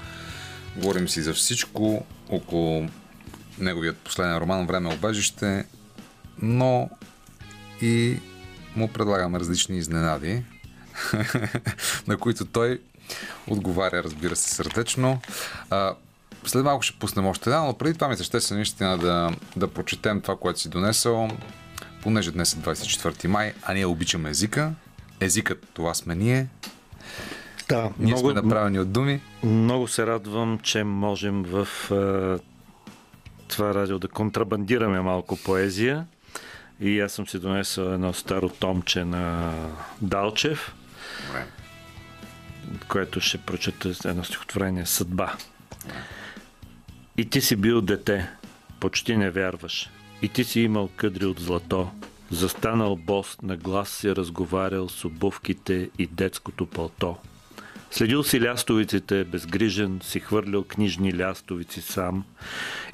Говорим 0.77 1.09
си 1.09 1.21
за 1.21 1.33
всичко 1.33 2.05
около 2.29 2.89
неговият 3.59 3.97
последен 3.97 4.37
роман 4.37 4.67
Време 4.67 4.93
обежище, 4.93 5.65
но 6.41 6.89
и 7.81 8.19
му 8.75 8.87
предлагаме 8.87 9.39
различни 9.39 9.77
изненади, 9.77 10.43
на 12.07 12.17
които 12.17 12.45
той 12.45 12.81
отговаря, 13.47 14.03
разбира 14.03 14.35
се, 14.35 14.55
сърдечно. 14.55 15.21
След 16.45 16.63
малко 16.63 16.83
ще 16.83 16.99
пуснем 16.99 17.27
още 17.27 17.49
една, 17.49 17.63
но 17.63 17.73
преди 17.73 17.93
това 17.93 18.07
ми 18.07 18.17
се 18.17 18.23
ще 18.23 18.41
се 18.41 18.53
наистина 18.53 18.97
да, 18.97 19.31
да 19.55 19.67
прочетем 19.67 20.21
това, 20.21 20.37
което 20.37 20.59
си 20.59 20.69
донесъл, 20.69 21.29
понеже 22.01 22.31
днес 22.31 22.53
е 22.53 22.57
24 22.57 23.27
май, 23.27 23.53
а 23.63 23.73
ние 23.73 23.85
обичаме 23.85 24.29
езика. 24.29 24.71
Езикът 25.19 25.67
това 25.73 25.93
сме 25.93 26.15
ние. 26.15 26.47
Да, 27.69 27.89
Ние 27.99 28.17
сме 28.17 28.33
направени 28.33 28.79
от 28.79 28.91
думи. 28.91 29.21
Много 29.43 29.87
се 29.87 30.07
радвам, 30.07 30.59
че 30.59 30.83
можем 30.83 31.43
в 31.43 31.67
е, 31.91 32.43
това 33.47 33.73
радио 33.73 33.99
да 33.99 34.07
контрабандираме 34.07 35.01
малко 35.01 35.37
поезия. 35.37 36.05
И 36.79 36.99
аз 36.99 37.11
съм 37.11 37.27
си 37.27 37.39
донесъл 37.39 37.93
едно 37.93 38.13
старо 38.13 38.49
томче 38.49 39.05
на 39.05 39.53
Далчев, 40.01 40.73
което 42.87 43.21
ще 43.21 43.37
прочета 43.37 44.09
едно 44.09 44.23
стихотворение 44.23 44.85
Съдба. 44.85 45.35
И 47.17 47.29
ти 47.29 47.41
си 47.41 47.55
бил 47.55 47.81
дете, 47.81 48.29
почти 48.79 49.17
не 49.17 49.29
вярваш. 49.29 49.89
И 50.21 50.29
ти 50.29 50.43
си 50.43 50.61
имал 50.61 50.89
къдри 50.95 51.25
от 51.25 51.39
злато. 51.39 51.91
Застанал 52.31 52.95
бос, 52.95 53.37
на 53.41 53.57
глас 53.57 53.89
си 53.89 54.15
разговарял 54.15 54.89
с 54.89 55.05
обувките 55.05 55.89
и 55.99 56.07
детското 56.07 56.65
пълто. 56.65 57.17
Следил 57.91 58.23
си 58.23 58.41
лястовиците, 58.41 59.23
безгрижен, 59.23 59.99
си 60.03 60.19
хвърлял 60.19 60.63
книжни 60.63 61.17
лястовици 61.17 61.81
сам 61.81 62.23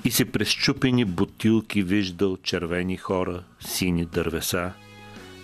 и 0.05 0.11
си 0.11 0.25
през 0.25 0.49
чупени 0.49 1.05
бутилки 1.05 1.83
виждал 1.83 2.37
червени 2.37 2.97
хора, 2.97 3.43
сини 3.59 4.05
дървеса. 4.05 4.71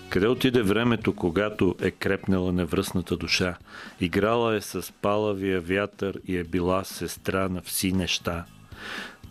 Къде 0.10 0.28
отиде 0.28 0.62
времето, 0.62 1.16
когато 1.16 1.76
е 1.82 1.92
крепнала 1.92 2.54
невръстната 2.54 3.18
душа? 3.18 3.58
Играла 4.02 4.56
е 4.56 4.62
с 4.62 4.94
палавия 5.02 5.62
вятър 5.62 6.20
и 6.28 6.38
е 6.38 6.44
била 6.44 6.84
сестра 6.84 7.50
на 7.50 7.62
вси 7.62 7.92
неща. 7.92 8.46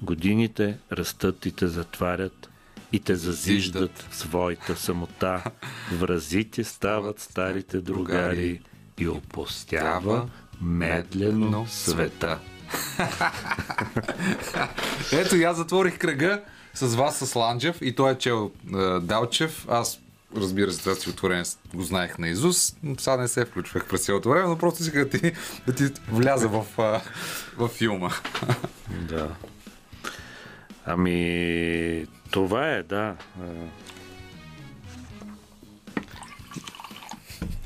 Годините 0.03 0.79
растат 0.93 1.47
и 1.47 1.53
те 1.53 1.67
затварят, 1.67 2.51
и 2.93 3.01
те 3.01 3.17
зазиждат 3.17 4.07
в 4.11 4.17
своята 4.17 4.77
самота. 4.77 5.45
Вразите 5.93 6.65
стават 6.65 7.21
старите 7.21 7.81
другари 7.81 8.61
и 8.99 9.09
опустява 9.09 10.29
медлено 10.61 11.67
света. 11.69 12.39
Ето 15.13 15.37
и 15.37 15.45
аз 15.45 15.57
затворих 15.57 15.99
кръга 15.99 16.43
с 16.75 16.95
вас 16.95 17.19
с 17.19 17.35
Ланджев 17.35 17.79
и 17.81 17.95
той 17.95 18.13
е 18.13 18.19
чел 18.19 18.51
е, 18.75 19.01
Далчев. 19.01 19.67
Аз 19.69 20.01
разбира 20.37 20.73
се, 20.73 20.81
това 20.81 20.95
стихотворение 20.95 21.45
го 21.75 21.83
знаех 21.83 22.19
на 22.19 22.29
Изус, 22.29 22.77
но 22.83 22.99
сега 22.99 23.17
не 23.17 23.29
се 23.29 23.45
включвах 23.45 23.87
през 23.87 24.05
цялото 24.05 24.29
време, 24.29 24.49
но 24.49 24.59
просто 24.59 24.83
исках 24.83 25.09
да 25.09 25.19
ти, 25.19 25.33
да 25.67 25.75
ти 25.75 25.85
вляза 26.09 26.49
в, 26.49 26.67
в 27.57 27.69
филма. 27.69 28.11
Да. 29.09 29.29
Ами, 30.87 32.07
това 32.31 32.71
е, 32.71 32.83
да. 32.83 33.17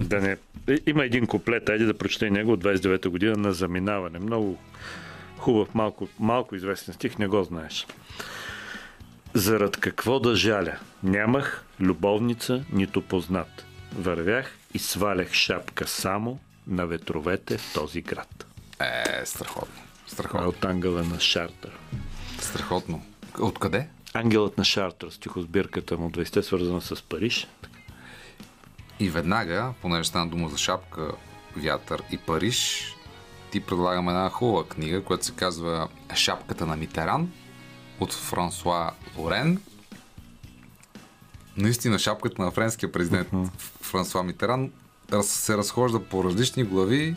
Да 0.01 0.21
не... 0.21 0.37
Има 0.87 1.05
един 1.05 1.27
куплет, 1.27 1.69
айде 1.69 1.85
да 1.85 1.99
прочете 1.99 2.31
него 2.31 2.53
от 2.53 2.65
29-та 2.65 3.09
година 3.09 3.37
на 3.37 3.53
заминаване. 3.53 4.19
Много 4.19 4.59
хубав, 5.39 5.75
малко, 5.75 6.09
малко 6.19 6.57
известен 6.57 6.95
стих, 6.95 7.19
не 7.19 7.27
го 7.27 7.43
знаеш. 7.43 7.87
Зарад 9.35 9.77
какво 9.77 10.21
да 10.21 10.37
жаля? 10.37 10.79
Нямах 11.03 11.65
любовница, 11.81 12.65
нито 12.73 13.03
познат. 13.03 13.67
Вървях 13.99 14.59
и 14.75 14.79
свалях 14.79 15.33
шапка 15.33 15.87
само 15.87 16.39
на 16.67 16.87
ветровете 16.87 17.59
в 17.59 17.75
този 17.75 18.03
град. 18.03 18.47
Е, 18.81 19.27
страхотно. 19.27 19.83
Страхотно. 20.07 20.49
От 20.49 20.65
ангела 20.65 21.05
на 21.05 21.21
Шартер. 21.21 21.73
Страхотно. 22.47 23.03
Откъде? 23.41 23.89
Ангелът 24.15 24.59
на 24.59 24.65
Шартер, 24.65 25.11
стихосбирката 25.11 25.99
му 25.99 26.11
20 26.11 26.41
свързана 26.41 26.81
с 26.81 27.03
Париж. 27.03 27.49
И 29.01 29.11
веднага, 29.11 29.73
понеже 29.83 30.09
стана 30.09 30.31
дума 30.31 30.49
за 30.49 30.59
шапка, 30.59 31.13
вятър 31.57 32.03
и 32.11 32.19
Париж, 32.19 32.87
ти 33.51 33.61
предлагам 33.61 34.09
една 34.09 34.31
хубава 34.31 34.65
книга, 34.69 35.03
която 35.03 35.27
се 35.27 35.33
казва 35.33 35.89
Шапката 36.15 36.67
на 36.67 36.77
Митеран 36.77 37.33
от 38.01 38.13
Франсуа 38.13 38.91
Лорен. 39.17 39.61
Наистина 41.57 41.99
шапката 41.99 42.43
на 42.43 42.51
френския 42.51 42.93
президент 42.93 43.29
uh-huh. 43.29 43.51
Франсуа 43.81 44.23
Митеран 44.23 44.71
се 45.23 45.57
разхожда 45.57 46.05
по 46.05 46.25
различни 46.25 46.65
глави 46.65 47.17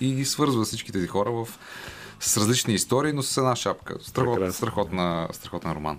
и 0.00 0.14
ги 0.14 0.24
свързва 0.24 0.64
всички 0.64 0.92
тези 0.92 1.06
хора 1.06 1.30
в, 1.30 1.48
с 2.22 2.36
различни 2.36 2.74
истории, 2.74 3.12
но 3.12 3.22
с 3.22 3.36
една 3.36 3.56
шапка. 3.56 3.94
Страхот, 4.02 4.54
страхотна, 4.54 5.28
страхотна 5.32 5.74
роман. 5.74 5.98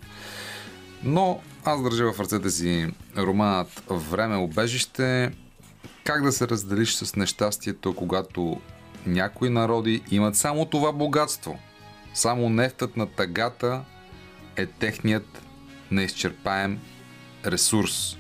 Но 1.03 1.41
аз 1.65 1.83
държа 1.83 2.13
в 2.13 2.19
ръцете 2.19 2.49
си 2.49 2.93
романът 3.17 3.83
Време 3.89 4.35
обежище. 4.35 5.31
Как 6.03 6.23
да 6.23 6.31
се 6.31 6.47
разделиш 6.47 6.95
с 6.95 7.15
нещастието, 7.15 7.95
когато 7.95 8.61
някои 9.05 9.49
народи 9.49 10.03
имат 10.11 10.35
само 10.35 10.65
това 10.65 10.91
богатство. 10.91 11.59
Само 12.13 12.49
нефтът 12.49 12.97
на 12.97 13.07
тагата 13.07 13.81
е 14.55 14.65
техният 14.65 15.41
неизчерпаем 15.91 16.79
ресурс. 17.45 18.17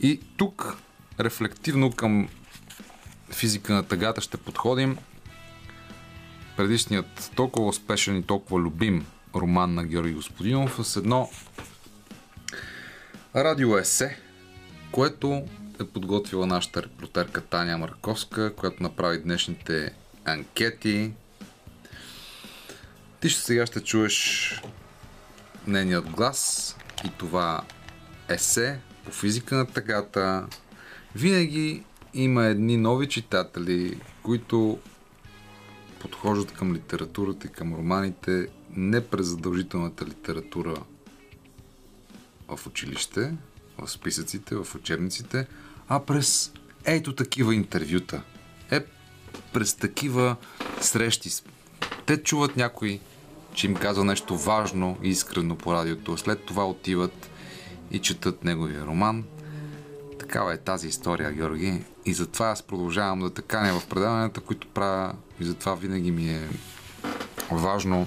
И 0.00 0.20
тук 0.36 0.76
рефлективно 1.20 1.92
към 1.92 2.28
физика 3.30 3.72
на 3.72 3.82
тъгата 3.82 4.20
ще 4.20 4.36
подходим. 4.36 4.98
Предишният 6.56 7.30
толкова 7.36 7.68
успешен 7.68 8.16
и 8.16 8.22
толкова 8.22 8.60
любим 8.60 9.06
роман 9.34 9.74
на 9.74 9.84
Георги 9.84 10.14
Господинов 10.14 10.86
с 10.86 10.96
едно 10.96 11.30
радиоесе, 13.36 14.18
което 14.92 15.42
е 15.80 15.84
подготвила 15.84 16.46
нашата 16.46 16.82
репортерка 16.82 17.40
Таня 17.40 17.78
Марковска, 17.78 18.54
която 18.54 18.82
направи 18.82 19.22
днешните 19.22 19.92
анкети. 20.24 21.12
Ти 23.20 23.28
ще 23.28 23.40
сега 23.40 23.66
ще 23.66 23.80
чуеш 23.80 24.62
нейният 25.66 26.10
глас 26.10 26.76
и 27.04 27.10
това 27.18 27.62
есе 28.28 28.80
по 29.04 29.10
физика 29.10 29.54
на 29.54 29.66
тъгата. 29.66 30.46
Винаги 31.14 31.84
има 32.14 32.44
едни 32.44 32.76
нови 32.76 33.08
читатели, 33.08 34.00
които 34.22 34.78
подхождат 36.02 36.52
към 36.52 36.74
литературата 36.74 37.46
и 37.46 37.50
към 37.50 37.74
романите 37.74 38.48
не 38.76 39.06
през 39.06 39.26
задължителната 39.26 40.06
литература 40.06 40.76
в 42.48 42.66
училище, 42.66 43.34
в 43.78 43.90
списъците, 43.90 44.54
в 44.54 44.74
учебниците, 44.74 45.46
а 45.88 46.00
през 46.00 46.52
ето 46.84 47.14
такива 47.14 47.54
интервюта. 47.54 48.22
Е, 48.70 48.84
през 49.52 49.74
такива 49.74 50.36
срещи. 50.80 51.30
Те 52.06 52.22
чуват 52.22 52.56
някой, 52.56 53.00
че 53.54 53.66
им 53.66 53.74
казва 53.74 54.04
нещо 54.04 54.36
важно 54.36 54.98
и 55.02 55.08
искрено 55.08 55.56
по 55.56 55.72
радиото. 55.72 56.16
След 56.16 56.44
това 56.44 56.66
отиват 56.66 57.30
и 57.90 57.98
четат 57.98 58.44
неговия 58.44 58.86
роман. 58.86 59.24
Такава 60.32 60.54
е 60.54 60.58
тази 60.58 60.88
история, 60.88 61.32
Георги. 61.32 61.84
И 62.04 62.14
затова 62.14 62.46
аз 62.46 62.62
продължавам 62.62 63.20
да 63.20 63.34
таканя 63.34 63.80
в 63.80 63.86
предаванията, 63.86 64.40
които 64.40 64.68
правя. 64.68 65.14
И 65.40 65.44
затова 65.44 65.74
винаги 65.74 66.10
ми 66.10 66.28
е 66.28 66.48
важно 67.50 68.06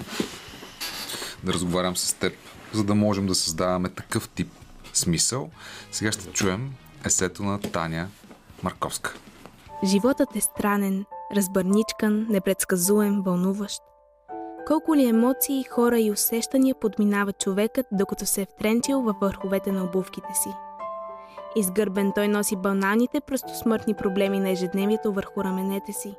да 1.44 1.52
разговарям 1.52 1.96
с 1.96 2.14
теб, 2.14 2.32
за 2.72 2.84
да 2.84 2.94
можем 2.94 3.26
да 3.26 3.34
създаваме 3.34 3.88
такъв 3.88 4.28
тип 4.28 4.48
смисъл. 4.92 5.50
Сега 5.92 6.12
ще 6.12 6.32
чуем 6.32 6.74
есето 7.04 7.42
на 7.42 7.60
Таня 7.60 8.08
Марковска. 8.62 9.14
Животът 9.84 10.36
е 10.36 10.40
странен, 10.40 11.04
разбърничкан, 11.36 12.26
непредсказуем, 12.30 13.22
вълнуващ. 13.22 13.82
Колко 14.66 14.96
ли 14.96 15.08
емоции, 15.08 15.64
хора 15.64 16.00
и 16.00 16.10
усещания 16.10 16.74
подминава 16.80 17.32
човекът, 17.32 17.86
докато 17.92 18.26
се 18.26 18.42
е 18.42 18.46
втренчил 18.56 19.00
във 19.00 19.16
върховете 19.20 19.72
на 19.72 19.84
обувките 19.84 20.34
си. 20.42 20.65
Изгърбен 21.56 22.12
той 22.14 22.28
носи 22.28 22.56
баналните, 22.56 23.20
смъртни 23.62 23.94
проблеми 23.94 24.40
на 24.40 24.50
ежедневието 24.50 25.12
върху 25.12 25.44
раменете 25.44 25.92
си. 25.92 26.14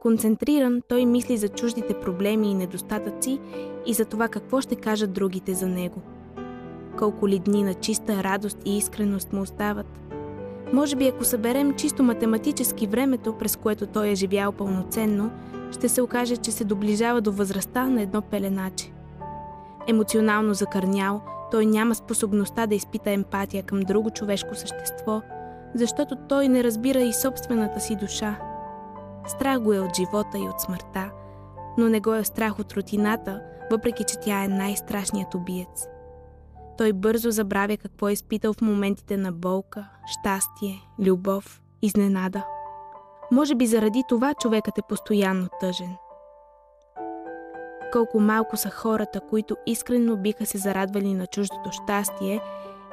Концентриран, 0.00 0.82
той 0.88 1.06
мисли 1.06 1.36
за 1.36 1.48
чуждите 1.48 2.00
проблеми 2.00 2.50
и 2.50 2.54
недостатъци 2.54 3.40
и 3.86 3.94
за 3.94 4.04
това 4.04 4.28
какво 4.28 4.60
ще 4.60 4.76
кажат 4.76 5.12
другите 5.12 5.54
за 5.54 5.66
него– 5.66 6.02
колко 6.98 7.28
ли 7.28 7.38
дни 7.38 7.62
на 7.62 7.74
чиста 7.74 8.24
радост 8.24 8.58
и 8.64 8.76
искреност 8.76 9.32
му 9.32 9.40
остават. 9.40 9.86
Може 10.72 10.96
би 10.96 11.06
ако 11.06 11.24
съберем 11.24 11.74
чисто 11.74 12.02
математически 12.02 12.86
времето, 12.86 13.32
през 13.38 13.56
което 13.56 13.86
той 13.86 14.08
е 14.08 14.14
живял 14.14 14.52
пълноценно, 14.52 15.30
ще 15.72 15.88
се 15.88 16.02
окаже, 16.02 16.36
че 16.36 16.52
се 16.52 16.64
доближава 16.64 17.20
до 17.20 17.32
възрастта 17.32 17.86
на 17.86 18.02
едно 18.02 18.22
пеленаче. 18.22 18.92
Емоционално 19.86 20.54
закърнял, 20.54 21.22
той 21.50 21.66
няма 21.66 21.94
способността 21.94 22.66
да 22.66 22.74
изпита 22.74 23.10
емпатия 23.10 23.62
към 23.62 23.80
друго 23.80 24.10
човешко 24.10 24.54
същество, 24.54 25.22
защото 25.74 26.16
той 26.28 26.48
не 26.48 26.64
разбира 26.64 27.00
и 27.00 27.12
собствената 27.12 27.80
си 27.80 27.96
душа. 27.96 28.38
Страх 29.26 29.60
го 29.60 29.72
е 29.72 29.80
от 29.80 29.96
живота 29.96 30.38
и 30.38 30.48
от 30.48 30.60
смъртта, 30.60 31.10
но 31.78 31.88
не 31.88 32.00
го 32.00 32.14
е 32.14 32.24
страх 32.24 32.58
от 32.58 32.72
рутината, 32.72 33.42
въпреки 33.70 34.04
че 34.04 34.20
тя 34.20 34.44
е 34.44 34.48
най-страшният 34.48 35.34
убиец. 35.34 35.88
Той 36.78 36.92
бързо 36.92 37.30
забравя 37.30 37.76
какво 37.76 38.08
е 38.08 38.12
изпитал 38.12 38.52
в 38.52 38.60
моментите 38.60 39.16
на 39.16 39.32
болка, 39.32 39.88
щастие, 40.06 40.88
любов, 40.98 41.62
изненада. 41.82 42.44
Може 43.32 43.54
би 43.54 43.66
заради 43.66 44.02
това 44.08 44.34
човекът 44.34 44.78
е 44.78 44.82
постоянно 44.88 45.48
тъжен. 45.60 45.96
Колко 47.92 48.20
малко 48.20 48.56
са 48.56 48.70
хората, 48.70 49.20
които 49.20 49.56
искрено 49.66 50.16
биха 50.16 50.46
се 50.46 50.58
зарадвали 50.58 51.14
на 51.14 51.26
чуждото 51.26 51.70
щастие 51.72 52.40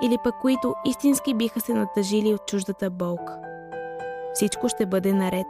или 0.04 0.18
пък 0.24 0.36
които 0.42 0.76
истински 0.86 1.34
биха 1.34 1.60
се 1.60 1.74
натъжили 1.74 2.34
от 2.34 2.48
чуждата 2.48 2.90
болка. 2.90 3.38
Всичко 4.34 4.70
ще 4.70 4.86
бъде 4.86 5.14
наред 5.14 5.48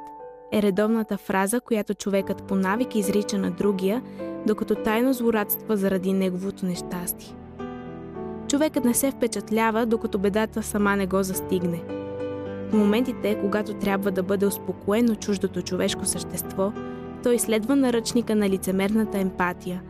е 0.51 0.61
редовната 0.61 1.17
фраза, 1.17 1.61
която 1.61 1.93
човекът 1.93 2.43
по 2.43 2.55
навик 2.55 2.95
изрича 2.95 3.37
на 3.37 3.51
другия, 3.51 4.01
докато 4.47 4.75
тайно 4.75 5.13
злорадства 5.13 5.77
заради 5.77 6.13
неговото 6.13 6.65
нещастие 6.65 7.35
човекът 8.55 8.85
не 8.85 8.93
се 8.93 9.11
впечатлява, 9.11 9.85
докато 9.85 10.19
бедата 10.19 10.63
сама 10.63 10.95
не 10.95 11.07
го 11.07 11.23
застигне. 11.23 11.81
В 12.69 12.73
моментите, 12.73 13.39
когато 13.41 13.73
трябва 13.73 14.11
да 14.11 14.23
бъде 14.23 14.45
успокоено 14.45 15.15
чуждото 15.15 15.61
човешко 15.61 16.05
същество, 16.05 16.71
той 17.25 17.39
следва 17.39 17.75
наръчника 17.75 18.35
на 18.35 18.49
лицемерната 18.49 19.17
емпатия. 19.17 19.83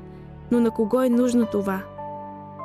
Но 0.52 0.60
на 0.60 0.72
кого 0.72 1.02
е 1.02 1.10
нужно 1.10 1.46
това? 1.46 1.82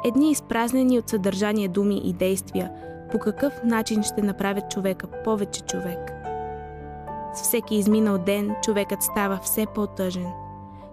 Едни 0.05 0.31
изпразнени 0.31 0.99
от 0.99 1.09
съдържание 1.09 1.69
думи 1.69 2.01
и 2.05 2.13
действия, 2.13 2.73
по 3.13 3.19
какъв 3.19 3.65
начин 3.65 4.03
ще 4.03 4.23
направят 4.23 4.71
човека 4.71 5.07
повече 5.25 5.61
човек? 5.61 6.13
С 7.35 7.43
всеки 7.43 7.75
изминал 7.75 8.19
ден 8.19 8.55
човекът 8.63 9.03
става 9.03 9.39
все 9.43 9.67
по-тъжен. 9.75 10.33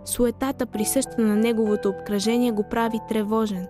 Суетата, 0.06 0.66
присъща 0.66 1.22
на 1.22 1.36
неговото 1.36 1.90
обкръжение, 1.90 2.52
го 2.52 2.64
прави 2.64 3.00
тревожен. 3.10 3.68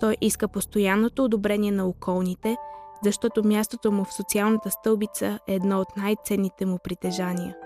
Той 0.00 0.16
иска 0.20 0.48
постоянното 0.48 1.24
одобрение 1.24 1.72
на 1.72 1.86
околните, 1.86 2.56
защото 3.04 3.44
мястото 3.44 3.92
му 3.92 4.04
в 4.04 4.14
социалната 4.14 4.70
стълбица 4.70 5.38
е 5.48 5.54
едно 5.54 5.80
от 5.80 5.96
най-ценните 5.96 6.66
му 6.66 6.78
притежания. 6.84 7.56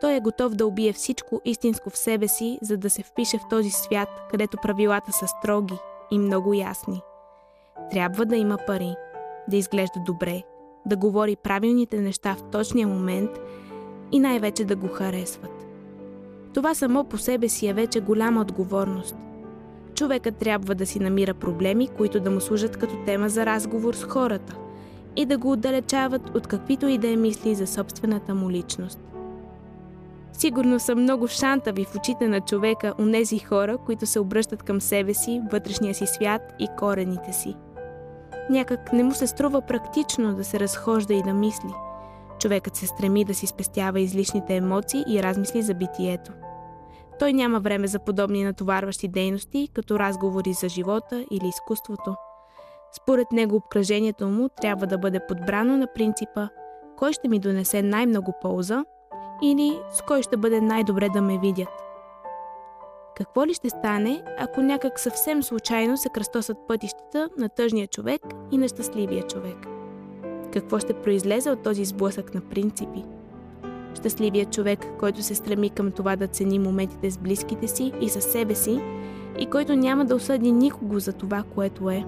Той 0.00 0.16
е 0.16 0.20
готов 0.20 0.54
да 0.54 0.66
убие 0.66 0.92
всичко 0.92 1.40
истинско 1.44 1.90
в 1.90 1.98
себе 1.98 2.28
си, 2.28 2.58
за 2.62 2.76
да 2.76 2.90
се 2.90 3.02
впише 3.02 3.38
в 3.38 3.48
този 3.50 3.70
свят, 3.70 4.08
където 4.30 4.58
правилата 4.62 5.12
са 5.12 5.26
строги 5.28 5.78
и 6.10 6.18
много 6.18 6.54
ясни. 6.54 7.00
Трябва 7.90 8.26
да 8.26 8.36
има 8.36 8.58
пари, 8.66 8.94
да 9.48 9.56
изглежда 9.56 10.00
добре, 10.06 10.42
да 10.86 10.96
говори 10.96 11.36
правилните 11.36 12.00
неща 12.00 12.34
в 12.34 12.42
точния 12.42 12.88
момент 12.88 13.30
и 14.12 14.18
най-вече 14.18 14.64
да 14.64 14.76
го 14.76 14.88
харесват. 14.88 15.66
Това 16.54 16.74
само 16.74 17.04
по 17.04 17.18
себе 17.18 17.48
си 17.48 17.66
е 17.66 17.74
вече 17.74 18.00
голяма 18.00 18.40
отговорност. 18.40 19.16
Човекът 19.94 20.36
трябва 20.36 20.74
да 20.74 20.86
си 20.86 20.98
намира 20.98 21.34
проблеми, 21.34 21.88
които 21.88 22.20
да 22.20 22.30
му 22.30 22.40
служат 22.40 22.76
като 22.76 22.94
тема 23.06 23.28
за 23.28 23.46
разговор 23.46 23.94
с 23.94 24.04
хората 24.04 24.56
и 25.16 25.26
да 25.26 25.38
го 25.38 25.52
отдалечават 25.52 26.36
от 26.36 26.46
каквито 26.46 26.88
и 26.88 26.98
да 26.98 27.08
е 27.08 27.16
мисли 27.16 27.54
за 27.54 27.66
собствената 27.66 28.34
му 28.34 28.50
личност. 28.50 29.09
Сигурно 30.32 30.80
са 30.80 30.94
много 30.94 31.28
шантави 31.28 31.84
в 31.84 31.96
очите 31.96 32.28
на 32.28 32.40
човека 32.40 32.94
у 32.98 33.02
нези 33.02 33.38
хора, 33.38 33.78
които 33.78 34.06
се 34.06 34.20
обръщат 34.20 34.62
към 34.62 34.80
себе 34.80 35.14
си, 35.14 35.42
вътрешния 35.52 35.94
си 35.94 36.06
свят 36.06 36.42
и 36.58 36.68
корените 36.78 37.32
си. 37.32 37.56
Някак 38.50 38.92
не 38.92 39.02
му 39.02 39.12
се 39.12 39.26
струва 39.26 39.60
практично 39.60 40.34
да 40.34 40.44
се 40.44 40.60
разхожда 40.60 41.14
и 41.14 41.22
да 41.22 41.34
мисли. 41.34 41.74
Човекът 42.40 42.76
се 42.76 42.86
стреми 42.86 43.24
да 43.24 43.34
си 43.34 43.46
спестява 43.46 44.00
излишните 44.00 44.56
емоции 44.56 45.04
и 45.08 45.22
размисли 45.22 45.62
за 45.62 45.74
битието. 45.74 46.32
Той 47.18 47.32
няма 47.32 47.60
време 47.60 47.86
за 47.86 47.98
подобни 47.98 48.44
натоварващи 48.44 49.08
дейности, 49.08 49.68
като 49.74 49.98
разговори 49.98 50.52
за 50.52 50.68
живота 50.68 51.24
или 51.30 51.48
изкуството. 51.48 52.14
Според 52.92 53.32
него 53.32 53.56
обкръжението 53.56 54.28
му 54.28 54.48
трябва 54.48 54.86
да 54.86 54.98
бъде 54.98 55.20
подбрано 55.28 55.76
на 55.76 55.86
принципа 55.94 56.48
кой 56.96 57.12
ще 57.12 57.28
ми 57.28 57.38
донесе 57.38 57.82
най-много 57.82 58.32
полза 58.42 58.84
или 59.42 59.80
с 59.92 60.02
кой 60.02 60.22
ще 60.22 60.36
бъде 60.36 60.60
най-добре 60.60 61.08
да 61.08 61.22
ме 61.22 61.38
видят. 61.38 61.68
Какво 63.16 63.46
ли 63.46 63.54
ще 63.54 63.70
стане, 63.70 64.22
ако 64.38 64.60
някак 64.62 65.00
съвсем 65.00 65.42
случайно 65.42 65.96
се 65.96 66.08
кръстосат 66.08 66.56
пътищата 66.68 67.28
на 67.38 67.48
тъжния 67.48 67.86
човек 67.86 68.22
и 68.50 68.58
на 68.58 68.68
щастливия 68.68 69.22
човек? 69.22 69.66
Какво 70.52 70.78
ще 70.78 70.94
произлезе 70.94 71.50
от 71.50 71.62
този 71.62 71.84
сблъсък 71.84 72.34
на 72.34 72.40
принципи? 72.40 73.04
Щастливият 73.94 74.52
човек, 74.52 74.86
който 74.98 75.22
се 75.22 75.34
стреми 75.34 75.70
към 75.70 75.92
това 75.92 76.16
да 76.16 76.26
цени 76.26 76.58
моментите 76.58 77.10
с 77.10 77.18
близките 77.18 77.68
си 77.68 77.92
и 78.00 78.08
със 78.08 78.24
себе 78.24 78.54
си 78.54 78.80
и 79.38 79.46
който 79.46 79.76
няма 79.76 80.04
да 80.04 80.14
осъди 80.14 80.52
никого 80.52 80.98
за 80.98 81.12
това, 81.12 81.42
което 81.54 81.90
е. 81.90 82.04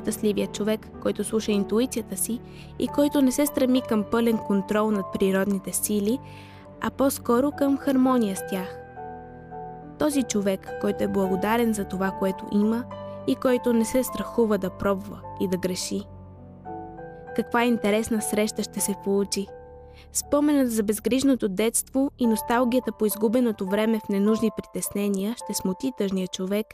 Щастливият 0.00 0.54
човек, 0.54 0.88
който 1.02 1.24
слуша 1.24 1.52
интуицията 1.52 2.16
си 2.16 2.40
и 2.78 2.88
който 2.88 3.22
не 3.22 3.32
се 3.32 3.46
стреми 3.46 3.82
към 3.82 4.04
пълен 4.10 4.38
контрол 4.38 4.90
над 4.90 5.06
природните 5.12 5.72
сили, 5.72 6.18
а 6.80 6.90
по-скоро 6.90 7.50
към 7.52 7.78
хармония 7.78 8.36
с 8.36 8.42
тях. 8.50 8.76
Този 9.98 10.22
човек, 10.22 10.68
който 10.80 11.04
е 11.04 11.08
благодарен 11.08 11.72
за 11.74 11.84
това, 11.84 12.10
което 12.10 12.44
има 12.52 12.84
и 13.26 13.34
който 13.34 13.72
не 13.72 13.84
се 13.84 14.04
страхува 14.04 14.58
да 14.58 14.70
пробва 14.70 15.20
и 15.40 15.48
да 15.48 15.56
греши. 15.56 16.02
Каква 17.36 17.64
интересна 17.64 18.22
среща 18.22 18.62
ще 18.62 18.80
се 18.80 18.94
получи– 19.04 19.46
Споменът 20.12 20.72
за 20.72 20.82
безгрижното 20.82 21.48
детство 21.48 22.10
и 22.18 22.26
носталгията 22.26 22.92
по 22.92 23.06
изгубеното 23.06 23.66
време 23.66 23.98
в 23.98 24.08
ненужни 24.08 24.50
притеснения 24.56 25.34
ще 25.36 25.54
смути 25.54 25.92
тъжния 25.98 26.28
човек 26.28 26.66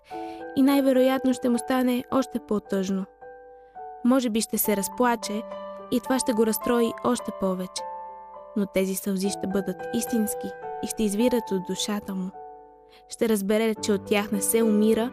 и 0.57 0.63
най-вероятно 0.63 1.35
ще 1.35 1.49
му 1.49 1.59
стане 1.59 2.05
още 2.11 2.39
по-тъжно. 2.49 3.05
Може 4.07 4.31
би 4.31 4.41
ще 4.41 4.59
се 4.59 4.77
разплаче 4.77 5.43
и 5.91 6.01
това 6.01 6.19
ще 6.19 6.33
го 6.33 6.47
разстрои 6.47 6.93
още 7.05 7.31
повече. 7.41 7.83
Но 8.57 8.67
тези 8.67 8.95
сълзи 8.95 9.31
ще 9.31 9.47
бъдат 9.47 9.77
истински 9.95 10.47
и 10.85 10.87
ще 10.87 11.03
извират 11.03 11.51
от 11.51 11.63
душата 11.69 12.15
му. 12.15 12.31
Ще 13.09 13.29
разбере, 13.29 13.75
че 13.75 13.93
от 13.93 14.05
тях 14.05 14.33
не 14.33 14.41
се 14.41 14.63
умира 14.63 15.11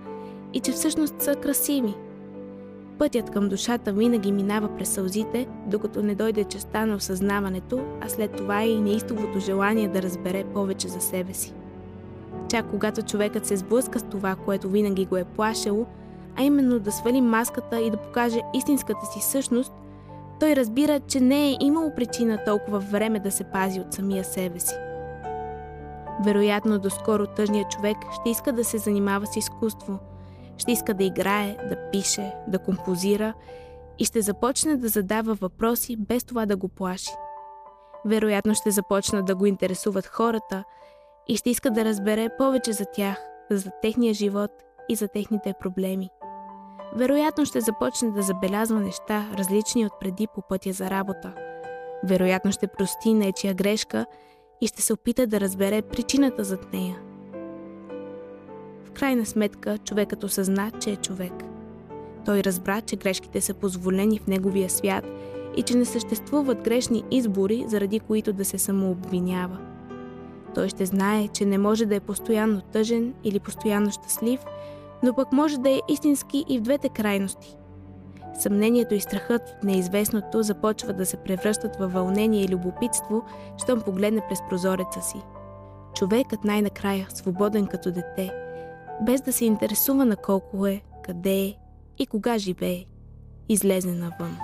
и 0.53 0.59
че 0.59 0.71
всъщност 0.71 1.21
са 1.21 1.35
красиви– 1.35 1.95
Пътят 2.97 3.29
към 3.29 3.49
душата 3.49 3.93
винаги 3.93 4.31
минава 4.31 4.77
през 4.77 4.89
сълзите, 4.89 5.47
докато 5.67 6.03
не 6.03 6.15
дойде 6.15 6.43
частта 6.43 6.85
на 6.85 6.95
осъзнаването, 6.95 7.79
а 8.01 8.09
след 8.09 8.35
това 8.35 8.63
и 8.63 8.81
неистовото 8.81 9.39
желание 9.39 9.87
да 9.87 10.01
разбере 10.01 10.43
повече 10.43 10.87
за 10.87 11.01
себе 11.01 11.33
си. 11.33 11.53
Чак 12.49 12.69
когато 12.69 13.01
човекът 13.01 13.45
се 13.45 13.57
сблъска 13.57 13.99
с 13.99 14.03
това, 14.03 14.35
което 14.35 14.69
винаги 14.69 15.05
го 15.05 15.17
е 15.17 15.23
плашело, 15.23 15.85
а 16.35 16.43
именно 16.43 16.80
да 16.80 16.91
свали 16.91 17.22
маската 17.22 17.81
и 17.81 17.91
да 17.91 17.97
покаже 17.97 18.41
истинската 18.53 19.05
си 19.05 19.22
същност, 19.22 19.73
той 20.39 20.55
разбира, 20.55 20.99
че 20.99 21.19
не 21.19 21.49
е 21.49 21.57
имало 21.60 21.95
причина 21.95 22.39
толкова 22.45 22.80
време 22.80 23.19
да 23.19 23.31
се 23.31 23.43
пази 23.43 23.80
от 23.80 23.93
самия 23.93 24.23
себе 24.23 24.60
си. 24.60 24.76
Вероятно, 26.26 26.80
доскоро 26.80 27.27
тъжният 27.27 27.72
човек 27.72 27.97
ще 28.11 28.30
иска 28.30 28.51
да 28.51 28.64
се 28.64 28.77
занимава 28.77 29.26
с 29.26 29.35
изкуство– 29.38 29.99
ще 30.57 30.72
иска 30.72 30.93
да 30.93 31.03
играе, 31.03 31.57
да 31.69 31.89
пише, 31.91 32.34
да 32.47 32.60
композира 32.60 33.34
и 33.99 34.05
ще 34.05 34.22
започне 34.22 34.77
да 34.77 34.88
задава 34.88 35.34
въпроси 35.34 35.95
без 35.95 36.23
това 36.23 36.45
да 36.45 36.55
го 36.57 36.68
плаши. 36.68 37.11
Вероятно 38.05 38.55
ще 38.55 38.72
започна 38.72 39.23
да 39.23 39.35
го 39.35 39.45
интересуват 39.45 40.05
хората 40.05 40.64
и 41.27 41.38
ще 41.38 41.49
иска 41.49 41.72
да 41.72 41.85
разбере 41.85 42.30
повече 42.38 42.73
за 42.73 42.85
тях, 42.85 43.18
за 43.51 43.72
техния 43.81 44.14
живот 44.14 44.51
и 44.89 44.95
за 44.95 45.07
техните 45.07 45.53
проблеми. 45.60 46.10
Вероятно 46.95 47.45
ще 47.45 47.61
започне 47.61 48.11
да 48.11 48.21
забелязва 48.21 48.79
неща, 48.79 49.29
различни 49.37 49.85
от 49.85 49.93
преди 49.99 50.27
по 50.35 50.41
пътя 50.49 50.73
за 50.73 50.89
работа. 50.89 51.33
Вероятно 52.03 52.51
ще 52.51 52.67
прости 52.67 53.13
нечия 53.13 53.53
грешка 53.53 54.05
и 54.61 54.67
ще 54.67 54.81
се 54.81 54.93
опита 54.93 55.27
да 55.27 55.39
разбере 55.39 55.81
причината 55.81 56.43
зад 56.43 56.73
нея– 56.73 56.97
крайна 58.93 59.25
сметка 59.25 59.77
човекът 59.77 60.23
осъзна, 60.23 60.71
че 60.79 60.91
е 60.91 60.95
човек. 60.95 61.33
Той 62.25 62.43
разбра, 62.43 62.81
че 62.81 62.95
грешките 62.95 63.41
са 63.41 63.53
позволени 63.53 64.19
в 64.19 64.27
неговия 64.27 64.69
свят 64.69 65.05
и 65.57 65.61
че 65.61 65.77
не 65.77 65.85
съществуват 65.85 66.61
грешни 66.61 67.03
избори, 67.11 67.65
заради 67.67 67.99
които 67.99 68.33
да 68.33 68.45
се 68.45 68.57
самообвинява. 68.57 69.57
Той 70.55 70.69
ще 70.69 70.85
знае, 70.85 71.27
че 71.27 71.45
не 71.45 71.57
може 71.57 71.85
да 71.85 71.95
е 71.95 71.99
постоянно 71.99 72.61
тъжен 72.61 73.13
или 73.23 73.39
постоянно 73.39 73.91
щастлив, 73.91 74.39
но 75.03 75.13
пък 75.13 75.31
може 75.31 75.57
да 75.57 75.69
е 75.69 75.81
истински 75.89 76.45
и 76.49 76.59
в 76.59 76.61
двете 76.61 76.89
крайности. 76.89 77.55
Съмнението 78.39 78.93
и 78.93 78.99
страхът 78.99 79.49
от 79.49 79.63
неизвестното 79.63 80.43
започват 80.43 80.97
да 80.97 81.05
се 81.05 81.17
превръщат 81.17 81.75
във 81.75 81.93
вълнение 81.93 82.43
и 82.43 82.47
любопитство, 82.47 83.23
щом 83.57 83.81
погледне 83.81 84.21
през 84.30 84.39
прозореца 84.49 85.01
си. 85.01 85.17
Човекът 85.95 86.43
най-накрая, 86.43 87.07
свободен 87.09 87.67
като 87.67 87.91
дете– 87.91 88.31
без 89.01 89.21
да 89.21 89.34
се 89.34 89.45
интересува 89.45 90.05
на 90.05 90.15
колко 90.15 90.67
е, 90.67 90.81
къде 91.03 91.41
е 91.41 91.55
и 91.99 92.07
кога 92.07 92.38
живее, 92.38 92.85
излезе 93.49 93.91
навън. 93.91 94.38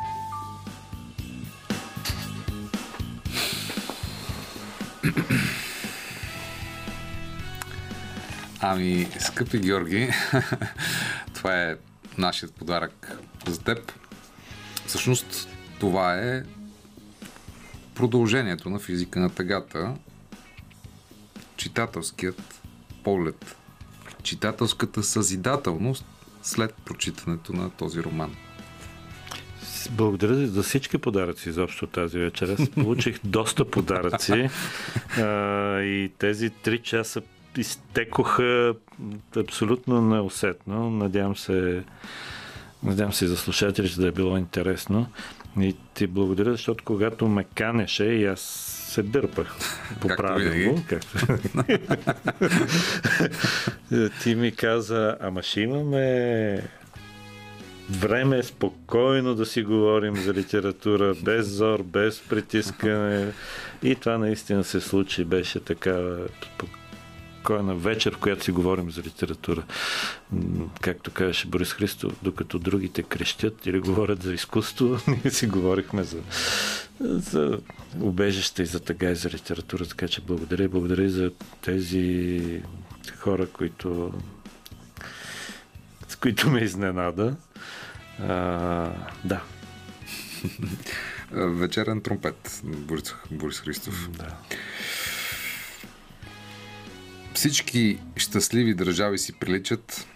Ами, 8.62 9.08
скъпи 9.20 9.60
Георги, 9.60 10.10
това 11.34 11.62
е 11.64 11.76
нашият 12.18 12.54
подарък 12.54 13.18
за 13.48 13.64
теб. 13.64 13.92
Всъщност, 14.86 15.50
това 15.80 16.16
е 16.16 16.44
продължението 17.96 18.70
на 18.70 18.80
физика 18.80 19.20
на 19.20 19.30
тъгата, 19.30 19.96
читателският 21.58 22.62
поглед 23.04 23.56
читателската 24.24 25.04
съзидателност 25.04 26.06
след 26.42 26.74
прочитането 26.86 27.54
на 27.54 27.70
този 27.70 28.04
роман. 28.04 28.36
Благодаря 29.92 30.48
за 30.48 30.64
всички 30.64 30.98
подаръци 30.98 31.50
изобщо 31.50 31.88
тази 31.88 32.18
вечер. 32.20 32.56
Аз 32.60 32.70
получих 32.70 33.20
доста 33.24 33.66
подаръци 33.66 34.50
а, 35.18 35.82
и 35.82 36.12
тези 36.18 36.50
три 36.50 36.82
часа 36.82 37.22
изтекоха 37.58 38.74
абсолютно 39.38 40.02
неусетно. 40.02 40.90
Надявам 40.90 41.36
се, 41.36 41.84
надявам 42.84 43.14
се 43.14 43.26
и 43.26 43.28
за 43.28 43.38
слушателите 43.38 44.02
да 44.02 44.08
е 44.08 44.12
било 44.12 44.38
интересно. 44.38 45.08
И 45.60 45.76
ти 45.94 46.08
благодаря, 46.08 46.52
защото 46.52 46.84
когато 46.84 47.28
ме 47.28 47.44
канеше 47.44 48.06
и 48.06 48.26
аз 48.26 48.42
се 48.90 49.04
дърпах 49.04 49.56
по 50.02 50.08
правилно. 50.08 50.84
Както... 50.88 51.18
Ти 54.24 54.36
ми 54.36 54.52
каза, 54.52 55.18
ама 55.22 55.44
ще 55.44 55.62
имаме 55.62 56.64
време 57.90 58.44
спокойно 58.44 59.36
да 59.36 59.46
си 59.46 59.64
говорим 59.64 60.16
за 60.16 60.34
литература, 60.34 61.16
без 61.24 61.48
зор, 61.48 61.84
без 61.84 62.20
притискане. 62.30 63.32
И 63.84 63.96
това 63.96 64.18
наистина 64.18 64.64
се 64.64 64.82
случи. 64.82 65.24
Беше 65.24 65.60
така 65.60 66.18
кой 67.44 67.60
е 67.60 67.64
на 67.64 67.76
вечер, 67.76 68.16
в 68.16 68.18
която 68.18 68.44
си 68.44 68.52
говорим 68.52 68.92
за 68.92 69.02
литература. 69.02 69.64
Както 70.82 71.12
казваше 71.12 71.48
Борис 71.48 71.74
Христов, 71.74 72.14
докато 72.24 72.60
другите 72.60 73.04
крещят 73.04 73.66
или 73.66 73.80
говорят 73.80 74.24
за 74.24 74.34
изкуство, 74.34 75.00
ние 75.08 75.32
си 75.32 75.48
говорихме 75.48 76.04
за, 76.04 76.18
за 77.02 77.60
убежище 78.00 78.64
и 78.64 78.66
за 78.66 78.80
тъга 78.80 79.10
и 79.10 79.16
за 79.16 79.30
литература. 79.30 79.86
Така 79.86 80.08
че 80.08 80.22
благодаря 80.22 80.64
и 80.64 80.68
благодаря 80.68 81.04
и 81.04 81.10
за 81.10 81.32
тези 81.62 82.62
хора, 83.18 83.48
които 83.48 84.14
с 86.08 86.16
които 86.16 86.50
ме 86.50 86.60
изненада. 86.60 87.36
А, 88.22 88.92
да. 89.26 89.42
Вечерен 91.32 92.02
тромпет. 92.02 92.62
Борис, 92.64 93.16
Борис 93.32 93.60
Христов. 93.60 94.10
Да. 94.12 94.38
Всички 97.40 98.00
щастливи 98.16 98.74
държави 98.74 99.18
си 99.18 99.34
приличат. 99.34 100.08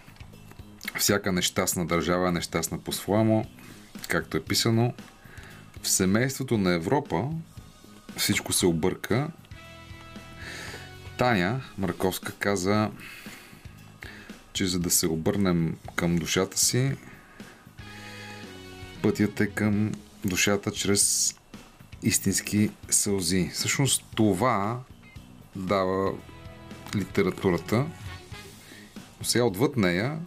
Всяка 1.00 1.32
нещастна 1.32 1.86
държава 1.86 2.30
е 2.30 2.32
нещастна 2.32 2.80
по-своему, 2.80 3.46
както 4.08 4.38
е 4.38 4.44
писано. 4.44 4.94
В 5.82 5.90
семейството 5.90 6.58
на 6.58 6.74
Европа 6.74 7.30
всичко 8.18 8.54
се 8.54 8.66
обърка. 8.66 9.28
Таня 11.18 11.62
Марковска 11.78 12.32
каза, 12.32 12.92
че 14.54 14.66
за 14.66 14.80
да 14.80 14.90
се 14.90 15.08
обърнем 15.08 15.78
към 15.96 16.16
душата 16.16 16.58
си, 16.58 16.92
пътят 19.02 19.42
е 19.42 19.48
към 19.48 19.92
душата 20.26 20.72
чрез 20.72 21.36
истински 22.02 22.70
сълзи. 22.90 23.50
Всъщност 23.54 24.06
това 24.16 24.80
дава 25.56 26.14
литературата. 26.96 27.86
Но 29.20 29.26
сега 29.26 29.44
отвъд 29.44 29.78
нея, 29.78 30.20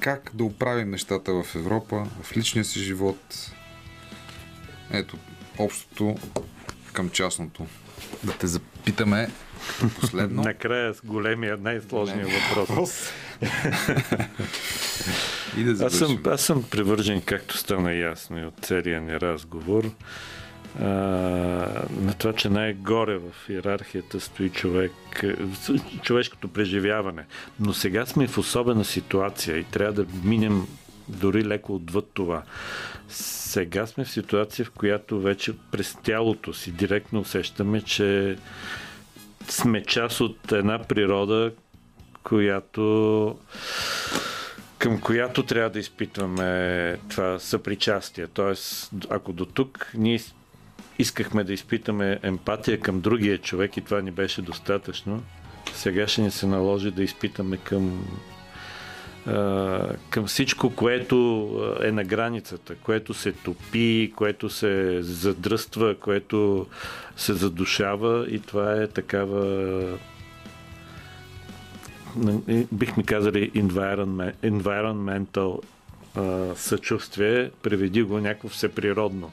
как 0.00 0.30
да 0.34 0.44
оправим 0.44 0.90
нещата 0.90 1.32
в 1.32 1.54
Европа, 1.54 2.06
в 2.22 2.36
личния 2.36 2.64
си 2.64 2.78
живот. 2.80 3.50
Ето, 4.90 5.16
общото 5.58 6.16
към 6.92 7.10
частното. 7.10 7.66
Да 8.24 8.32
те 8.32 8.46
запитаме 8.46 9.28
последно. 10.00 10.42
Накрая 10.42 10.94
с 10.94 11.00
големия, 11.04 11.56
най-сложния 11.56 12.26
въпрос. 12.58 13.12
И 15.56 15.64
да 15.64 15.86
аз, 15.86 15.92
съм, 15.92 16.22
аз 16.26 16.40
съм 16.40 16.62
привържен, 16.70 17.22
както 17.22 17.56
стана 17.56 17.94
ясно 17.94 18.38
и 18.38 18.44
от 18.44 18.54
целия 18.62 19.00
ни 19.00 19.20
разговор, 19.20 19.90
а, 20.80 20.86
на 22.00 22.14
това, 22.18 22.32
че 22.32 22.48
най-горе 22.48 23.18
в 23.18 23.48
иерархията 23.48 24.20
стои 24.20 24.50
човек, 24.50 24.92
човешкото 26.02 26.48
преживяване. 26.48 27.24
Но 27.60 27.74
сега 27.74 28.06
сме 28.06 28.26
в 28.26 28.38
особена 28.38 28.84
ситуация 28.84 29.58
и 29.58 29.64
трябва 29.64 29.92
да 29.92 30.06
минем 30.24 30.66
дори 31.08 31.44
леко 31.44 31.74
отвъд 31.74 32.10
това. 32.14 32.42
Сега 33.08 33.86
сме 33.86 34.04
в 34.04 34.10
ситуация, 34.10 34.64
в 34.64 34.70
която 34.70 35.20
вече 35.20 35.52
през 35.72 35.96
тялото 36.02 36.52
си 36.52 36.72
директно 36.72 37.20
усещаме, 37.20 37.82
че 37.82 38.36
сме 39.48 39.84
част 39.84 40.20
от 40.20 40.52
една 40.52 40.78
природа, 40.78 41.52
която 42.22 43.36
към 44.78 45.00
която 45.00 45.42
трябва 45.42 45.70
да 45.70 45.78
изпитваме 45.78 46.96
това 47.08 47.38
съпричастие. 47.38 48.26
Тоест, 48.26 48.90
ако 49.10 49.32
до 49.32 49.44
тук 49.44 49.90
ние 49.94 50.18
искахме 50.98 51.44
да 51.44 51.52
изпитаме 51.52 52.18
емпатия 52.22 52.80
към 52.80 53.00
другия 53.00 53.38
човек 53.38 53.76
и 53.76 53.80
това 53.80 54.00
ни 54.00 54.10
беше 54.10 54.42
достатъчно, 54.42 55.22
сега 55.74 56.08
ще 56.08 56.22
ни 56.22 56.30
се 56.30 56.46
наложи 56.46 56.90
да 56.90 57.02
изпитаме 57.02 57.56
към 57.56 58.04
към 60.10 60.26
всичко, 60.26 60.70
което 60.70 61.16
е 61.82 61.92
на 61.92 62.04
границата, 62.04 62.74
което 62.74 63.14
се 63.14 63.32
топи, 63.32 64.12
което 64.16 64.50
се 64.50 65.02
задръства, 65.02 65.94
което 65.94 66.66
се 67.16 67.34
задушава 67.34 68.26
и 68.30 68.38
това 68.38 68.72
е 68.72 68.86
такава 68.86 69.98
бихме 72.72 73.02
казали 73.02 73.50
environment, 73.50 74.34
environmental 74.42 75.60
а, 76.18 76.54
съчувствие, 76.56 77.50
преведи 77.62 78.02
го 78.02 78.18
някакво 78.18 78.48
всеприродно. 78.48 79.32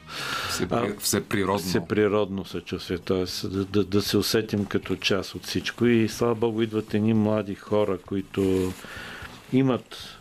Всепри... 0.49 0.95
Всеприродно. 0.99 1.59
Всеприродно 1.67 2.45
съчувствие, 2.45 2.97
т.е. 2.97 3.47
Да, 3.47 3.65
да, 3.65 3.83
да 3.83 4.01
се 4.01 4.17
усетим 4.17 4.65
като 4.65 4.95
част 4.95 5.35
от 5.35 5.45
всичко 5.45 5.85
и 5.85 6.09
слава 6.09 6.35
Богу 6.35 6.61
идват 6.61 6.93
едни 6.93 7.13
млади 7.13 7.55
хора, 7.55 7.97
които 7.97 8.73
имат 9.53 10.17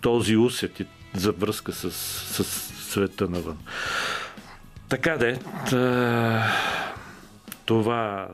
този 0.00 0.36
усет 0.36 0.80
за 1.14 1.32
връзка 1.32 1.72
с, 1.72 1.90
с 1.90 2.44
света 2.90 3.28
навън. 3.28 3.58
Така 4.88 5.16
де, 5.16 5.38
това, 7.66 8.28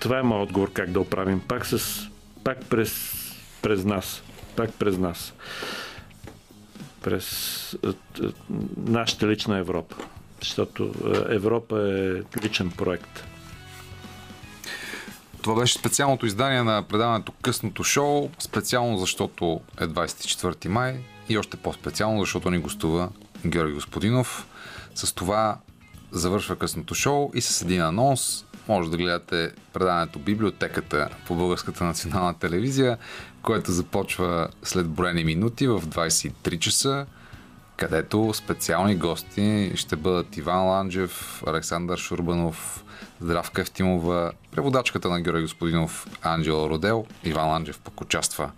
това 0.00 0.18
е 0.18 0.22
моят 0.22 0.48
отговор 0.48 0.72
как 0.72 0.90
да 0.90 1.00
оправим. 1.00 1.40
Пак, 1.48 1.66
с, 1.66 2.08
пак 2.44 2.64
през, 2.64 3.14
през 3.62 3.84
нас. 3.84 4.22
Пак 4.56 4.72
през 4.72 4.98
нас. 4.98 5.34
През 7.08 7.76
нашата 8.76 9.28
лична 9.28 9.58
Европа. 9.58 9.96
Защото 10.40 10.94
Европа 11.28 11.80
е 11.80 12.38
личен 12.44 12.70
проект. 12.70 13.24
Това 15.42 15.60
беше 15.60 15.78
специалното 15.78 16.26
издание 16.26 16.62
на 16.62 16.82
предаването 16.82 17.32
Късното 17.42 17.84
шоу, 17.84 18.30
специално 18.38 18.98
защото 18.98 19.60
е 19.80 19.86
24 19.86 20.68
май 20.68 21.00
и 21.28 21.38
още 21.38 21.56
по-специално, 21.56 22.20
защото 22.20 22.50
ни 22.50 22.58
гостува 22.58 23.08
Георги 23.46 23.74
Господинов. 23.74 24.46
С 24.94 25.14
това 25.14 25.58
завършва 26.10 26.56
късното 26.56 26.94
шоу 26.94 27.30
и 27.34 27.40
с 27.40 27.62
един 27.62 27.82
анонс 27.82 28.44
може 28.68 28.90
да 28.90 28.96
гледате 28.96 29.52
предаването 29.72 30.18
Библиотеката 30.18 31.08
по 31.26 31.34
Българската 31.34 31.84
национална 31.84 32.38
телевизия, 32.38 32.98
което 33.42 33.72
започва 33.72 34.48
след 34.62 34.88
броени 34.88 35.24
минути 35.24 35.66
в 35.66 35.82
23 35.82 36.58
часа, 36.58 37.06
където 37.76 38.34
специални 38.34 38.96
гости 38.96 39.72
ще 39.74 39.96
бъдат 39.96 40.36
Иван 40.36 40.66
Ланджев, 40.66 41.42
Александър 41.46 41.98
Шурбанов, 41.98 42.84
Здравка 43.20 43.60
Евтимова, 43.60 44.32
преводачката 44.50 45.08
на 45.08 45.20
Георги 45.20 45.42
Господинов 45.42 46.06
Анджела 46.22 46.68
Родел. 46.68 47.06
Иван 47.24 47.48
Ланджев 47.48 47.80
пък 47.80 48.00
участва 48.00 48.50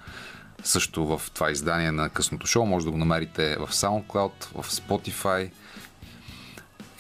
също 0.65 1.07
в 1.07 1.31
това 1.35 1.51
издание 1.51 1.91
на 1.91 2.09
късното 2.09 2.47
шоу. 2.47 2.67
Може 2.67 2.85
да 2.85 2.91
го 2.91 2.99
намерите 2.99 3.57
в 3.57 3.69
SoundCloud, 3.69 4.63
в 4.63 4.71
Spotify 4.71 5.51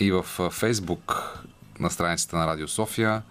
и 0.01 0.13
в 0.13 0.25
Facebook 0.39 1.23
на 1.81 1.91
страницата 1.91 2.37
на 2.37 2.47
Радио 2.47 2.69
София. 2.69 3.23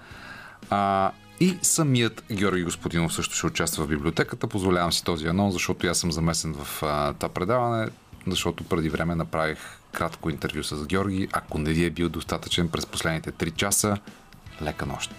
А, 0.69 1.11
и 1.39 1.57
самият 1.61 2.23
Георги 2.31 2.63
Господинов 2.63 3.13
също 3.13 3.35
ще 3.35 3.47
участва 3.47 3.85
в 3.85 3.87
библиотеката. 3.87 4.47
Позволявам 4.47 4.93
си 4.93 5.03
този 5.03 5.27
анонс, 5.27 5.53
защото 5.53 5.87
аз 5.87 5.97
съм 5.97 6.11
замесен 6.11 6.53
в 6.53 6.83
а, 6.83 7.13
това 7.13 7.29
предаване, 7.29 7.89
защото 8.27 8.63
преди 8.63 8.89
време 8.89 9.15
направих 9.15 9.57
кратко 9.91 10.29
интервю 10.29 10.63
с 10.63 10.87
Георги. 10.87 11.27
Ако 11.31 11.57
не 11.57 11.73
ви 11.73 11.85
е 11.85 11.89
бил 11.89 12.09
достатъчен 12.09 12.69
през 12.69 12.85
последните 12.85 13.31
3 13.31 13.55
часа, 13.55 13.97
лека 14.61 14.85
нощ! 14.85 15.11